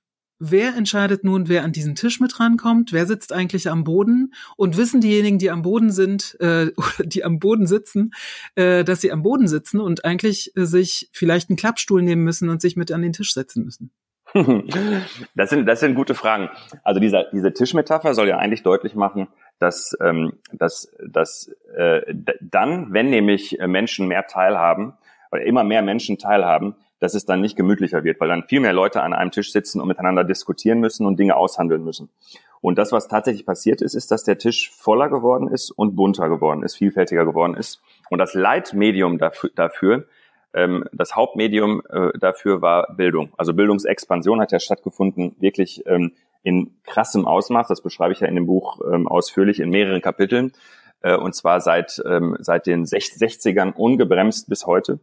Wer 0.44 0.74
entscheidet 0.76 1.22
nun, 1.22 1.48
wer 1.48 1.62
an 1.62 1.70
diesen 1.70 1.94
Tisch 1.94 2.18
mit 2.18 2.40
rankommt? 2.40 2.92
Wer 2.92 3.06
sitzt 3.06 3.32
eigentlich 3.32 3.70
am 3.70 3.84
Boden? 3.84 4.34
Und 4.56 4.76
wissen 4.76 5.00
diejenigen, 5.00 5.38
die 5.38 5.52
am 5.52 5.62
Boden 5.62 5.92
sind, 5.92 6.36
äh, 6.40 6.72
die 7.04 7.22
am 7.22 7.38
Boden 7.38 7.68
sitzen, 7.68 8.10
äh, 8.56 8.82
dass 8.82 9.00
sie 9.00 9.12
am 9.12 9.22
Boden 9.22 9.46
sitzen 9.46 9.78
und 9.78 10.04
eigentlich 10.04 10.50
äh, 10.56 10.64
sich 10.64 11.08
vielleicht 11.12 11.48
einen 11.48 11.56
Klappstuhl 11.56 12.02
nehmen 12.02 12.24
müssen 12.24 12.48
und 12.48 12.60
sich 12.60 12.74
mit 12.74 12.90
an 12.90 13.02
den 13.02 13.12
Tisch 13.12 13.34
setzen 13.34 13.64
müssen? 13.64 13.92
Das 15.36 15.50
sind, 15.50 15.66
das 15.66 15.78
sind 15.78 15.94
gute 15.94 16.14
Fragen. 16.14 16.50
Also 16.82 16.98
dieser, 16.98 17.26
diese 17.32 17.52
Tischmetapher 17.52 18.14
soll 18.14 18.26
ja 18.26 18.38
eigentlich 18.38 18.64
deutlich 18.64 18.96
machen, 18.96 19.28
dass, 19.60 19.96
ähm, 20.00 20.32
dass, 20.52 20.92
dass 21.06 21.54
äh, 21.76 22.00
dann, 22.40 22.92
wenn 22.92 23.10
nämlich 23.10 23.58
Menschen 23.64 24.08
mehr 24.08 24.26
teilhaben, 24.26 24.94
oder 25.30 25.42
immer 25.42 25.64
mehr 25.64 25.82
Menschen 25.82 26.18
teilhaben, 26.18 26.76
dass 27.02 27.14
es 27.14 27.24
dann 27.24 27.40
nicht 27.40 27.56
gemütlicher 27.56 28.04
wird, 28.04 28.20
weil 28.20 28.28
dann 28.28 28.44
viel 28.44 28.60
mehr 28.60 28.72
Leute 28.72 29.02
an 29.02 29.12
einem 29.12 29.32
Tisch 29.32 29.50
sitzen 29.50 29.80
und 29.80 29.88
miteinander 29.88 30.22
diskutieren 30.22 30.78
müssen 30.78 31.04
und 31.04 31.18
Dinge 31.18 31.36
aushandeln 31.36 31.82
müssen. 31.82 32.10
Und 32.60 32.78
das, 32.78 32.92
was 32.92 33.08
tatsächlich 33.08 33.44
passiert 33.44 33.82
ist, 33.82 33.94
ist, 33.94 34.12
dass 34.12 34.22
der 34.22 34.38
Tisch 34.38 34.70
voller 34.70 35.08
geworden 35.08 35.48
ist 35.48 35.72
und 35.72 35.96
bunter 35.96 36.28
geworden 36.28 36.62
ist, 36.62 36.76
vielfältiger 36.76 37.24
geworden 37.24 37.54
ist. 37.54 37.82
Und 38.08 38.18
das 38.18 38.34
Leitmedium 38.34 39.18
dafür, 39.18 39.50
dafür 39.56 40.06
ähm, 40.54 40.84
das 40.92 41.16
Hauptmedium 41.16 41.82
äh, 41.90 42.16
dafür 42.20 42.62
war 42.62 42.94
Bildung. 42.94 43.32
Also 43.36 43.52
Bildungsexpansion 43.52 44.40
hat 44.40 44.52
ja 44.52 44.60
stattgefunden, 44.60 45.34
wirklich 45.40 45.82
ähm, 45.86 46.12
in 46.44 46.70
krassem 46.84 47.26
Ausmaß. 47.26 47.66
Das 47.66 47.80
beschreibe 47.80 48.12
ich 48.12 48.20
ja 48.20 48.28
in 48.28 48.36
dem 48.36 48.46
Buch 48.46 48.80
ähm, 48.92 49.08
ausführlich 49.08 49.58
in 49.58 49.70
mehreren 49.70 50.00
Kapiteln. 50.00 50.52
Äh, 51.00 51.16
und 51.16 51.34
zwar 51.34 51.60
seit, 51.60 52.00
ähm, 52.06 52.36
seit 52.38 52.66
den 52.66 52.84
60ern 52.84 53.72
ungebremst 53.72 54.48
bis 54.48 54.66
heute. 54.66 55.00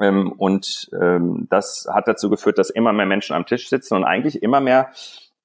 Ähm, 0.00 0.32
und 0.32 0.90
ähm, 1.00 1.46
das 1.50 1.86
hat 1.92 2.08
dazu 2.08 2.30
geführt, 2.30 2.58
dass 2.58 2.70
immer 2.70 2.92
mehr 2.92 3.06
Menschen 3.06 3.34
am 3.34 3.46
Tisch 3.46 3.68
sitzen 3.68 3.94
und 3.94 4.04
eigentlich 4.04 4.42
immer 4.42 4.60
mehr 4.60 4.90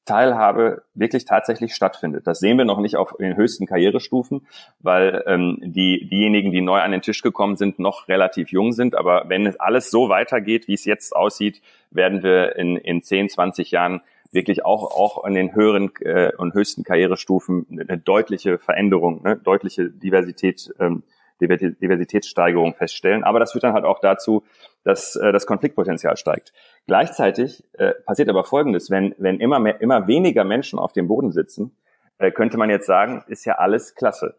Teilhabe 0.09 0.81
wirklich 0.95 1.25
tatsächlich 1.25 1.75
stattfindet. 1.75 2.25
Das 2.25 2.39
sehen 2.39 2.57
wir 2.57 2.65
noch 2.65 2.79
nicht 2.79 2.95
auf 2.97 3.15
den 3.19 3.35
höchsten 3.35 3.67
Karrierestufen, 3.67 4.47
weil 4.79 5.23
ähm, 5.27 5.59
die, 5.61 6.09
diejenigen, 6.09 6.51
die 6.51 6.61
neu 6.61 6.79
an 6.79 6.91
den 6.91 7.03
Tisch 7.03 7.21
gekommen 7.21 7.57
sind, 7.57 7.77
noch 7.77 8.07
relativ 8.07 8.49
jung 8.49 8.71
sind. 8.71 8.95
Aber 8.95 9.25
wenn 9.27 9.45
es 9.45 9.59
alles 9.59 9.91
so 9.91 10.09
weitergeht, 10.09 10.67
wie 10.67 10.73
es 10.73 10.85
jetzt 10.85 11.15
aussieht, 11.15 11.61
werden 11.91 12.23
wir 12.23 12.55
in, 12.55 12.75
in 12.77 13.03
10, 13.03 13.29
20 13.29 13.69
Jahren 13.69 14.01
wirklich 14.31 14.65
auch, 14.65 14.95
auch 14.95 15.23
an 15.23 15.35
den 15.35 15.53
höheren 15.53 15.91
äh, 16.01 16.31
und 16.35 16.55
höchsten 16.55 16.83
Karrierestufen 16.83 17.67
eine 17.69 17.99
deutliche 17.99 18.57
Veränderung, 18.57 19.23
eine 19.23 19.37
deutliche 19.37 19.91
Diversität 19.91 20.73
ähm, 20.79 21.03
Diversitätssteigerung 21.39 22.75
feststellen. 22.75 23.23
Aber 23.23 23.39
das 23.39 23.51
führt 23.51 23.63
dann 23.63 23.73
halt 23.73 23.85
auch 23.85 23.99
dazu, 23.99 24.43
dass 24.83 25.15
äh, 25.15 25.31
das 25.31 25.45
Konfliktpotenzial 25.45 26.17
steigt. 26.17 26.53
Gleichzeitig 26.87 27.63
äh, 27.73 27.93
passiert 28.05 28.29
aber 28.29 28.43
Folgendes, 28.43 28.89
wenn, 28.89 29.15
wenn 29.17 29.39
immer, 29.39 29.59
mehr, 29.59 29.81
immer 29.81 30.07
weniger 30.07 30.43
Menschen 30.43 30.79
auf 30.79 30.93
dem 30.93 31.07
Boden 31.07 31.31
sitzen, 31.31 31.75
äh, 32.17 32.31
könnte 32.31 32.57
man 32.57 32.69
jetzt 32.69 32.85
sagen, 32.85 33.23
ist 33.27 33.45
ja 33.45 33.55
alles 33.55 33.95
klasse. 33.95 34.35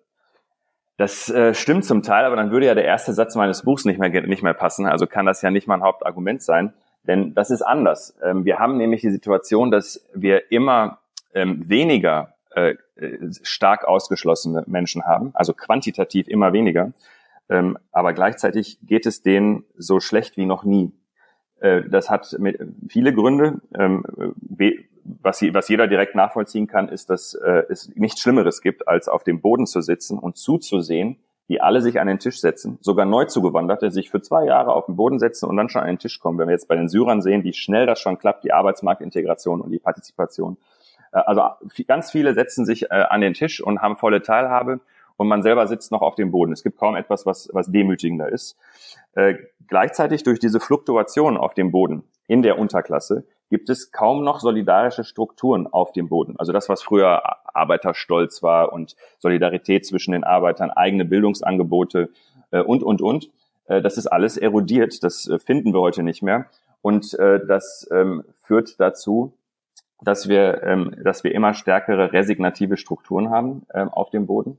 Das 0.96 1.30
äh, 1.30 1.54
stimmt 1.54 1.86
zum 1.86 2.02
Teil, 2.02 2.26
aber 2.26 2.36
dann 2.36 2.50
würde 2.50 2.66
ja 2.66 2.74
der 2.74 2.84
erste 2.84 3.14
Satz 3.14 3.34
meines 3.34 3.62
Buchs 3.62 3.86
nicht 3.86 3.98
mehr, 3.98 4.10
nicht 4.26 4.42
mehr 4.42 4.52
passen. 4.52 4.86
Also 4.86 5.06
kann 5.06 5.24
das 5.24 5.40
ja 5.40 5.50
nicht 5.50 5.66
mein 5.66 5.82
Hauptargument 5.82 6.42
sein. 6.42 6.74
Denn 7.04 7.34
das 7.34 7.50
ist 7.50 7.62
anders. 7.62 8.18
Ähm, 8.22 8.44
wir 8.44 8.58
haben 8.58 8.76
nämlich 8.76 9.00
die 9.00 9.10
Situation, 9.10 9.70
dass 9.70 10.06
wir 10.14 10.52
immer 10.52 10.98
ähm, 11.32 11.68
weniger 11.68 12.34
äh, 12.50 12.74
stark 13.42 13.84
ausgeschlossene 13.84 14.64
Menschen 14.66 15.04
haben, 15.04 15.30
also 15.34 15.54
quantitativ 15.54 16.28
immer 16.28 16.52
weniger. 16.52 16.92
Ähm, 17.48 17.78
aber 17.92 18.12
gleichzeitig 18.12 18.78
geht 18.82 19.06
es 19.06 19.22
denen 19.22 19.64
so 19.76 20.00
schlecht 20.00 20.36
wie 20.36 20.46
noch 20.46 20.64
nie. 20.64 20.92
Äh, 21.60 21.82
das 21.88 22.10
hat 22.10 22.36
viele 22.88 23.12
Gründe. 23.12 23.60
Ähm, 23.78 24.04
was, 25.22 25.40
jeder 25.40 25.86
direkt 25.86 26.14
nachvollziehen 26.14 26.66
kann, 26.66 26.88
ist, 26.88 27.10
dass 27.10 27.34
äh, 27.34 27.64
es 27.68 27.90
nichts 27.94 28.20
Schlimmeres 28.20 28.60
gibt, 28.60 28.86
als 28.86 29.08
auf 29.08 29.24
dem 29.24 29.40
Boden 29.40 29.66
zu 29.66 29.80
sitzen 29.80 30.18
und 30.18 30.36
zuzusehen, 30.36 31.18
wie 31.48 31.60
alle 31.60 31.80
sich 31.82 32.00
an 32.00 32.06
den 32.06 32.20
Tisch 32.20 32.40
setzen, 32.40 32.78
sogar 32.80 33.06
neu 33.06 33.24
zugewanderte 33.24 33.90
sich 33.90 34.08
für 34.08 34.20
zwei 34.20 34.44
Jahre 34.44 34.72
auf 34.72 34.86
den 34.86 34.94
Boden 34.94 35.18
setzen 35.18 35.48
und 35.48 35.56
dann 35.56 35.68
schon 35.68 35.82
an 35.82 35.88
den 35.88 35.98
Tisch 35.98 36.20
kommen. 36.20 36.38
Wenn 36.38 36.46
wir 36.46 36.52
jetzt 36.52 36.68
bei 36.68 36.76
den 36.76 36.88
Syrern 36.88 37.22
sehen, 37.22 37.42
wie 37.42 37.52
schnell 37.52 37.86
das 37.86 37.98
schon 37.98 38.18
klappt, 38.18 38.44
die 38.44 38.52
Arbeitsmarktintegration 38.52 39.60
und 39.60 39.70
die 39.70 39.80
Partizipation, 39.80 40.58
also 41.12 41.42
ganz 41.86 42.10
viele 42.10 42.34
setzen 42.34 42.64
sich 42.64 42.90
äh, 42.90 43.06
an 43.08 43.20
den 43.20 43.34
Tisch 43.34 43.62
und 43.62 43.80
haben 43.80 43.96
volle 43.96 44.22
Teilhabe 44.22 44.80
und 45.16 45.28
man 45.28 45.42
selber 45.42 45.66
sitzt 45.66 45.92
noch 45.92 46.02
auf 46.02 46.14
dem 46.14 46.30
Boden. 46.30 46.52
Es 46.52 46.62
gibt 46.62 46.78
kaum 46.78 46.96
etwas, 46.96 47.26
was, 47.26 47.50
was 47.52 47.70
demütigender 47.70 48.28
ist. 48.28 48.56
Äh, 49.14 49.34
gleichzeitig 49.68 50.22
durch 50.22 50.38
diese 50.38 50.60
Fluktuation 50.60 51.36
auf 51.36 51.54
dem 51.54 51.72
Boden 51.72 52.04
in 52.26 52.42
der 52.42 52.58
Unterklasse 52.58 53.24
gibt 53.50 53.68
es 53.68 53.90
kaum 53.92 54.24
noch 54.24 54.40
solidarische 54.40 55.04
Strukturen 55.04 55.66
auf 55.66 55.92
dem 55.92 56.08
Boden. 56.08 56.36
Also 56.38 56.52
das, 56.52 56.68
was 56.68 56.82
früher 56.82 57.22
Arbeiterstolz 57.54 58.42
war 58.42 58.72
und 58.72 58.96
Solidarität 59.18 59.84
zwischen 59.84 60.12
den 60.12 60.24
Arbeitern, 60.24 60.70
eigene 60.70 61.04
Bildungsangebote 61.04 62.10
äh, 62.52 62.60
und, 62.60 62.82
und, 62.82 63.02
und. 63.02 63.30
Äh, 63.66 63.82
das 63.82 63.98
ist 63.98 64.06
alles 64.06 64.36
erodiert. 64.36 65.02
Das 65.02 65.28
äh, 65.28 65.38
finden 65.38 65.74
wir 65.74 65.80
heute 65.80 66.02
nicht 66.02 66.22
mehr. 66.22 66.46
Und 66.82 67.12
äh, 67.18 67.44
das 67.44 67.86
ähm, 67.92 68.24
führt 68.42 68.80
dazu, 68.80 69.34
dass 70.02 70.28
wir, 70.28 70.62
ähm, 70.62 70.94
dass 71.02 71.24
wir 71.24 71.34
immer 71.34 71.54
stärkere 71.54 72.12
resignative 72.12 72.76
Strukturen 72.76 73.30
haben 73.30 73.66
ähm, 73.74 73.88
auf 73.88 74.10
dem 74.10 74.26
Boden. 74.26 74.58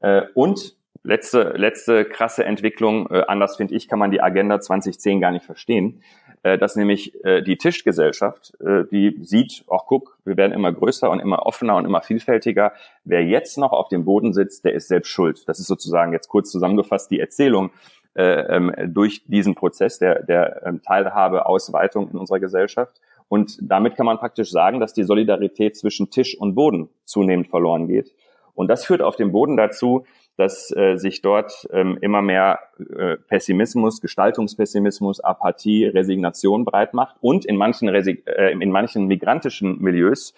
Äh, 0.00 0.22
und 0.34 0.76
letzte, 1.02 1.54
letzte 1.56 2.04
krasse 2.04 2.44
Entwicklung, 2.44 3.08
äh, 3.10 3.22
anders 3.26 3.56
finde 3.56 3.74
ich, 3.74 3.88
kann 3.88 3.98
man 3.98 4.10
die 4.10 4.20
Agenda 4.20 4.60
2010 4.60 5.20
gar 5.20 5.30
nicht 5.30 5.44
verstehen, 5.44 6.02
äh, 6.42 6.58
dass 6.58 6.76
nämlich 6.76 7.24
äh, 7.24 7.42
die 7.42 7.56
Tischgesellschaft, 7.56 8.54
äh, 8.60 8.84
die 8.90 9.18
sieht, 9.22 9.64
ach 9.70 9.82
guck, 9.86 10.18
wir 10.24 10.36
werden 10.36 10.52
immer 10.52 10.72
größer 10.72 11.10
und 11.10 11.20
immer 11.20 11.46
offener 11.46 11.76
und 11.76 11.84
immer 11.84 12.02
vielfältiger. 12.02 12.72
Wer 13.04 13.24
jetzt 13.24 13.58
noch 13.58 13.72
auf 13.72 13.88
dem 13.88 14.04
Boden 14.04 14.32
sitzt, 14.32 14.64
der 14.64 14.74
ist 14.74 14.88
selbst 14.88 15.08
schuld. 15.08 15.48
Das 15.48 15.58
ist 15.58 15.66
sozusagen 15.66 16.12
jetzt 16.12 16.28
kurz 16.28 16.50
zusammengefasst 16.50 17.10
die 17.10 17.20
Erzählung 17.20 17.70
äh, 18.14 18.56
ähm, 18.56 18.74
durch 18.88 19.24
diesen 19.26 19.54
Prozess 19.54 19.98
der, 19.98 20.22
der 20.22 20.66
ähm, 20.66 20.82
Teilhabe, 20.82 21.46
Ausweitung 21.46 22.10
in 22.10 22.18
unserer 22.18 22.40
Gesellschaft. 22.40 23.00
Und 23.32 23.56
damit 23.62 23.96
kann 23.96 24.04
man 24.04 24.18
praktisch 24.18 24.50
sagen, 24.50 24.78
dass 24.78 24.92
die 24.92 25.04
Solidarität 25.04 25.74
zwischen 25.74 26.10
Tisch 26.10 26.36
und 26.38 26.54
Boden 26.54 26.90
zunehmend 27.04 27.48
verloren 27.48 27.88
geht. 27.88 28.14
Und 28.52 28.68
das 28.68 28.84
führt 28.84 29.00
auf 29.00 29.16
dem 29.16 29.32
Boden 29.32 29.56
dazu, 29.56 30.04
dass 30.36 30.70
äh, 30.76 30.96
sich 30.96 31.22
dort 31.22 31.66
ähm, 31.72 31.96
immer 32.02 32.20
mehr 32.20 32.58
äh, 32.94 33.16
Pessimismus, 33.16 34.02
Gestaltungspessimismus, 34.02 35.20
Apathie, 35.20 35.86
Resignation 35.86 36.66
breit 36.66 36.92
macht 36.92 37.16
und 37.22 37.46
in 37.46 37.56
manchen, 37.56 37.88
Resig 37.88 38.22
äh, 38.26 38.52
in 38.52 38.70
manchen 38.70 39.06
migrantischen 39.06 39.80
Milieus, 39.80 40.34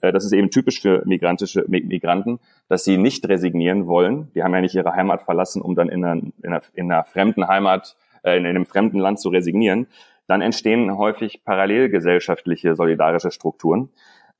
äh, 0.00 0.12
das 0.12 0.24
ist 0.24 0.30
eben 0.30 0.52
typisch 0.52 0.80
für 0.80 1.02
migrantische 1.04 1.64
Migranten, 1.66 2.38
dass 2.68 2.84
sie 2.84 2.96
nicht 2.96 3.28
resignieren 3.28 3.88
wollen. 3.88 4.30
Die 4.36 4.44
haben 4.44 4.54
ja 4.54 4.60
nicht 4.60 4.76
ihre 4.76 4.94
Heimat 4.94 5.24
verlassen, 5.24 5.62
um 5.62 5.74
dann 5.74 5.88
in 5.88 6.04
einer, 6.04 6.22
in 6.22 6.32
einer, 6.44 6.62
in 6.74 6.92
einer 6.92 7.02
fremden 7.02 7.48
Heimat, 7.48 7.96
äh, 8.22 8.36
in 8.36 8.46
einem 8.46 8.66
fremden 8.66 9.00
Land 9.00 9.18
zu 9.18 9.30
resignieren, 9.30 9.88
dann 10.26 10.40
entstehen 10.40 10.96
häufig 10.96 11.44
parallelgesellschaftliche 11.44 12.74
solidarische 12.74 13.30
Strukturen. 13.30 13.90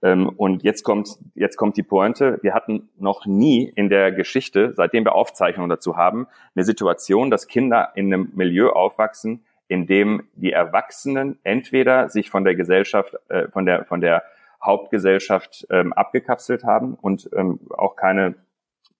Ähm, 0.03 0.29
und 0.29 0.63
jetzt 0.63 0.83
kommt, 0.83 1.09
jetzt 1.35 1.57
kommt 1.57 1.77
die 1.77 1.83
Pointe. 1.83 2.39
Wir 2.43 2.55
hatten 2.55 2.89
noch 2.99 3.27
nie 3.27 3.65
in 3.65 3.89
der 3.89 4.13
Geschichte, 4.13 4.73
seitdem 4.75 5.05
wir 5.05 5.15
Aufzeichnungen 5.15 5.71
dazu 5.71 5.97
haben, 5.97 6.27
eine 6.55 6.65
Situation, 6.65 7.31
dass 7.31 7.47
Kinder 7.47 7.93
in 7.95 8.13
einem 8.13 8.33
Milieu 8.35 8.71
aufwachsen, 8.71 9.45
in 9.69 9.87
dem 9.87 10.29
die 10.35 10.53
Erwachsenen 10.53 11.39
entweder 11.43 12.09
sich 12.09 12.31
von 12.31 12.45
der 12.45 12.55
Gesellschaft, 12.55 13.17
äh, 13.29 13.49
von 13.49 13.67
der, 13.67 13.85
von 13.85 14.01
der 14.01 14.23
Hauptgesellschaft 14.63 15.67
ähm, 15.71 15.93
abgekapselt 15.93 16.65
haben 16.65 16.95
und 16.95 17.31
ähm, 17.35 17.61
auch 17.71 17.97
keine, 17.97 18.35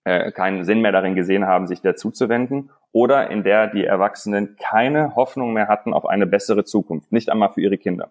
äh, 0.03 0.31
keinen 0.31 0.63
Sinn 0.65 0.81
mehr 0.81 0.91
darin 0.91 1.15
gesehen 1.15 1.45
haben, 1.45 1.67
sich 1.67 1.81
der 1.81 1.95
zuzuwenden 1.95 2.69
oder 2.91 3.29
in 3.29 3.43
der 3.43 3.67
die 3.67 3.85
Erwachsenen 3.85 4.55
keine 4.57 5.15
Hoffnung 5.15 5.53
mehr 5.53 5.67
hatten 5.67 5.93
auf 5.93 6.05
eine 6.05 6.25
bessere 6.25 6.63
Zukunft, 6.63 7.11
nicht 7.11 7.29
einmal 7.29 7.49
für 7.49 7.61
ihre 7.61 7.77
Kinder. 7.77 8.09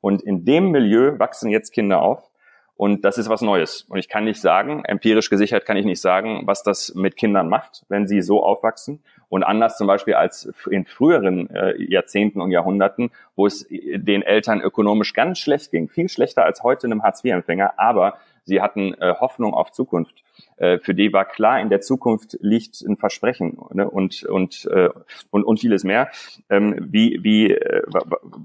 Und 0.00 0.22
in 0.22 0.44
dem 0.44 0.70
Milieu 0.70 1.18
wachsen 1.18 1.50
jetzt 1.50 1.72
Kinder 1.72 2.02
auf. 2.02 2.28
Und 2.74 3.04
das 3.04 3.16
ist 3.18 3.28
was 3.28 3.42
Neues. 3.42 3.82
Und 3.82 3.98
ich 3.98 4.08
kann 4.08 4.24
nicht 4.24 4.40
sagen, 4.40 4.84
empirisch 4.84 5.30
gesichert 5.30 5.66
kann 5.66 5.76
ich 5.76 5.84
nicht 5.84 6.00
sagen, 6.00 6.42
was 6.46 6.64
das 6.64 6.94
mit 6.96 7.16
Kindern 7.16 7.48
macht, 7.48 7.84
wenn 7.88 8.08
sie 8.08 8.22
so 8.22 8.42
aufwachsen. 8.42 9.04
Und 9.28 9.44
anders 9.44 9.76
zum 9.76 9.86
Beispiel 9.86 10.14
als 10.14 10.52
in 10.68 10.84
früheren 10.86 11.48
äh, 11.50 11.80
Jahrzehnten 11.80 12.40
und 12.40 12.50
Jahrhunderten, 12.50 13.10
wo 13.36 13.46
es 13.46 13.68
den 13.68 14.22
Eltern 14.22 14.60
ökonomisch 14.60 15.12
ganz 15.12 15.38
schlecht 15.38 15.70
ging. 15.70 15.88
Viel 15.88 16.08
schlechter 16.08 16.44
als 16.44 16.64
heute 16.64 16.86
einem 16.86 17.04
Hartz-IV-Empfänger. 17.04 17.74
Aber 17.76 18.18
sie 18.44 18.60
hatten 18.60 18.94
äh, 18.94 19.14
Hoffnung 19.20 19.54
auf 19.54 19.70
Zukunft. 19.72 20.22
Äh, 20.56 20.78
für 20.78 20.94
die 20.94 21.12
war 21.12 21.24
klar, 21.24 21.60
in 21.60 21.68
der 21.68 21.80
Zukunft 21.80 22.38
liegt 22.40 22.80
ein 22.82 22.96
Versprechen 22.96 23.58
ne? 23.72 23.88
und, 23.88 24.22
und, 24.24 24.68
äh, 24.72 24.90
und, 25.30 25.44
und 25.44 25.60
vieles 25.60 25.84
mehr. 25.84 26.10
Ähm, 26.50 26.76
wie, 26.78 27.20
wie, 27.22 27.50
äh, 27.50 27.82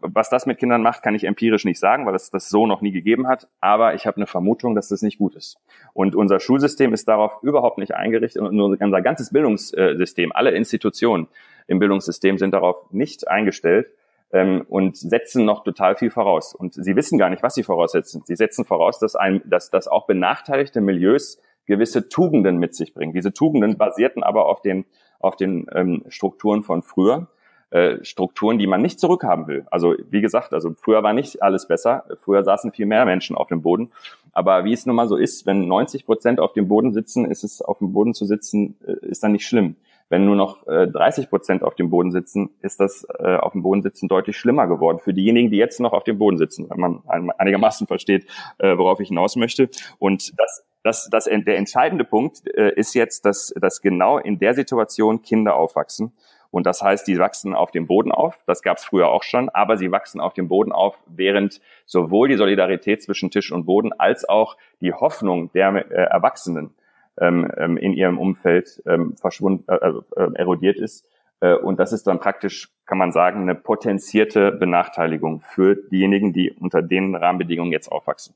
was 0.02 0.30
das 0.30 0.46
mit 0.46 0.58
Kindern 0.58 0.82
macht, 0.82 1.04
kann 1.04 1.16
ich 1.16 1.24
empirisch 1.24 1.66
nicht 1.66 1.80
sagen, 1.80 2.06
weil 2.06 2.16
es 2.16 2.30
das 2.30 2.50
so 2.50 2.68
noch 2.68 2.82
nie 2.82 2.92
gegeben 2.92 3.28
hat. 3.28 3.48
Aber 3.62 3.94
ich 3.96 4.06
habe 4.06 4.18
eine 4.18 4.28
Vermutung, 4.28 4.76
dass 4.76 4.90
das 4.90 5.02
nicht 5.02 5.18
gut 5.18 5.36
ist. 5.36 5.58
Und 5.94 6.16
unser 6.16 6.40
Schulsystem 6.40 6.94
ist 6.94 7.08
darauf 7.08 7.42
überhaupt 7.42 7.78
nicht 7.78 7.94
eingerichtet 7.94 8.42
und 8.42 8.60
unser 8.60 9.02
ganzes 9.02 9.32
Bildungssystem, 9.32 10.32
alle 10.32 10.52
Institutionen 10.52 11.28
im 11.68 11.80
Bildungssystem 11.80 12.38
sind 12.38 12.54
darauf 12.54 12.92
nicht 12.92 13.28
eingestellt, 13.28 13.88
ähm, 14.32 14.66
und 14.68 14.98
setzen 14.98 15.46
noch 15.46 15.64
total 15.64 15.96
viel 15.96 16.12
voraus. 16.12 16.54
Und 16.54 16.74
sie 16.74 16.96
wissen 16.96 17.18
gar 17.18 17.30
nicht, 17.30 17.44
was 17.44 17.56
sie 17.56 17.64
voraussetzen. 17.64 18.24
Sie 18.26 18.36
setzen 18.36 18.66
voraus, 18.66 19.00
dass, 19.00 19.16
ein, 19.16 19.42
dass, 19.46 19.70
dass 19.70 19.88
auch 19.88 20.06
benachteiligte 20.06 20.82
Milieus 20.82 21.42
gewisse 21.66 22.10
Tugenden 22.10 22.58
mit 22.58 22.76
sich 22.76 22.94
bringen. 22.94 23.14
Diese 23.14 23.34
Tugenden 23.34 23.78
basierten 23.78 24.24
aber 24.24 24.46
auf 24.46 24.62
den, 24.62 24.86
auf 25.20 25.36
den 25.36 25.68
ähm, 25.74 26.04
Strukturen 26.10 26.64
von 26.64 26.82
früher. 26.82 27.28
Äh, 27.70 28.06
Strukturen, 28.06 28.60
die 28.60 28.68
man 28.68 28.82
nicht 28.82 28.98
zurückhaben 28.98 29.48
will. 29.48 29.66
Also 29.70 29.94
wie 30.10 30.22
gesagt, 30.22 30.54
also 30.54 30.74
früher 30.76 31.04
war 31.04 31.12
nicht 31.12 31.44
alles 31.44 31.68
besser. 31.68 32.06
Früher 32.22 32.46
saßen 32.46 32.72
viel 32.72 32.86
mehr 32.86 33.04
Menschen 33.04 33.36
auf 33.36 33.48
dem 33.48 33.62
Boden. 33.62 33.92
Aber 34.32 34.64
wie 34.64 34.72
es 34.72 34.86
nun 34.86 34.96
mal 34.96 35.10
so 35.10 35.18
ist, 35.18 35.46
wenn 35.46 35.68
90 35.68 36.06
Prozent 36.06 36.40
auf 36.40 36.54
dem 36.54 36.70
Boden 36.70 36.94
sitzen, 36.94 37.26
ist 37.26 37.44
es 37.44 37.62
auf 37.62 37.80
dem 37.80 37.92
Boden 37.92 38.14
zu 38.14 38.24
sitzen, 38.24 38.78
äh, 38.88 39.06
ist 39.08 39.22
dann 39.22 39.34
nicht 39.34 39.46
schlimm. 39.46 39.76
Wenn 40.10 40.24
nur 40.24 40.36
noch 40.36 40.66
äh, 40.68 40.88
30 40.88 41.30
Prozent 41.30 41.64
auf 41.64 41.76
dem 41.76 41.90
Boden 41.90 42.12
sitzen, 42.12 42.50
ist 42.62 42.80
das 42.80 43.06
äh, 43.20 43.36
auf 43.36 43.52
dem 43.52 43.64
Boden 43.64 43.82
sitzen 43.82 44.08
deutlich 44.08 44.38
schlimmer 44.38 44.68
geworden 44.68 45.00
für 45.00 45.14
diejenigen, 45.14 45.52
die 45.52 45.58
jetzt 45.58 45.82
noch 45.82 45.92
auf 45.92 46.06
dem 46.06 46.18
Boden 46.18 46.38
sitzen, 46.38 46.70
wenn 46.70 46.80
man 46.80 47.02
einigermaßen 47.38 47.88
versteht, 47.88 48.26
äh, 48.58 48.78
worauf 48.78 49.00
ich 49.02 49.10
hinaus 49.10 49.36
möchte. 49.36 49.70
Und 50.00 50.34
das, 50.40 50.66
das, 50.84 51.10
das, 51.12 51.26
der 51.26 51.58
entscheidende 51.58 52.06
Punkt 52.06 52.48
äh, 52.56 52.74
ist 52.76 52.94
jetzt, 52.94 53.26
dass, 53.26 53.54
dass 53.60 53.82
genau 53.82 54.18
in 54.18 54.40
der 54.40 54.54
Situation 54.54 55.22
Kinder 55.22 55.56
aufwachsen. 55.56 56.14
Und 56.50 56.66
das 56.66 56.82
heißt, 56.82 57.06
die 57.08 57.20
wachsen 57.20 57.54
auf 57.54 57.72
dem 57.72 57.88
Boden 57.88 58.14
auf. 58.14 58.40
Das 58.46 58.62
gab 58.62 58.78
es 58.78 58.86
früher 58.86 59.10
auch 59.10 59.24
schon, 59.24 59.50
aber 59.50 59.78
sie 59.78 59.92
wachsen 59.92 60.22
auf 60.22 60.34
dem 60.34 60.48
Boden 60.48 60.72
auf, 60.72 60.98
während 61.06 61.60
sowohl 61.86 62.30
die 62.30 62.38
Solidarität 62.38 63.04
zwischen 63.04 63.30
Tisch 63.32 63.52
und 63.52 63.66
Boden 63.66 63.92
als 63.92 64.28
auch 64.28 64.56
die 64.80 64.94
Hoffnung 64.94 65.52
der 65.52 65.76
äh, 65.92 66.04
Erwachsenen 66.06 66.74
ähm, 67.20 67.50
ähm, 67.58 67.78
in 67.78 67.94
ihrem 67.94 68.18
Umfeld 68.18 68.82
ähm, 68.86 69.16
verschwunden, 69.16 69.64
äh, 69.68 69.78
also, 69.80 70.04
äh, 70.16 70.34
erodiert 70.36 70.78
ist. 70.78 71.06
Äh, 71.40 71.56
und 71.56 71.80
das 71.80 71.94
ist 71.94 72.08
dann 72.08 72.20
praktisch, 72.20 72.70
kann 72.86 72.98
man 72.98 73.12
sagen, 73.12 73.42
eine 73.42 73.56
potenzierte 73.56 74.52
Benachteiligung 74.52 75.42
für 75.42 75.76
diejenigen, 75.76 76.34
die 76.34 76.52
unter 76.52 76.82
den 76.82 77.16
Rahmenbedingungen 77.16 77.72
jetzt 77.72 77.92
aufwachsen. 77.92 78.36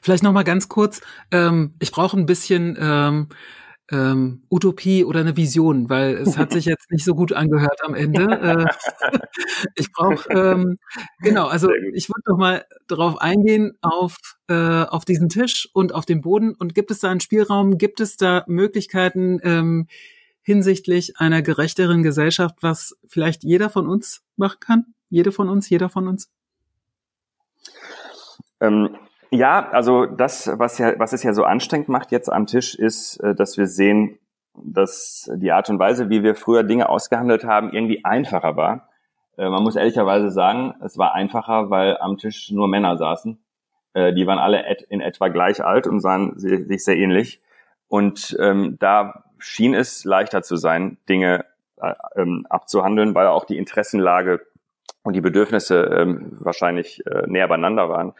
Vielleicht 0.00 0.22
noch 0.22 0.32
mal 0.32 0.44
ganz 0.44 0.68
kurz. 0.68 1.00
Ähm, 1.30 1.74
ich 1.80 1.92
brauche 1.92 2.18
ein 2.18 2.26
bisschen 2.26 2.76
ähm, 2.80 3.28
ähm, 3.90 4.44
Utopie 4.50 5.04
oder 5.04 5.20
eine 5.20 5.36
Vision, 5.36 5.90
weil 5.90 6.14
es 6.16 6.38
hat 6.38 6.52
sich 6.52 6.64
jetzt 6.64 6.90
nicht 6.90 7.04
so 7.04 7.14
gut 7.14 7.32
angehört 7.32 7.80
am 7.84 7.94
Ende. 7.94 8.22
Äh, 8.42 8.66
ich 9.76 9.92
brauche 9.92 10.28
ähm, 10.30 10.78
genau, 11.20 11.46
also 11.46 11.70
ich 11.94 12.08
würde 12.08 12.22
noch 12.26 12.38
mal 12.38 12.64
darauf 12.88 13.20
eingehen 13.20 13.76
auf 13.80 14.16
äh, 14.48 14.84
auf 14.84 15.04
diesen 15.04 15.28
Tisch 15.28 15.68
und 15.72 15.94
auf 15.94 16.06
den 16.06 16.20
Boden. 16.20 16.54
Und 16.54 16.74
gibt 16.74 16.90
es 16.90 17.00
da 17.00 17.10
einen 17.10 17.20
Spielraum? 17.20 17.78
Gibt 17.78 18.00
es 18.00 18.16
da 18.16 18.44
Möglichkeiten 18.48 19.38
ähm, 19.42 19.86
hinsichtlich 20.42 21.18
einer 21.18 21.42
gerechteren 21.42 22.02
Gesellschaft, 22.02 22.56
was 22.60 22.96
vielleicht 23.06 23.44
jeder 23.44 23.70
von 23.70 23.86
uns 23.86 24.22
machen 24.36 24.58
kann? 24.60 24.86
Jede 25.08 25.32
von 25.32 25.48
uns, 25.48 25.68
jeder 25.68 25.88
von 25.88 26.08
uns? 26.08 26.30
Ähm, 28.60 28.96
ja, 29.32 29.68
also 29.70 30.06
das, 30.06 30.50
was 30.58 30.78
ja, 30.78 30.98
was 30.98 31.12
es 31.12 31.22
ja 31.22 31.32
so 31.32 31.44
anstrengend 31.44 31.88
macht 31.88 32.12
jetzt 32.12 32.30
am 32.30 32.46
Tisch, 32.46 32.74
ist, 32.74 33.18
äh, 33.18 33.34
dass 33.34 33.56
wir 33.56 33.66
sehen, 33.66 34.18
dass 34.54 35.30
die 35.34 35.52
Art 35.52 35.70
und 35.70 35.78
Weise, 35.78 36.10
wie 36.10 36.22
wir 36.22 36.34
früher 36.34 36.62
Dinge 36.62 36.88
ausgehandelt 36.88 37.44
haben, 37.44 37.72
irgendwie 37.72 38.04
einfacher 38.04 38.56
war. 38.56 38.88
Äh, 39.38 39.48
man 39.48 39.62
muss 39.62 39.76
ehrlicherweise 39.76 40.30
sagen, 40.30 40.74
es 40.84 40.98
war 40.98 41.14
einfacher, 41.14 41.70
weil 41.70 41.96
am 41.98 42.18
Tisch 42.18 42.50
nur 42.50 42.68
Männer 42.68 42.98
saßen. 42.98 43.42
Äh, 43.94 44.12
die 44.12 44.26
waren 44.26 44.38
alle 44.38 44.64
in 44.88 45.00
etwa 45.00 45.28
gleich 45.28 45.64
alt 45.64 45.86
und 45.86 46.00
sahen 46.00 46.38
sich 46.38 46.84
sehr 46.84 46.96
ähnlich. 46.96 47.40
Und 47.88 48.36
ähm, 48.38 48.76
da 48.78 49.24
schien 49.38 49.74
es 49.74 50.04
leichter 50.04 50.42
zu 50.42 50.56
sein, 50.56 50.98
Dinge 51.08 51.44
äh, 51.80 51.94
ähm, 52.16 52.46
abzuhandeln, 52.48 53.14
weil 53.14 53.26
auch 53.26 53.44
die 53.44 53.56
Interessenlage 53.58 54.40
und 55.02 55.14
die 55.14 55.20
Bedürfnisse 55.20 55.84
ähm, 55.84 56.36
wahrscheinlich 56.38 57.04
äh, 57.06 57.26
näher 57.26 57.48
beieinander 57.48 57.88
waren. 57.88 58.12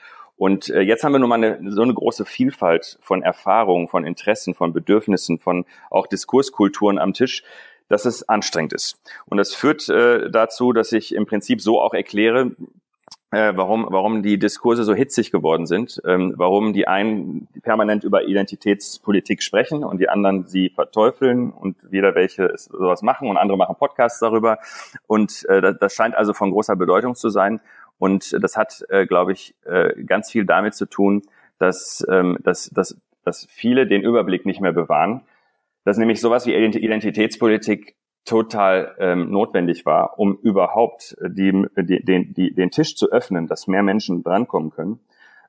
Und 0.42 0.70
äh, 0.70 0.80
jetzt 0.80 1.04
haben 1.04 1.12
wir 1.12 1.20
nun 1.20 1.28
mal 1.28 1.36
eine, 1.36 1.70
so 1.70 1.82
eine 1.82 1.94
große 1.94 2.24
Vielfalt 2.24 2.98
von 3.00 3.22
Erfahrungen, 3.22 3.86
von 3.86 4.04
Interessen, 4.04 4.54
von 4.54 4.72
Bedürfnissen, 4.72 5.38
von 5.38 5.64
auch 5.88 6.08
Diskurskulturen 6.08 6.98
am 6.98 7.12
Tisch, 7.12 7.44
dass 7.88 8.06
es 8.06 8.28
anstrengend 8.28 8.72
ist. 8.72 9.00
Und 9.26 9.38
das 9.38 9.54
führt 9.54 9.88
äh, 9.88 10.28
dazu, 10.32 10.72
dass 10.72 10.90
ich 10.90 11.14
im 11.14 11.26
Prinzip 11.26 11.60
so 11.60 11.80
auch 11.80 11.94
erkläre, 11.94 12.56
äh, 13.30 13.52
warum, 13.54 13.86
warum 13.88 14.24
die 14.24 14.36
Diskurse 14.36 14.82
so 14.82 14.94
hitzig 14.94 15.30
geworden 15.30 15.66
sind, 15.66 16.02
ähm, 16.04 16.34
warum 16.36 16.72
die 16.72 16.88
einen 16.88 17.46
permanent 17.62 18.02
über 18.02 18.24
Identitätspolitik 18.24 19.44
sprechen 19.44 19.84
und 19.84 20.00
die 20.00 20.08
anderen 20.08 20.48
sie 20.48 20.70
verteufeln 20.70 21.50
und 21.50 21.76
wieder 21.90 22.16
welche 22.16 22.52
sowas 22.56 23.02
machen 23.02 23.28
und 23.28 23.36
andere 23.36 23.56
machen 23.56 23.76
Podcasts 23.76 24.18
darüber. 24.18 24.58
Und 25.06 25.44
äh, 25.48 25.72
das 25.78 25.94
scheint 25.94 26.16
also 26.16 26.34
von 26.34 26.50
großer 26.50 26.74
Bedeutung 26.74 27.14
zu 27.14 27.30
sein. 27.30 27.60
Und 28.02 28.36
das 28.42 28.56
hat, 28.56 28.84
äh, 28.88 29.06
glaube 29.06 29.30
ich, 29.30 29.54
äh, 29.64 30.02
ganz 30.02 30.28
viel 30.28 30.44
damit 30.44 30.74
zu 30.74 30.86
tun, 30.86 31.22
dass, 31.58 32.04
ähm, 32.10 32.36
dass, 32.42 32.68
dass, 32.70 33.00
dass 33.24 33.46
viele 33.48 33.86
den 33.86 34.02
Überblick 34.02 34.44
nicht 34.44 34.60
mehr 34.60 34.72
bewahren, 34.72 35.20
dass 35.84 35.98
nämlich 35.98 36.20
sowas 36.20 36.44
wie 36.44 36.52
Identitätspolitik 36.52 37.94
total 38.24 38.96
ähm, 38.98 39.30
notwendig 39.30 39.86
war, 39.86 40.18
um 40.18 40.36
überhaupt 40.42 41.16
die, 41.24 41.64
die, 41.76 42.04
den, 42.04 42.34
die, 42.34 42.52
den 42.52 42.72
Tisch 42.72 42.96
zu 42.96 43.12
öffnen, 43.12 43.46
dass 43.46 43.68
mehr 43.68 43.84
Menschen 43.84 44.24
drankommen 44.24 44.72
können. 44.72 44.98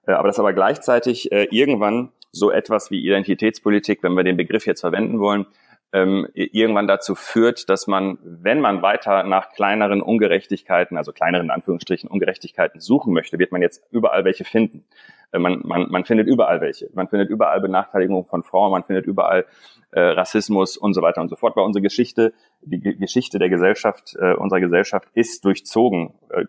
Äh, 0.06 0.12
aber 0.12 0.28
dass 0.28 0.38
aber 0.38 0.54
gleichzeitig 0.54 1.32
äh, 1.32 1.48
irgendwann 1.50 2.12
so 2.32 2.52
etwas 2.52 2.92
wie 2.92 3.04
Identitätspolitik, 3.04 4.04
wenn 4.04 4.14
wir 4.14 4.24
den 4.24 4.38
Begriff 4.38 4.68
jetzt 4.68 4.82
verwenden 4.82 5.20
wollen, 5.20 5.48
ähm, 5.94 6.28
irgendwann 6.34 6.88
dazu 6.88 7.14
führt, 7.14 7.70
dass 7.70 7.86
man, 7.86 8.18
wenn 8.24 8.60
man 8.60 8.82
weiter 8.82 9.24
nach 9.24 9.52
kleineren 9.52 10.02
Ungerechtigkeiten, 10.02 10.98
also 10.98 11.14
kleineren 11.14 11.52
Anführungsstrichen 11.52 12.10
Ungerechtigkeiten 12.10 12.82
suchen 12.82 13.14
möchte, 13.14 13.38
wird 13.38 13.52
man 13.52 13.61
jetzt 13.61 13.84
überall 13.91 14.26
welche 14.26 14.44
finden. 14.44 14.86
Äh, 15.32 15.38
man, 15.38 15.61
man, 15.64 15.91
man 15.91 16.03
findet 16.03 16.28
überall 16.28 16.61
welche. 16.61 16.90
Man 16.94 17.07
findet 17.07 17.30
überall 17.30 17.61
Benachteiligung 17.61 18.26
von 18.26 18.41
Frauen, 18.44 18.72
man 18.72 18.84
findet 18.84 19.06
überall 19.06 19.45
äh, 19.91 20.02
Rassismus 20.02 20.78
und 20.78 20.95
so 20.95 21.03
weiter 21.03 21.22
und 21.22 21.30
so 21.30 21.36
fort. 21.36 21.56
Weil 21.56 21.64
unsere 21.64 21.84
Geschichte, 21.84 22.34
die 22.64 22.80
Geschichte 22.80 23.38
der 23.38 23.49
Gesellschaft, 23.49 24.15
äh, 24.20 24.34
unserer 24.34 24.61
Gesellschaft 24.61 25.07
ist 25.14 25.45
durchzogen 25.45 26.15
äh, 26.30 26.45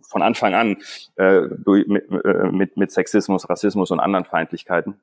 von 0.00 0.22
Anfang 0.22 0.54
an 0.54 0.76
äh, 1.16 1.42
durch, 1.58 1.86
mit, 1.86 2.10
äh, 2.10 2.50
mit, 2.50 2.78
mit 2.78 2.90
Sexismus, 2.90 3.50
Rassismus 3.50 3.90
und 3.90 4.00
anderen 4.00 4.24
Feindlichkeiten. 4.24 4.98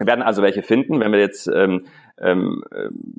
Wir 0.00 0.06
werden 0.06 0.22
also 0.22 0.42
welche 0.42 0.62
finden, 0.62 0.98
wenn 0.98 1.12
wir 1.12 1.18
jetzt 1.18 1.46
ähm, 1.46 1.84
ähm, 2.18 2.64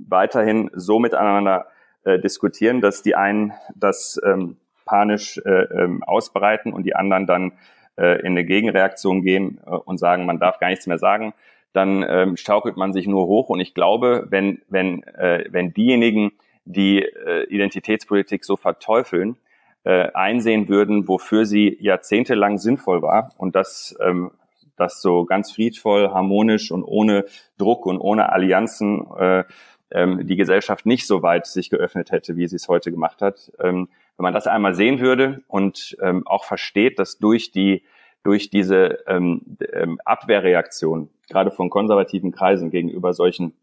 weiterhin 0.07 0.71
so 0.73 0.97
miteinander 0.97 1.67
äh, 2.03 2.17
diskutieren, 2.17 2.81
dass 2.81 3.03
die 3.03 3.13
einen 3.13 3.53
das 3.75 4.19
ähm, 4.25 4.57
panisch 4.83 5.37
äh, 5.45 5.49
ähm, 5.49 6.03
ausbreiten 6.03 6.73
und 6.73 6.83
die 6.83 6.95
anderen 6.95 7.27
dann 7.27 7.51
äh, 7.99 8.19
in 8.21 8.29
eine 8.29 8.45
Gegenreaktion 8.45 9.21
gehen 9.21 9.59
äh, 9.63 9.69
und 9.69 9.99
sagen, 9.99 10.25
man 10.25 10.39
darf 10.39 10.57
gar 10.57 10.69
nichts 10.69 10.87
mehr 10.87 10.97
sagen, 10.97 11.35
dann 11.71 12.03
ähm, 12.09 12.35
schaukelt 12.35 12.77
man 12.77 12.93
sich 12.93 13.05
nur 13.05 13.27
hoch. 13.27 13.49
Und 13.49 13.59
ich 13.59 13.75
glaube, 13.75 14.25
wenn, 14.31 14.63
wenn, 14.67 15.03
äh, 15.03 15.45
wenn 15.51 15.75
diejenigen, 15.75 16.31
die 16.65 17.03
äh, 17.03 17.43
Identitätspolitik 17.43 18.43
so 18.43 18.55
verteufeln, 18.55 19.37
äh, 19.83 20.11
einsehen 20.13 20.67
würden, 20.67 21.07
wofür 21.07 21.45
sie 21.45 21.77
jahrzehntelang 21.79 22.57
sinnvoll 22.57 23.03
war 23.03 23.33
und 23.37 23.55
das, 23.55 23.95
ähm, 24.03 24.31
das 24.75 25.01
so 25.01 25.25
ganz 25.25 25.51
friedvoll, 25.51 26.09
harmonisch 26.09 26.71
und 26.71 26.83
ohne 26.83 27.25
Druck 27.57 27.85
und 27.85 27.99
ohne 27.99 28.31
Allianzen 28.31 29.05
äh, 29.17 29.43
ähm, 29.91 30.25
die 30.25 30.35
Gesellschaft 30.35 30.85
nicht 30.85 31.05
so 31.05 31.21
weit 31.21 31.45
sich 31.45 31.69
geöffnet 31.69 32.11
hätte, 32.11 32.35
wie 32.37 32.47
sie 32.47 32.55
es 32.55 32.67
heute 32.67 32.91
gemacht 32.91 33.21
hat. 33.21 33.51
Ähm, 33.59 33.89
wenn 34.17 34.23
man 34.23 34.33
das 34.33 34.47
einmal 34.47 34.73
sehen 34.73 34.99
würde 34.99 35.41
und 35.47 35.97
ähm, 36.01 36.25
auch 36.27 36.45
versteht, 36.45 36.99
dass 36.99 37.17
durch 37.17 37.51
die 37.51 37.83
durch 38.23 38.49
diese 38.51 38.99
ähm, 39.07 39.57
ähm, 39.73 39.99
Abwehrreaktion, 40.05 41.09
gerade 41.29 41.49
von 41.49 41.69
konservativen 41.69 42.31
Kreisen 42.31 42.69
gegenüber 42.69 43.13
solchen 43.13 43.53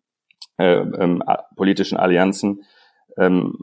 äh, 0.57 0.79
ähm, 0.79 1.23
politischen 1.55 1.97
Allianzen, 1.97 2.65
ähm, 3.17 3.55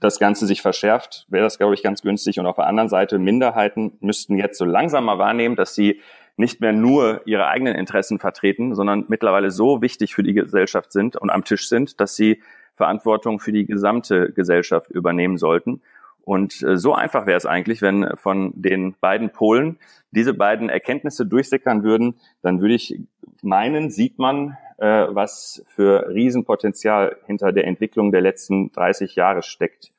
das 0.00 0.18
Ganze 0.18 0.46
sich 0.46 0.62
verschärft, 0.62 1.26
wäre 1.28 1.44
das, 1.44 1.58
glaube 1.58 1.74
ich, 1.74 1.82
ganz 1.82 2.02
günstig. 2.02 2.38
Und 2.38 2.46
auf 2.46 2.56
der 2.56 2.66
anderen 2.66 2.88
Seite, 2.88 3.18
Minderheiten 3.18 3.98
müssten 4.00 4.36
jetzt 4.36 4.58
so 4.58 4.64
langsam 4.64 5.04
mal 5.04 5.18
wahrnehmen, 5.18 5.56
dass 5.56 5.74
sie 5.74 6.00
nicht 6.36 6.60
mehr 6.60 6.72
nur 6.72 7.22
ihre 7.26 7.46
eigenen 7.46 7.74
Interessen 7.74 8.18
vertreten, 8.18 8.74
sondern 8.74 9.04
mittlerweile 9.08 9.50
so 9.50 9.82
wichtig 9.82 10.14
für 10.14 10.22
die 10.22 10.34
Gesellschaft 10.34 10.92
sind 10.92 11.16
und 11.16 11.30
am 11.30 11.44
Tisch 11.44 11.68
sind, 11.68 12.00
dass 12.00 12.16
sie 12.16 12.42
Verantwortung 12.74 13.38
für 13.38 13.52
die 13.52 13.66
gesamte 13.66 14.32
Gesellschaft 14.32 14.90
übernehmen 14.90 15.36
sollten. 15.36 15.82
Und 16.22 16.62
äh, 16.62 16.76
so 16.76 16.94
einfach 16.94 17.26
wäre 17.26 17.36
es 17.36 17.46
eigentlich, 17.46 17.82
wenn 17.82 18.16
von 18.16 18.52
den 18.54 18.94
beiden 19.00 19.30
Polen 19.30 19.78
diese 20.12 20.34
beiden 20.34 20.68
Erkenntnisse 20.68 21.26
durchsickern 21.26 21.82
würden, 21.82 22.14
dann 22.42 22.60
würde 22.60 22.74
ich 22.74 22.98
meinen, 23.42 23.90
sieht 23.90 24.18
man, 24.18 24.56
äh, 24.78 25.06
was 25.10 25.64
für 25.68 26.08
Riesenpotenzial 26.08 27.16
hinter 27.26 27.52
der 27.52 27.66
Entwicklung 27.66 28.12
der 28.12 28.20
letzten 28.20 28.72
30 28.72 29.16
Jahre 29.16 29.42
steckt 29.42 29.92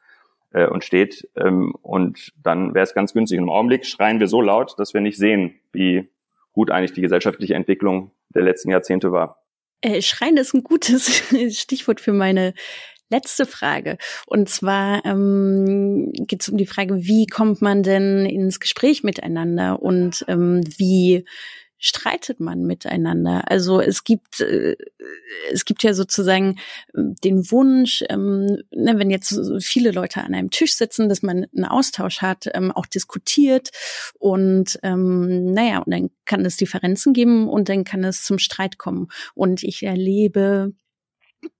äh, 0.54 0.66
und 0.68 0.84
steht. 0.84 1.28
Ähm, 1.36 1.76
und 1.82 2.34
dann 2.42 2.74
wäre 2.74 2.84
es 2.84 2.94
ganz 2.94 3.14
günstig. 3.14 3.38
Im 3.38 3.50
Augenblick 3.50 3.86
schreien 3.86 4.20
wir 4.20 4.28
so 4.28 4.42
laut, 4.42 4.80
dass 4.80 4.94
wir 4.94 5.02
nicht 5.02 5.18
sehen, 5.18 5.56
wie 5.74 6.10
gut 6.54 6.72
eigentlich 6.72 6.94
die 6.94 7.02
gesellschaftliche 7.02 7.56
Entwicklung 7.56 8.12
der 8.34 8.44
letzten 8.44 8.70
Jahrzehnte 8.70 9.12
war. 9.12 9.44
Äh, 9.82 10.02
Schreien 10.02 10.38
ist 10.38 10.54
ein 10.54 10.64
gutes 10.64 11.24
Stichwort 11.50 12.00
für 12.00 12.14
meine 12.14 12.54
letzte 13.10 13.46
Frage. 13.46 13.98
Und 14.26 14.50
zwar 14.50 15.06
ähm, 15.06 16.12
geht 16.14 16.42
es 16.42 16.50
um 16.50 16.58
die 16.58 16.66
Frage, 16.66 17.06
wie 17.06 17.28
kommt 17.28 17.62
man 17.62 17.84
denn 17.84 18.26
ins 18.26 18.60
Gespräch 18.60 19.04
miteinander 19.04 19.82
und 19.82 20.26
ähm, 20.28 20.62
wie 20.78 21.26
streitet 21.84 22.40
man 22.40 22.64
miteinander? 22.64 23.52
Also 23.52 23.82
es 23.82 24.06
gibt 24.06 24.40
äh, 24.40 24.78
es 25.52 25.66
gibt 25.66 25.84
ja 25.84 25.94
sozusagen 25.94 26.60
ähm, 26.96 27.16
den 27.24 27.52
Wunsch, 27.52 28.04
ähm, 28.10 28.46
ne, 28.72 28.98
wenn 28.98 29.10
jetzt 29.10 29.38
viele 29.60 29.92
Leute 29.92 30.22
an 30.22 30.34
einem 30.34 30.50
Tisch 30.50 30.76
sitzen, 30.76 31.10
dass 31.10 31.22
man 31.24 31.46
einen 31.54 31.66
Austausch 31.66 32.22
hat, 32.22 32.50
ähm, 32.54 32.72
auch 32.72 32.86
diskutiert 32.86 33.72
und 34.18 34.80
ähm, 34.82 35.52
naja, 35.52 35.80
und 35.80 35.92
dann 35.92 36.10
kann 36.24 36.46
es 36.46 36.56
Differenzen 36.56 37.12
geben 37.12 37.50
und 37.50 37.68
dann 37.68 37.84
kann 37.84 38.06
es 38.06 38.24
zum 38.24 38.40
Streit 38.40 38.78
kommen. 38.78 39.10
Und 39.36 39.62
ich 39.64 39.84
erlebe 39.84 40.72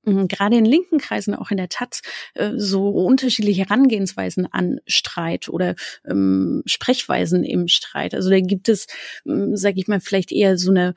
gerade 0.06 0.58
in 0.58 0.66
linken 0.66 1.00
Kreisen, 1.00 1.36
auch 1.36 1.52
in 1.52 1.58
der 1.58 1.70
Taz, 1.70 2.02
äh, 2.34 2.52
so 2.56 2.90
unterschiedliche 2.90 3.64
Herangehensweisen 3.64 4.48
an 4.52 4.80
Streit 4.86 5.50
oder 5.50 5.76
ähm, 6.08 6.64
Sprechweisen 6.66 7.44
im 7.44 7.68
Streit. 7.68 8.14
Also 8.14 8.30
da 8.30 8.40
gibt 8.40 8.70
es, 8.70 8.88
ähm, 9.26 9.56
sage 9.56 9.80
ich 9.80 9.88
mal, 9.88 10.00
vielleicht 10.00 10.32
eher 10.32 10.58
so 10.58 10.72
eine 10.72 10.94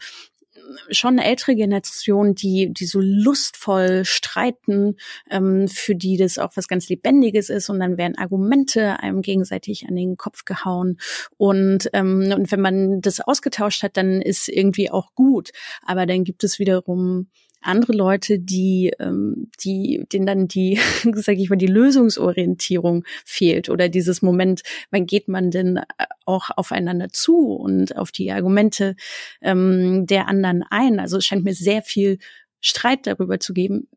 schon 0.90 1.18
eine 1.18 1.24
ältere 1.24 1.54
Generation, 1.54 2.34
die, 2.34 2.72
die 2.72 2.86
so 2.86 3.00
lustvoll 3.00 4.04
streiten, 4.04 4.96
ähm, 5.30 5.68
für 5.68 5.94
die 5.94 6.16
das 6.16 6.38
auch 6.38 6.52
was 6.56 6.68
ganz 6.68 6.88
Lebendiges 6.88 7.50
ist 7.50 7.68
und 7.68 7.80
dann 7.80 7.98
werden 7.98 8.18
Argumente 8.18 9.00
einem 9.00 9.22
gegenseitig 9.22 9.86
an 9.88 9.96
den 9.96 10.16
Kopf 10.16 10.44
gehauen 10.44 10.98
und, 11.36 11.88
ähm, 11.92 12.32
und 12.34 12.50
wenn 12.50 12.60
man 12.60 13.00
das 13.00 13.20
ausgetauscht 13.20 13.82
hat, 13.82 13.96
dann 13.96 14.22
ist 14.22 14.48
irgendwie 14.48 14.90
auch 14.90 15.14
gut. 15.14 15.50
Aber 15.82 16.06
dann 16.06 16.24
gibt 16.24 16.44
es 16.44 16.58
wiederum 16.58 17.28
andere 17.66 17.93
Leute, 17.93 18.38
die, 18.38 18.93
ähm, 18.98 19.51
die, 19.60 20.06
denen 20.12 20.26
dann 20.26 20.48
die, 20.48 20.76
sage 21.14 21.40
ich 21.40 21.51
mal, 21.51 21.56
die 21.56 21.66
Lösungsorientierung 21.66 23.05
fehlt 23.24 23.68
oder 23.68 23.88
dieses 23.88 24.22
Moment, 24.22 24.62
wann 24.90 25.06
geht 25.06 25.28
man 25.28 25.51
denn 25.51 25.76
äh, 25.76 26.06
auch 26.24 26.51
aufeinander 26.56 27.09
zu 27.10 27.52
und 27.52 27.97
auf 27.97 28.10
die 28.10 28.32
Argumente 28.32 28.97
ähm, 29.40 30.06
der 30.06 30.28
anderen 30.28 30.64
ein. 30.70 31.01
Also 31.01 31.18
es 31.18 31.26
scheint 31.26 31.44
mir 31.44 31.55
sehr 31.55 31.82
viel 31.82 32.18
Streit 32.60 33.06
darüber 33.06 33.38
zu 33.40 33.52
geben, 33.52 33.88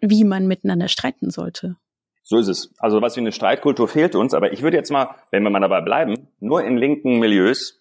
wie 0.00 0.24
man 0.24 0.46
miteinander 0.46 0.88
streiten 0.88 1.30
sollte. 1.30 1.76
So 2.22 2.38
ist 2.38 2.48
es. 2.48 2.72
Also 2.78 3.02
was 3.02 3.16
wie 3.16 3.20
eine 3.20 3.32
Streitkultur 3.32 3.86
fehlt 3.86 4.14
uns, 4.14 4.32
aber 4.32 4.52
ich 4.52 4.62
würde 4.62 4.78
jetzt 4.78 4.90
mal, 4.90 5.14
wenn 5.30 5.42
wir 5.42 5.50
mal 5.50 5.60
dabei 5.60 5.82
bleiben, 5.82 6.28
nur 6.40 6.64
in 6.64 6.78
linken 6.78 7.18
Milieus 7.18 7.78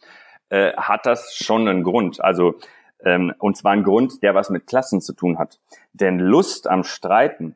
äh, 0.49 0.73
hat 0.73 1.05
das 1.05 1.33
schon 1.35 1.67
einen 1.67 1.83
Grund. 1.83 2.21
Also 2.21 2.55
ähm, 3.03 3.33
und 3.39 3.57
zwar 3.57 3.73
ein 3.73 3.83
Grund, 3.83 4.23
der 4.23 4.35
was 4.35 4.49
mit 4.49 4.67
Klassen 4.67 5.01
zu 5.01 5.13
tun 5.13 5.37
hat. 5.37 5.59
Denn 5.93 6.19
Lust 6.19 6.67
am 6.67 6.83
Streiten, 6.83 7.55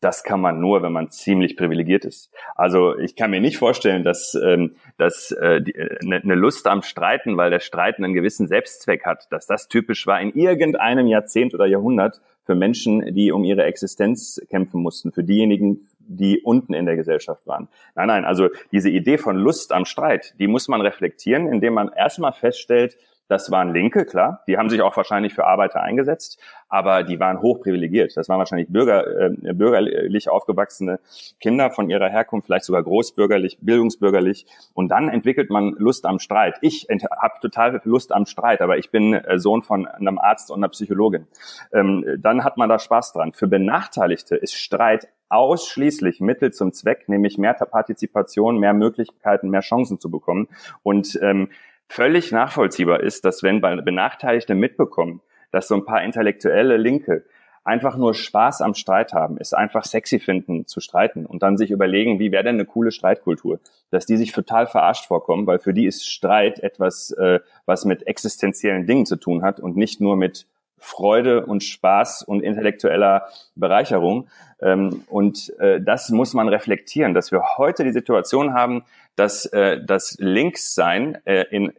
das 0.00 0.22
kann 0.22 0.40
man 0.40 0.60
nur, 0.60 0.82
wenn 0.82 0.92
man 0.92 1.10
ziemlich 1.10 1.56
privilegiert 1.56 2.04
ist. 2.04 2.30
Also 2.56 2.96
ich 2.98 3.16
kann 3.16 3.30
mir 3.30 3.40
nicht 3.40 3.56
vorstellen, 3.56 4.04
dass, 4.04 4.34
ähm, 4.34 4.76
dass 4.98 5.32
äh, 5.32 5.56
äh, 5.56 5.98
ne, 6.02 6.20
eine 6.22 6.34
Lust 6.34 6.66
am 6.66 6.82
Streiten, 6.82 7.38
weil 7.38 7.50
der 7.50 7.60
Streiten 7.60 8.04
einen 8.04 8.12
gewissen 8.12 8.46
Selbstzweck 8.46 9.06
hat, 9.06 9.26
dass 9.30 9.46
das 9.46 9.68
typisch 9.68 10.06
war 10.06 10.20
in 10.20 10.34
irgendeinem 10.34 11.06
Jahrzehnt 11.06 11.54
oder 11.54 11.64
Jahrhundert 11.64 12.20
für 12.44 12.54
Menschen, 12.54 13.14
die 13.14 13.32
um 13.32 13.44
ihre 13.44 13.64
Existenz 13.64 14.40
kämpfen 14.50 14.82
mussten, 14.82 15.10
für 15.10 15.24
diejenigen, 15.24 15.88
die 15.98 16.42
unten 16.42 16.74
in 16.74 16.84
der 16.84 16.96
Gesellschaft 16.96 17.46
waren. 17.46 17.68
Nein, 17.94 18.08
nein, 18.08 18.24
also 18.26 18.48
diese 18.72 18.90
Idee 18.90 19.16
von 19.16 19.36
Lust 19.36 19.72
am 19.72 19.86
Streit, 19.86 20.34
die 20.38 20.48
muss 20.48 20.68
man 20.68 20.82
reflektieren, 20.82 21.46
indem 21.50 21.72
man 21.72 21.90
erstmal 21.90 22.34
feststellt, 22.34 22.98
das 23.28 23.50
waren 23.50 23.72
Linke, 23.72 24.04
klar. 24.04 24.42
Die 24.46 24.58
haben 24.58 24.68
sich 24.68 24.82
auch 24.82 24.96
wahrscheinlich 24.96 25.34
für 25.34 25.46
Arbeiter 25.46 25.82
eingesetzt, 25.82 26.38
aber 26.68 27.02
die 27.02 27.18
waren 27.20 27.40
hoch 27.40 27.60
privilegiert. 27.60 28.16
Das 28.16 28.28
waren 28.28 28.38
wahrscheinlich 28.38 28.68
Bürger, 28.68 29.06
äh, 29.06 29.52
bürgerlich 29.54 30.28
aufgewachsene 30.28 31.00
Kinder 31.40 31.70
von 31.70 31.88
ihrer 31.88 32.10
Herkunft, 32.10 32.46
vielleicht 32.46 32.66
sogar 32.66 32.82
großbürgerlich, 32.82 33.58
bildungsbürgerlich. 33.60 34.46
Und 34.74 34.88
dann 34.88 35.08
entwickelt 35.08 35.50
man 35.50 35.74
Lust 35.78 36.04
am 36.04 36.18
Streit. 36.18 36.56
Ich 36.60 36.86
habe 36.90 37.34
total 37.40 37.80
Lust 37.84 38.12
am 38.12 38.26
Streit, 38.26 38.60
aber 38.60 38.76
ich 38.78 38.90
bin 38.90 39.14
äh, 39.14 39.38
Sohn 39.38 39.62
von 39.62 39.86
einem 39.86 40.18
Arzt 40.18 40.50
und 40.50 40.58
einer 40.58 40.68
Psychologin. 40.68 41.26
Ähm, 41.72 42.04
dann 42.18 42.44
hat 42.44 42.58
man 42.58 42.68
da 42.68 42.78
Spaß 42.78 43.14
dran. 43.14 43.32
Für 43.32 43.46
Benachteiligte 43.46 44.36
ist 44.36 44.54
Streit 44.54 45.08
ausschließlich 45.30 46.20
Mittel 46.20 46.52
zum 46.52 46.72
Zweck, 46.72 47.08
nämlich 47.08 47.38
mehr 47.38 47.54
Partizipation, 47.54 48.58
mehr 48.58 48.74
Möglichkeiten, 48.74 49.50
mehr 49.50 49.62
Chancen 49.62 49.98
zu 49.98 50.10
bekommen. 50.10 50.48
Und 50.82 51.18
ähm, 51.22 51.48
völlig 51.88 52.32
nachvollziehbar 52.32 53.00
ist, 53.00 53.24
dass 53.24 53.42
wenn 53.42 53.60
Benachteiligte 53.60 54.54
mitbekommen, 54.54 55.20
dass 55.50 55.68
so 55.68 55.74
ein 55.74 55.84
paar 55.84 56.02
intellektuelle 56.02 56.76
Linke 56.76 57.24
einfach 57.64 57.96
nur 57.96 58.12
Spaß 58.12 58.60
am 58.60 58.74
Streit 58.74 59.14
haben, 59.14 59.38
es 59.40 59.54
einfach 59.54 59.84
sexy 59.84 60.18
finden 60.18 60.66
zu 60.66 60.80
streiten 60.80 61.24
und 61.24 61.42
dann 61.42 61.56
sich 61.56 61.70
überlegen, 61.70 62.18
wie 62.18 62.30
wäre 62.30 62.44
denn 62.44 62.56
eine 62.56 62.66
coole 62.66 62.92
Streitkultur, 62.92 63.58
dass 63.90 64.04
die 64.04 64.18
sich 64.18 64.32
total 64.32 64.66
verarscht 64.66 65.06
vorkommen, 65.06 65.46
weil 65.46 65.58
für 65.58 65.72
die 65.72 65.86
ist 65.86 66.06
Streit 66.06 66.60
etwas, 66.60 67.10
äh, 67.12 67.40
was 67.64 67.86
mit 67.86 68.06
existenziellen 68.06 68.86
Dingen 68.86 69.06
zu 69.06 69.16
tun 69.16 69.42
hat 69.42 69.60
und 69.60 69.76
nicht 69.76 70.00
nur 70.00 70.16
mit 70.16 70.46
Freude 70.84 71.46
und 71.46 71.64
Spaß 71.64 72.22
und 72.22 72.42
intellektueller 72.42 73.26
Bereicherung. 73.56 74.28
Ähm, 74.60 75.04
und 75.08 75.52
äh, 75.58 75.80
das 75.80 76.10
muss 76.10 76.34
man 76.34 76.48
reflektieren, 76.48 77.14
dass 77.14 77.32
wir 77.32 77.42
heute 77.56 77.84
die 77.84 77.92
Situation 77.92 78.54
haben, 78.54 78.84
dass 79.16 79.46
äh, 79.46 79.82
das 79.82 80.16
Linkssein 80.18 81.18
äh, 81.24 81.44
in, 81.50 81.72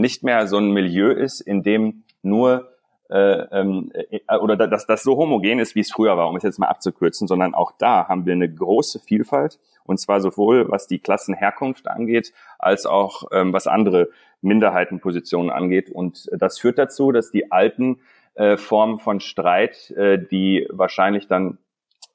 nicht 0.00 0.24
mehr 0.24 0.46
so 0.46 0.58
ein 0.58 0.72
Milieu 0.72 1.10
ist, 1.10 1.40
in 1.40 1.62
dem 1.62 2.02
nur 2.22 2.70
äh, 3.10 3.42
ähm, 3.50 3.90
äh, 3.92 4.36
oder 4.36 4.56
dass 4.68 4.86
das 4.86 5.02
so 5.02 5.16
homogen 5.16 5.58
ist, 5.58 5.74
wie 5.74 5.80
es 5.80 5.90
früher 5.90 6.16
war, 6.16 6.28
um 6.28 6.36
es 6.36 6.44
jetzt 6.44 6.58
mal 6.58 6.68
abzukürzen, 6.68 7.26
sondern 7.26 7.54
auch 7.54 7.72
da 7.76 8.06
haben 8.06 8.24
wir 8.24 8.34
eine 8.34 8.52
große 8.52 9.00
Vielfalt 9.00 9.58
und 9.84 9.98
zwar 9.98 10.20
sowohl 10.20 10.70
was 10.70 10.86
die 10.86 11.00
Klassenherkunft 11.00 11.88
angeht, 11.88 12.32
als 12.58 12.86
auch 12.86 13.24
ähm, 13.32 13.52
was 13.52 13.66
andere 13.66 14.10
Minderheitenpositionen 14.42 15.50
angeht. 15.50 15.90
Und 15.90 16.30
das 16.32 16.58
führt 16.58 16.78
dazu, 16.78 17.10
dass 17.10 17.30
die 17.30 17.50
alten 17.50 17.98
äh, 18.40 18.56
Formen 18.56 19.00
von 19.00 19.20
Streit, 19.20 19.90
äh, 19.90 20.18
die 20.18 20.66
wahrscheinlich 20.70 21.28
dann 21.28 21.58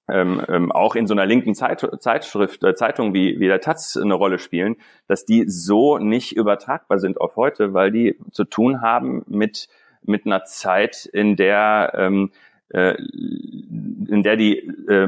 ähm, 0.08 0.42
ähm, 0.48 0.72
auch 0.72 0.96
in 0.96 1.06
so 1.06 1.14
einer 1.14 1.28
linken 1.28 1.54
Zeit, 1.54 1.88
Zeitschrift, 2.00 2.64
äh, 2.64 2.74
Zeitung 2.74 3.14
wie, 3.14 3.40
wie 3.40 3.46
der 3.46 3.62
Taz 3.62 3.96
eine 3.96 4.16
Rolle 4.16 4.40
spielen, 4.40 4.78
dass 5.08 5.26
die 5.26 5.46
so 5.48 6.00
nicht 6.00 6.36
übertragbar 6.36 6.98
sind 6.98 7.22
auf 7.22 7.36
heute, 7.36 7.76
weil 7.76 7.92
die 7.92 8.18
zu 8.32 8.44
tun 8.44 8.82
haben 8.82 9.24
mit, 9.28 9.68
mit 10.02 10.26
einer 10.26 10.46
Zeit, 10.46 11.06
in 11.06 11.36
der, 11.36 11.94
ähm, 11.96 12.32
äh, 12.70 12.96
in 12.96 14.24
der 14.24 14.36
die 14.36 14.58
äh, 14.88 15.08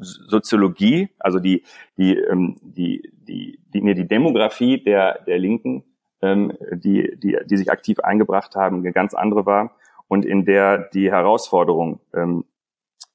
Soziologie, 0.00 1.10
also 1.20 1.38
die, 1.38 1.62
die, 1.96 2.18
ähm, 2.18 2.56
die, 2.60 3.08
die, 3.28 3.60
die, 3.72 3.82
nee, 3.82 3.94
die 3.94 4.08
Demografie 4.08 4.82
der, 4.82 5.20
der 5.28 5.38
Linken, 5.38 5.84
ähm, 6.22 6.52
die, 6.72 7.16
die, 7.18 7.38
die 7.46 7.56
sich 7.56 7.70
aktiv 7.70 8.00
eingebracht 8.00 8.56
haben, 8.56 8.78
eine 8.78 8.92
ganz 8.92 9.14
andere 9.14 9.46
war 9.46 9.76
und 10.08 10.24
in 10.24 10.44
der 10.44 10.78
die 10.78 11.10
Herausforderung 11.10 12.00
ähm, 12.12 12.44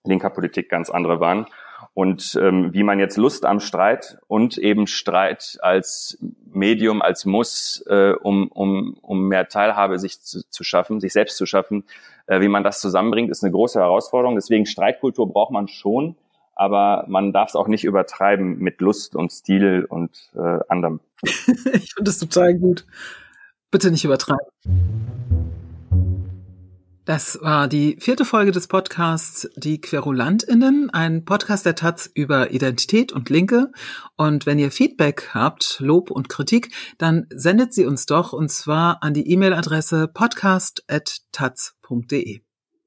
linker 0.04 0.30
Politik 0.30 0.70
ganz 0.70 0.90
andere 0.90 1.20
waren. 1.20 1.46
Und 1.94 2.38
ähm, 2.42 2.74
wie 2.74 2.84
man 2.84 3.00
jetzt 3.00 3.18
Lust 3.18 3.46
am 3.46 3.60
Streit 3.60 4.18
und 4.28 4.58
eben 4.58 4.88
Streit 4.88 5.58
als 5.62 6.18
Medium, 6.52 7.02
als 7.02 7.26
Muss, 7.26 7.84
äh, 7.88 8.14
um, 8.22 8.48
um, 8.50 8.98
um 9.02 9.28
mehr 9.28 9.48
Teilhabe 9.48 10.00
sich 10.00 10.22
zu, 10.22 10.42
zu 10.50 10.64
schaffen, 10.64 11.00
sich 11.00 11.14
selbst 11.14 11.38
zu 11.38 11.46
schaffen, 11.46 11.86
äh, 12.28 12.42
wie 12.42 12.48
man 12.48 12.64
das 12.64 12.80
zusammenbringt, 12.80 13.30
ist 13.30 13.44
eine 13.44 13.52
große 13.52 13.80
Herausforderung. 13.80 14.36
Deswegen 14.36 14.66
Streitkultur 14.66 15.32
braucht 15.32 15.52
man 15.52 15.68
schon, 15.68 16.16
aber 16.54 17.06
man 17.08 17.34
darf 17.34 17.50
es 17.50 17.56
auch 17.56 17.68
nicht 17.68 17.86
übertreiben 17.86 18.60
mit 18.60 18.82
Lust 18.82 19.16
und 19.16 19.32
Stil 19.32 19.86
und 19.88 20.32
äh, 20.36 20.60
anderem. 20.68 21.00
ich 21.24 21.94
finde 21.94 22.04
das 22.04 22.20
total 22.20 22.56
gut. 22.56 22.86
Bitte 23.72 23.92
nicht 23.92 24.04
übertreiben. 24.04 25.49
Das 27.10 27.42
war 27.42 27.68
die 27.68 27.98
vierte 28.00 28.24
Folge 28.24 28.52
des 28.52 28.68
Podcasts 28.68 29.50
Die 29.56 29.82
QuerulantInnen, 29.82 30.92
ein 30.92 31.26
Podcast 31.26 31.66
der 31.66 31.74
Taz 31.74 32.08
über 32.14 32.52
Identität 32.52 33.12
und 33.12 33.32
Linke. 33.32 33.72
Und 34.16 34.46
wenn 34.46 34.60
ihr 34.60 34.70
Feedback 34.70 35.30
habt, 35.34 35.78
Lob 35.80 36.12
und 36.12 36.30
Kritik, 36.30 36.70
dann 37.00 37.26
sendet 37.32 37.74
sie 37.74 37.88
uns 37.88 38.06
doch 38.06 38.32
und 38.32 38.52
zwar 38.52 39.02
an 39.02 39.16
die 39.16 39.28
E-Mail-Adresse 39.28 40.08
podcast.taz.de. 40.08 42.42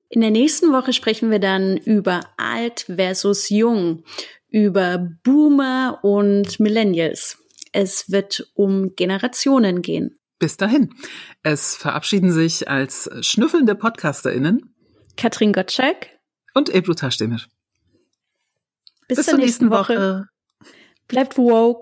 In 0.09 0.20
der 0.20 0.31
nächsten 0.31 0.73
Woche 0.73 0.93
sprechen 0.93 1.32
wir 1.32 1.40
dann 1.40 1.77
über 1.77 2.20
alt 2.36 2.82
versus 2.82 3.49
jung, 3.49 4.05
über 4.49 5.05
Boomer 5.24 5.99
und 6.03 6.61
Millennials. 6.61 7.39
Es 7.73 8.12
wird 8.12 8.53
um 8.55 8.94
Generationen 8.94 9.82
gehen. 9.82 10.20
Bis 10.43 10.56
dahin. 10.56 10.93
Es 11.44 11.77
verabschieden 11.77 12.32
sich 12.32 12.69
als 12.69 13.09
schnüffelnde 13.20 13.77
PodcasterInnen 13.77 14.74
Katrin 15.16 15.52
Gottschalk 15.52 16.09
und 16.52 16.69
Ebru 16.69 16.94
Taschdemir. 16.94 17.43
Bis, 19.06 19.19
Bis 19.19 19.27
zur 19.27 19.36
nächsten, 19.36 19.66
nächsten 19.66 19.70
Woche. 19.70 19.94
Woche. 19.94 20.28
Bleibt 21.06 21.39
woke. 21.39 21.81